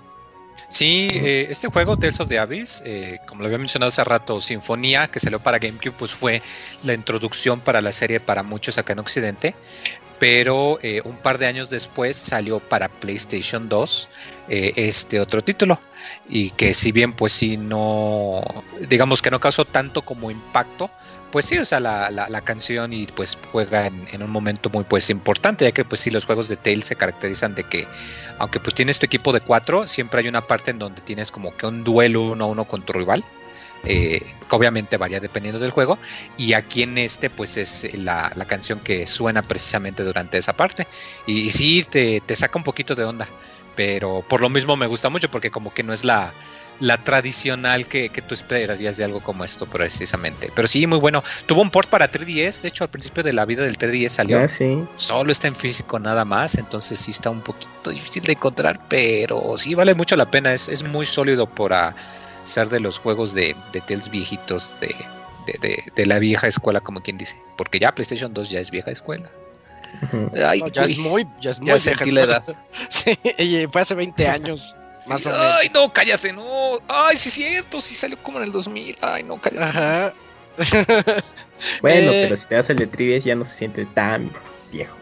Sí, 0.68 1.08
eh, 1.12 1.48
este 1.50 1.68
juego, 1.68 1.98
Tales 1.98 2.20
of 2.20 2.30
the 2.30 2.40
Abyss, 2.40 2.82
eh, 2.86 3.20
como 3.28 3.42
lo 3.42 3.46
había 3.48 3.60
mencionado 3.60 3.90
hace 3.90 4.04
rato, 4.04 4.42
Sinfonía, 4.42 5.08
que 5.08 5.20
salió 5.20 5.40
para 5.40 5.60
GameCube, 5.60 5.94
pues 5.98 6.12
fue 6.12 6.42
la 6.84 6.94
introducción 6.94 7.60
para 7.60 7.82
la 7.82 7.92
serie 7.92 8.20
para 8.20 8.44
muchos 8.44 8.78
acá 8.78 8.94
en 8.94 9.00
Occidente. 9.00 9.56
Pero 10.24 10.80
eh, 10.82 11.02
un 11.04 11.18
par 11.18 11.38
de 11.38 11.48
años 11.48 11.70
después 11.70 12.16
salió 12.16 12.62
para 12.62 12.88
PlayStation 12.88 13.68
2 13.68 14.10
este 14.48 15.20
otro 15.20 15.44
título. 15.44 15.78
Y 16.30 16.52
que 16.52 16.74
si 16.74 16.94
bien 16.94 17.12
pues 17.12 17.34
sí 17.34 17.58
no, 17.58 18.42
digamos 18.88 19.22
que 19.22 19.30
no 19.30 19.42
causó 19.42 19.66
tanto 19.66 20.02
como 20.02 20.32
impacto, 20.32 20.90
pues 21.34 21.44
sí, 21.44 21.58
o 21.58 21.66
sea, 21.66 21.82
la, 21.82 22.10
la, 22.10 22.42
canción 22.42 22.94
y 22.94 23.06
pues 23.08 23.38
juega 23.52 23.88
en, 23.88 24.24
un 24.24 24.30
momento 24.30 24.70
muy 24.70 24.86
pues 24.86 25.10
importante, 25.10 25.66
ya 25.66 25.74
que 25.74 25.84
pues 25.84 26.00
sí, 26.00 26.10
los 26.10 26.26
juegos 26.26 26.48
de 26.48 26.56
Tales 26.56 26.86
se 26.86 26.96
caracterizan 26.96 27.54
de 27.54 27.66
que, 27.66 27.86
aunque 28.40 28.62
pues 28.62 28.76
tienes 28.76 29.00
tu 29.00 29.08
equipo 29.08 29.34
de 29.34 29.42
cuatro, 29.42 29.86
siempre 29.88 30.22
hay 30.22 30.30
una 30.30 30.48
parte 30.48 30.72
en 30.72 30.80
donde 30.80 31.02
tienes 31.02 31.32
como 31.32 31.54
que 31.58 31.66
un 31.66 31.84
duelo 31.84 32.22
uno 32.22 32.46
a 32.46 32.48
uno 32.48 32.66
con 32.66 32.84
tu 32.84 32.94
rival. 32.94 33.26
Eh, 33.86 34.22
obviamente 34.50 34.96
varía 34.96 35.20
dependiendo 35.20 35.60
del 35.60 35.72
juego 35.72 35.98
y 36.38 36.54
aquí 36.54 36.84
en 36.84 36.98
este 36.98 37.30
pues 37.30 37.58
es 37.58 37.94
la, 37.96 38.32
la 38.36 38.46
canción 38.46 38.80
que 38.80 39.06
suena 39.08 39.42
precisamente 39.42 40.04
durante 40.04 40.38
esa 40.38 40.54
parte 40.54 40.88
y, 41.26 41.48
y 41.48 41.52
sí 41.52 41.84
te, 41.90 42.22
te 42.22 42.36
saca 42.36 42.58
un 42.58 42.64
poquito 42.64 42.96
de 42.96 43.04
onda 43.04 43.28
pero 43.76 44.24
por 44.28 44.42
lo 44.42 44.50
mismo 44.50 44.78
me 44.78 44.88
gusta 44.88 45.10
mucho 45.10 45.30
porque 45.30 45.52
como 45.52 45.74
que 45.74 45.84
no 45.84 45.94
es 45.94 46.06
la, 46.06 46.32
la 46.80 46.98
tradicional 47.04 47.88
que, 47.88 48.10
que, 48.10 48.22
tú 48.22 48.34
esperarías 48.34 48.98
de 48.98 49.04
algo 49.04 49.20
como 49.20 49.44
esto, 49.44 49.66
precisamente. 49.66 50.52
Pero 50.56 50.68
sí, 50.68 50.86
muy 50.88 51.00
bueno. 51.00 51.24
Tuvo 51.46 51.62
un 51.62 51.70
port 51.70 51.90
para 51.90 52.12
3DS, 52.12 52.62
de 52.62 52.68
hecho, 52.68 52.84
al 52.84 52.90
principio 52.90 53.24
de 53.24 53.34
la 53.34 53.46
vida 53.46 53.64
del 53.64 53.78
3DS 53.78 54.10
salió. 54.10 54.40
Ah, 54.40 54.48
sí. 54.48 54.84
Solo 54.96 55.32
está 55.32 55.48
en 55.48 55.56
físico 55.56 56.00
nada 56.00 56.26
más, 56.26 56.56
entonces 56.58 57.00
sí 57.00 57.12
está 57.12 57.30
un 57.30 57.42
poquito 57.42 57.90
difícil 57.90 58.24
de 58.24 58.34
encontrar, 58.34 58.80
pero 58.90 59.56
sí 59.58 59.76
vale 59.76 59.96
mucho 59.96 60.16
la 60.16 60.30
pena. 60.30 60.54
Es, 60.54 60.68
es 60.68 60.84
muy 60.84 61.06
sólido 61.06 61.48
para 61.48 61.96
ser 62.44 62.70
de 62.70 62.80
los 62.80 63.00
juegos 63.00 63.34
de, 63.34 63.56
de 63.72 63.82
Tales 63.82 64.10
viejitos 64.10 64.80
de, 64.80 64.96
de, 65.46 65.84
de, 65.96 66.06
la 66.06 66.20
vieja 66.20 66.48
escuela, 66.48 66.80
como 66.80 67.02
quien 67.02 67.18
dice. 67.18 67.38
Porque 67.58 67.80
ya 67.80 67.94
PlayStation 67.94 68.34
2 68.34 68.50
ya 68.50 68.60
es 68.60 68.72
vieja 68.72 68.92
escuela. 68.92 69.30
Ay, 70.46 70.62
ya, 70.72 70.84
es 70.84 70.98
muy, 70.98 71.28
ya 71.40 71.52
es 71.52 71.60
muy 71.60 71.74
vieja 71.74 72.06
la 72.06 72.22
edad. 72.24 72.44
sí, 72.90 73.18
fue 73.72 73.82
hace 73.82 73.96
20 73.96 74.28
años. 74.28 74.76
Más 75.08 75.26
o 75.26 75.30
menos. 75.30 75.46
Ay, 75.60 75.70
no, 75.74 75.92
cállate, 75.92 76.34
no. 76.34 76.80
Ay, 76.88 77.18
sí 77.18 77.30
es 77.30 77.36
cierto, 77.36 77.82
sí 77.82 77.96
salió 77.96 78.18
como 78.18 78.38
en 78.40 78.46
el 78.46 78.52
2000. 78.52 78.98
Ay, 79.02 79.24
no, 79.24 79.38
cállate. 79.40 79.64
Ajá. 79.64 80.14
bueno, 81.82 82.12
eh, 82.12 82.24
pero 82.24 82.36
si 82.36 82.48
te 82.48 82.56
das 82.56 82.70
el 82.70 82.78
de 82.78 82.88
3 82.88 83.24
ya 83.24 83.36
no 83.36 83.46
se 83.46 83.56
siente 83.56 83.86
tan 83.86 84.30
viejo. 84.72 84.96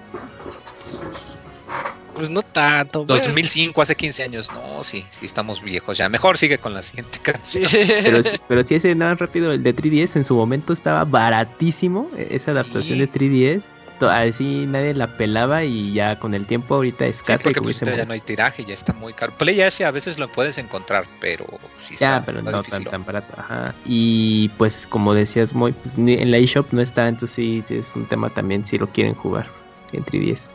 Pues 2.22 2.30
no 2.30 2.44
tanto. 2.44 3.04
2005, 3.04 3.82
hace 3.82 3.96
15 3.96 4.24
años. 4.24 4.52
No, 4.52 4.84
sí, 4.84 5.04
sí 5.10 5.26
estamos 5.26 5.60
viejos 5.64 5.98
ya. 5.98 6.08
Mejor 6.08 6.38
sigue 6.38 6.60
con 6.60 6.76
la 6.76 6.84
siguiente 6.84 7.18
canción. 7.24 7.68
pero, 7.72 8.22
pero 8.48 8.62
si 8.62 8.76
ese 8.76 8.94
nada 8.94 9.16
rápido, 9.16 9.52
el 9.52 9.64
de 9.64 9.76
3DS 9.76 10.18
en 10.18 10.26
su 10.26 10.36
momento 10.36 10.72
estaba 10.72 11.04
baratísimo. 11.04 12.12
E-, 12.16 12.28
esa 12.36 12.52
adaptación 12.52 13.00
de 13.00 13.12
3DS 13.12 13.64
así 14.08 14.66
nadie 14.68 14.94
la 14.94 15.08
pelaba 15.18 15.64
y 15.64 15.94
ya 15.94 16.18
con 16.18 16.34
el 16.34 16.46
tiempo 16.46 16.76
ahorita 16.76 17.06
es 17.06 17.22
casi 17.22 17.44
porque 17.46 17.62
pues, 17.62 17.80
ya 17.80 18.06
no 18.06 18.14
hay 18.14 18.20
tiraje, 18.20 18.64
ya 18.66 18.76
está 18.76 18.94
muy 18.94 19.14
caro. 19.14 19.34
Play 19.38 19.62
S 19.62 19.84
a 19.84 19.92
veces 19.92 20.18
lo 20.18 20.32
puedes 20.32 20.58
encontrar, 20.58 21.06
pero 21.20 21.46
sí 21.76 21.96
está 21.96 22.20
Ya, 22.20 22.26
pero 22.26 22.42
no 22.44 22.64
tan, 22.64 22.84
tan, 22.84 23.04
barato. 23.04 23.34
Ajá. 23.38 23.74
Y 23.86 24.50
pues 24.58 24.86
como 24.88 25.14
decías, 25.14 25.54
muy 25.54 25.72
pues, 25.72 25.96
en 25.98 26.30
la 26.30 26.38
eShop 26.38 26.72
no 26.72 26.82
está, 26.82 27.08
entonces 27.08 27.36
sí 27.36 27.64
es 27.70 27.92
un 27.96 28.06
tema 28.06 28.30
también 28.30 28.64
si 28.64 28.78
lo 28.78 28.88
quieren 28.88 29.16
jugar 29.16 29.48
entre 29.92 30.20
10. 30.20 30.50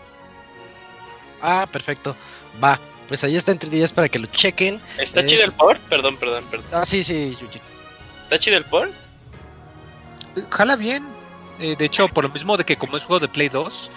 Ah, 1.48 1.64
perfecto. 1.70 2.16
Va, 2.62 2.81
pues 3.06 3.23
ahí 3.23 3.36
está 3.36 3.52
entre 3.52 3.70
10 3.70 3.93
para 3.93 4.09
que 4.09 4.18
lo 4.18 4.27
chequen. 4.27 4.81
¿Está 4.98 5.24
chido 5.24 5.44
el 5.44 5.52
port? 5.52 5.81
Perdón, 5.82 6.16
perdón, 6.16 6.44
perdón. 6.51 6.66
Ah, 6.73 6.85
sí, 6.85 7.05
sí, 7.05 7.36
¿Está 8.20 8.36
chido 8.36 8.56
el 8.56 8.64
port? 8.64 8.90
Jala 10.51 10.74
bien, 10.74 11.06
eh, 11.60 11.77
de 11.78 11.85
hecho, 11.85 12.09
por 12.09 12.24
lo 12.24 12.31
mismo 12.31 12.56
de 12.56 12.64
que 12.64 12.77
como 12.77 12.97
es 12.97 13.05
juego 13.05 13.20
de 13.20 13.28
Play 13.28 13.48
2, 13.48 13.90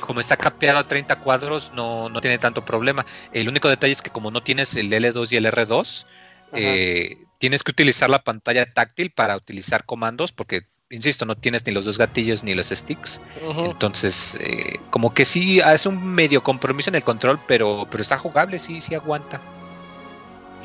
como 0.00 0.20
está 0.20 0.38
capeado 0.38 0.78
a 0.78 0.84
30 0.84 1.16
cuadros, 1.20 1.72
no, 1.74 2.08
no 2.08 2.20
tiene 2.22 2.38
tanto 2.38 2.64
problema. 2.64 3.04
El 3.32 3.50
único 3.50 3.68
detalle 3.68 3.92
es 3.92 4.00
que 4.00 4.10
como 4.10 4.30
no 4.30 4.42
tienes 4.42 4.74
el 4.74 4.90
L2 4.90 5.32
y 5.32 5.36
el 5.36 5.44
R2, 5.44 6.06
eh, 6.54 7.18
tienes 7.38 7.62
que 7.62 7.70
utilizar 7.70 8.08
la 8.08 8.22
pantalla 8.24 8.72
táctil 8.72 9.10
para 9.10 9.36
utilizar 9.36 9.84
comandos, 9.84 10.32
porque, 10.32 10.62
insisto, 10.94 11.26
no 11.26 11.36
tienes 11.36 11.66
ni 11.66 11.72
los 11.72 11.84
dos 11.84 11.98
gatillos 11.98 12.44
ni 12.44 12.54
los 12.54 12.68
sticks. 12.68 13.20
Entonces, 13.40 14.38
eh, 14.40 14.78
como 14.90 15.12
que 15.12 15.24
sí, 15.24 15.60
hace 15.60 15.88
un 15.88 16.04
medio 16.04 16.42
compromiso 16.42 16.90
en 16.90 16.96
el 16.96 17.04
control, 17.04 17.38
pero, 17.46 17.86
pero 17.90 18.02
está 18.02 18.18
jugable, 18.18 18.58
sí, 18.58 18.80
sí 18.80 18.94
aguanta. 18.94 19.40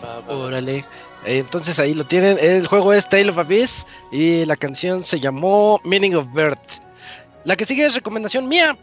Ah, 0.03 0.21
Órale. 0.27 0.85
Entonces 1.25 1.79
ahí 1.79 1.93
lo 1.93 2.05
tienen. 2.05 2.37
El 2.39 2.67
juego 2.67 2.93
es 2.93 3.09
Tale 3.09 3.29
of 3.29 3.37
Abyss 3.37 3.85
y 4.11 4.45
la 4.45 4.55
canción 4.55 5.03
se 5.03 5.19
llamó 5.19 5.81
Meaning 5.83 6.15
of 6.15 6.27
Birth. 6.33 6.81
La 7.43 7.55
que 7.55 7.65
sigue 7.65 7.85
es 7.85 7.95
recomendación 7.95 8.47
mía. 8.47 8.77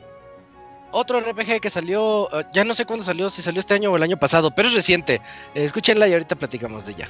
Otro 0.93 1.21
RPG 1.21 1.61
que 1.61 1.71
salió, 1.71 2.29
eh, 2.33 2.45
ya 2.53 2.65
no 2.65 2.75
sé 2.75 2.85
cuándo 2.87 3.05
salió, 3.05 3.29
si 3.31 3.43
salió 3.43 3.61
este 3.61 3.75
año 3.75 3.91
o 3.91 3.97
el 3.97 4.03
año 4.03 4.17
pasado, 4.17 4.51
pero 4.51 4.69
es 4.69 4.75
reciente. 4.75 5.21
escúchenla 5.55 6.09
y 6.09 6.13
ahorita 6.13 6.37
platicamos 6.37 6.87
de 6.87 6.93
ella. 6.93 7.09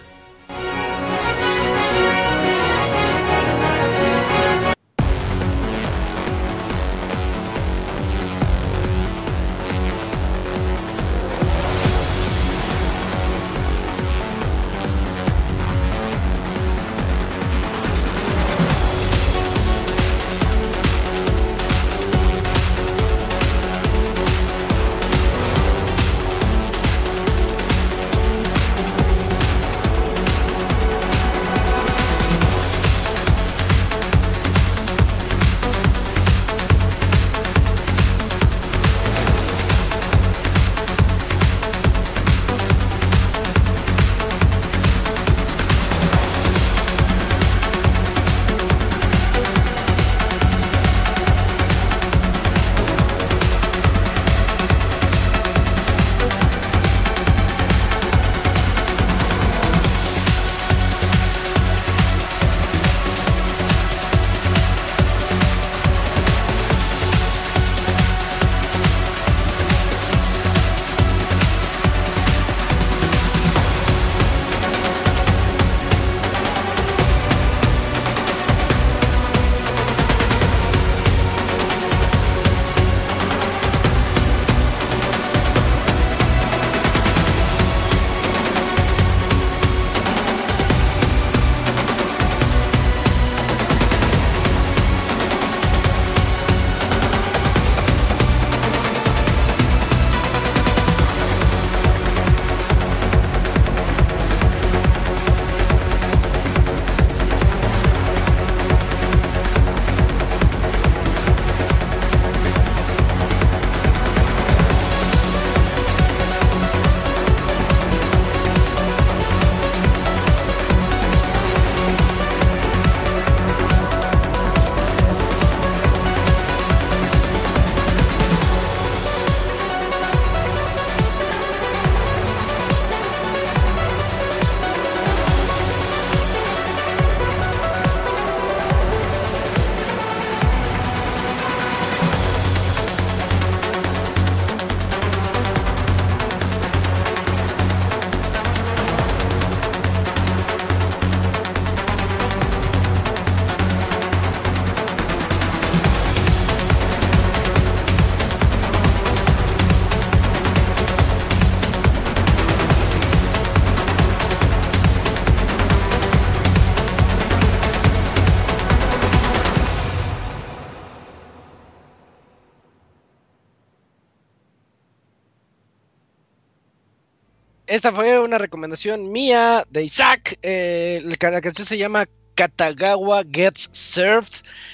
Esta 177.76 177.92
fue 177.92 178.18
una 178.18 178.38
recomendación 178.38 179.12
mía 179.12 179.66
de 179.70 179.84
Isaac. 179.84 180.38
Eh, 180.42 181.02
la 181.04 181.40
canción 181.40 181.66
se 181.66 181.76
llama 181.76 182.06
Katagawa 182.34 183.22
Gets 183.30 183.68
Served 183.72 184.32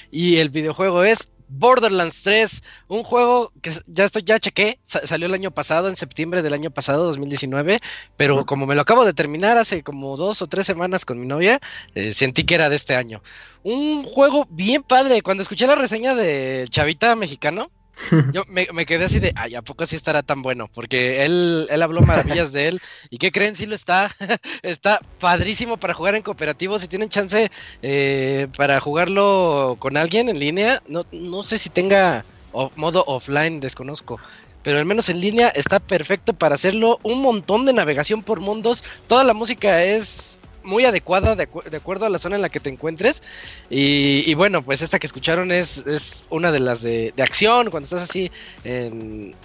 y 0.09 0.37
el 0.37 0.49
videojuego 0.49 1.03
es 1.03 1.29
Borderlands 1.49 2.23
3, 2.23 2.63
un 2.87 3.03
juego 3.03 3.51
que 3.61 3.71
ya 3.87 4.05
estoy, 4.05 4.23
ya 4.23 4.39
chequé, 4.39 4.79
salió 4.83 5.27
el 5.27 5.33
año 5.33 5.51
pasado, 5.51 5.87
en 5.87 5.95
septiembre 5.95 6.41
del 6.41 6.53
año 6.53 6.71
pasado, 6.71 7.05
2019, 7.05 7.79
pero 8.17 8.45
como 8.45 8.65
me 8.65 8.73
lo 8.73 8.81
acabo 8.81 9.05
de 9.05 9.13
terminar 9.13 9.57
hace 9.57 9.83
como 9.83 10.17
dos 10.17 10.41
o 10.41 10.47
tres 10.47 10.65
semanas 10.65 11.05
con 11.05 11.19
mi 11.19 11.27
novia, 11.27 11.59
eh, 11.93 12.11
sentí 12.13 12.43
que 12.43 12.55
era 12.55 12.69
de 12.69 12.75
este 12.75 12.95
año. 12.95 13.21
Un 13.63 14.03
juego 14.03 14.47
bien 14.49 14.81
padre, 14.81 15.21
cuando 15.21 15.43
escuché 15.43 15.67
la 15.67 15.75
reseña 15.75 16.15
de 16.15 16.65
Chavita 16.69 17.15
Mexicano, 17.15 17.69
yo 18.31 18.43
me, 18.47 18.85
quedé 18.85 19.05
así 19.05 19.19
de, 19.19 19.31
ay, 19.35 19.55
¿a 19.55 19.61
poco 19.61 19.85
sí 19.85 19.95
estará 19.95 20.23
tan 20.23 20.41
bueno? 20.41 20.69
Porque 20.73 21.23
él, 21.25 21.67
él 21.69 21.81
habló 21.81 22.01
maravillas 22.01 22.51
de 22.51 22.67
él. 22.69 22.81
¿Y 23.09 23.17
qué 23.17 23.31
creen? 23.31 23.55
Sí 23.55 23.65
lo 23.65 23.75
está. 23.75 24.11
está 24.61 24.99
padrísimo 25.19 25.77
para 25.77 25.93
jugar 25.93 26.15
en 26.15 26.23
cooperativo. 26.23 26.79
Si 26.79 26.87
tienen 26.87 27.09
chance 27.09 27.51
eh, 27.81 28.47
para 28.57 28.79
jugarlo 28.79 29.77
con 29.79 29.97
alguien 29.97 30.29
en 30.29 30.39
línea, 30.39 30.81
no, 30.87 31.05
no 31.11 31.43
sé 31.43 31.57
si 31.57 31.69
tenga 31.69 32.25
modo 32.75 33.03
offline, 33.07 33.59
desconozco. 33.59 34.19
Pero 34.63 34.77
al 34.77 34.85
menos 34.85 35.09
en 35.09 35.19
línea 35.19 35.49
está 35.49 35.79
perfecto 35.79 36.33
para 36.33 36.55
hacerlo. 36.55 36.99
Un 37.03 37.21
montón 37.21 37.65
de 37.65 37.73
navegación 37.73 38.23
por 38.23 38.39
mundos. 38.39 38.83
Toda 39.07 39.23
la 39.23 39.33
música 39.33 39.83
es 39.83 40.39
muy 40.63 40.85
adecuada 40.85 41.35
de, 41.35 41.43
acuerdo 41.43 42.05
a 42.05 42.09
la 42.09 42.19
zona 42.19 42.35
en 42.35 42.41
la 42.41 42.49
que 42.49 42.59
te 42.59 42.69
encuentres. 42.69 43.23
Y, 43.69 44.33
bueno, 44.35 44.63
pues 44.63 44.81
esta 44.81 44.99
que 44.99 45.07
escucharon 45.07 45.51
es, 45.51 45.85
es 45.87 46.23
una 46.29 46.51
de 46.51 46.59
las 46.59 46.81
de, 46.81 47.13
acción, 47.17 47.69
cuando 47.69 47.85
estás 47.85 48.09
así 48.09 48.31
en, 48.63 49.35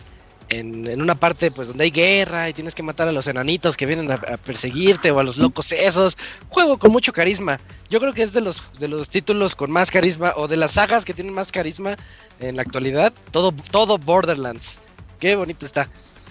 en, 0.50 1.00
una 1.00 1.14
parte 1.14 1.50
pues 1.50 1.68
donde 1.68 1.84
hay 1.84 1.90
guerra 1.90 2.48
y 2.48 2.54
tienes 2.54 2.74
que 2.74 2.82
matar 2.82 3.08
a 3.08 3.12
los 3.12 3.26
enanitos 3.26 3.76
que 3.76 3.86
vienen 3.86 4.10
a, 4.10 4.18
perseguirte 4.18 5.10
o 5.10 5.20
a 5.20 5.22
los 5.22 5.36
locos 5.36 5.72
esos. 5.72 6.16
Juego 6.48 6.78
con 6.78 6.92
mucho 6.92 7.12
carisma. 7.12 7.60
Yo 7.90 8.00
creo 8.00 8.12
que 8.12 8.22
es 8.22 8.32
de 8.32 8.40
los, 8.40 8.62
de 8.78 8.88
los 8.88 9.08
títulos 9.08 9.54
con 9.54 9.70
más 9.70 9.90
carisma 9.90 10.32
o 10.36 10.48
de 10.48 10.56
las 10.56 10.72
sagas 10.72 11.04
que 11.04 11.14
tienen 11.14 11.34
más 11.34 11.52
carisma 11.52 11.96
en 12.40 12.56
la 12.56 12.62
actualidad. 12.62 13.12
Todo, 13.30 13.52
todo 13.70 13.98
Borderlands. 13.98 14.80
Qué 15.20 15.36
bonito 15.36 15.66
está. 15.66 15.88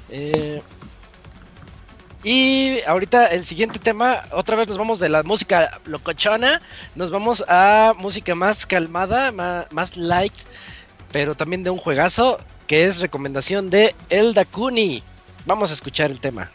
Eh, 0.09 0.61
y 2.27 2.81
ahorita 2.85 3.27
el 3.27 3.45
siguiente 3.45 3.79
tema, 3.79 4.25
otra 4.31 4.57
vez 4.57 4.67
nos 4.67 4.77
vamos 4.77 4.99
de 4.99 5.07
la 5.07 5.23
música 5.23 5.79
locochona, 5.85 6.61
nos 6.93 7.09
vamos 7.09 7.41
a 7.47 7.93
música 7.97 8.35
más 8.35 8.65
calmada, 8.65 9.31
más, 9.31 9.95
light, 9.95 10.33
pero 11.13 11.35
también 11.35 11.63
de 11.63 11.69
un 11.69 11.77
juegazo, 11.77 12.37
que 12.67 12.83
es 12.83 12.99
recomendación 12.99 13.69
de 13.69 13.95
El 14.09 14.33
Dakuni. 14.33 15.01
Vamos 15.45 15.71
a 15.71 15.73
escuchar 15.75 16.11
el 16.11 16.19
tema. 16.19 16.51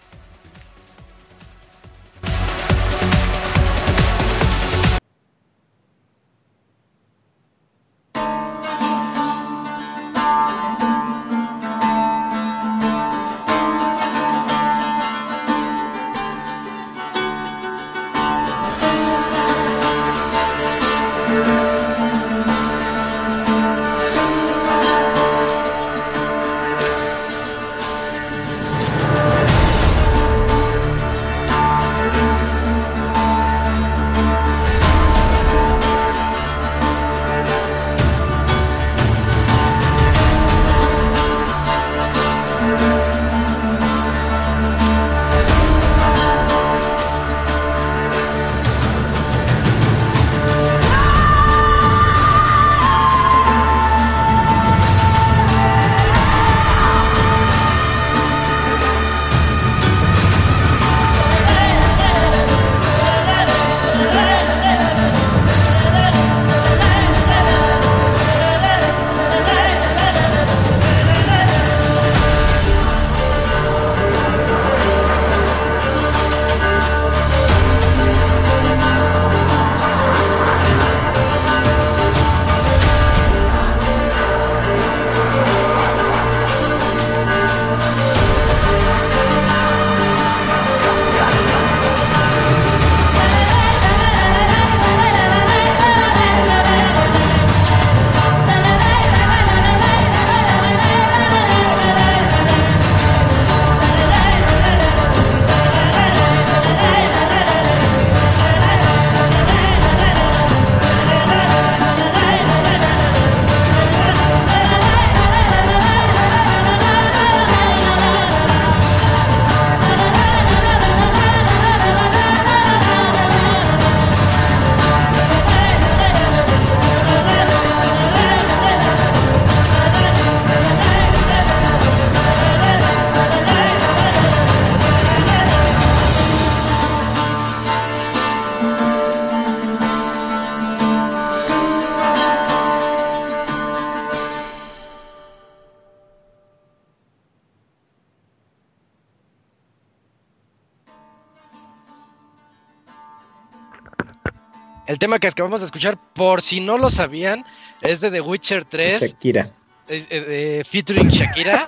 Tema 155.03 155.19
que 155.19 155.27
acabamos 155.27 155.61
de 155.61 155.67
escuchar, 155.67 155.99
por 156.15 156.43
si 156.43 156.61
no 156.61 156.79
lo 156.79 156.89
sabían, 156.89 157.45
es 157.81 158.01
de 158.01 158.09
The 158.09 158.21
Witcher 158.21 158.65
3. 158.65 159.01
Shakira. 159.01 159.49
Eh, 159.89 160.63
featuring 160.65 161.09
Shakira. 161.09 161.67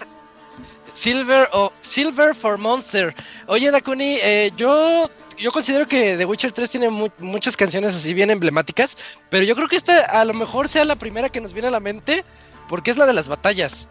Silver 0.95 1.49
o 1.53 1.73
Silver 1.81 2.33
for 2.33 2.59
Monster. 2.59 3.13
Oye, 3.49 3.73
Dakuni, 3.73 4.19
eh, 4.23 4.53
yo, 4.57 5.11
yo 5.37 5.51
considero 5.51 5.89
que 5.89 6.17
The 6.17 6.25
Witcher 6.25 6.53
3 6.53 6.71
tiene 6.71 6.89
muchas 7.19 7.57
canciones 7.57 7.97
así 7.97 8.15
bien 8.15 8.31
emblemáticas, 8.31 8.97
pero 9.31 9.43
yo 9.43 9.57
creo 9.57 9.67
que 9.67 9.79
esta 9.79 10.03
a 10.03 10.25
lo 10.25 10.33
mejor 10.33 10.69
sea 10.69 10.85
la 10.85 10.95
primera 10.95 11.29
que 11.29 11.41
nos 11.41 11.53
viene 11.53 11.67
a 11.67 11.73
la 11.73 11.81
mente, 11.81 12.25
porque 12.69 12.93
es 12.93 12.97
la 12.97 13.05
de 13.05 13.15
las 13.15 13.27
batallas. 13.27 13.89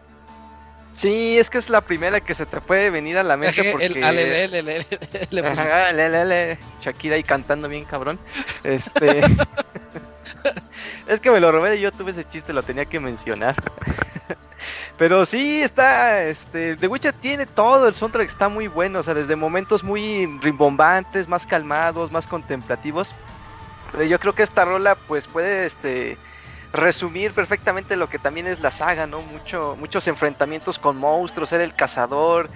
Sí, 0.93 1.39
es 1.39 1.49
que 1.49 1.57
es 1.57 1.69
la 1.69 1.81
primera 1.81 2.22
que 2.22 2.33
se 2.33 2.45
te 2.45 2.61
puede 2.61 2.89
venir 2.89 3.17
a 3.17 3.23
la 3.23 3.35
mente 3.35 3.72
porque... 3.72 3.88
El, 3.88 4.03
ale, 4.03 6.57
Shakira 6.81 7.15
ahí 7.15 7.23
cantando 7.23 7.67
bien 7.67 7.85
cabrón. 7.85 8.19
Este... 8.63 9.22
es 11.07 11.19
que 11.19 11.31
me 11.31 11.39
lo 11.39 11.51
robé 11.51 11.72
de 11.72 11.80
YouTube 11.80 12.09
ese 12.09 12.23
chiste, 12.23 12.53
lo 12.53 12.63
tenía 12.63 12.85
que 12.85 12.99
mencionar. 12.99 13.55
Pero 14.97 15.25
sí, 15.25 15.61
está, 15.61 16.23
este, 16.23 16.75
The 16.75 16.88
Witcher 16.88 17.13
tiene 17.13 17.45
todo, 17.45 17.88
el 17.88 17.93
soundtrack 17.93 18.27
está 18.27 18.47
muy 18.47 18.67
bueno, 18.67 18.99
o 18.99 19.03
sea, 19.03 19.13
desde 19.13 19.35
momentos 19.35 19.83
muy 19.83 20.27
rimbombantes, 20.41 21.27
más 21.27 21.47
calmados, 21.47 22.11
más 22.11 22.27
contemplativos. 22.27 23.13
Pero 23.91 24.05
yo 24.05 24.19
creo 24.19 24.33
que 24.33 24.43
esta 24.43 24.65
rola, 24.65 24.95
pues 24.95 25.27
puede, 25.27 25.65
este, 25.65 26.17
resumir 26.74 27.32
perfectamente 27.34 27.95
lo 27.95 28.10
que 28.10 28.19
también 28.19 28.48
es 28.48 28.60
la 28.60 28.72
saga, 28.72 29.06
¿no? 29.06 29.22
Mucho, 29.22 29.77
muchos 29.80 30.08
enfrentamientos 30.08 30.80
con 30.80 30.98
monstruos, 30.98 31.50
ser 31.50 31.61
el 31.61 31.76
cazador, 31.76 32.50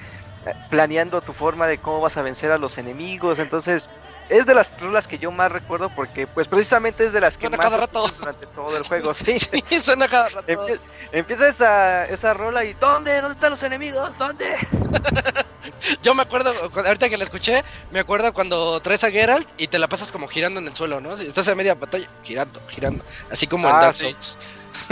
planeando 0.70 1.22
tu 1.22 1.34
forma 1.34 1.68
de 1.68 1.78
cómo 1.78 2.02
vas 2.02 2.18
a 2.18 2.24
vencer 2.24 2.52
a 2.52 2.58
los 2.58 2.78
enemigos. 2.80 3.38
Entonces, 3.38 3.90
es 4.30 4.45
de 4.45 4.53
las 4.53 4.80
rolas 4.80 5.07
que 5.07 5.17
yo 5.17 5.31
más 5.31 5.51
recuerdo 5.51 5.89
porque 5.89 6.27
pues 6.27 6.47
precisamente 6.47 7.06
es 7.06 7.14
de 7.14 7.22
las 7.22 7.38
que 7.38 7.49
más 7.49 7.59
cada 7.59 7.77
rato. 7.77 8.07
durante 8.19 8.45
todo 8.47 8.75
el 8.75 8.83
juego, 8.83 9.14
sí. 9.14 9.39
sí 9.69 9.80
suena 9.80 10.07
cada 10.07 10.30
rato. 10.30 10.51
empieza 11.11 11.47
esa, 11.47 12.06
esa 12.06 12.33
rola 12.33 12.64
y 12.65 12.73
¿dónde? 12.73 13.15
¿Dónde 13.22 13.35
están 13.35 13.51
los 13.51 13.64
enemigos? 13.64 14.11
¿Dónde? 14.17 14.45
yo 16.03 16.14
me 16.14 16.23
acuerdo, 16.23 16.53
ahorita 16.75 17.09
que 17.09 17.17
la 17.17 17.23
escuché, 17.23 17.64
me 17.91 17.99
acuerdo 17.99 18.33
cuando 18.33 18.80
traes 18.81 19.03
a 19.03 19.11
Geralt 19.11 19.49
y 19.57 19.67
te 19.67 19.80
la 19.80 19.88
pasas 19.88 20.11
como 20.11 20.27
girando 20.27 20.59
en 20.59 20.67
el 20.67 20.75
suelo, 20.75 20.99
¿no? 20.99 21.14
Estás 21.14 21.47
a 21.47 21.56
media 21.56 21.75
batalla, 21.75 22.07
girando, 22.23 22.59
girando, 22.69 23.03
así 23.31 23.47
como 23.47 23.69
en 23.69 23.75
ah, 23.75 23.81
Dark 23.81 23.95
Souls. 23.95 24.38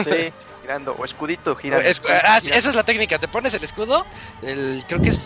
Sí. 0.04 0.34
girando, 0.62 0.94
o 0.94 1.06
escudito, 1.06 1.56
girando. 1.58 1.88
ah, 2.10 2.38
esa 2.38 2.70
es 2.70 2.76
la 2.76 2.84
técnica, 2.84 3.20
te 3.20 3.28
pones 3.28 3.54
el 3.54 3.64
escudo, 3.64 4.06
el, 4.42 4.84
creo 4.88 5.02
que 5.02 5.10
es 5.10 5.22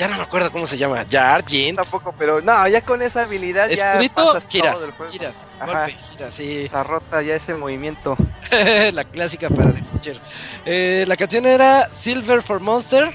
ya 0.00 0.08
no 0.08 0.16
me 0.16 0.22
acuerdo 0.22 0.50
cómo 0.50 0.66
se 0.66 0.78
llama. 0.78 1.04
Ya, 1.06 1.42
Jin. 1.46 1.76
Tampoco, 1.76 2.14
pero 2.16 2.40
no, 2.40 2.66
ya 2.68 2.80
con 2.80 3.02
esa 3.02 3.20
habilidad 3.20 3.70
Escudito, 3.70 4.32
ya 4.32 4.40
giras, 4.48 4.80
giras, 5.10 5.44
golpe, 5.60 5.94
giras, 6.08 6.34
sí. 6.34 6.64
Está 6.64 6.82
rota 6.82 7.20
ya 7.20 7.34
ese 7.34 7.52
movimiento. 7.54 8.16
la 8.94 9.04
clásica 9.04 9.50
para 9.50 9.72
The 9.74 9.82
Witcher. 9.92 10.18
Eh, 10.64 11.04
la 11.06 11.18
canción 11.18 11.44
era 11.44 11.86
Silver 11.90 12.40
for 12.40 12.60
Monster. 12.60 13.14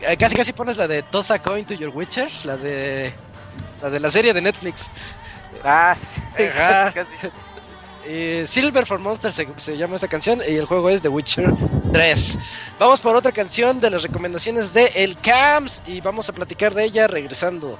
Eh, 0.00 0.16
casi 0.16 0.34
casi 0.36 0.54
pones 0.54 0.78
la 0.78 0.88
de 0.88 1.02
Tosa 1.02 1.38
Coin 1.38 1.66
to 1.66 1.74
Your 1.74 1.94
Witcher, 1.94 2.30
la 2.44 2.56
de 2.56 3.12
la 3.82 3.90
de 3.90 4.00
la 4.00 4.10
serie 4.10 4.32
de 4.32 4.40
Netflix. 4.40 4.90
Ah, 5.64 5.96
sí, 6.02 6.22
casi, 6.56 6.94
casi. 6.94 7.28
Eh, 8.08 8.44
Silver 8.46 8.86
for 8.86 9.00
Monster 9.00 9.32
se, 9.32 9.76
llama 9.76 9.96
esta 9.96 10.06
canción 10.06 10.40
y 10.46 10.54
el 10.54 10.64
juego 10.64 10.88
es 10.90 11.02
The 11.02 11.08
Witcher 11.08 11.52
3. 11.92 12.38
Vamos 12.78 13.00
por 13.00 13.16
otra 13.16 13.32
canción 13.32 13.80
de 13.80 13.90
las 13.90 14.04
recomendaciones 14.04 14.72
de 14.72 14.92
El 14.94 15.16
Camps 15.16 15.82
y 15.88 16.00
vamos 16.00 16.28
a 16.28 16.32
platicar 16.32 16.72
de 16.72 16.84
ella 16.84 17.08
regresando. 17.08 17.76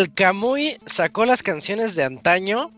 El 0.00 0.12
Kamui 0.12 0.76
sacó 0.86 1.24
las 1.24 1.42
canciones 1.42 1.94
de 1.94 2.04
antaño 2.04 2.70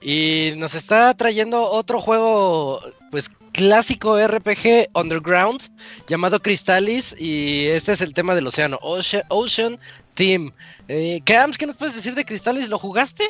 y 0.00 0.52
nos 0.56 0.74
está 0.74 1.14
trayendo 1.14 1.62
otro 1.62 2.00
juego, 2.00 2.80
pues 3.10 3.30
clásico 3.52 4.16
RPG 4.16 4.88
underground 4.94 5.60
llamado 6.06 6.40
Crystalis 6.40 7.14
y 7.18 7.66
este 7.66 7.92
es 7.92 8.00
el 8.00 8.14
tema 8.14 8.34
del 8.34 8.46
océano, 8.46 8.78
Ocean, 8.82 9.78
Team. 10.14 10.52
Eh, 10.88 11.20
¿qué 11.24 11.66
nos 11.66 11.76
puedes 11.76 11.94
decir 11.94 12.14
de 12.14 12.24
Crystalis? 12.24 12.68
¿Lo 12.68 12.78
jugaste? 12.78 13.24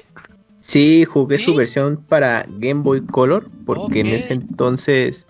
Sí, 0.60 1.04
jugué 1.06 1.38
su 1.38 1.54
versión 1.54 1.96
para 1.96 2.44
Game 2.58 2.82
Boy 2.82 3.04
Color 3.06 3.50
porque 3.64 4.00
en 4.00 4.08
ese 4.08 4.34
entonces 4.34 5.26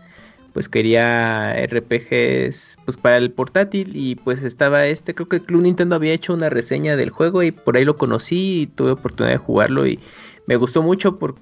pues 0.60 0.68
quería 0.68 1.54
RPGs 1.54 2.76
pues 2.84 2.98
para 2.98 3.16
el 3.16 3.30
portátil 3.30 3.92
y 3.94 4.16
pues 4.16 4.42
estaba 4.42 4.84
este, 4.84 5.14
creo 5.14 5.26
que 5.26 5.40
Club 5.40 5.62
Nintendo 5.62 5.96
había 5.96 6.12
hecho 6.12 6.34
una 6.34 6.50
reseña 6.50 6.96
del 6.96 7.08
juego 7.08 7.42
y 7.42 7.50
por 7.50 7.78
ahí 7.78 7.86
lo 7.86 7.94
conocí 7.94 8.60
y 8.60 8.66
tuve 8.66 8.90
oportunidad 8.90 9.36
de 9.36 9.38
jugarlo 9.38 9.86
y 9.86 9.98
me 10.46 10.56
gustó 10.56 10.82
mucho 10.82 11.18
por, 11.18 11.36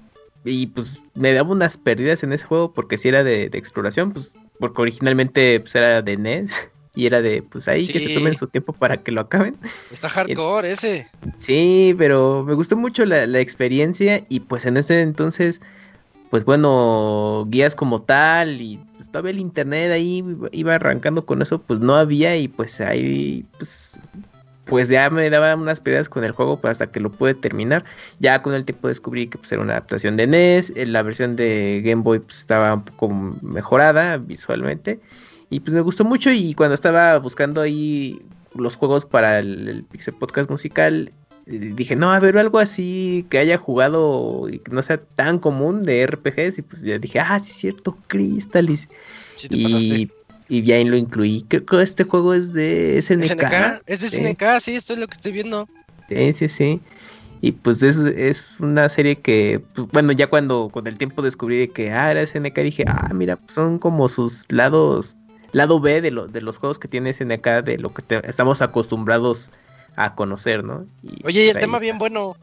y 0.45 0.67
pues 0.67 1.03
me 1.15 1.33
daba 1.33 1.51
unas 1.51 1.75
pérdidas 1.75 2.23
en 2.23 2.31
ese 2.31 2.45
juego 2.45 2.73
porque 2.73 2.97
si 2.97 3.09
era 3.09 3.25
de, 3.25 3.49
exploración, 3.51 4.13
pues 4.13 4.35
porque 4.57 4.83
originalmente 4.83 5.59
pues 5.59 5.75
era 5.75 6.01
de 6.01 6.15
NES 6.15 6.53
y 6.95 7.05
era 7.05 7.21
de 7.21 7.41
pues 7.41 7.67
ahí 7.67 7.85
que 7.85 7.99
se 7.99 8.13
tomen 8.13 8.37
su 8.37 8.47
tiempo 8.47 8.71
para 8.71 9.03
que 9.03 9.11
lo 9.11 9.19
acaben. 9.19 9.57
Está 9.91 10.07
hardcore 10.07 10.71
ese. 10.71 11.07
Sí, 11.37 11.93
pero 11.97 12.45
me 12.47 12.53
gustó 12.53 12.77
mucho 12.77 13.05
la, 13.05 13.27
la 13.27 13.41
experiencia 13.41 14.25
y 14.29 14.39
pues 14.39 14.65
en 14.65 14.77
ese 14.77 15.01
entonces 15.01 15.59
pues 16.29 16.45
bueno, 16.45 17.45
guías 17.49 17.75
como 17.75 18.01
tal 18.01 18.61
y 18.61 18.79
pues, 18.95 19.09
todavía 19.09 19.31
el 19.31 19.39
internet 19.39 19.91
ahí 19.91 20.23
iba 20.51 20.75
arrancando 20.75 21.25
con 21.25 21.41
eso, 21.41 21.59
pues 21.59 21.79
no 21.79 21.95
había 21.95 22.37
y 22.37 22.47
pues 22.47 22.81
ahí 22.81 23.45
pues 23.57 23.99
pues 24.65 24.87
ya 24.87 25.09
me 25.09 25.29
daba 25.31 25.55
unas 25.55 25.79
peleas 25.79 26.07
con 26.07 26.23
el 26.23 26.31
juego 26.31 26.61
pues, 26.61 26.73
hasta 26.73 26.91
que 26.91 26.99
lo 26.99 27.11
pude 27.11 27.33
terminar. 27.33 27.83
Ya 28.19 28.43
con 28.43 28.53
el 28.53 28.65
tiempo 28.65 28.87
descubrí 28.87 29.27
que 29.27 29.39
pues, 29.39 29.51
era 29.51 29.61
una 29.63 29.73
adaptación 29.73 30.15
de 30.15 30.27
NES, 30.27 30.73
eh, 30.75 30.85
la 30.85 31.01
versión 31.01 31.35
de 31.35 31.81
Game 31.83 32.03
Boy 32.03 32.19
pues, 32.19 32.37
estaba 32.37 32.75
un 32.75 32.83
poco 32.83 33.09
mejorada 33.41 34.17
visualmente 34.17 34.99
y 35.49 35.59
pues 35.59 35.73
me 35.73 35.81
gustó 35.81 36.05
mucho 36.05 36.31
y 36.31 36.53
cuando 36.53 36.75
estaba 36.75 37.17
buscando 37.17 37.61
ahí 37.61 38.21
los 38.55 38.75
juegos 38.75 39.05
para 39.05 39.39
el, 39.39 39.85
Pixel 39.91 40.13
Podcast 40.13 40.49
musical, 40.49 41.11
dije, 41.57 41.95
no, 41.95 42.11
a 42.11 42.19
ver, 42.19 42.37
algo 42.37 42.59
así 42.59 43.25
que 43.29 43.39
haya 43.39 43.57
jugado 43.57 44.47
y 44.49 44.59
que 44.59 44.71
no 44.71 44.83
sea 44.83 44.97
tan 44.97 45.39
común 45.39 45.83
de 45.83 46.05
RPGs 46.05 46.59
y 46.59 46.61
pues 46.61 46.81
ya 46.81 46.97
dije, 46.97 47.19
ah, 47.19 47.39
sí 47.39 47.49
es 47.51 47.57
cierto, 47.57 47.97
Crystalis. 48.07 48.87
y 49.49 50.09
y 50.49 50.61
bien 50.61 50.89
lo 50.89 50.97
incluí. 50.97 51.45
Creo 51.47 51.65
que 51.65 51.81
este 51.81 52.03
juego 52.03 52.33
es 52.33 52.51
de 52.53 52.99
SNK. 53.01 53.25
¿SNK? 53.25 53.81
Es 53.85 54.01
de 54.01 54.09
SNK, 54.09 54.59
sí, 54.59 54.75
esto 54.75 54.93
es 54.93 54.99
lo 54.99 55.07
que 55.07 55.13
estoy 55.13 55.31
viendo. 55.31 55.69
Sí, 56.09 56.33
sí, 56.33 56.49
sí. 56.49 56.81
Y 57.41 57.53
pues 57.53 57.83
es, 57.83 57.97
es 57.97 58.59
una 58.59 58.89
serie 58.89 59.15
que, 59.15 59.61
pues, 59.75 59.87
bueno, 59.93 60.11
ya 60.11 60.27
cuando 60.27 60.69
con 60.69 60.87
el 60.87 60.97
tiempo 60.97 61.21
descubrí 61.21 61.67
que 61.69 61.91
ah, 61.91 62.11
era 62.11 62.25
SNK, 62.25 62.57
dije, 62.61 62.83
ah, 62.87 63.11
mira, 63.13 63.37
pues 63.37 63.53
son 63.53 63.77
como 63.77 64.09
sus 64.09 64.45
lados, 64.49 65.15
lado 65.51 65.79
B 65.79 66.01
de, 66.01 66.11
lo, 66.11 66.27
de 66.27 66.41
los 66.41 66.57
juegos 66.57 66.79
que 66.79 66.87
tiene 66.87 67.13
SNK, 67.13 67.63
de 67.63 67.77
lo 67.77 67.93
que 67.93 68.03
estamos 68.23 68.61
acostumbrados 68.63 69.51
a 69.99 70.15
conocer, 70.15 70.63
¿no? 70.63 70.87
Oye, 71.25 71.43
y 71.43 71.47
el 71.47 71.53
pues, 71.53 71.59
tema 71.61 71.77
bien 71.77 71.97
bueno. 71.97 72.37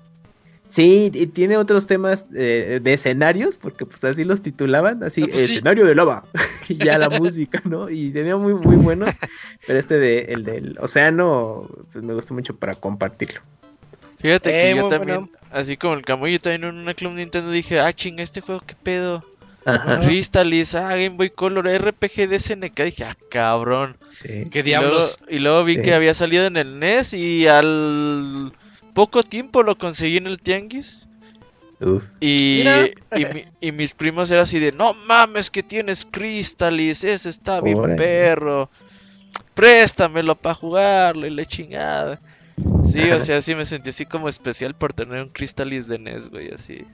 Sí, 0.68 1.10
y 1.14 1.26
tiene 1.28 1.56
otros 1.56 1.86
temas 1.86 2.26
eh, 2.34 2.80
de 2.82 2.92
escenarios, 2.92 3.56
porque 3.56 3.86
pues 3.86 4.04
así 4.04 4.24
los 4.24 4.42
titulaban, 4.42 5.02
así, 5.02 5.22
ah, 5.22 5.28
pues 5.30 5.50
escenario 5.50 5.86
de 5.86 5.94
lava, 5.94 6.24
y 6.68 6.76
ya 6.76 6.98
la 6.98 7.08
música, 7.08 7.62
¿no? 7.64 7.88
Y 7.88 8.10
tenía 8.10 8.36
muy, 8.36 8.54
muy 8.54 8.76
buenos, 8.76 9.14
pero 9.66 9.78
este 9.78 9.98
de, 9.98 10.18
el 10.28 10.44
del 10.44 10.76
océano, 10.80 11.66
pues 11.92 12.04
me 12.04 12.12
gustó 12.12 12.34
mucho 12.34 12.54
para 12.54 12.74
compartirlo. 12.74 13.40
Fíjate 14.18 14.50
que 14.50 14.70
eh, 14.72 14.76
yo 14.76 14.88
también, 14.88 15.30
así 15.50 15.78
como 15.78 15.94
el 15.94 16.02
Camuy, 16.02 16.38
también 16.38 16.64
en 16.64 16.74
una 16.80 16.92
Club 16.92 17.12
Nintendo 17.14 17.50
dije, 17.50 17.80
ah, 17.80 17.92
ching, 17.92 18.18
este 18.18 18.42
juego, 18.42 18.62
¿qué 18.66 18.74
pedo? 18.74 19.24
Ajá. 19.66 19.98
Crystallis, 20.00 20.76
ah, 20.76 20.90
Game 20.90 21.10
Boy 21.10 21.30
Color, 21.30 21.66
RPG 21.66 22.28
de 22.28 22.38
SNK, 22.38 22.84
dije, 22.84 23.04
ah, 23.04 23.16
cabrón. 23.28 23.96
Sí. 24.08 24.46
¿Qué 24.50 24.62
diablos? 24.62 25.18
Y 25.28 25.40
luego, 25.40 25.64
vi 25.64 25.82
que 25.82 25.92
había 25.92 26.14
salido 26.14 26.46
en 26.46 26.56
el 26.56 26.78
NES 26.78 27.14
y 27.14 27.48
al 27.48 28.52
poco 28.94 29.24
tiempo 29.24 29.64
lo 29.64 29.76
conseguí 29.76 30.18
en 30.18 30.28
el 30.28 30.40
tianguis. 30.40 31.08
Y, 32.20 32.64
y, 33.60 33.72
mis 33.72 33.92
primos 33.94 34.30
eran 34.30 34.44
así 34.44 34.58
de, 34.60 34.72
no 34.72 34.94
mames 34.94 35.50
que 35.50 35.62
tienes 35.62 36.06
Crystalis, 36.06 37.04
ese 37.04 37.28
está 37.28 37.60
bien 37.60 37.96
perro. 37.96 38.70
Préstamelo 39.54 40.36
para 40.36 40.54
jugarlo 40.54 41.26
y 41.26 41.30
le 41.30 41.44
chingada. 41.44 42.20
Sí, 42.90 43.10
o 43.10 43.20
sea, 43.20 43.42
sí 43.42 43.54
me 43.54 43.66
sentí 43.66 43.90
así 43.90 44.06
como 44.06 44.28
especial 44.28 44.74
por 44.74 44.92
tener 44.92 45.20
un 45.22 45.28
Crystalis 45.28 45.88
de 45.88 45.98
NES, 45.98 46.30
güey, 46.30 46.50
así. 46.52 46.86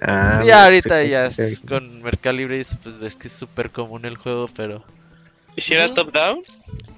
Ah, 0.00 0.42
y 0.44 0.50
ahorita 0.50 1.02
ya 1.04 1.26
es, 1.26 1.60
con 1.66 2.02
Mercado 2.02 2.36
Libre, 2.36 2.64
pues 2.82 2.98
ves 2.98 3.16
que 3.16 3.28
es 3.28 3.34
súper 3.34 3.70
común 3.70 4.04
el 4.04 4.16
juego, 4.16 4.48
pero... 4.54 4.84
¿Y 5.54 5.60
si 5.60 5.74
era 5.74 5.92
top-down? 5.94 6.42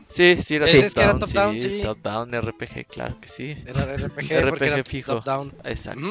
Sí, 0.08 0.38
sí, 0.44 0.56
era, 0.56 0.66
top, 0.66 0.94
down, 0.94 1.18
top 1.18 1.30
down, 1.30 1.60
sí, 1.60 1.80
Top 1.82 1.98
down, 2.02 2.32
RPG, 2.32 2.86
claro 2.88 3.20
que 3.20 3.28
sí. 3.28 3.56
Era 3.66 3.96
RPG, 3.96 4.30
RPG 4.50 4.86
fijo. 4.86 5.16
Top 5.16 5.24
down. 5.24 5.52
Exacto. 5.64 6.10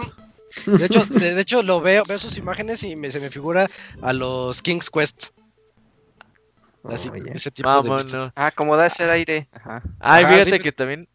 De 0.66 0.86
hecho, 0.86 1.06
de, 1.06 1.42
hecho 1.42 1.64
lo 1.64 1.82
veo, 1.82 2.04
veo 2.08 2.18
sus 2.18 2.38
imágenes 2.38 2.84
y 2.84 2.96
me, 2.96 3.12
se 3.12 3.20
me 3.20 3.30
figura 3.30 3.70
a 4.02 4.14
los 4.14 4.62
King's 4.62 4.90
Quest. 4.90 5.32
Así, 6.84 7.10
ese 7.34 7.52
tipo 7.52 7.70
de 7.84 8.32
Ah, 8.36 8.52
como 8.52 8.78
da 8.78 8.88
el 8.88 9.10
aire. 9.10 9.48
Ajá. 9.52 9.82
Ay, 10.00 10.26
fíjate 10.26 10.60
que 10.60 10.72
también 10.72 11.10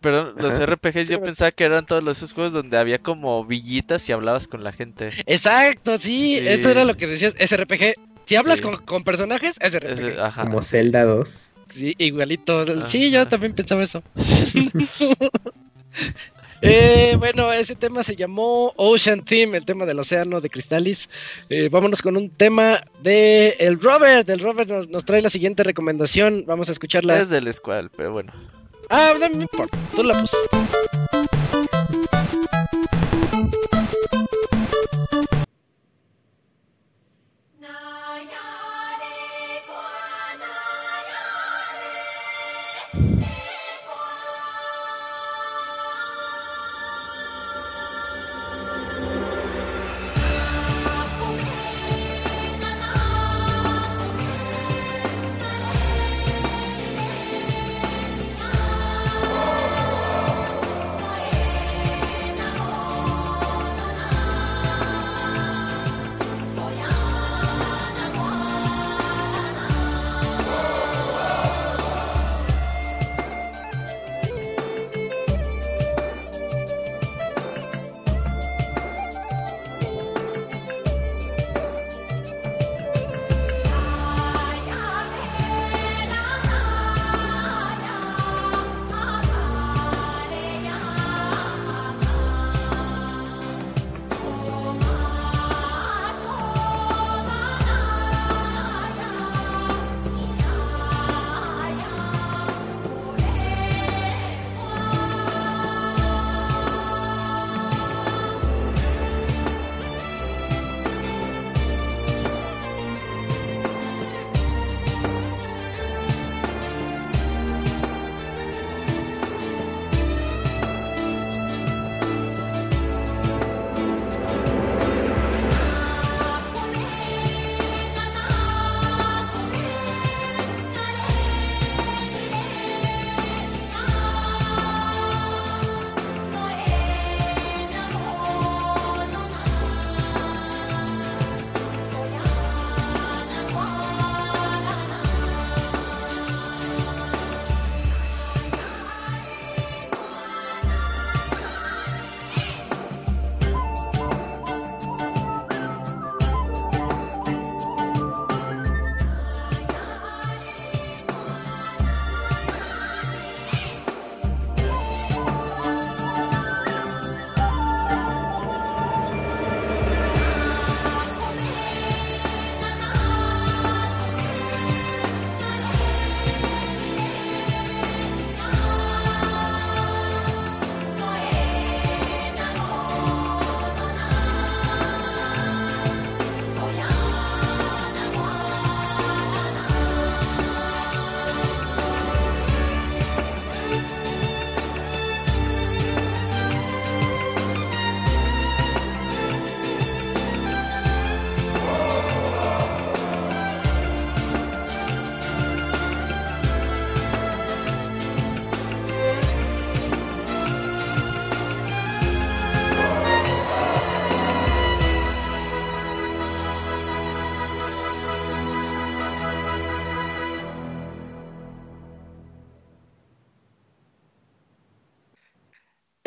Perdón, 0.00 0.34
los 0.38 0.58
RPGs 0.58 1.08
yo 1.08 1.20
pensaba 1.20 1.50
que 1.50 1.64
eran 1.64 1.84
todos 1.84 2.16
esos 2.16 2.32
juegos 2.32 2.52
donde 2.52 2.78
había 2.78 2.98
como 2.98 3.44
villitas 3.44 4.08
y 4.08 4.12
hablabas 4.12 4.48
con 4.48 4.64
la 4.64 4.72
gente. 4.72 5.10
Exacto, 5.26 5.98
sí, 5.98 6.38
eso 6.38 6.70
era 6.70 6.84
lo 6.84 6.96
que 6.96 7.06
decías, 7.06 7.34
SRPG. 7.38 7.94
Si 8.24 8.36
hablas 8.36 8.60
con, 8.60 8.76
con, 8.76 9.04
personajes, 9.04 9.56
SRPG. 9.60 10.18
Ajá. 10.20 10.42
Como 10.44 10.62
Zelda 10.62 11.04
2. 11.04 11.52
Sí, 11.70 11.94
igualito. 11.98 12.86
Sí, 12.86 13.10
yo 13.10 13.26
también 13.26 13.54
pensaba 13.54 13.82
eso. 13.82 14.02
eh, 16.62 17.14
bueno, 17.18 17.52
ese 17.52 17.76
tema 17.76 18.02
se 18.02 18.16
llamó 18.16 18.72
Ocean 18.76 19.24
Theme, 19.24 19.56
el 19.56 19.64
tema 19.64 19.86
del 19.86 19.98
océano 19.98 20.40
de 20.40 20.50
Cristalis. 20.50 21.08
Eh, 21.48 21.68
vámonos 21.70 22.02
con 22.02 22.16
un 22.16 22.30
tema 22.30 22.80
de 23.02 23.56
el 23.60 23.80
Robert. 23.80 24.28
El 24.28 24.40
Robert 24.40 24.70
nos, 24.88 25.04
trae 25.04 25.22
la 25.22 25.30
siguiente 25.30 25.62
recomendación. 25.62 26.44
Vamos 26.46 26.68
a 26.68 26.72
escucharla. 26.72 27.16
Es 27.16 27.28
del 27.28 27.52
Squall, 27.52 27.90
pero 27.96 28.12
bueno. 28.12 28.32
Ah, 28.92 29.14
no 29.20 29.30
me 29.30 29.42
importa. 29.42 29.78
Tú 29.94 30.02
la 30.02 30.20
pusiste. 30.20 30.79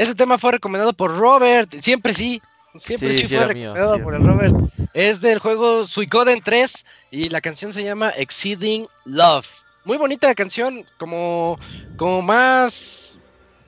Ese 0.03 0.15
tema 0.15 0.37
fue 0.37 0.53
recomendado 0.53 0.93
por 0.93 1.17
Robert, 1.17 1.73
siempre 1.81 2.13
sí. 2.13 2.41
Siempre 2.77 3.17
sí, 3.17 3.25
fue 3.25 3.45
recomendado 3.45 4.01
por 4.01 4.15
el 4.15 4.23
Robert. 4.23 4.55
Es 4.93 5.21
del 5.21 5.39
juego 5.39 5.85
Suicoden 5.85 6.41
3 6.43 6.85
y 7.11 7.29
la 7.29 7.39
canción 7.39 7.71
se 7.71 7.83
llama 7.83 8.11
Exceeding 8.15 8.87
Love. 9.05 9.47
Muy 9.85 9.97
bonita 9.97 10.27
la 10.27 10.35
canción, 10.35 10.85
como, 10.97 11.59
como 11.97 12.21
más 12.21 13.19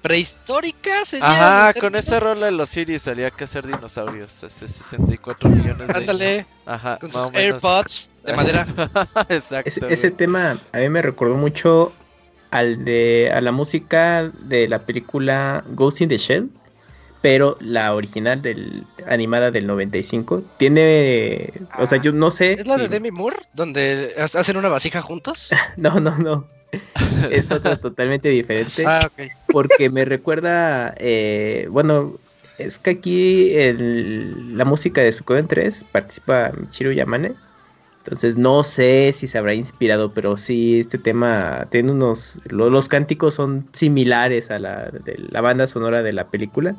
prehistórica. 0.06 1.02
Ajá, 1.20 1.74
con 1.80 1.96
esa 1.96 2.20
rola 2.20 2.46
de 2.46 2.52
los 2.52 2.70
Siri 2.70 3.00
salía 3.00 3.32
que 3.32 3.44
hacer 3.44 3.66
dinosaurios 3.66 4.44
hace 4.44 4.68
64 4.68 5.50
millones 5.50 5.88
de 5.88 5.94
Ándale, 5.94 6.46
Ajá, 6.66 7.00
con 7.00 7.12
sus 7.12 7.34
AirPods 7.34 8.10
de 8.24 8.34
madera. 8.34 8.68
Exacto. 9.30 9.88
ese 9.88 10.12
tema 10.12 10.58
a 10.72 10.78
mí 10.78 10.90
me 10.90 11.02
recordó 11.02 11.36
mucho 11.36 11.92
al 12.52 12.86
de 12.86 13.32
a 13.34 13.42
la 13.42 13.52
música 13.52 14.32
de 14.44 14.68
la 14.68 14.80
película 14.80 15.64
Ghost 15.70 16.02
in 16.02 16.10
the 16.10 16.18
Shell, 16.18 16.50
pero 17.22 17.58
la 17.60 17.96
original 17.96 18.42
del 18.42 18.84
animada 19.08 19.50
del 19.52 19.66
95 19.66 20.44
tiene, 20.58 21.52
o 21.78 21.86
sea, 21.86 22.00
yo 22.00 22.12
no 22.12 22.30
sé. 22.30 22.54
¿Es 22.54 22.68
la 22.68 22.78
de 22.78 22.88
Demi 22.88 23.12
Moore 23.12 23.38
donde 23.54 24.14
hacen 24.18 24.58
una 24.58 24.70
vasija 24.70 25.02
juntos? 25.02 25.50
no, 25.78 26.00
no, 26.00 26.16
no. 26.18 26.48
es 27.32 27.52
otra 27.52 27.78
totalmente 27.78 28.30
diferente. 28.30 28.84
Ah, 28.86 29.10
porque 29.48 29.90
me 29.90 30.06
recuerda, 30.06 30.94
eh, 30.98 31.68
bueno, 31.72 32.16
es 32.58 32.78
que 32.78 32.92
aquí 32.92 33.54
el, 33.56 34.58
la 34.58 34.66
música 34.66 35.02
de 35.02 35.12
Sukoden 35.12 35.48
3 35.48 35.86
participa 35.92 36.52
Michiru 36.58 36.92
Yamane. 36.92 37.34
Entonces 38.06 38.38
no 38.38 38.64
sé 38.64 39.14
si 39.14 39.26
se 39.26 39.40
habrá 39.40 39.56
inspirado, 39.56 40.14
pero 40.14 40.38
sí, 40.38 40.80
este 40.80 41.00
tema 41.00 41.66
tiene 41.72 41.92
unos... 41.92 42.40
los 42.46 42.88
cánticos 42.88 43.34
son 43.34 43.68
similares 43.74 44.52
a 44.52 44.60
la 44.60 44.92
de 44.92 45.16
la 45.32 45.42
banda 45.42 45.66
sonora 45.66 46.04
de 46.04 46.14
la 46.14 46.28
película. 46.28 46.76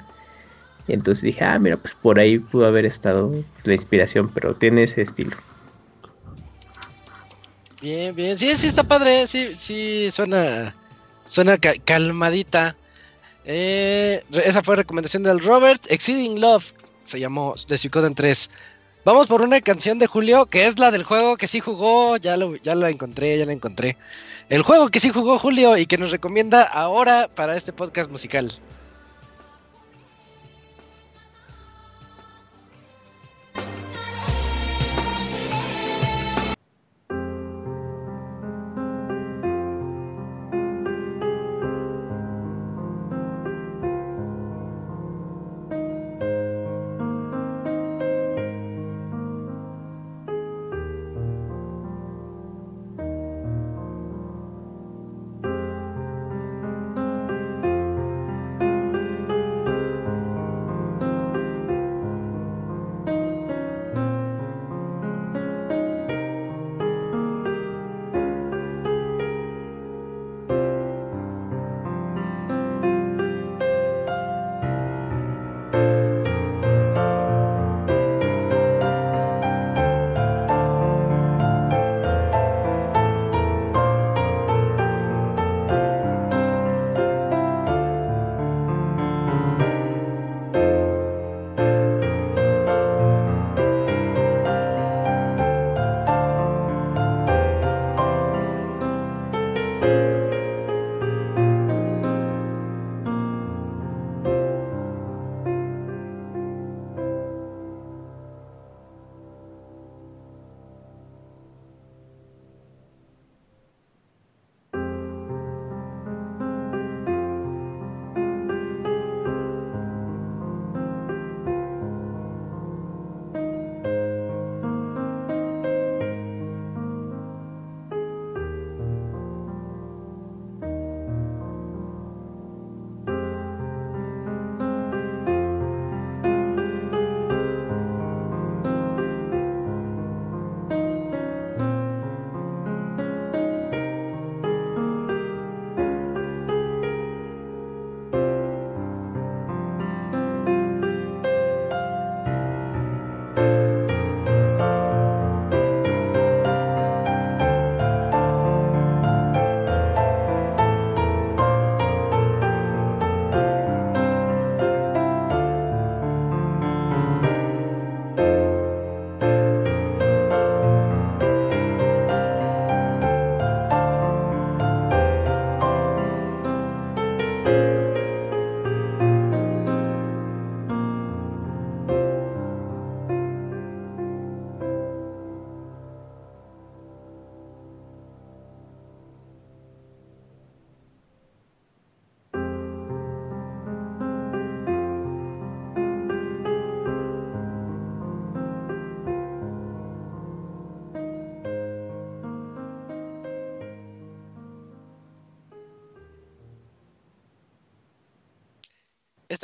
Y 0.86 0.92
entonces 0.92 1.24
dije, 1.24 1.42
ah, 1.44 1.58
mira, 1.58 1.78
pues 1.78 1.96
por 1.96 2.20
ahí 2.20 2.38
pudo 2.38 2.66
haber 2.66 2.86
estado 2.86 3.32
la 3.64 3.72
inspiración, 3.74 4.28
pero 4.28 4.54
tiene 4.54 4.84
ese 4.84 5.02
estilo. 5.02 5.36
Bien, 7.82 8.14
bien, 8.14 8.38
sí, 8.38 8.54
sí 8.56 8.68
está 8.68 8.84
padre, 8.84 9.26
sí, 9.26 9.52
sí, 9.58 10.08
suena, 10.12 10.76
suena 11.24 11.58
calmadita. 11.58 12.76
Eh, 13.44 14.22
esa 14.30 14.62
fue 14.62 14.76
recomendación 14.76 15.24
del 15.24 15.40
Robert, 15.40 15.82
Exceeding 15.88 16.40
Love, 16.40 16.72
se 17.02 17.18
llamó 17.18 17.56
The 17.66 17.76
Suikoden 17.78 18.14
3. 18.14 18.48
Vamos 19.06 19.28
por 19.28 19.40
una 19.40 19.60
canción 19.60 20.00
de 20.00 20.08
Julio, 20.08 20.46
que 20.46 20.66
es 20.66 20.80
la 20.80 20.90
del 20.90 21.04
juego 21.04 21.36
que 21.36 21.46
sí 21.46 21.60
jugó, 21.60 22.16
ya, 22.16 22.36
lo, 22.36 22.56
ya 22.56 22.74
la 22.74 22.90
encontré, 22.90 23.38
ya 23.38 23.46
la 23.46 23.52
encontré. 23.52 23.96
El 24.48 24.62
juego 24.62 24.88
que 24.88 24.98
sí 24.98 25.10
jugó 25.10 25.38
Julio 25.38 25.76
y 25.76 25.86
que 25.86 25.96
nos 25.96 26.10
recomienda 26.10 26.64
ahora 26.64 27.30
para 27.32 27.54
este 27.54 27.72
podcast 27.72 28.10
musical. 28.10 28.50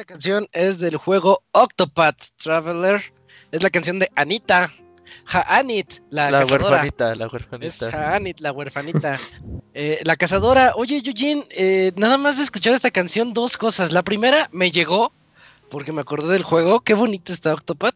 Esta 0.02 0.14
canción 0.14 0.48
es 0.50 0.80
del 0.80 0.96
juego 0.96 1.44
Octopath 1.52 2.16
Traveler. 2.36 3.00
Es 3.52 3.62
la 3.62 3.70
canción 3.70 4.00
de 4.00 4.10
Anita. 4.16 4.72
Anit, 5.32 6.00
la, 6.10 6.28
la 6.28 6.44
huerfanita, 6.44 7.14
la 7.14 7.28
huerfanita. 7.28 7.86
Es 7.86 7.94
Anit, 7.94 8.40
la 8.40 8.50
huerfanita. 8.50 9.14
Eh, 9.74 10.00
la 10.04 10.16
cazadora. 10.16 10.72
Oye, 10.74 11.00
Eugene, 11.02 11.46
eh, 11.50 11.92
nada 11.96 12.18
más 12.18 12.36
de 12.36 12.42
escuchar 12.42 12.74
esta 12.74 12.90
canción, 12.90 13.32
dos 13.32 13.56
cosas. 13.56 13.92
La 13.92 14.02
primera, 14.02 14.50
me 14.52 14.72
llegó, 14.72 15.12
porque 15.70 15.92
me 15.92 16.00
acordé 16.00 16.32
del 16.32 16.42
juego. 16.42 16.80
Qué 16.80 16.94
bonito 16.94 17.32
está 17.32 17.54
Octopath. 17.54 17.94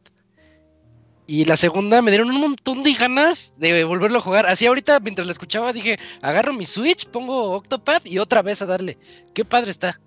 Y 1.26 1.44
la 1.44 1.57
segunda, 1.57 2.01
me 2.02 2.12
dieron 2.12 2.31
un 2.31 2.41
montón 2.41 2.85
de 2.85 2.94
ganas 2.94 3.52
de 3.59 3.83
volverlo 3.83 4.18
a 4.18 4.23
jugar. 4.23 4.47
Así 4.47 4.65
ahorita, 4.65 5.01
mientras 5.01 5.26
la 5.26 5.33
escuchaba, 5.33 5.73
dije, 5.73 5.99
agarro 6.23 6.52
mi 6.52 6.67
Switch, 6.67 7.07
pongo 7.09 7.51
Octopath 7.57 8.07
y 8.07 8.20
otra 8.20 8.43
vez 8.43 8.62
a 8.62 8.67
darle. 8.67 8.97
Qué 9.35 9.44
padre 9.44 9.73
está. 9.73 10.01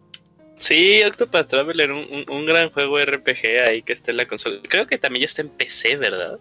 Sí, 0.60 1.02
Octopath 1.04 1.48
Traveler, 1.48 1.92
un, 1.92 2.26
un, 2.28 2.46
gran 2.46 2.70
juego 2.70 3.00
RPG 3.00 3.62
ahí 3.66 3.82
que 3.82 3.94
está 3.94 4.12
en 4.12 4.18
la 4.18 4.28
consola. 4.28 4.60
Creo 4.68 4.86
que 4.86 4.98
también 4.98 5.22
ya 5.22 5.26
está 5.26 5.42
en 5.42 5.50
PC, 5.50 5.96
¿verdad? 5.96 6.38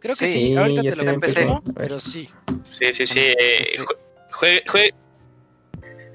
Creo 0.00 0.16
que 0.16 0.26
sí, 0.26 0.56
ahorita 0.56 0.82
te 0.82 1.04
lo 1.04 1.10
empecé, 1.10 1.46
pero 1.74 2.00
sí. 2.00 2.28
Sí, 2.64 2.94
sí, 2.94 3.06
sí. 3.06 3.20
Eh, 3.20 3.84
juegue, 4.30 4.64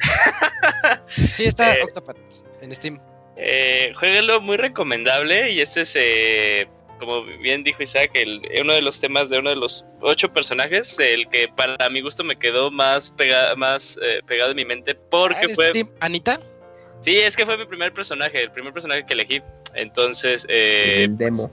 sí, 1.35 1.45
está 1.45 1.74
eh, 1.77 1.83
Octopath 1.83 2.17
en 2.61 2.75
Steam. 2.75 3.00
Eh, 3.38 3.93
jueguelo 3.95 4.41
muy 4.41 4.58
recomendable 4.58 5.50
y 5.51 5.61
este 5.61 5.82
es, 5.82 5.95
eh, 5.95 6.67
como 7.00 7.24
bien 7.24 7.64
dijo 7.64 7.82
Isaac, 7.82 8.11
el, 8.14 8.41
uno 8.61 8.74
de 8.74 8.82
los 8.82 9.00
temas 9.00 9.30
de 9.30 9.40
uno 9.40 9.50
de 9.50 9.56
los 9.56 9.85
ocho 10.01 10.32
personajes, 10.32 11.00
el 11.00 11.27
que 11.30 11.48
para 11.48 11.90
mi 11.90 12.01
gusto 12.01 12.24
me 12.24 12.38
quedó 12.38 12.69
más, 12.69 13.09
pega, 13.09 13.56
más 13.56 13.98
eh, 14.03 14.22
pegado 14.27 14.51
en 14.51 14.58
mi 14.58 14.66
mente 14.66 14.95
porque 14.95 15.48
ah, 15.50 15.56
fue... 15.56 15.72
¿Anita? 16.01 16.40
Sí, 17.02 17.18
es 17.18 17.36
que 17.36 17.46
fue 17.46 17.58
mi 17.58 17.66
primer 17.66 17.94
personaje, 17.94 18.44
el 18.44 18.52
primer 18.52 18.74
personaje 18.74 19.06
que 19.06 19.14
elegí. 19.14 19.42
Entonces. 19.74 20.46
Eh, 20.50 21.06
el 21.06 21.18
demo. 21.18 21.52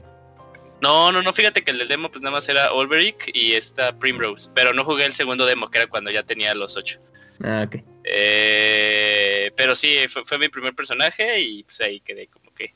no, 0.81 1.11
no, 1.11 1.23
no, 1.23 1.33
fíjate 1.33 1.65
que 1.65 1.71
el 1.71 1.79
del 1.79 1.89
demo 1.89 2.11
pues 2.11 2.23
nada 2.23 2.37
más 2.37 2.49
era 2.49 2.73
Olberic 2.73 3.31
y 3.35 3.55
esta 3.55 3.99
Primrose. 3.99 4.51
Pero 4.55 4.75
no 4.75 4.85
jugué 4.85 5.07
el 5.07 5.13
segundo 5.13 5.47
demo, 5.47 5.71
que 5.71 5.79
era 5.79 5.87
cuando 5.87 6.11
ya 6.11 6.23
tenía 6.23 6.55
los 6.55 6.77
ocho. 6.77 7.01
Ah, 7.43 7.65
ok. 7.67 7.83
Eh, 8.05 9.51
pero 9.57 9.75
sí, 9.75 9.97
fue, 10.09 10.39
mi 10.39 10.49
primer 10.49 10.75
personaje 10.75 11.41
y 11.41 11.63
pues 11.63 11.81
ahí 11.81 12.01
quedé 12.01 12.27
como 12.27 12.53
que 12.53 12.75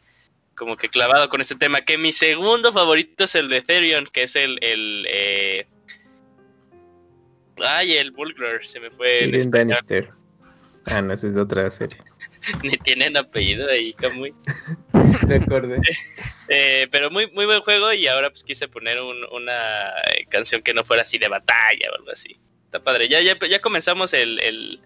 como 0.55 0.76
que 0.76 0.89
clavado 0.89 1.28
con 1.28 1.41
este 1.41 1.57
tema. 1.57 1.83
Que 1.83 1.99
mi 1.99 2.12
segundo 2.12 2.73
favorito 2.73 3.25
es 3.25 3.34
el 3.34 3.49
de 3.49 3.60
Therion, 3.60 4.07
que 4.07 4.23
es 4.23 4.36
el. 4.36 4.59
el 4.62 5.07
eh... 5.10 5.67
Ay, 7.59 7.92
el 7.94 8.12
Bulgrar, 8.12 8.65
se 8.65 8.81
me 8.81 8.91
fue. 8.91 9.25
El 9.25 9.49
Bannister. 9.49 10.10
Ah, 10.86 11.02
no, 11.02 11.12
esa 11.12 11.26
es 11.26 11.34
de 11.34 11.41
otra 11.41 11.70
serie. 11.70 11.99
Ni 12.62 12.76
tienen 12.78 13.16
apellido 13.16 13.68
ahí, 13.68 13.94
muy. 14.14 14.34
De 15.26 15.36
acuerdo. 15.36 15.76
Eh, 16.48 16.88
pero 16.90 17.10
muy, 17.10 17.30
muy 17.30 17.46
buen 17.46 17.60
juego 17.60 17.92
y 17.92 18.06
ahora 18.06 18.30
pues 18.30 18.44
quise 18.44 18.68
poner 18.68 18.98
una 19.00 19.88
eh, 20.14 20.26
canción 20.28 20.62
que 20.62 20.74
no 20.74 20.84
fuera 20.84 21.02
así 21.02 21.18
de 21.18 21.28
batalla 21.28 21.88
o 21.92 21.96
algo 21.96 22.10
así. 22.10 22.36
Está 22.64 22.82
padre. 22.82 23.08
Ya, 23.08 23.20
ya, 23.20 23.38
ya 23.48 23.60
comenzamos 23.60 24.12
el, 24.12 24.80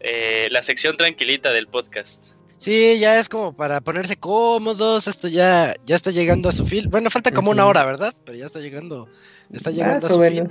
eh, 0.00 0.48
la 0.50 0.62
sección 0.62 0.96
tranquilita 0.96 1.52
del 1.52 1.68
podcast. 1.68 2.32
Sí, 2.58 2.98
ya 2.98 3.18
es 3.18 3.28
como 3.28 3.54
para 3.54 3.80
ponerse 3.80 4.16
cómodos. 4.16 5.06
Esto 5.06 5.28
ya, 5.28 5.74
ya 5.84 5.96
está 5.96 6.10
llegando 6.10 6.48
a 6.48 6.52
su 6.52 6.66
fin. 6.66 6.88
Bueno, 6.90 7.10
falta 7.10 7.32
como 7.32 7.50
una 7.50 7.66
hora, 7.66 7.84
¿verdad? 7.84 8.14
Pero 8.24 8.38
ya 8.38 8.46
está 8.46 8.60
llegando, 8.60 9.08
está 9.52 9.70
llegando 9.70 10.06
a 10.06 10.10
su 10.10 10.22
fin. 10.22 10.48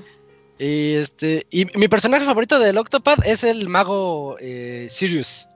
Y 0.59 0.93
este, 0.93 1.47
y 1.49 1.65
mi 1.75 1.87
personaje 1.87 2.25
favorito 2.25 2.59
del 2.59 2.77
Octopad 2.77 3.17
es 3.25 3.43
el 3.43 3.67
mago 3.67 4.37
Sirius. 4.87 5.47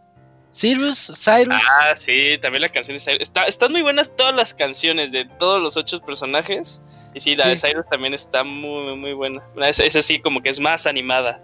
Cyrus, 0.58 1.11
Cyrus. 1.16 1.56
Ah, 1.80 1.95
sí, 1.95 2.40
también 2.42 2.64
la 2.64 2.69
canción 2.69 2.98
de 2.98 3.03
Cyrus. 3.03 3.22
Está, 3.22 3.44
están 3.44 3.72
muy 3.72 3.84
buenas 3.84 4.16
todas 4.16 4.36
las 4.36 4.53
canciones 4.53 5.11
de 5.11 5.26
todos 5.38 5.61
los 5.61 5.77
ocho 5.77 6.00
personajes. 6.00 6.82
Y 7.14 7.19
sí, 7.19 7.36
la 7.36 7.48
de 7.48 7.58
Cyrus 7.58 7.88
también 7.90 8.14
está 8.16 8.44
muy, 8.44 8.95
muy 8.95 9.14
buena. 9.14 9.44
Es, 9.61 9.95
así 9.95 10.19
como 10.19 10.42
que 10.42 10.50
es 10.50 10.60
más 10.60 10.88
animada. 10.88 11.40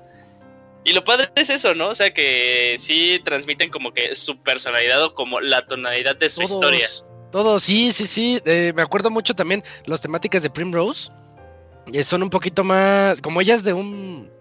Y 0.83 0.93
lo 0.93 1.03
padre 1.03 1.29
es 1.35 1.49
eso, 1.51 1.75
¿no? 1.75 1.89
O 1.89 1.95
sea, 1.95 2.11
que 2.13 2.75
sí 2.79 3.21
transmiten 3.23 3.69
como 3.69 3.93
que 3.93 4.15
su 4.15 4.37
personalidad 4.41 5.03
o 5.03 5.13
como 5.13 5.39
la 5.39 5.65
tonalidad 5.65 6.15
de 6.15 6.29
su 6.29 6.41
historia. 6.41 6.89
Todos, 7.31 7.63
sí, 7.63 7.91
sí, 7.93 8.07
sí. 8.07 8.41
Eh, 8.45 8.73
me 8.75 8.81
acuerdo 8.81 9.11
mucho 9.11 9.35
también 9.35 9.63
las 9.85 10.01
temáticas 10.01 10.41
de 10.41 10.49
Primrose. 10.49 11.11
Eh, 11.93 12.03
son 12.03 12.23
un 12.23 12.29
poquito 12.29 12.63
más, 12.63 13.21
como 13.21 13.41
ellas 13.41 13.63
de 13.63 13.73
un 13.73 14.32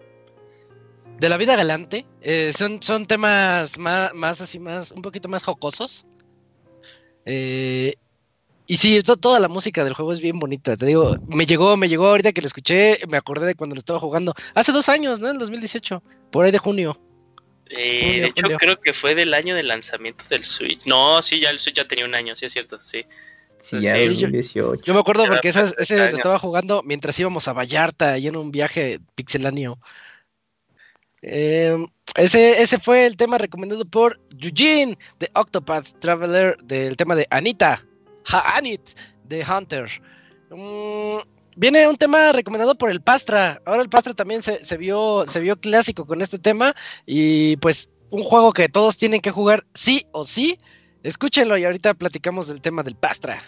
de 1.22 1.28
la 1.28 1.36
vida 1.36 1.54
galante. 1.54 2.04
Eh, 2.20 2.52
son, 2.52 2.82
son 2.82 3.06
temas 3.06 3.78
más, 3.78 4.12
más 4.12 4.40
así, 4.40 4.58
más, 4.58 4.90
un 4.90 5.02
poquito 5.02 5.28
más 5.28 5.44
jocosos. 5.44 6.04
Eh, 7.24 7.94
y 8.66 8.76
sí, 8.76 9.00
toda 9.02 9.38
la 9.38 9.46
música 9.46 9.84
del 9.84 9.94
juego 9.94 10.12
es 10.12 10.20
bien 10.20 10.40
bonita. 10.40 10.76
Te 10.76 10.84
digo, 10.84 11.16
me 11.28 11.46
llegó, 11.46 11.76
me 11.76 11.88
llegó 11.88 12.08
ahorita 12.08 12.32
que 12.32 12.40
lo 12.40 12.48
escuché, 12.48 12.98
me 13.08 13.16
acordé 13.16 13.46
de 13.46 13.54
cuando 13.54 13.76
lo 13.76 13.78
estaba 13.78 14.00
jugando. 14.00 14.34
Hace 14.54 14.72
dos 14.72 14.88
años, 14.88 15.20
¿no? 15.20 15.30
En 15.30 15.38
2018, 15.38 16.02
por 16.32 16.44
ahí 16.44 16.50
de 16.50 16.58
junio. 16.58 17.00
Eh, 17.70 18.20
de 18.20 18.26
hecho, 18.26 18.48
creo 18.58 18.80
que 18.80 18.92
fue 18.92 19.14
del 19.14 19.32
año 19.32 19.54
de 19.54 19.62
lanzamiento 19.62 20.24
del 20.28 20.44
Switch. 20.44 20.86
No, 20.86 21.22
sí, 21.22 21.38
ya 21.38 21.50
el 21.50 21.60
Switch 21.60 21.76
ya 21.76 21.86
tenía 21.86 22.04
un 22.04 22.16
año, 22.16 22.34
sí 22.34 22.46
es 22.46 22.52
cierto, 22.52 22.80
sí. 22.84 23.06
Sí, 23.62 23.80
ya 23.80 23.92
sí, 23.92 24.08
2018. 24.08 24.82
Yo, 24.84 24.92
me 24.92 24.98
acuerdo 24.98 25.24
porque 25.26 25.50
ese, 25.50 25.72
ese 25.78 25.96
lo 25.96 26.16
estaba 26.16 26.40
jugando 26.40 26.82
mientras 26.82 27.18
íbamos 27.20 27.46
a 27.46 27.52
Vallarta 27.52 28.18
y 28.18 28.26
en 28.26 28.34
un 28.34 28.50
viaje 28.50 28.98
pixeláneo. 29.14 29.78
Em, 31.22 31.86
ese, 32.16 32.60
ese 32.60 32.78
fue 32.78 33.06
el 33.06 33.16
tema 33.16 33.38
recomendado 33.38 33.84
por 33.84 34.20
Eugene 34.38 34.98
de 35.20 35.30
Octopath 35.34 35.98
Traveler 36.00 36.56
del 36.64 36.96
tema 36.96 37.14
de 37.14 37.26
Anita, 37.30 37.84
ha 38.30 38.56
Anit 38.56 38.82
de 39.24 39.44
Hunter. 39.44 39.88
Mm, 40.50 41.18
viene 41.56 41.86
un 41.86 41.96
tema 41.96 42.32
recomendado 42.32 42.74
por 42.74 42.90
el 42.90 43.00
Pastra. 43.00 43.62
Ahora 43.64 43.82
el 43.82 43.88
Pastra 43.88 44.14
también 44.14 44.42
se, 44.42 44.64
se, 44.64 44.76
vio, 44.76 45.24
se 45.28 45.40
vio 45.40 45.58
clásico 45.58 46.04
con 46.06 46.20
este 46.22 46.38
tema 46.38 46.74
y 47.06 47.56
pues 47.58 47.88
un 48.10 48.24
juego 48.24 48.52
que 48.52 48.68
todos 48.68 48.96
tienen 48.96 49.20
que 49.20 49.30
jugar 49.30 49.64
sí 49.74 50.06
o 50.12 50.24
sí. 50.24 50.58
Escúchenlo 51.04 51.56
y 51.56 51.64
ahorita 51.64 51.94
platicamos 51.94 52.48
del 52.48 52.60
tema 52.60 52.82
del 52.82 52.96
Pastra. 52.96 53.42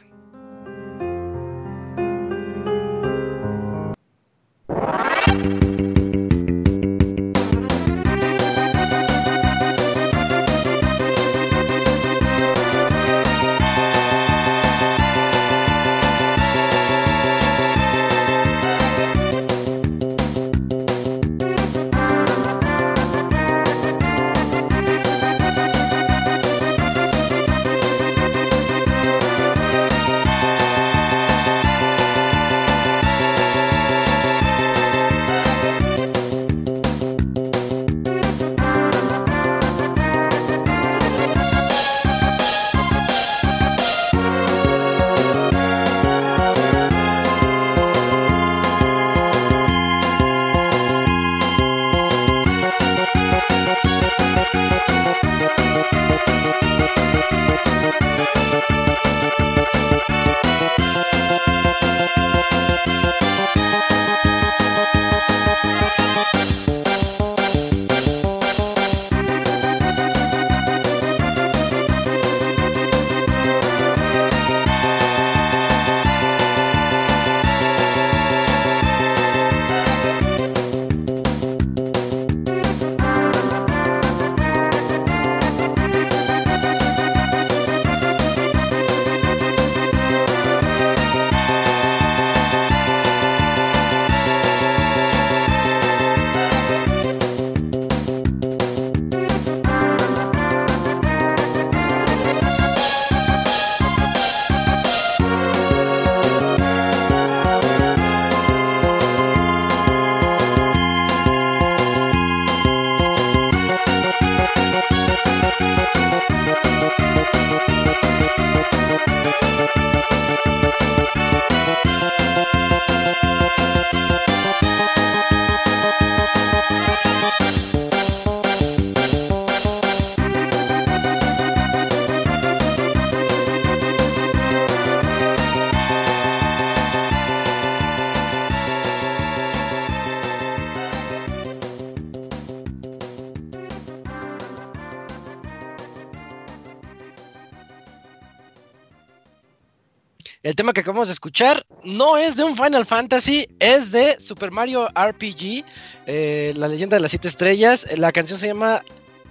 El 150.55 150.57
tema 150.57 150.73
que 150.73 150.83
acabamos 150.83 151.09
de 151.09 151.15
escuchar 151.15 151.67
no 151.83 152.17
es 152.17 152.37
de 152.37 152.45
un 152.45 152.57
Final 152.57 152.87
Fantasy, 152.87 153.49
es 153.59 153.91
de 153.91 154.17
Super 154.21 154.53
Mario 154.53 154.87
RPG, 154.91 155.65
eh, 156.07 156.55
la 156.57 156.69
leyenda 156.69 156.97
de 156.97 157.01
las 157.01 157.11
siete 157.11 157.27
estrellas. 157.27 157.85
La 157.97 158.13
canción 158.13 158.39
se 158.39 158.47
llama 158.47 158.81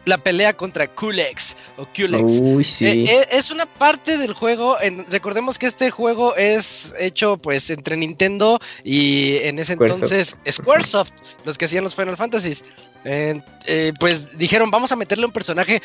la 0.03 0.17
pelea 0.17 0.51
contra 0.51 0.85
Kulex 0.85 1.55
o 1.77 1.85
Kulex. 1.95 2.41
Uy, 2.41 2.65
sí. 2.65 2.85
Eh, 2.85 3.05
eh, 3.05 3.27
es 3.31 3.51
una 3.51 3.65
parte 3.65 4.17
del 4.17 4.33
juego. 4.33 4.77
En, 4.81 5.09
recordemos 5.09 5.57
que 5.57 5.67
este 5.67 5.89
juego 5.91 6.35
es 6.35 6.93
hecho 6.99 7.37
pues 7.37 7.69
entre 7.69 7.95
Nintendo 7.95 8.59
y 8.83 9.37
en 9.37 9.59
ese 9.59 9.73
entonces 9.79 10.35
Squaresoft, 10.51 11.13
los 11.45 11.57
que 11.57 11.63
hacían 11.63 11.85
los 11.85 11.95
Final 11.95 12.17
Fantasies. 12.17 12.65
Eh, 13.05 13.93
pues 13.97 14.37
dijeron, 14.37 14.69
vamos 14.71 14.91
a 14.91 14.97
meterle 14.97 15.25
un 15.25 15.31
personaje 15.31 15.81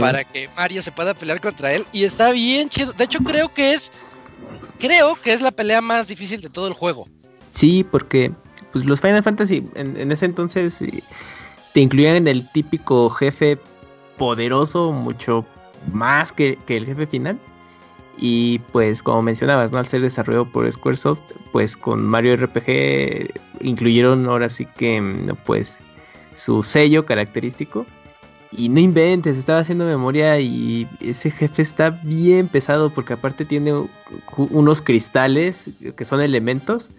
Para 0.00 0.24
que 0.24 0.48
Mario 0.56 0.82
se 0.82 0.92
pueda 0.92 1.14
pelear 1.14 1.40
contra 1.40 1.72
él. 1.72 1.84
Y 1.92 2.04
está 2.04 2.30
bien 2.30 2.68
chido. 2.68 2.92
De 2.92 3.04
hecho, 3.04 3.18
creo 3.20 3.52
que 3.52 3.74
es. 3.74 3.90
Creo 4.78 5.16
que 5.20 5.32
es 5.32 5.40
la 5.40 5.50
pelea 5.50 5.80
más 5.80 6.06
difícil 6.06 6.40
de 6.40 6.48
todo 6.48 6.68
el 6.68 6.72
juego. 6.72 7.08
Sí, 7.50 7.84
porque 7.90 8.32
pues 8.72 8.84
los 8.84 9.00
Final 9.00 9.22
Fantasy 9.22 9.66
en, 9.74 10.12
ese 10.12 10.26
entonces 10.26 10.78
te 11.72 11.80
incluían 11.80 12.16
en 12.16 12.28
el 12.28 12.48
típico 12.52 13.10
jefe 13.10 13.58
poderoso, 14.16 14.92
mucho 14.92 15.44
más 15.92 16.32
que, 16.32 16.58
que, 16.66 16.76
el 16.76 16.86
jefe 16.86 17.06
final. 17.06 17.38
Y 18.18 18.60
pues 18.72 19.02
como 19.02 19.22
mencionabas, 19.22 19.72
¿no? 19.72 19.78
Al 19.78 19.86
ser 19.86 20.02
desarrollado 20.02 20.44
por 20.44 20.70
Squaresoft, 20.70 21.22
pues 21.52 21.76
con 21.76 22.04
Mario 22.04 22.36
RPG 22.36 23.32
incluyeron 23.60 24.26
ahora 24.26 24.48
sí 24.48 24.66
que 24.76 25.34
pues 25.44 25.78
su 26.34 26.62
sello 26.62 27.04
característico 27.04 27.86
y 28.50 28.68
no 28.68 28.80
inventes, 28.80 29.36
estaba 29.36 29.60
haciendo 29.60 29.84
memoria 29.84 30.40
y 30.40 30.88
ese 31.00 31.30
jefe 31.30 31.62
está 31.62 31.90
bien 31.90 32.48
pesado 32.48 32.90
porque 32.90 33.12
aparte 33.12 33.44
tiene 33.44 33.74
unos 34.36 34.82
cristales 34.82 35.70
que 35.96 36.04
son 36.04 36.20
elementos 36.20 36.90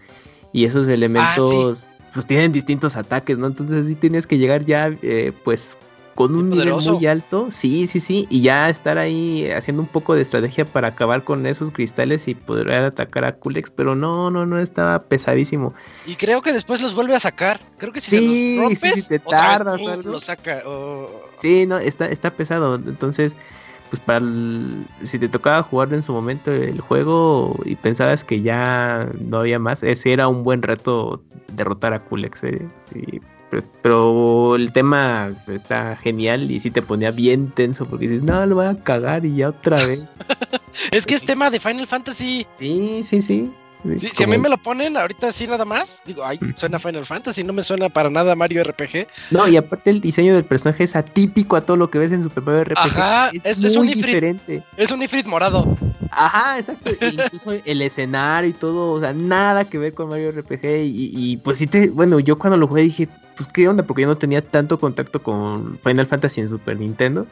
y 0.53 0.65
esos 0.65 0.87
elementos 0.87 1.87
ah, 1.87 1.95
pues 2.13 2.25
tienen 2.25 2.51
distintos 2.51 2.95
ataques, 2.95 3.37
¿no? 3.37 3.47
Entonces 3.47 3.87
sí 3.87 3.95
tienes 3.95 4.27
que 4.27 4.37
llegar 4.37 4.65
ya 4.65 4.95
eh, 5.01 5.31
pues 5.43 5.77
con 6.19 6.35
un 6.35 6.49
nivel 6.49 6.73
muy 6.73 7.05
alto, 7.05 7.47
sí, 7.49 7.87
sí, 7.87 8.01
sí, 8.01 8.27
y 8.29 8.41
ya 8.41 8.69
estar 8.69 8.97
ahí 8.97 9.49
haciendo 9.51 9.81
un 9.81 9.87
poco 9.87 10.15
de 10.15 10.23
estrategia 10.23 10.65
para 10.65 10.89
acabar 10.89 11.23
con 11.23 11.45
esos 11.45 11.71
cristales 11.71 12.27
y 12.27 12.35
poder 12.35 12.71
atacar 12.71 13.23
a 13.23 13.31
Kulex, 13.37 13.71
pero 13.71 13.95
no, 13.95 14.29
no, 14.29 14.45
no, 14.45 14.59
estaba 14.59 15.01
pesadísimo. 15.03 15.73
Y 16.05 16.15
creo 16.15 16.41
que 16.41 16.51
después 16.51 16.81
los 16.81 16.93
vuelve 16.93 17.15
a 17.15 17.21
sacar, 17.21 17.61
creo 17.77 17.93
que 17.93 18.01
si 18.01 18.09
sí, 18.09 18.17
se 18.17 18.55
los 18.57 18.65
rompes, 18.65 18.93
sí, 18.95 19.07
te 19.07 19.19
tardas 19.19 19.79
algo. 19.79 20.11
Lo 20.11 20.19
saca, 20.19 20.61
Sí, 21.40 21.66
no, 21.66 21.77
está, 21.77 22.06
está 22.08 22.32
pesado, 22.32 22.76
entonces 22.76 23.35
pues 23.90 24.00
para 24.01 24.24
si 25.03 25.18
te 25.18 25.27
tocaba 25.27 25.64
jugar 25.64 25.93
en 25.93 26.03
su 26.03 26.14
momento 26.14 26.51
el 26.51 26.80
juego 26.80 27.59
y 27.66 27.76
pensabas 27.76 28.24
que 28.24 28.42
ya 28.42 29.09
no 29.19 29.40
había 29.40 29.58
más, 29.58 29.82
ese 29.82 30.14
era 30.14 30.27
un 30.27 30.43
buen 30.43 30.61
reto 30.61 31.24
derrotar 31.53 31.93
a 31.93 32.03
Kulex, 32.03 32.43
¿eh? 32.43 32.68
sí, 32.92 33.19
pues, 33.50 33.66
pero, 33.82 34.56
el 34.56 34.72
tema 34.72 35.34
está 35.48 35.95
genial 35.95 36.51
y 36.51 36.59
sí 36.59 36.69
te 36.69 36.84
ponía 36.84 37.09
bien 37.09 37.50
tenso 37.50 37.85
porque 37.85 38.08
dices, 38.08 38.24
no, 38.24 38.45
lo 38.45 38.56
voy 38.56 38.68
a 38.68 38.76
cagar 38.84 39.26
y 39.26 39.38
ya 39.38 39.50
otra 39.50 39.84
vez. 39.85 40.03
es 40.92 41.06
que 41.06 41.16
es 41.16 41.26
tema 41.26 41.50
de 41.50 41.59
Final 41.59 41.88
Fantasy. 41.88 42.45
Sí, 42.58 43.01
sí, 43.03 43.22
sí. 43.22 43.51
Si 44.14 44.24
a 44.24 44.27
mí 44.27 44.38
me 44.38 44.49
lo 44.49 44.58
ponen 44.58 44.98
ahorita 44.98 45.27
así 45.30 45.48
nada 45.48 45.64
más, 45.64 46.01
digo, 46.06 46.25
ay, 46.25 46.38
suena 46.56 46.80
Final 46.80 47.06
Fantasy, 47.06 47.43
no 47.43 47.53
me 47.53 47.64
suena 47.64 47.88
para 47.88 48.09
nada 48.09 48.35
Mario 48.35 48.64
RPG. 48.64 49.08
No, 49.32 49.48
y 49.48 49.56
aparte 49.56 49.90
el 49.90 50.01
diseño 50.01 50.33
del 50.35 50.43
personaje 50.43 50.83
es 50.83 50.95
atípico 50.95 51.56
a 51.56 51.61
todo 51.61 51.77
lo 51.77 51.90
que 51.90 51.99
ves 51.99 52.11
en 52.11 52.22
Super 52.22 52.43
Mario 52.43 52.64
RPG. 52.66 52.77
Ajá, 52.77 53.32
es, 53.43 53.59
muy 53.59 53.93
diferente. 53.93 54.64
Es 54.75 54.91
un 54.91 55.01
Ifrit 55.01 55.25
morado. 55.25 55.77
Ajá, 56.11 56.59
exacto. 56.59 56.91
Incluso 57.01 57.53
el 57.65 57.81
escenario 57.81 58.49
y 58.49 58.53
todo, 58.53 58.93
o 58.93 58.99
sea, 58.99 59.13
nada 59.13 59.65
que 59.65 59.77
ver 59.77 59.93
con 59.93 60.09
Mario 60.09 60.31
RPG. 60.31 60.65
Y, 60.85 61.11
y, 61.13 61.38
pues 61.38 61.57
sí 61.59 61.67
te, 61.67 61.89
bueno, 61.89 62.19
yo 62.19 62.38
cuando 62.38 62.57
lo 62.57 62.67
jugué 62.67 62.83
dije, 62.83 63.07
pues 63.35 63.49
qué 63.49 63.67
onda, 63.67 63.83
porque 63.83 64.01
yo 64.03 64.07
no 64.07 64.17
tenía 64.17 64.41
tanto 64.41 64.79
contacto 64.79 65.21
con 65.21 65.79
Final 65.83 66.07
Fantasy 66.07 66.41
en 66.41 66.47
Super 66.49 66.79
Nintendo. 66.79 67.25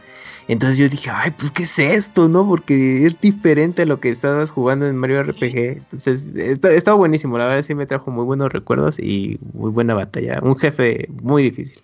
Entonces 0.47 0.77
yo 0.77 0.87
dije, 0.87 1.09
ay, 1.13 1.31
pues 1.31 1.51
qué 1.51 1.63
es 1.63 1.77
esto, 1.77 2.29
¿no? 2.29 2.47
Porque 2.47 3.05
es 3.05 3.19
diferente 3.19 3.81
a 3.81 3.85
lo 3.85 3.99
que 3.99 4.09
estabas 4.09 4.51
jugando 4.51 4.87
en 4.87 4.95
Mario 4.95 5.21
RPG. 5.23 5.57
Entonces, 5.57 6.31
estaba 6.35 6.95
buenísimo, 6.97 7.37
la 7.37 7.45
verdad 7.45 7.63
sí 7.63 7.75
me 7.75 7.85
trajo 7.85 8.11
muy 8.11 8.23
buenos 8.23 8.51
recuerdos 8.53 8.97
y 8.97 9.39
muy 9.53 9.71
buena 9.71 9.93
batalla. 9.93 10.39
Un 10.41 10.55
jefe 10.55 11.07
muy 11.09 11.43
difícil. 11.43 11.81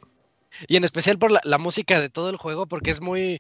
Y 0.68 0.78
en 0.78 0.86
especial 0.86 1.18
por 1.18 1.32
la, 1.32 1.58
música 1.58 2.00
de 2.00 2.10
todo 2.10 2.30
el 2.30 2.38
juego, 2.38 2.68
porque 2.68 2.92
es 2.92 3.02
muy, 3.02 3.40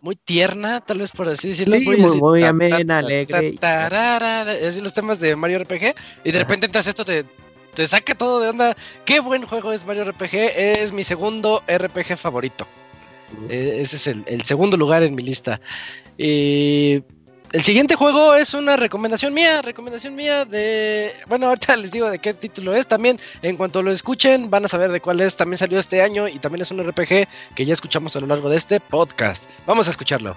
muy 0.00 0.16
tierna, 0.16 0.80
tal 0.80 0.98
vez 0.98 1.10
por 1.10 1.28
así 1.28 1.48
decirlo. 1.48 1.76
Sí, 1.76 1.84
muy, 1.86 2.42
amena, 2.42 2.98
alegre. 2.98 3.58
es 4.60 4.76
los 4.78 4.94
temas 4.94 5.18
de 5.18 5.34
Mario 5.36 5.58
RPG. 5.60 5.94
Y 6.24 6.32
de 6.32 6.38
repente 6.38 6.66
entras 6.66 6.86
esto, 6.86 7.04
te, 7.04 7.24
te 7.74 7.88
saca 7.88 8.14
todo 8.14 8.40
de 8.40 8.48
onda. 8.48 8.76
Qué 9.04 9.20
buen 9.20 9.44
juego 9.44 9.72
es 9.72 9.84
Mario 9.84 10.04
RPG. 10.04 10.34
Es 10.34 10.92
mi 10.92 11.04
segundo 11.04 11.62
RPG 11.66 12.16
favorito. 12.16 12.66
Eh, 13.48 13.78
ese 13.80 13.96
es 13.96 14.06
el, 14.06 14.42
segundo 14.42 14.76
lugar 14.76 15.02
en 15.02 15.14
mi 15.14 15.22
lista. 15.22 15.60
El 17.52 17.64
siguiente 17.64 17.94
juego 17.94 18.34
es 18.34 18.54
una 18.54 18.76
recomendación 18.76 19.32
mía, 19.32 19.62
recomendación 19.62 20.14
mía 20.14 20.44
de... 20.44 21.12
Bueno, 21.26 21.48
ahorita 21.48 21.76
les 21.76 21.90
digo 21.90 22.10
de 22.10 22.18
qué 22.18 22.34
título 22.34 22.74
es. 22.74 22.86
También, 22.86 23.18
en 23.42 23.56
cuanto 23.56 23.82
lo 23.82 23.90
escuchen, 23.90 24.50
van 24.50 24.64
a 24.64 24.68
saber 24.68 24.92
de 24.92 25.00
cuál 25.00 25.20
es. 25.20 25.36
También 25.36 25.58
salió 25.58 25.78
este 25.78 26.02
año 26.02 26.28
y 26.28 26.38
también 26.38 26.62
es 26.62 26.70
un 26.70 26.86
RPG 26.86 27.26
que 27.54 27.64
ya 27.64 27.72
escuchamos 27.72 28.14
a 28.16 28.20
lo 28.20 28.26
largo 28.26 28.48
de 28.48 28.56
este 28.56 28.80
podcast. 28.80 29.44
Vamos 29.66 29.88
a 29.88 29.92
escucharlo. 29.92 30.36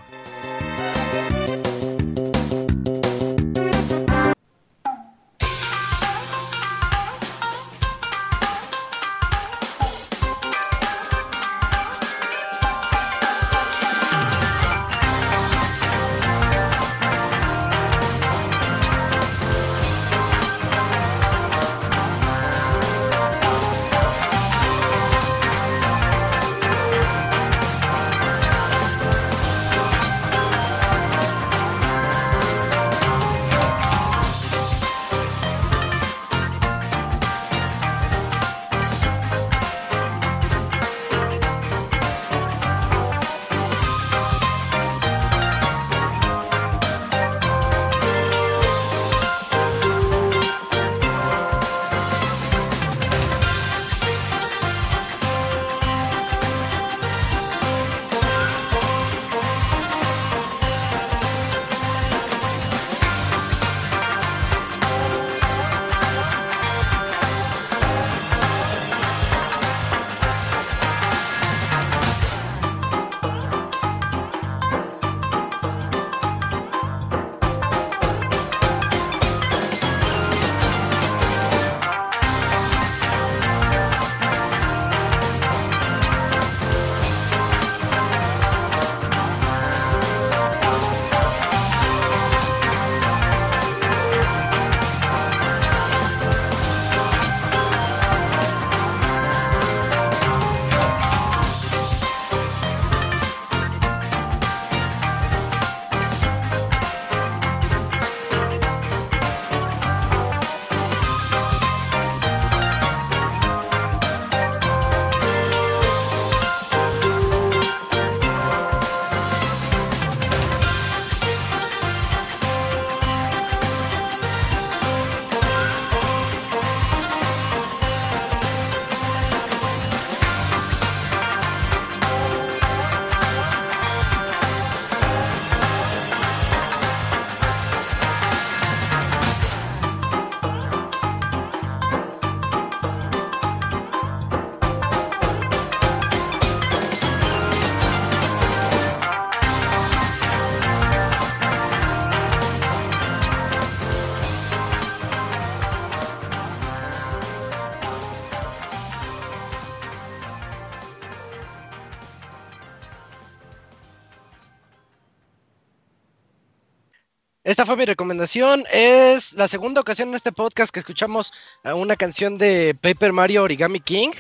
Esta 167.52 167.66
fue 167.66 167.76
mi 167.76 167.86
recomendación. 167.86 168.64
Es 168.72 169.34
la 169.34 169.50
segunda 169.50 169.82
ocasión 169.82 170.08
en 170.08 170.16
este 170.16 170.32
podcast 170.32 170.74
que 170.74 170.80
escuchamos 170.80 171.34
una 171.66 171.98
canción 171.98 172.38
de 172.38 172.78
Paper 172.80 173.12
Mario 173.12 173.44
Origami 173.44 173.82
King. 173.82 174.12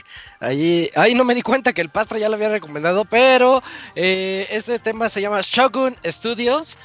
Ahí, 0.41 0.89
ahí 0.95 1.15
no 1.15 1.23
me 1.23 1.33
di 1.33 1.41
cuenta 1.41 1.71
que 1.71 1.79
el 1.79 1.87
Pastra 1.87 2.19
ya 2.19 2.27
lo 2.27 2.35
había 2.35 2.49
recomendado, 2.49 3.05
pero 3.05 3.63
eh, 3.95 4.47
este 4.49 4.79
tema 4.79 5.07
se 5.07 5.21
llama 5.21 5.39
Shogun 5.41 5.95
Studios. 6.05 6.77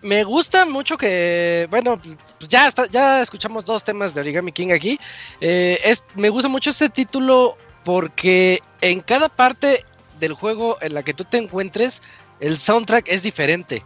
Me 0.00 0.24
gusta 0.24 0.64
mucho 0.64 0.96
que, 0.96 1.66
bueno, 1.70 2.00
pues 2.38 2.48
ya, 2.48 2.72
ya 2.90 3.20
escuchamos 3.20 3.66
dos 3.66 3.84
temas 3.84 4.14
de 4.14 4.22
Origami 4.22 4.50
King 4.50 4.72
aquí. 4.72 4.98
Eh, 5.42 5.94
me 6.14 6.30
gusta 6.30 6.48
mucho 6.48 6.70
este 6.70 6.88
título 6.88 7.58
porque 7.84 8.62
en 8.80 9.00
cada 9.02 9.28
parte 9.28 9.84
del 10.20 10.32
juego 10.32 10.78
en 10.80 10.94
la 10.94 11.02
que 11.02 11.12
tú 11.12 11.24
te 11.24 11.36
encuentres, 11.36 12.00
el 12.40 12.56
soundtrack 12.56 13.08
es 13.08 13.22
diferente. 13.22 13.82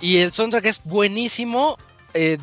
Y 0.00 0.18
el 0.18 0.32
soundtrack 0.32 0.66
es 0.66 0.82
buenísimo. 0.84 1.76
Eh, 2.14 2.38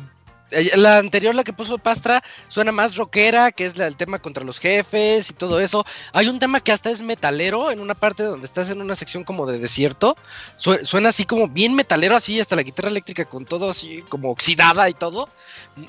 eh, 0.52 0.76
la 0.76 0.98
anterior, 0.98 1.34
la 1.34 1.44
que 1.44 1.52
puso 1.52 1.78
Pastra, 1.78 2.22
suena 2.48 2.72
más 2.72 2.96
rockera, 2.96 3.52
que 3.52 3.64
es 3.64 3.78
el 3.78 3.96
tema 3.96 4.18
contra 4.18 4.44
los 4.44 4.58
jefes 4.58 5.30
y 5.30 5.32
todo 5.32 5.60
eso. 5.60 5.84
Hay 6.12 6.28
un 6.28 6.38
tema 6.38 6.60
que 6.60 6.72
hasta 6.72 6.90
es 6.90 7.02
metalero 7.02 7.70
en 7.70 7.80
una 7.80 7.94
parte 7.94 8.22
donde 8.22 8.46
estás 8.46 8.68
en 8.68 8.80
una 8.80 8.94
sección 8.94 9.24
como 9.24 9.46
de 9.46 9.58
desierto. 9.58 10.16
suena 10.56 11.08
así 11.08 11.24
como 11.24 11.48
bien 11.48 11.74
metalero, 11.74 12.16
así 12.16 12.38
hasta 12.40 12.56
la 12.56 12.62
guitarra 12.62 12.88
eléctrica 12.90 13.24
con 13.24 13.44
todo 13.44 13.70
así 13.70 14.02
como 14.08 14.30
oxidada 14.30 14.88
y 14.88 14.94
todo. 14.94 15.28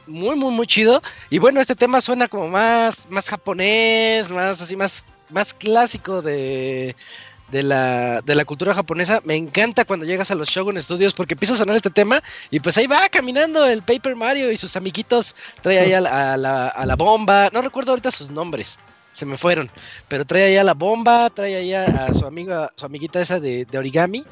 Muy, 0.08 0.36
muy, 0.36 0.52
muy 0.52 0.68
chido. 0.68 1.02
Y 1.30 1.40
bueno, 1.40 1.60
este 1.60 1.76
tema 1.76 2.02
suena 2.02 2.28
como 2.28 2.48
más, 2.48 3.08
más 3.10 3.30
japonés, 3.30 4.32
más 4.32 4.62
así, 4.62 4.76
más, 4.78 5.06
más 5.30 5.54
clásico 5.54 6.22
de 6.22 6.96
de 7.54 7.62
la, 7.62 8.22
de 8.22 8.34
la 8.34 8.46
cultura 8.46 8.74
japonesa. 8.74 9.22
Me 9.24 9.36
encanta 9.36 9.86
cuando 9.86 10.08
llegas 10.08 10.32
a 10.32 10.36
los 10.36 10.50
Shogun 10.50 10.82
Studios 10.82 11.14
porque 11.14 11.36
empieza 11.36 11.54
a 11.54 11.58
sonar 11.58 11.76
este 11.76 11.92
tema 11.92 12.24
y 12.50 12.60
pues 12.60 12.76
ahí 12.80 12.88
va 12.88 13.08
caminando 13.10 13.64
el 13.68 13.84
Paper 13.84 14.16
Mario 14.16 14.52
y 14.52 14.58
sus 14.58 14.76
amiguitos. 14.76 15.36
Trae 15.62 15.78
ahí 15.78 15.94
a 15.94 16.02
la, 16.02 16.34
a 16.70 16.86
la, 16.86 16.96
bomba. 16.96 17.52
No 17.54 17.62
recuerdo 17.62 17.92
ahorita 17.92 18.10
sus 18.10 18.32
nombres. 18.32 18.80
Se 19.14 19.28
me 19.28 19.38
fueron. 19.38 19.70
Pero 20.08 20.26
trae 20.26 20.46
ahí 20.46 20.58
a 20.58 20.64
la 20.64 20.74
bomba, 20.74 21.30
trae 21.30 21.56
ahí 21.56 21.76
a, 21.76 22.12
su 22.12 22.26
amiga, 22.26 22.74
su 22.76 22.88
amiguita 22.88 23.22
esa 23.22 23.40
de, 23.40 23.68
origami. 23.78 24.26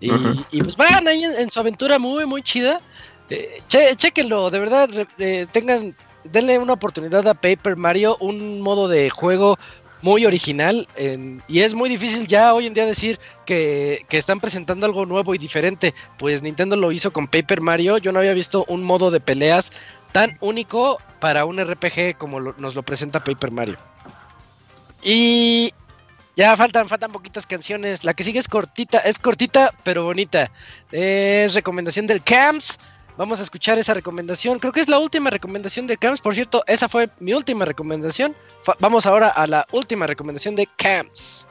Y, 0.00 0.60
pues 0.60 0.76
van 0.76 1.06
ahí 1.06 1.22
en, 1.22 1.48
su 1.52 1.60
aventura 1.60 2.00
muy, 2.00 2.26
muy 2.26 2.42
chida. 2.42 2.80
Eh, 3.30 3.62
chequenlo, 3.68 4.50
de 4.50 4.58
verdad, 4.58 4.90
eh, 5.18 5.46
tengan, 5.52 5.94
denle 6.24 6.58
una 6.58 6.72
oportunidad 6.72 7.26
a 7.28 7.34
Paper 7.34 7.76
Mario, 7.76 8.16
un 8.18 8.60
modo 8.60 8.88
de 8.88 9.10
juego 9.10 9.58
muy 10.04 10.26
original 10.26 10.86
y 11.48 11.60
es 11.60 11.72
muy 11.72 11.88
difícil 11.88 12.26
ya 12.26 12.52
hoy 12.52 12.66
en 12.66 12.74
día 12.74 12.84
decir 12.84 13.18
que, 13.46 14.04
están 14.10 14.38
presentando 14.38 14.84
algo 14.84 15.06
nuevo 15.06 15.34
y 15.34 15.38
diferente. 15.38 15.94
Pues 16.18 16.42
Nintendo 16.42 16.76
lo 16.76 16.92
hizo 16.92 17.10
con 17.10 17.26
Paper 17.26 17.62
Mario. 17.62 17.96
Yo 17.96 18.12
no 18.12 18.18
había 18.18 18.34
visto 18.34 18.66
un 18.68 18.82
modo 18.82 19.10
de 19.10 19.20
peleas 19.20 19.72
tan 20.12 20.36
único 20.40 20.98
para 21.20 21.46
un 21.46 21.58
RPG 21.58 22.18
como 22.18 22.38
nos 22.38 22.74
lo 22.74 22.82
presenta 22.82 23.24
Paper 23.24 23.50
Mario. 23.50 23.76
Y 25.02 25.72
ya 26.36 26.54
faltan, 26.54 26.86
faltan 26.86 27.10
poquitas 27.10 27.46
canciones. 27.46 28.04
La 28.04 28.12
que 28.12 28.24
sigue 28.24 28.40
es 28.40 28.48
cortita, 28.48 28.98
es 28.98 29.18
cortita 29.18 29.72
pero 29.84 30.04
bonita. 30.04 30.50
Es 30.92 31.54
recomendación 31.54 32.06
del 32.06 32.22
Camps. 32.22 32.78
Vamos 33.16 33.38
a 33.40 33.44
escuchar 33.44 33.78
esa 33.78 33.94
recomendación. 33.94 34.58
Creo 34.58 34.72
que 34.72 34.80
es 34.80 34.88
la 34.88 34.98
última 34.98 35.30
recomendación 35.30 35.86
de 35.86 35.96
Camps. 35.96 36.20
Por 36.20 36.34
cierto, 36.34 36.64
esa 36.66 36.88
fue 36.88 37.10
mi 37.20 37.32
última 37.32 37.64
recomendación. 37.64 38.34
vamos 38.80 39.06
ahora 39.06 39.28
a 39.28 39.46
la 39.46 39.66
última 39.72 40.06
recomendación 40.06 40.56
de 40.56 40.66
Camps. 40.76 41.46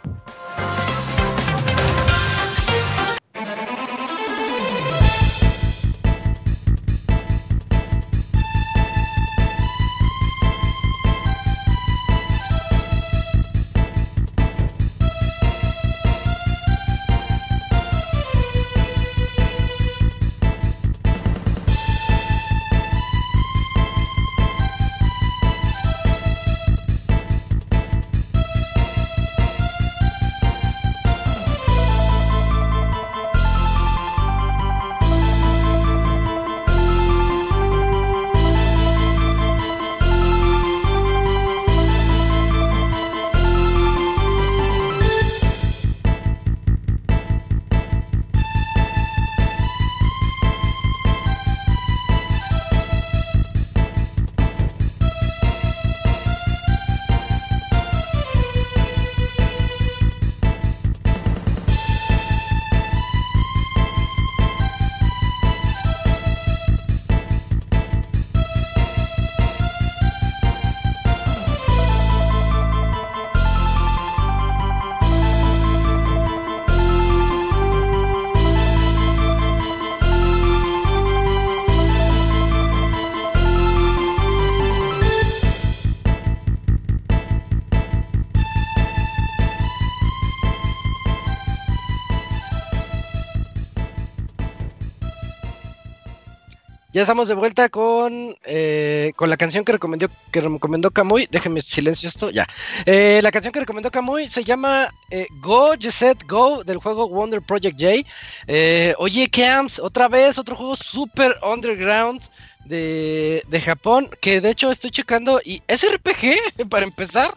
Ya 96.94 97.02
estamos 97.02 97.28
de 97.28 97.34
vuelta 97.34 97.70
con, 97.70 98.38
eh, 98.46 99.14
con 99.16 99.28
la 99.28 99.36
canción 99.36 99.66
que 99.66 99.72
recomendó, 99.72 100.10
que 100.32 100.42
recomendó. 100.42 100.92
Déjenme 101.32 101.62
silencio 101.62 102.08
esto, 102.08 102.30
ya. 102.30 102.48
Eh, 102.86 103.20
la 103.24 103.32
canción 103.32 103.52
que 103.52 103.62
recomendó 103.62 103.90
Kamui 103.90 104.30
se 104.30 104.44
llama 104.44 104.94
eh, 105.10 105.26
Go, 105.42 105.74
Set 105.90 106.24
Go 106.28 106.64
del 106.64 106.78
juego 106.78 107.10
Wonder 107.10 107.42
Project 107.42 107.82
J. 107.82 108.96
oye, 109.00 109.28
Camps, 109.28 109.80
otra 109.80 110.08
vez, 110.08 110.38
otro 110.38 110.56
juego 110.56 110.76
super 110.76 111.36
underground 111.42 112.22
de, 112.66 113.44
de 113.48 113.60
Japón, 113.60 114.08
que 114.22 114.40
de 114.40 114.52
hecho 114.52 114.70
estoy 114.70 114.92
checando 114.92 115.42
y 115.44 115.64
es 115.68 115.84
RPG 115.92 116.68
para 116.70 116.86
empezar. 116.86 117.34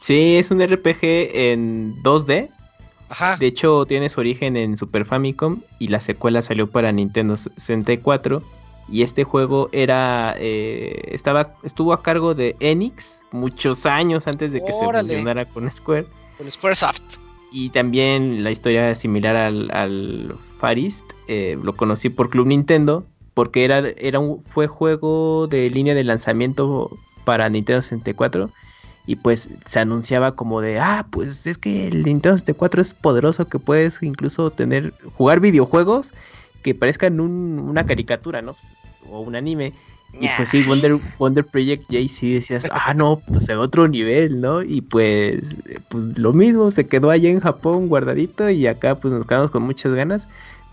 Sí, 0.00 0.36
es 0.36 0.50
un 0.50 0.60
RPG 0.60 1.04
en 1.32 1.94
2D. 2.02 2.50
De 3.38 3.46
hecho, 3.46 3.86
tiene 3.86 4.08
su 4.08 4.20
origen 4.20 4.56
en 4.56 4.76
Super 4.76 5.04
Famicom 5.04 5.60
y 5.78 5.88
la 5.88 6.00
secuela 6.00 6.42
salió 6.42 6.70
para 6.70 6.92
Nintendo 6.92 7.36
64. 7.36 8.42
Y 8.90 9.02
este 9.02 9.24
juego 9.24 9.68
era 9.72 10.34
eh, 10.38 11.02
estaba 11.12 11.54
estuvo 11.62 11.92
a 11.92 12.02
cargo 12.02 12.34
de 12.34 12.56
Enix 12.60 13.20
muchos 13.32 13.84
años 13.86 14.26
antes 14.26 14.50
de 14.50 14.60
que 14.60 14.72
se 14.72 14.84
fusionara 14.84 15.46
con 15.46 15.70
Square. 15.70 16.06
Con 16.36 16.50
Squaresoft. 16.50 17.18
Y 17.50 17.70
también 17.70 18.44
la 18.44 18.50
historia 18.50 18.94
similar 18.94 19.36
al, 19.36 19.70
al 19.72 20.34
Farist. 20.58 21.04
Eh, 21.28 21.58
lo 21.62 21.74
conocí 21.76 22.10
por 22.10 22.28
Club 22.28 22.46
Nintendo. 22.46 23.06
Porque 23.34 23.64
era, 23.64 23.78
era 23.96 24.18
un, 24.18 24.42
fue 24.42 24.66
juego 24.66 25.46
de 25.46 25.70
línea 25.70 25.94
de 25.94 26.02
lanzamiento 26.02 26.90
para 27.24 27.48
Nintendo 27.48 27.82
64 27.82 28.50
y 29.08 29.16
pues 29.16 29.48
se 29.64 29.80
anunciaba 29.80 30.36
como 30.36 30.60
de, 30.60 30.78
ah, 30.78 31.06
pues 31.10 31.46
es 31.46 31.56
que 31.56 31.86
el 31.86 32.04
Nintendo 32.04 32.36
64 32.36 32.82
es 32.82 32.92
poderoso 32.92 33.48
que 33.48 33.58
puedes 33.58 34.02
incluso 34.02 34.50
tener, 34.50 34.92
jugar 35.16 35.40
videojuegos 35.40 36.12
que 36.62 36.74
parezcan 36.74 37.18
una 37.18 37.86
caricatura, 37.86 38.42
¿no? 38.42 38.54
O 39.08 39.20
un 39.20 39.34
anime. 39.34 39.72
Y 40.12 40.28
pues 40.36 40.50
sí, 40.50 40.62
Wonder, 40.62 41.00
Wonder 41.18 41.46
Project 41.46 41.84
J 41.90 42.06
sí 42.08 42.34
decías, 42.34 42.68
ah, 42.70 42.92
no, 42.92 43.22
pues 43.26 43.48
a 43.48 43.58
otro 43.58 43.88
nivel, 43.88 44.42
¿no? 44.42 44.62
Y 44.62 44.82
pues, 44.82 45.56
pues 45.88 46.18
lo 46.18 46.34
mismo, 46.34 46.70
se 46.70 46.86
quedó 46.86 47.10
allá 47.10 47.30
en 47.30 47.40
Japón 47.40 47.88
guardadito 47.88 48.50
y 48.50 48.66
acá 48.66 49.00
pues 49.00 49.14
nos 49.14 49.26
quedamos 49.26 49.50
con 49.50 49.62
muchas 49.62 49.94
ganas. 49.94 50.28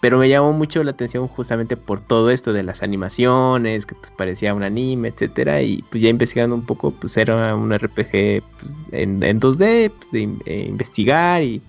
Pero 0.06 0.20
me 0.20 0.30
llamó 0.30 0.54
mucho 0.54 0.84
la 0.84 0.92
atención 0.92 1.28
justamente 1.28 1.78
por 1.78 2.00
todo 2.00 2.30
esto 2.30 2.54
de 2.54 2.62
las 2.62 2.84
animaciones, 2.84 3.88
que 3.88 3.96
pues 3.96 4.12
parecía 4.12 4.54
un 4.54 4.62
anime, 4.62 5.08
etcétera. 5.08 5.64
Y 5.64 5.84
pues 5.90 6.04
ya 6.04 6.10
investigando 6.10 6.54
un 6.54 6.64
poco, 6.64 6.92
pues 6.92 7.18
era 7.18 7.56
un 7.56 7.74
RPG 7.76 8.12
pues, 8.12 8.74
en, 8.92 9.20
2D, 9.20 9.90
pues, 9.90 10.12
de 10.12 10.30
eh, 10.46 10.66
investigar 10.70 11.42
y, 11.42 11.60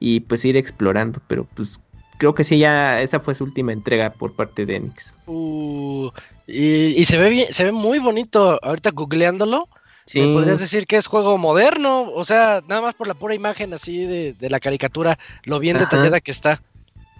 y, 0.00 0.18
pues 0.18 0.44
ir 0.44 0.56
explorando. 0.56 1.20
Pero 1.28 1.46
pues 1.54 1.78
creo 2.18 2.34
que 2.34 2.42
sí, 2.42 2.58
ya 2.58 3.00
esa 3.00 3.20
fue 3.20 3.36
su 3.36 3.44
última 3.44 3.72
entrega 3.72 4.10
por 4.10 4.34
parte 4.34 4.66
de 4.66 4.74
Enix. 4.74 5.14
Uh, 5.28 6.10
y, 6.48 7.04
se 7.04 7.16
ve 7.16 7.30
bien, 7.30 7.46
se 7.52 7.62
ve 7.62 7.70
muy 7.70 8.00
bonito 8.00 8.58
ahorita 8.60 8.90
googleándolo. 8.90 9.68
Sí. 10.04 10.20
podrías 10.34 10.58
decir 10.58 10.88
que 10.88 10.96
es 10.96 11.06
juego 11.06 11.38
moderno, 11.38 12.10
o 12.10 12.24
sea, 12.24 12.60
nada 12.66 12.82
más 12.82 12.96
por 12.96 13.06
la 13.06 13.14
pura 13.14 13.36
imagen 13.36 13.72
así 13.72 14.04
de, 14.04 14.50
la 14.50 14.58
caricatura, 14.58 15.16
lo 15.44 15.60
bien 15.60 15.78
detallada 15.78 16.20
que 16.20 16.32
está. 16.32 16.60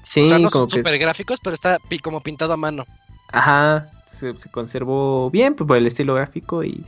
Sí, 0.02 0.22
o 0.22 0.26
sea, 0.26 0.38
no 0.38 0.50
son 0.50 0.68
super 0.68 0.98
gráficos, 0.98 1.38
pero 1.42 1.54
está 1.54 1.78
como 2.02 2.20
pintado 2.20 2.52
a 2.52 2.56
mano. 2.56 2.84
Ajá, 3.32 3.90
se, 4.06 4.48
conservó 4.50 5.30
bien 5.30 5.54
pues, 5.54 5.66
por 5.66 5.76
el 5.76 5.86
estilo 5.86 6.14
gráfico 6.14 6.62
y, 6.62 6.84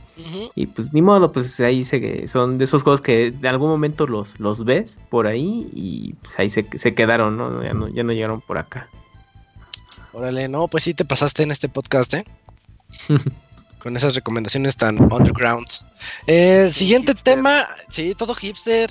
y, 0.55 0.67
pues 0.67 0.93
ni 0.93 1.01
modo, 1.01 1.31
pues 1.31 1.59
ahí 1.59 1.83
se, 1.83 2.27
son 2.27 2.57
de 2.57 2.63
esos 2.63 2.83
juegos 2.83 3.01
que 3.01 3.31
de 3.31 3.49
algún 3.49 3.69
momento 3.69 4.07
los, 4.07 4.39
los 4.39 4.63
ves 4.63 4.99
por 5.09 5.27
ahí 5.27 5.69
y 5.73 6.13
pues 6.21 6.39
ahí 6.39 6.49
se, 6.49 6.67
se 6.75 6.93
quedaron, 6.93 7.37
¿no? 7.37 7.63
Ya, 7.63 7.73
¿no? 7.73 7.87
ya 7.89 8.03
no 8.03 8.13
llegaron 8.13 8.41
por 8.41 8.57
acá. 8.57 8.87
Órale, 10.13 10.47
no, 10.47 10.67
pues 10.67 10.85
sí 10.85 10.93
te 10.93 11.03
pasaste 11.03 11.43
en 11.43 11.51
este 11.51 11.67
podcast, 11.67 12.13
¿eh? 12.13 12.25
Con 13.79 13.95
esas 13.97 14.15
recomendaciones 14.15 14.77
tan 14.77 14.99
undergrounds. 14.99 15.85
El 16.25 16.71
siguiente 16.71 17.13
tema, 17.13 17.67
sí, 17.89 18.15
todo 18.15 18.33
hipster. 18.33 18.89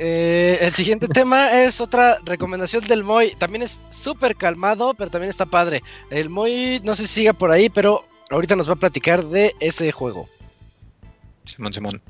Eh, 0.00 0.58
el 0.60 0.72
siguiente 0.74 1.08
tema 1.12 1.60
es 1.60 1.80
otra 1.80 2.18
recomendación 2.24 2.84
del 2.86 3.02
Moy. 3.02 3.34
También 3.36 3.62
es 3.62 3.80
súper 3.90 4.36
calmado, 4.36 4.94
pero 4.94 5.10
también 5.10 5.28
está 5.28 5.44
padre. 5.44 5.82
El 6.10 6.30
Moy, 6.30 6.80
no 6.84 6.94
sé 6.94 7.02
si 7.02 7.14
siga 7.14 7.32
por 7.32 7.50
ahí, 7.50 7.68
pero 7.68 8.04
ahorita 8.30 8.54
nos 8.54 8.68
va 8.68 8.74
a 8.74 8.76
platicar 8.76 9.24
de 9.24 9.54
ese 9.58 9.90
juego. 9.90 10.28
Simón, 11.44 11.72
Simón. 11.72 12.02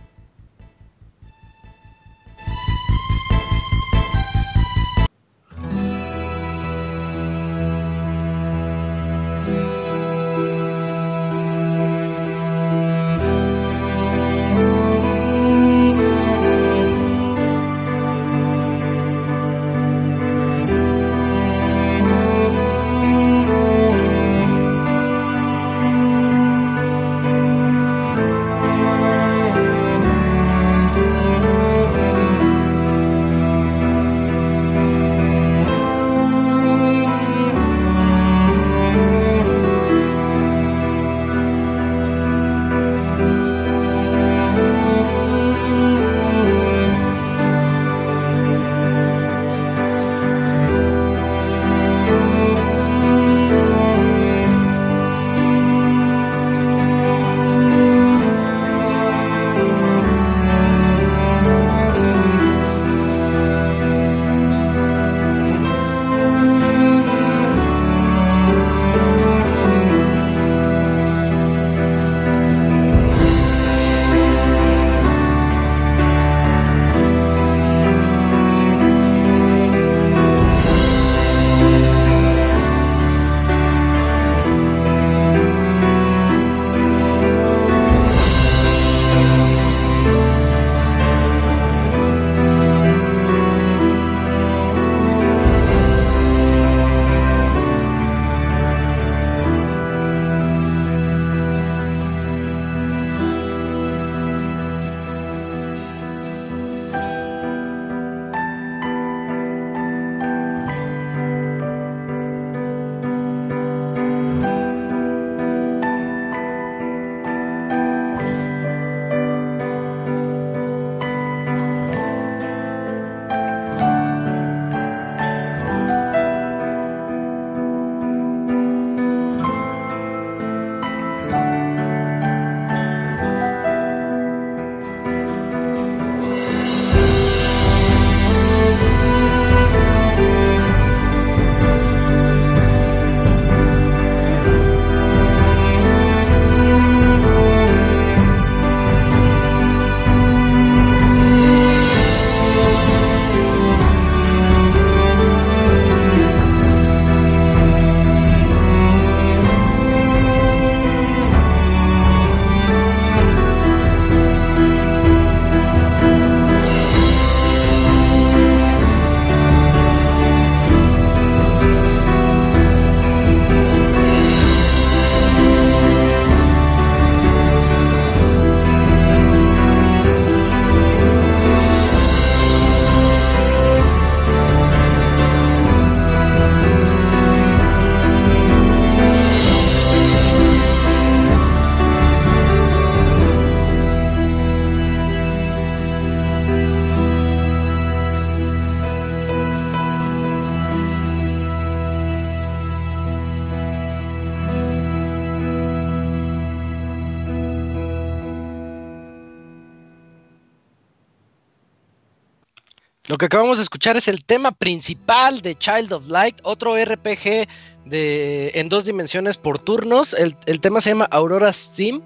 Lo 213.08 213.16
que 213.16 213.24
acabamos 213.24 213.56
de 213.56 213.62
escuchar 213.62 213.96
es 213.96 214.06
el 214.06 214.22
tema 214.22 214.52
principal 214.52 215.40
de 215.40 215.54
Child 215.54 215.94
of 215.94 216.08
Light, 216.08 216.40
otro 216.42 216.76
RPG 216.76 217.48
de, 217.86 218.50
en 218.54 218.68
dos 218.68 218.84
dimensiones 218.84 219.38
por 219.38 219.58
turnos. 219.58 220.14
El, 220.14 220.60
tema 220.60 220.82
se 220.82 220.90
llama 220.90 221.06
Aurora 221.10 221.50
Steam. 221.50 222.02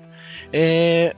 Eh, 0.52 1.12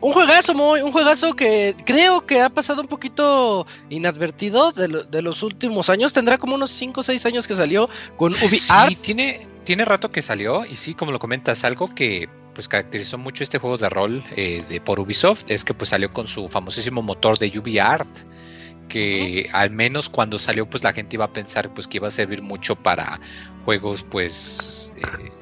un 0.00 0.12
juegazo, 0.12 0.54
muy, 0.54 0.82
un 0.82 0.92
juegazo 0.92 1.34
que 1.34 1.74
creo 1.84 2.24
que 2.24 2.42
ha 2.42 2.48
pasado 2.48 2.80
un 2.80 2.86
poquito 2.86 3.66
inadvertido 3.90 4.70
de, 4.70 5.22
los 5.22 5.42
últimos 5.42 5.90
años. 5.90 6.12
Tendrá 6.12 6.38
como 6.38 6.54
unos 6.54 6.70
5 6.70 7.00
o 7.00 7.02
6 7.02 7.26
años 7.26 7.48
que 7.48 7.56
salió 7.56 7.90
con 8.16 8.34
UbiSoft. 8.34 8.88
Sí, 8.90 8.96
tiene, 8.96 9.48
tiene 9.64 9.84
rato 9.84 10.12
que 10.12 10.22
salió 10.22 10.64
y 10.64 10.76
sí, 10.76 10.94
como 10.94 11.10
lo 11.10 11.18
comentas, 11.18 11.64
algo 11.64 11.92
que 11.92 12.28
pues 12.54 12.68
caracterizó 12.68 13.18
mucho 13.18 13.42
este 13.42 13.58
juego 13.58 13.78
de 13.78 13.88
rol 13.88 14.22
eh, 14.36 14.62
de 14.68 14.80
por 14.80 15.00
Ubisoft 15.00 15.42
es 15.48 15.64
que 15.64 15.74
pues 15.74 15.88
salió 15.88 16.08
con 16.08 16.28
su 16.28 16.46
famosísimo 16.46 17.02
motor 17.02 17.36
de 17.36 17.58
UbiArt 17.58 18.08
que 18.88 19.48
al 19.52 19.70
menos 19.70 20.08
cuando 20.08 20.38
salió 20.38 20.68
pues 20.68 20.84
la 20.84 20.92
gente 20.92 21.16
iba 21.16 21.24
a 21.24 21.32
pensar 21.32 21.72
pues 21.72 21.88
que 21.88 21.98
iba 21.98 22.08
a 22.08 22.10
servir 22.10 22.42
mucho 22.42 22.76
para 22.76 23.20
juegos 23.64 24.04
pues 24.08 24.92
eh, 24.96 25.32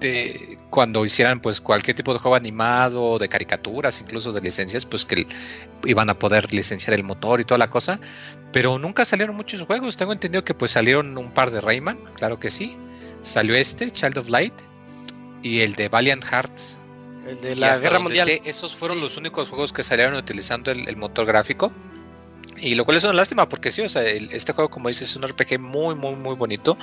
de, 0.00 0.58
cuando 0.70 1.04
hicieran 1.04 1.40
pues 1.40 1.60
cualquier 1.60 1.96
tipo 1.96 2.12
de 2.12 2.18
juego 2.18 2.34
animado 2.34 3.18
de 3.18 3.28
caricaturas 3.28 4.00
incluso 4.00 4.32
de 4.32 4.40
licencias 4.40 4.84
pues 4.84 5.04
que 5.04 5.26
iban 5.84 6.10
a 6.10 6.18
poder 6.18 6.52
licenciar 6.52 6.94
el 6.94 7.04
motor 7.04 7.40
y 7.40 7.44
toda 7.44 7.58
la 7.58 7.70
cosa. 7.70 8.00
Pero 8.52 8.78
nunca 8.78 9.04
salieron 9.04 9.34
muchos 9.34 9.62
juegos. 9.62 9.96
Tengo 9.96 10.12
entendido 10.12 10.44
que 10.44 10.54
pues 10.54 10.72
salieron 10.72 11.16
un 11.18 11.32
par 11.32 11.50
de 11.50 11.60
Rayman 11.60 11.98
claro 12.14 12.38
que 12.38 12.50
sí. 12.50 12.76
Salió 13.22 13.54
este 13.54 13.90
Child 13.90 14.18
of 14.18 14.28
Light 14.28 14.54
y 15.42 15.60
el 15.60 15.74
de 15.74 15.88
Valiant 15.88 16.24
Hearts. 16.24 16.80
El 17.26 17.40
de 17.40 17.56
la 17.56 17.78
Guerra 17.78 17.98
Mundial. 17.98 18.28
esos 18.44 18.74
fueron 18.74 19.00
los 19.00 19.16
únicos 19.16 19.48
juegos 19.48 19.72
que 19.72 19.82
salieron 19.82 20.14
utilizando 20.14 20.70
el 20.70 20.96
motor 20.96 21.24
gráfico 21.24 21.72
y 22.60 22.74
lo 22.74 22.84
cual 22.84 22.96
es 22.96 23.04
una 23.04 23.12
lástima 23.12 23.48
porque 23.48 23.70
sí, 23.70 23.82
o 23.82 23.88
sea, 23.88 24.02
este 24.02 24.52
juego, 24.52 24.70
como 24.70 24.88
dices, 24.88 25.10
es 25.10 25.16
un 25.16 25.26
RPG 25.26 25.58
muy, 25.58 25.94
muy, 25.94 26.14
muy 26.14 26.34
bonito 26.34 26.76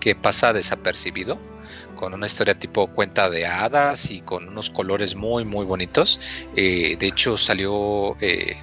que 0.00 0.14
pasa 0.14 0.52
desapercibido, 0.52 1.38
con 1.96 2.14
una 2.14 2.26
historia 2.26 2.54
tipo 2.54 2.86
cuenta 2.88 3.28
de 3.28 3.46
hadas 3.46 4.10
y 4.10 4.20
con 4.20 4.48
unos 4.48 4.70
colores 4.70 5.14
muy, 5.14 5.44
muy 5.44 5.64
bonitos. 5.64 6.20
Eh, 6.56 6.96
de 6.98 7.06
hecho, 7.06 7.36
salió, 7.36 8.16
eh, 8.20 8.56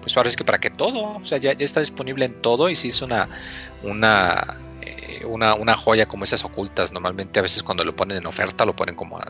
pues 0.00 0.14
parece 0.14 0.36
que 0.36 0.44
para 0.44 0.58
que 0.58 0.70
todo, 0.70 1.16
o 1.16 1.24
sea, 1.24 1.38
ya, 1.38 1.52
ya, 1.52 1.64
está 1.64 1.80
disponible 1.80 2.26
en 2.26 2.38
todo 2.40 2.68
y 2.68 2.74
sí 2.74 2.88
es 2.88 3.02
una, 3.02 3.28
una 3.82 4.58
una, 5.26 5.54
una, 5.54 5.74
joya 5.74 6.06
como 6.06 6.24
esas 6.24 6.44
ocultas. 6.44 6.92
Normalmente 6.92 7.38
a 7.38 7.42
veces 7.42 7.62
cuando 7.62 7.84
lo 7.84 7.94
ponen 7.94 8.18
en 8.18 8.26
oferta 8.26 8.64
lo 8.64 8.74
ponen 8.74 8.94
como 8.94 9.18
a 9.18 9.26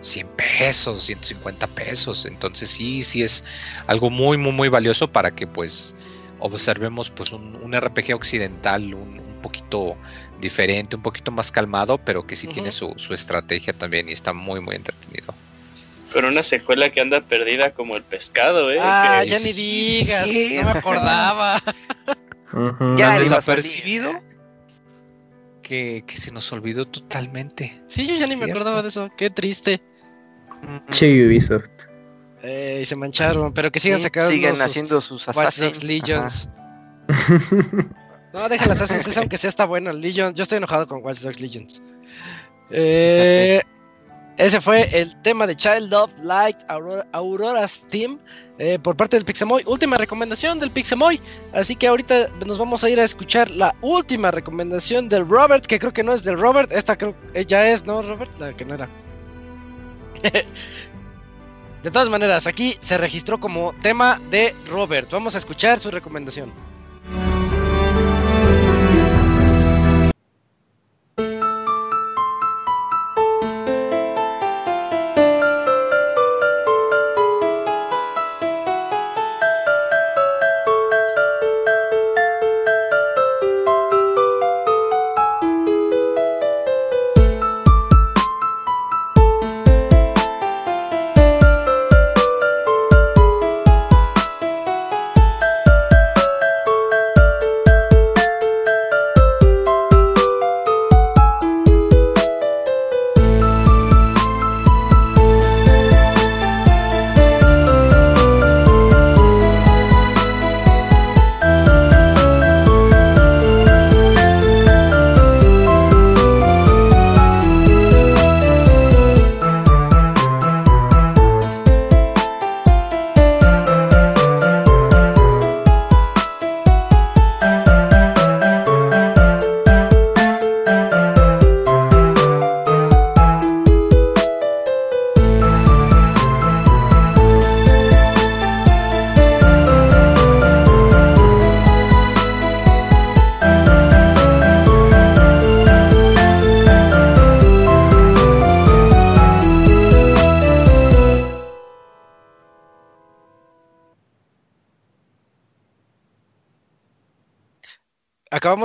100 0.00 0.28
pesos, 0.28 1.02
150 1.02 1.66
pesos. 1.68 2.26
Entonces 2.26 2.68
sí, 2.68 3.02
sí 3.02 3.22
es 3.22 3.44
algo 3.86 4.10
muy, 4.10 4.36
muy, 4.36 4.52
muy 4.52 4.68
valioso 4.68 5.10
para 5.10 5.34
que 5.34 5.46
pues 5.46 5.94
observemos 6.38 7.10
pues 7.10 7.32
un, 7.32 7.72
RPG 7.72 8.14
occidental 8.14 8.94
un, 8.94 9.20
poquito 9.40 9.96
diferente, 10.38 10.96
un 10.96 11.02
poquito 11.02 11.30
más 11.30 11.50
calmado, 11.50 11.96
pero 11.96 12.26
que 12.26 12.36
sí 12.36 12.46
tiene 12.46 12.70
su, 12.70 12.94
estrategia 13.10 13.72
también 13.72 14.08
y 14.10 14.12
está 14.12 14.34
muy, 14.34 14.60
muy 14.60 14.76
entretenido. 14.76 15.34
Pero 16.12 16.28
una 16.28 16.42
secuela 16.42 16.90
que 16.90 17.00
anda 17.00 17.22
perdida 17.22 17.72
como 17.72 17.96
el 17.96 18.02
pescado, 18.02 18.70
¿eh? 18.70 18.78
Ah, 18.80 19.24
ya 19.24 19.38
ni 19.38 19.52
digas, 19.54 20.26
no 20.26 20.62
me 20.64 20.70
acordaba. 20.78 21.62
Ya 22.96 23.16
desapercibido 23.16 24.20
que, 25.70 26.04
se 26.16 26.32
nos 26.32 26.52
olvidó 26.52 26.84
totalmente. 26.84 27.80
Sí, 27.86 28.06
yo 28.06 28.16
ya 28.16 28.26
ni 28.26 28.34
me 28.34 28.50
acordaba 28.50 28.82
de 28.82 28.88
eso. 28.88 29.08
Qué 29.16 29.30
triste. 29.30 29.80
Che 30.90 31.26
Ubisoft. 31.26 31.70
Eh, 32.42 32.82
se 32.84 32.96
mancharon, 32.96 33.52
pero 33.52 33.70
que 33.70 33.78
sigan 33.78 34.00
sacando. 34.00 34.30
Siguen 34.30 34.60
haciendo 34.60 35.00
sus 35.00 35.28
Assassin's 35.28 35.84
Legions. 35.84 36.48
no, 38.32 38.48
deja 38.48 38.66
las 38.66 38.80
Assassin's, 38.80 39.16
aunque 39.16 39.38
sea 39.38 39.48
está 39.48 39.64
bueno 39.64 39.90
el 39.90 40.00
Legion. 40.00 40.34
Yo 40.34 40.42
estoy 40.42 40.58
enojado 40.58 40.88
con 40.88 41.04
Watch 41.04 41.20
Dogs 41.20 41.40
Legions. 41.40 41.80
Eh, 42.70 43.60
ese 44.40 44.58
fue 44.62 44.88
el 44.98 45.20
tema 45.20 45.46
de 45.46 45.54
Child 45.54 45.92
of 45.92 46.10
Light 46.22 46.56
Aurora's 47.12 47.84
Team 47.90 48.18
eh, 48.58 48.78
por 48.78 48.96
parte 48.96 49.16
del 49.16 49.26
Pixemoy. 49.26 49.62
Última 49.66 49.98
recomendación 49.98 50.58
del 50.58 50.70
Pixemoy. 50.70 51.20
Así 51.52 51.76
que 51.76 51.86
ahorita 51.88 52.28
nos 52.46 52.58
vamos 52.58 52.82
a 52.82 52.88
ir 52.88 52.98
a 52.98 53.04
escuchar 53.04 53.50
la 53.50 53.74
última 53.82 54.30
recomendación 54.30 55.10
del 55.10 55.28
Robert, 55.28 55.66
que 55.66 55.78
creo 55.78 55.92
que 55.92 56.02
no 56.02 56.14
es 56.14 56.24
del 56.24 56.38
Robert. 56.38 56.72
Esta 56.72 56.96
creo 56.96 57.14
que 57.34 57.44
ya 57.44 57.68
es, 57.70 57.84
¿no, 57.84 58.00
Robert? 58.00 58.30
La 58.40 58.56
que 58.56 58.64
no 58.64 58.74
era. 58.76 58.88
de 61.82 61.90
todas 61.90 62.08
maneras, 62.08 62.46
aquí 62.46 62.78
se 62.80 62.96
registró 62.96 63.38
como 63.38 63.74
tema 63.82 64.22
de 64.30 64.54
Robert. 64.70 65.10
Vamos 65.10 65.34
a 65.34 65.38
escuchar 65.38 65.78
su 65.78 65.90
recomendación. 65.90 66.50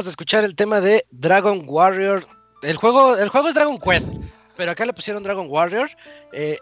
Acabamos 0.05 0.07
de 0.07 0.11
escuchar 0.11 0.43
el 0.43 0.55
tema 0.55 0.81
de 0.81 1.05
Dragon 1.11 1.63
Warrior. 1.65 2.25
El 2.61 2.77
juego, 2.77 3.15
el 3.15 3.29
juego 3.29 3.47
es 3.47 3.53
Dragon 3.53 3.79
Quest, 3.79 4.07
pero 4.55 4.71
acá 4.71 4.85
le 4.85 4.93
pusieron 4.93 5.23
Dragon 5.23 5.47
Warrior. 5.49 5.89
Eh, 6.31 6.57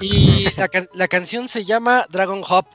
y 0.00 0.46
la, 0.94 1.08
canción 1.08 1.48
se 1.48 1.64
llama 1.64 2.06
Dragon 2.10 2.42
Hop. 2.48 2.66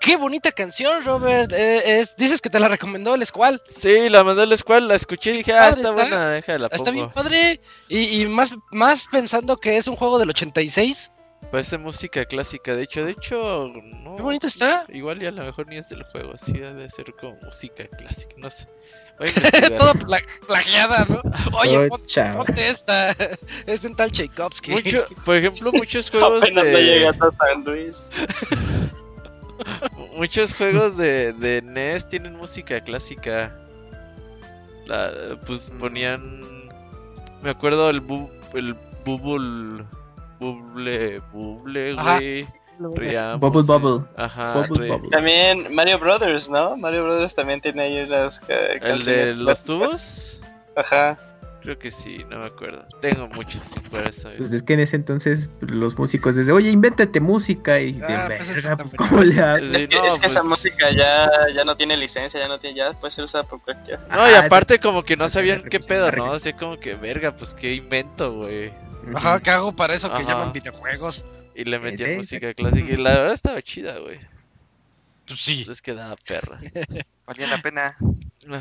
Qué 0.00 0.16
bonita 0.16 0.50
canción, 0.52 1.04
Robert. 1.04 1.52
Eh, 1.54 2.06
dices 2.16 2.40
que 2.40 2.50
te 2.50 2.58
la 2.58 2.68
recomendó 2.68 3.14
el 3.14 3.24
Squall. 3.26 3.60
Sí, 3.68 4.08
la 4.08 4.24
mandó 4.24 4.42
el 4.42 4.56
Squall, 4.56 4.88
la 4.88 4.94
escuché 4.94 5.32
y 5.32 5.36
dije, 5.38 5.52
ah, 5.52 5.70
está, 5.70 5.92
buena, 5.92 6.30
déjala. 6.30 6.68
Está 6.70 6.90
bien 6.90 7.10
padre. 7.10 7.60
Y, 7.88 8.22
y, 8.22 8.26
más, 8.26 8.54
más 8.72 9.06
pensando 9.10 9.56
que 9.56 9.76
es 9.76 9.86
un 9.88 9.96
juego 9.96 10.18
del 10.18 10.30
86. 10.30 11.12
Parece 11.52 11.76
música 11.76 12.24
clásica, 12.24 12.74
de 12.74 12.84
hecho, 12.84 13.04
de 13.04 13.12
hecho, 13.12 13.70
no. 13.74 14.16
Qué 14.16 14.22
bonita 14.22 14.46
está. 14.46 14.86
Igual 14.88 15.22
y 15.22 15.26
a 15.26 15.30
lo 15.30 15.44
mejor 15.44 15.66
ni 15.66 15.76
es 15.76 15.88
del 15.90 16.02
juego, 16.04 16.32
así 16.32 16.54
debe 16.54 16.88
ser 16.88 17.12
como 17.14 17.36
música 17.42 17.86
clásica, 17.88 18.34
no 18.38 18.48
sé. 18.48 18.68
Todo 19.78 19.92
plagiada, 20.46 21.06
¿no? 21.08 21.22
Oye, 21.58 21.88
ponte 21.88 22.68
esta. 22.68 23.14
Es 23.66 23.84
un 23.84 23.94
tal 23.94 24.10
Tchaikovsky. 24.10 24.72
Mucho, 24.72 25.06
por 25.24 25.36
ejemplo, 25.36 25.72
muchos 25.72 26.10
juegos 26.10 26.42
Apenas 26.42 26.64
de. 26.64 27.06
a 27.08 27.30
San 27.30 27.64
Luis. 27.64 28.10
muchos 30.16 30.54
juegos 30.54 30.96
de, 30.96 31.32
de 31.34 31.62
NES 31.62 32.08
tienen 32.08 32.36
música 32.36 32.80
clásica. 32.80 33.56
La, 34.86 35.38
pues 35.46 35.70
ponían. 35.78 36.68
Me 37.42 37.50
acuerdo 37.50 37.90
el, 37.90 38.00
bu, 38.00 38.30
el 38.54 38.74
Bubble. 39.04 39.84
Bubble. 40.40 41.20
Bubble, 41.32 41.94
güey. 41.94 42.46
Bubble 42.78 43.62
Bubble. 43.62 44.04
Ajá. 44.16 44.64
También 45.10 45.74
Mario 45.74 45.98
Brothers, 45.98 46.48
¿no? 46.48 46.76
Mario 46.76 47.04
Brothers 47.04 47.34
también 47.34 47.60
tiene 47.60 47.82
ahí 47.82 48.06
las 48.06 48.40
¿El 48.48 49.04
de 49.04 49.34
los 49.34 49.64
tubos? 49.64 50.40
Ajá. 50.76 51.18
Creo 51.62 51.78
que 51.78 51.92
sí, 51.92 52.24
no 52.28 52.40
me 52.40 52.46
acuerdo. 52.46 52.84
Tengo 53.00 53.28
muchos 53.28 53.62
sin 53.62 53.82
por 53.84 54.04
eso. 54.04 54.28
Pues 54.36 54.52
es 54.52 54.64
que 54.64 54.72
en 54.72 54.80
ese 54.80 54.96
entonces 54.96 55.48
los 55.60 55.96
músicos 55.96 56.34
desde, 56.34 56.50
oye, 56.50 56.70
invéntate 56.70 57.20
música 57.20 57.80
y 57.80 58.00
ah, 58.04 58.28
pues 58.36 58.66
pues, 58.76 58.94
¿cómo 58.96 59.22
le 59.22 59.40
haces? 59.40 59.72
Es, 59.72 59.88
que, 59.88 60.26
esa 60.26 60.40
pues 60.40 60.44
música 60.44 60.90
ya, 60.90 61.30
ya 61.54 61.64
no 61.64 61.76
tiene 61.76 61.96
licencia, 61.96 62.40
ya 62.40 62.48
no 62.48 62.58
tiene, 62.58 62.76
ya 62.76 62.92
puede 62.94 63.12
ser 63.12 63.24
usada 63.24 63.44
por 63.44 63.62
cualquier. 63.62 64.00
No, 64.10 64.28
y 64.28 64.34
ah, 64.34 64.40
aparte 64.46 64.80
como 64.80 65.04
que 65.04 65.16
no 65.16 65.28
sabían 65.28 65.62
qué 65.62 65.78
pedo, 65.78 66.10
¿no? 66.10 66.32
Así 66.32 66.52
como 66.52 66.80
que, 66.80 66.96
verga, 66.96 67.32
pues 67.32 67.54
qué 67.54 67.74
invento, 67.74 68.34
güey. 68.34 68.72
Ajá, 69.14 69.38
¿qué 69.38 69.50
hago 69.50 69.72
para 69.72 69.94
eso 69.94 70.12
que 70.12 70.24
llaman 70.24 70.52
videojuegos? 70.52 71.24
Y 71.54 71.64
le 71.64 71.78
metían 71.78 72.16
música 72.16 72.52
clásica 72.54 72.90
y 72.92 72.96
la 72.96 73.12
verdad 73.14 73.32
estaba 73.32 73.60
chida, 73.62 73.98
güey. 73.98 74.18
Pues 75.26 75.40
sí. 75.40 75.66
Es 75.70 75.80
que 75.82 75.94
da 75.94 76.16
perra. 76.26 76.58
Valía 77.26 77.46
la 77.46 77.58
pena. 77.62 77.96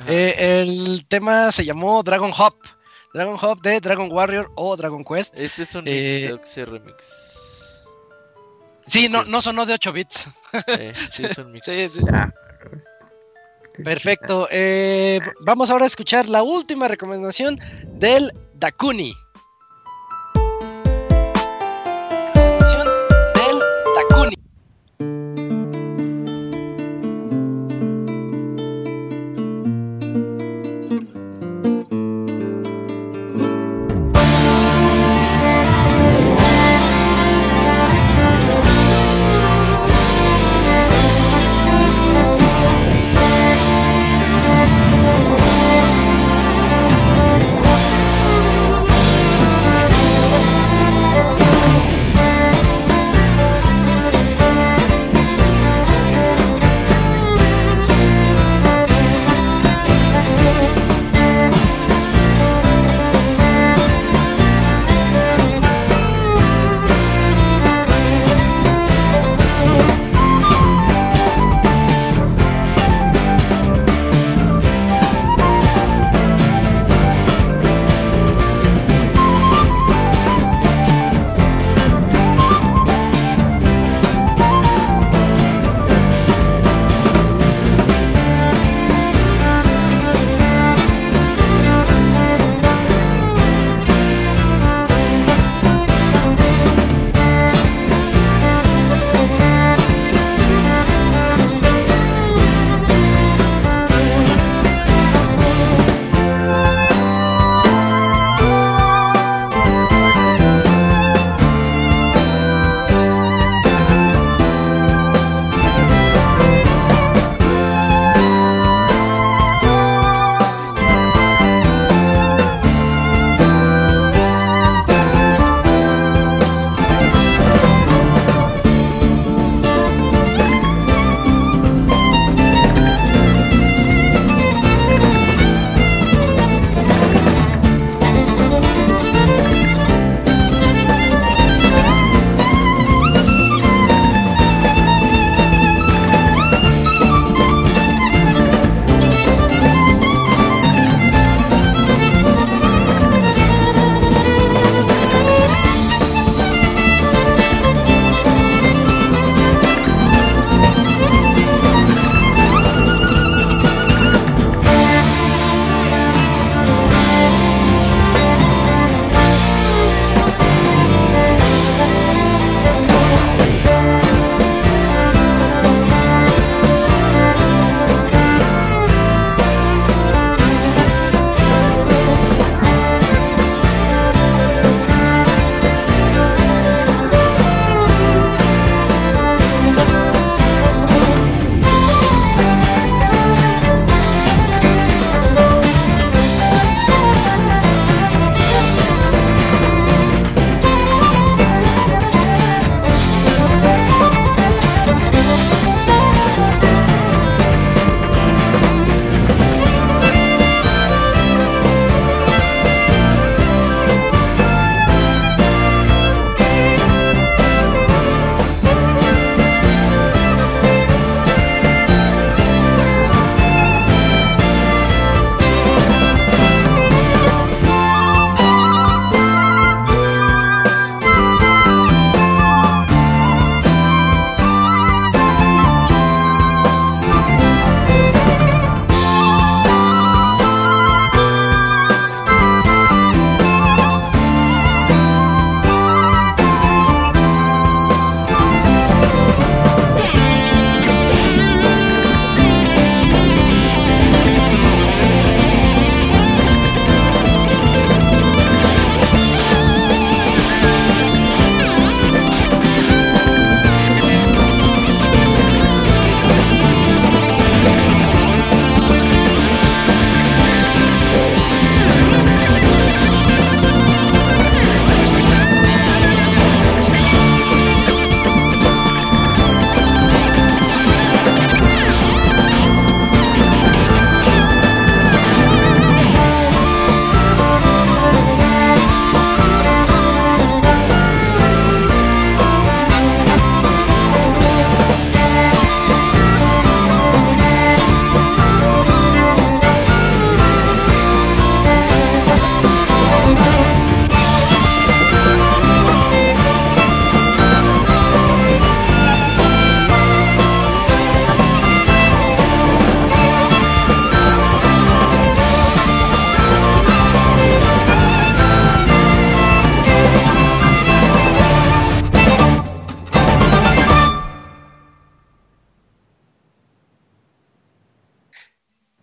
Eh, 0.07 0.61
el 0.61 1.05
tema 1.07 1.51
se 1.51 1.65
llamó 1.65 2.03
Dragon 2.03 2.31
Hop. 2.37 2.55
Dragon 3.13 3.37
Hop 3.41 3.61
de 3.61 3.79
Dragon 3.81 4.11
Warrior 4.11 4.51
o 4.55 4.75
Dragon 4.77 5.03
Quest. 5.03 5.33
Este 5.39 5.63
es 5.63 5.75
un 5.75 5.83
mix 5.85 6.09
Eh, 6.11 6.27
de 6.27 6.33
Oxy 6.33 6.63
Remix. 6.63 7.85
Sí, 8.87 9.09
no, 9.09 9.23
no 9.25 9.41
sonó 9.41 9.65
de 9.65 9.73
8 9.73 9.91
bits. 9.93 10.29
Eh, 10.67 10.93
sí, 11.09 11.25
es 11.25 11.37
un 11.37 11.51
mix. 11.53 11.65
Sí, 11.65 11.87
sí. 11.89 11.99
Ah, 12.11 12.29
Perfecto. 13.83 14.47
eh, 14.51 15.19
vamos 15.45 15.69
ahora 15.71 15.85
a 15.85 15.87
escuchar 15.87 16.29
la 16.29 16.43
última 16.43 16.87
recomendación 16.87 17.59
del 17.93 18.31
Dakuni. 18.55 19.13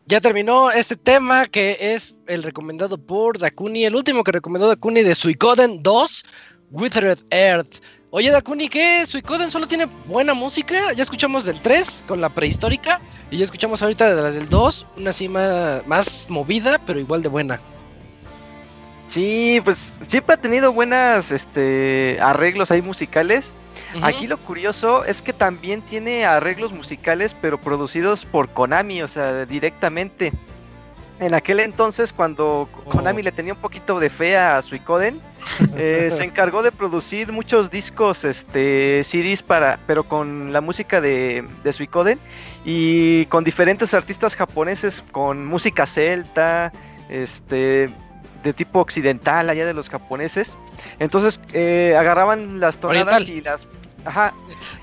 Ya 0.08 0.22
terminó 0.22 0.70
este 0.70 0.96
tema 0.96 1.46
que 1.46 1.76
es 1.78 2.16
el 2.26 2.42
recomendado 2.42 2.96
por 2.96 3.38
Dakuni, 3.38 3.84
el 3.84 3.94
último 3.94 4.24
que 4.24 4.32
recomendó 4.32 4.66
Dakuni 4.66 5.02
de 5.02 5.14
Suicoden 5.14 5.82
2, 5.82 6.24
Withered 6.70 7.18
Earth. 7.30 7.82
Oye 8.10 8.30
Dakuni, 8.30 8.70
¿qué? 8.70 9.04
Suicoden 9.04 9.50
solo 9.50 9.68
tiene 9.68 9.84
buena 10.06 10.32
música. 10.32 10.94
Ya 10.94 11.02
escuchamos 11.02 11.44
del 11.44 11.60
3 11.60 12.04
con 12.08 12.22
la 12.22 12.34
prehistórica 12.34 13.02
y 13.30 13.36
ya 13.36 13.44
escuchamos 13.44 13.82
ahorita 13.82 14.14
de 14.14 14.22
la 14.22 14.30
del 14.30 14.48
2, 14.48 14.86
una 14.96 15.10
así 15.10 15.28
más, 15.28 16.26
movida, 16.30 16.80
pero 16.86 16.98
igual 16.98 17.22
de 17.22 17.28
buena. 17.28 17.60
Sí, 19.08 19.60
pues 19.62 20.00
siempre 20.06 20.36
ha 20.36 20.40
tenido 20.40 20.72
buenas 20.72 21.30
este, 21.30 22.16
arreglos 22.22 22.70
ahí 22.70 22.80
musicales. 22.80 23.52
Aquí 24.02 24.26
lo 24.26 24.36
curioso 24.38 25.04
es 25.04 25.22
que 25.22 25.32
también 25.32 25.82
tiene 25.82 26.24
arreglos 26.24 26.72
musicales, 26.72 27.34
pero 27.40 27.58
producidos 27.58 28.24
por 28.24 28.48
Konami, 28.50 29.02
o 29.02 29.08
sea, 29.08 29.46
directamente. 29.46 30.32
En 31.20 31.34
aquel 31.34 31.58
entonces, 31.58 32.12
cuando 32.12 32.68
Konami 32.90 33.22
oh. 33.22 33.24
le 33.24 33.32
tenía 33.32 33.52
un 33.52 33.60
poquito 33.60 33.98
de 33.98 34.08
fe 34.08 34.36
a 34.36 34.62
Suicoden, 34.62 35.20
eh, 35.76 36.08
se 36.12 36.22
encargó 36.22 36.62
de 36.62 36.70
producir 36.70 37.32
muchos 37.32 37.70
discos, 37.70 38.24
este, 38.24 39.02
CDs 39.02 39.42
para, 39.42 39.80
pero 39.86 40.04
con 40.04 40.52
la 40.52 40.60
música 40.60 41.00
de, 41.00 41.44
de 41.64 41.72
Suicoden 41.72 42.20
y 42.64 43.26
con 43.26 43.42
diferentes 43.42 43.94
artistas 43.94 44.36
japoneses, 44.36 45.02
con 45.10 45.44
música 45.44 45.86
celta, 45.86 46.72
este, 47.08 47.90
de 48.48 48.54
tipo 48.54 48.80
occidental 48.80 49.50
allá 49.50 49.66
de 49.66 49.74
los 49.74 49.88
japoneses. 49.90 50.56
Entonces 50.98 51.40
eh, 51.52 51.94
agarraban 51.98 52.60
las 52.60 52.78
tonadas 52.78 53.28
y 53.28 53.42
las... 53.42 53.66
Ajá, 54.04 54.32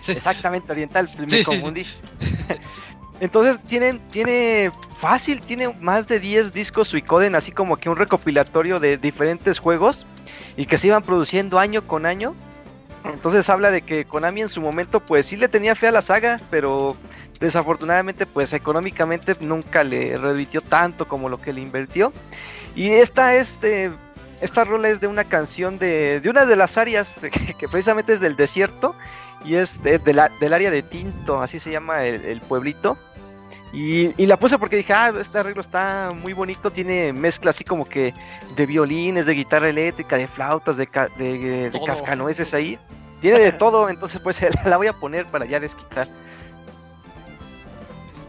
exactamente, 0.07 0.71
oriental, 0.71 1.09
me 1.29 1.43
confundí. 1.43 1.85
Entonces 3.19 3.57
tienen, 3.65 3.99
tiene 4.09 4.71
fácil, 4.97 5.41
tiene 5.41 5.69
más 5.79 6.07
de 6.07 6.19
10 6.19 6.53
discos 6.53 6.89
Suicoden, 6.89 7.33
así 7.35 7.51
como 7.51 7.77
que 7.77 7.89
un 7.89 7.95
recopilatorio 7.95 8.79
de 8.79 8.97
diferentes 8.97 9.57
juegos 9.57 10.05
y 10.57 10.65
que 10.65 10.77
se 10.77 10.87
iban 10.87 11.01
produciendo 11.01 11.57
año 11.57 11.87
con 11.87 12.05
año. 12.05 12.35
Entonces 13.05 13.49
habla 13.49 13.71
de 13.71 13.81
que 13.83 14.05
Konami 14.05 14.41
en 14.41 14.49
su 14.49 14.61
momento 14.61 14.99
pues 14.99 15.27
sí 15.27 15.37
le 15.37 15.47
tenía 15.47 15.75
fe 15.75 15.87
a 15.87 15.91
la 15.91 16.01
saga, 16.01 16.37
pero 16.49 16.97
desafortunadamente 17.39 18.25
pues 18.25 18.53
económicamente 18.53 19.33
nunca 19.39 19.83
le 19.83 20.17
revirtió 20.17 20.61
tanto 20.61 21.07
como 21.07 21.29
lo 21.29 21.39
que 21.39 21.53
le 21.53 21.61
invirtió. 21.61 22.11
Y 22.75 22.89
esta 22.91 23.35
este 23.35 23.91
esta 24.41 24.63
rola 24.63 24.89
es 24.89 24.99
de 24.99 25.07
una 25.07 25.23
canción 25.23 25.79
de, 25.79 26.19
de 26.19 26.29
una 26.29 26.45
de 26.45 26.55
las 26.55 26.77
áreas 26.77 27.19
que, 27.57 27.67
precisamente 27.67 28.13
es 28.13 28.19
del 28.19 28.35
desierto 28.35 28.95
y 29.43 29.55
es 29.55 29.81
del 29.81 30.53
área 30.53 30.71
de 30.71 30.83
Tinto, 30.83 31.41
así 31.41 31.59
se 31.59 31.71
llama 31.71 32.03
el, 32.03 32.41
pueblito. 32.41 32.97
Y, 33.73 34.25
la 34.25 34.37
puse 34.37 34.57
porque 34.57 34.77
dije, 34.77 34.93
ah, 34.93 35.13
este 35.19 35.37
arreglo 35.37 35.61
está 35.61 36.11
muy 36.13 36.33
bonito, 36.33 36.71
tiene 36.71 37.11
mezcla 37.13 37.49
así 37.49 37.63
como 37.63 37.85
que 37.85 38.13
de 38.55 38.65
violines, 38.65 39.25
de 39.25 39.33
guitarra 39.33 39.69
eléctrica, 39.69 40.17
de 40.17 40.27
flautas, 40.27 40.77
de, 40.77 40.87
de, 41.17 41.69
de 41.69 41.81
cascanueces 41.85 42.53
ahí. 42.53 42.79
Tiene 43.19 43.39
de 43.39 43.51
todo, 43.51 43.89
entonces 43.89 44.19
pues 44.21 44.39
la 44.65 44.77
voy 44.77 44.87
a 44.87 44.93
poner 44.93 45.25
para 45.25 45.45
ya 45.45 45.59
desquitar. 45.59 46.07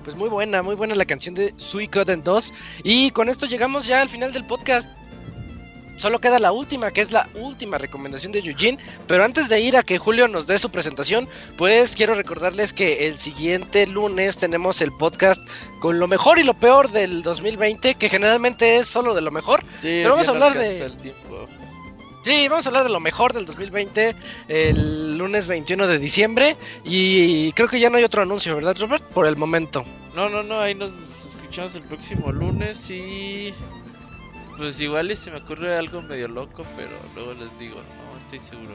Pues 0.06 0.16
muy 0.16 0.28
buena, 0.28 0.62
muy 0.62 0.76
buena 0.76 0.94
la 0.94 1.04
canción 1.04 1.34
de 1.34 1.52
Suicoden 1.56 2.22
2. 2.22 2.54
Y 2.84 3.10
con 3.10 3.28
esto 3.28 3.44
llegamos 3.44 3.88
ya 3.88 4.02
al 4.02 4.08
final 4.08 4.32
del 4.32 4.44
podcast. 4.44 4.88
Solo 5.96 6.20
queda 6.20 6.38
la 6.38 6.52
última, 6.52 6.92
que 6.92 7.00
es 7.00 7.10
la 7.10 7.28
última 7.34 7.76
recomendación 7.76 8.30
de 8.30 8.38
Eugene. 8.38 8.78
Pero 9.08 9.24
antes 9.24 9.48
de 9.48 9.60
ir 9.60 9.76
a 9.76 9.82
que 9.82 9.98
Julio 9.98 10.28
nos 10.28 10.46
dé 10.46 10.60
su 10.60 10.70
presentación, 10.70 11.28
pues 11.58 11.96
quiero 11.96 12.14
recordarles 12.14 12.72
que 12.72 13.08
el 13.08 13.18
siguiente 13.18 13.84
lunes 13.88 14.36
tenemos 14.38 14.80
el 14.80 14.92
podcast 14.92 15.40
con 15.80 15.98
lo 15.98 16.06
mejor 16.06 16.38
y 16.38 16.44
lo 16.44 16.54
peor 16.54 16.92
del 16.92 17.24
2020, 17.24 17.96
que 17.96 18.08
generalmente 18.08 18.76
es 18.76 18.86
solo 18.86 19.12
de 19.12 19.22
lo 19.22 19.32
mejor. 19.32 19.64
Sí, 19.74 20.02
pero 20.04 20.10
vamos 20.10 20.28
a 20.28 20.30
hablar 20.30 20.54
de. 20.56 20.70
Sí, 22.26 22.48
vamos 22.48 22.66
a 22.66 22.70
hablar 22.70 22.82
de 22.82 22.90
lo 22.90 22.98
mejor 22.98 23.32
del 23.32 23.46
2020 23.46 24.16
el 24.48 25.16
lunes 25.16 25.46
21 25.46 25.86
de 25.86 26.00
diciembre. 26.00 26.56
Y 26.82 27.52
creo 27.52 27.68
que 27.68 27.78
ya 27.78 27.88
no 27.88 27.98
hay 27.98 28.02
otro 28.02 28.22
anuncio, 28.22 28.56
¿verdad, 28.56 28.76
Robert? 28.80 29.04
Por 29.04 29.28
el 29.28 29.36
momento. 29.36 29.84
No, 30.12 30.28
no, 30.28 30.42
no, 30.42 30.58
ahí 30.58 30.74
nos 30.74 30.98
escuchamos 30.98 31.76
el 31.76 31.82
próximo 31.82 32.32
lunes 32.32 32.90
y. 32.90 33.54
Pues 34.56 34.80
igual 34.80 35.12
y 35.12 35.14
se 35.14 35.30
me 35.30 35.36
ocurre 35.36 35.76
algo 35.76 36.02
medio 36.02 36.26
loco, 36.26 36.66
pero 36.76 36.90
luego 37.14 37.34
les 37.34 37.56
digo, 37.60 37.76
no 37.76 38.18
estoy 38.18 38.40
seguro. 38.40 38.74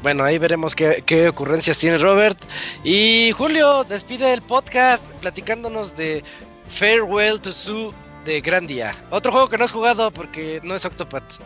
Bueno, 0.00 0.22
ahí 0.22 0.38
veremos 0.38 0.76
qué, 0.76 1.02
qué, 1.04 1.30
ocurrencias 1.30 1.78
tiene 1.78 1.98
Robert. 1.98 2.38
Y 2.84 3.32
Julio, 3.32 3.82
despide 3.82 4.32
el 4.32 4.42
podcast 4.42 5.04
platicándonos 5.20 5.96
de 5.96 6.22
Farewell 6.68 7.40
to 7.40 7.50
Sue 7.50 7.92
de 8.24 8.40
Grandia. 8.40 8.94
Otro 9.10 9.32
juego 9.32 9.48
que 9.48 9.58
no 9.58 9.64
has 9.64 9.72
jugado 9.72 10.12
porque 10.12 10.60
no 10.62 10.76
es 10.76 10.84
Octopath. 10.84 11.40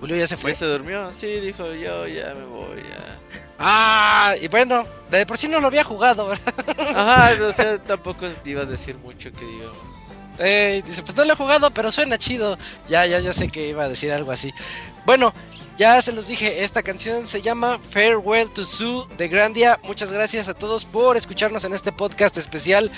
Julio 0.00 0.16
ya 0.16 0.26
se 0.26 0.36
fue. 0.36 0.50
¿Ya 0.52 0.56
se 0.56 0.66
durmió? 0.66 1.12
Sí, 1.12 1.40
dijo 1.40 1.72
yo 1.74 2.06
ya 2.06 2.34
me 2.34 2.44
voy. 2.46 2.82
Ya. 2.82 3.18
Ah, 3.58 4.34
y 4.40 4.48
bueno, 4.48 4.86
de 5.10 5.26
por 5.26 5.36
sí 5.36 5.46
no 5.46 5.60
lo 5.60 5.66
había 5.66 5.84
jugado, 5.84 6.28
¿verdad? 6.28 6.54
Ajá, 6.96 7.32
o 7.46 7.52
sea, 7.52 7.76
tampoco 7.78 8.26
te 8.26 8.50
iba 8.50 8.62
a 8.62 8.66
decir 8.66 8.96
mucho 8.98 9.30
que 9.32 9.44
digamos. 9.44 10.12
Eh, 10.38 10.82
dice, 10.86 11.02
pues 11.02 11.14
no 11.14 11.24
lo 11.24 11.34
he 11.34 11.36
jugado, 11.36 11.70
pero 11.70 11.92
suena 11.92 12.16
chido. 12.16 12.56
Ya, 12.88 13.04
ya, 13.04 13.20
ya 13.20 13.34
sé 13.34 13.48
que 13.48 13.68
iba 13.68 13.84
a 13.84 13.88
decir 13.90 14.10
algo 14.10 14.32
así. 14.32 14.50
Bueno, 15.04 15.34
ya 15.76 16.00
se 16.00 16.12
los 16.12 16.26
dije, 16.26 16.64
esta 16.64 16.82
canción 16.82 17.26
se 17.26 17.42
llama 17.42 17.78
Farewell 17.90 18.48
to 18.48 18.64
Sue 18.64 19.04
de 19.18 19.28
Grandia. 19.28 19.78
Muchas 19.82 20.10
gracias 20.10 20.48
a 20.48 20.54
todos 20.54 20.86
por 20.86 21.18
escucharnos 21.18 21.64
en 21.64 21.74
este 21.74 21.92
podcast 21.92 22.38
especial 22.38 22.90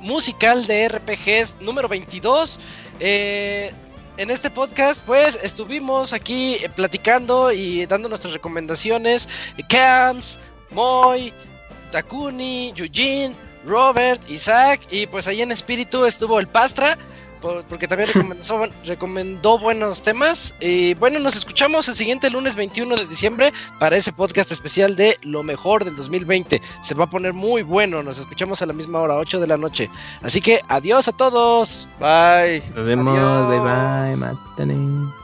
musical 0.00 0.66
de 0.66 0.90
RPGs 0.90 1.56
número 1.60 1.88
22. 1.88 2.60
Eh, 3.00 3.72
en 4.20 4.30
este 4.30 4.50
podcast, 4.50 5.02
pues 5.06 5.38
estuvimos 5.42 6.12
aquí 6.12 6.56
eh, 6.56 6.68
platicando 6.68 7.50
y 7.52 7.86
dando 7.86 8.06
nuestras 8.10 8.34
recomendaciones. 8.34 9.26
Cams, 9.66 10.38
Moy, 10.70 11.32
Takuni, 11.90 12.74
Eugene, 12.76 13.34
Robert, 13.64 14.20
Isaac 14.28 14.82
y 14.90 15.06
pues 15.06 15.26
ahí 15.26 15.40
en 15.40 15.52
espíritu 15.52 16.04
estuvo 16.04 16.38
el 16.38 16.46
Pastra 16.48 16.98
porque 17.40 17.88
también 17.88 18.08
recomendó, 18.84 19.58
buenos 19.58 20.02
temas. 20.02 20.54
Y 20.60 20.94
bueno, 20.94 21.18
nos 21.18 21.36
escuchamos 21.36 21.88
el 21.88 21.96
siguiente 21.96 22.30
lunes 22.30 22.54
21 22.54 22.96
de 22.96 23.06
diciembre 23.06 23.52
para 23.78 23.96
ese 23.96 24.12
podcast 24.12 24.52
especial 24.52 24.96
de 24.96 25.16
lo 25.22 25.42
mejor 25.42 25.84
del 25.84 25.96
2020. 25.96 26.60
Se 26.82 26.94
va 26.94 27.04
a 27.04 27.10
poner 27.10 27.32
muy 27.32 27.62
bueno. 27.62 28.02
Nos 28.02 28.18
escuchamos 28.18 28.62
a 28.62 28.66
la 28.66 28.72
misma 28.72 29.00
hora, 29.00 29.16
8 29.16 29.40
de 29.40 29.46
la 29.46 29.56
noche. 29.56 29.90
Así 30.22 30.40
que 30.40 30.60
adiós 30.68 31.08
a 31.08 31.12
todos. 31.12 31.88
Bye. 31.98 32.62
Nos 32.74 32.86
vemos. 32.86 33.48
Bye 33.48 33.60
bye. 33.60 34.16
Mátane. 34.16 35.19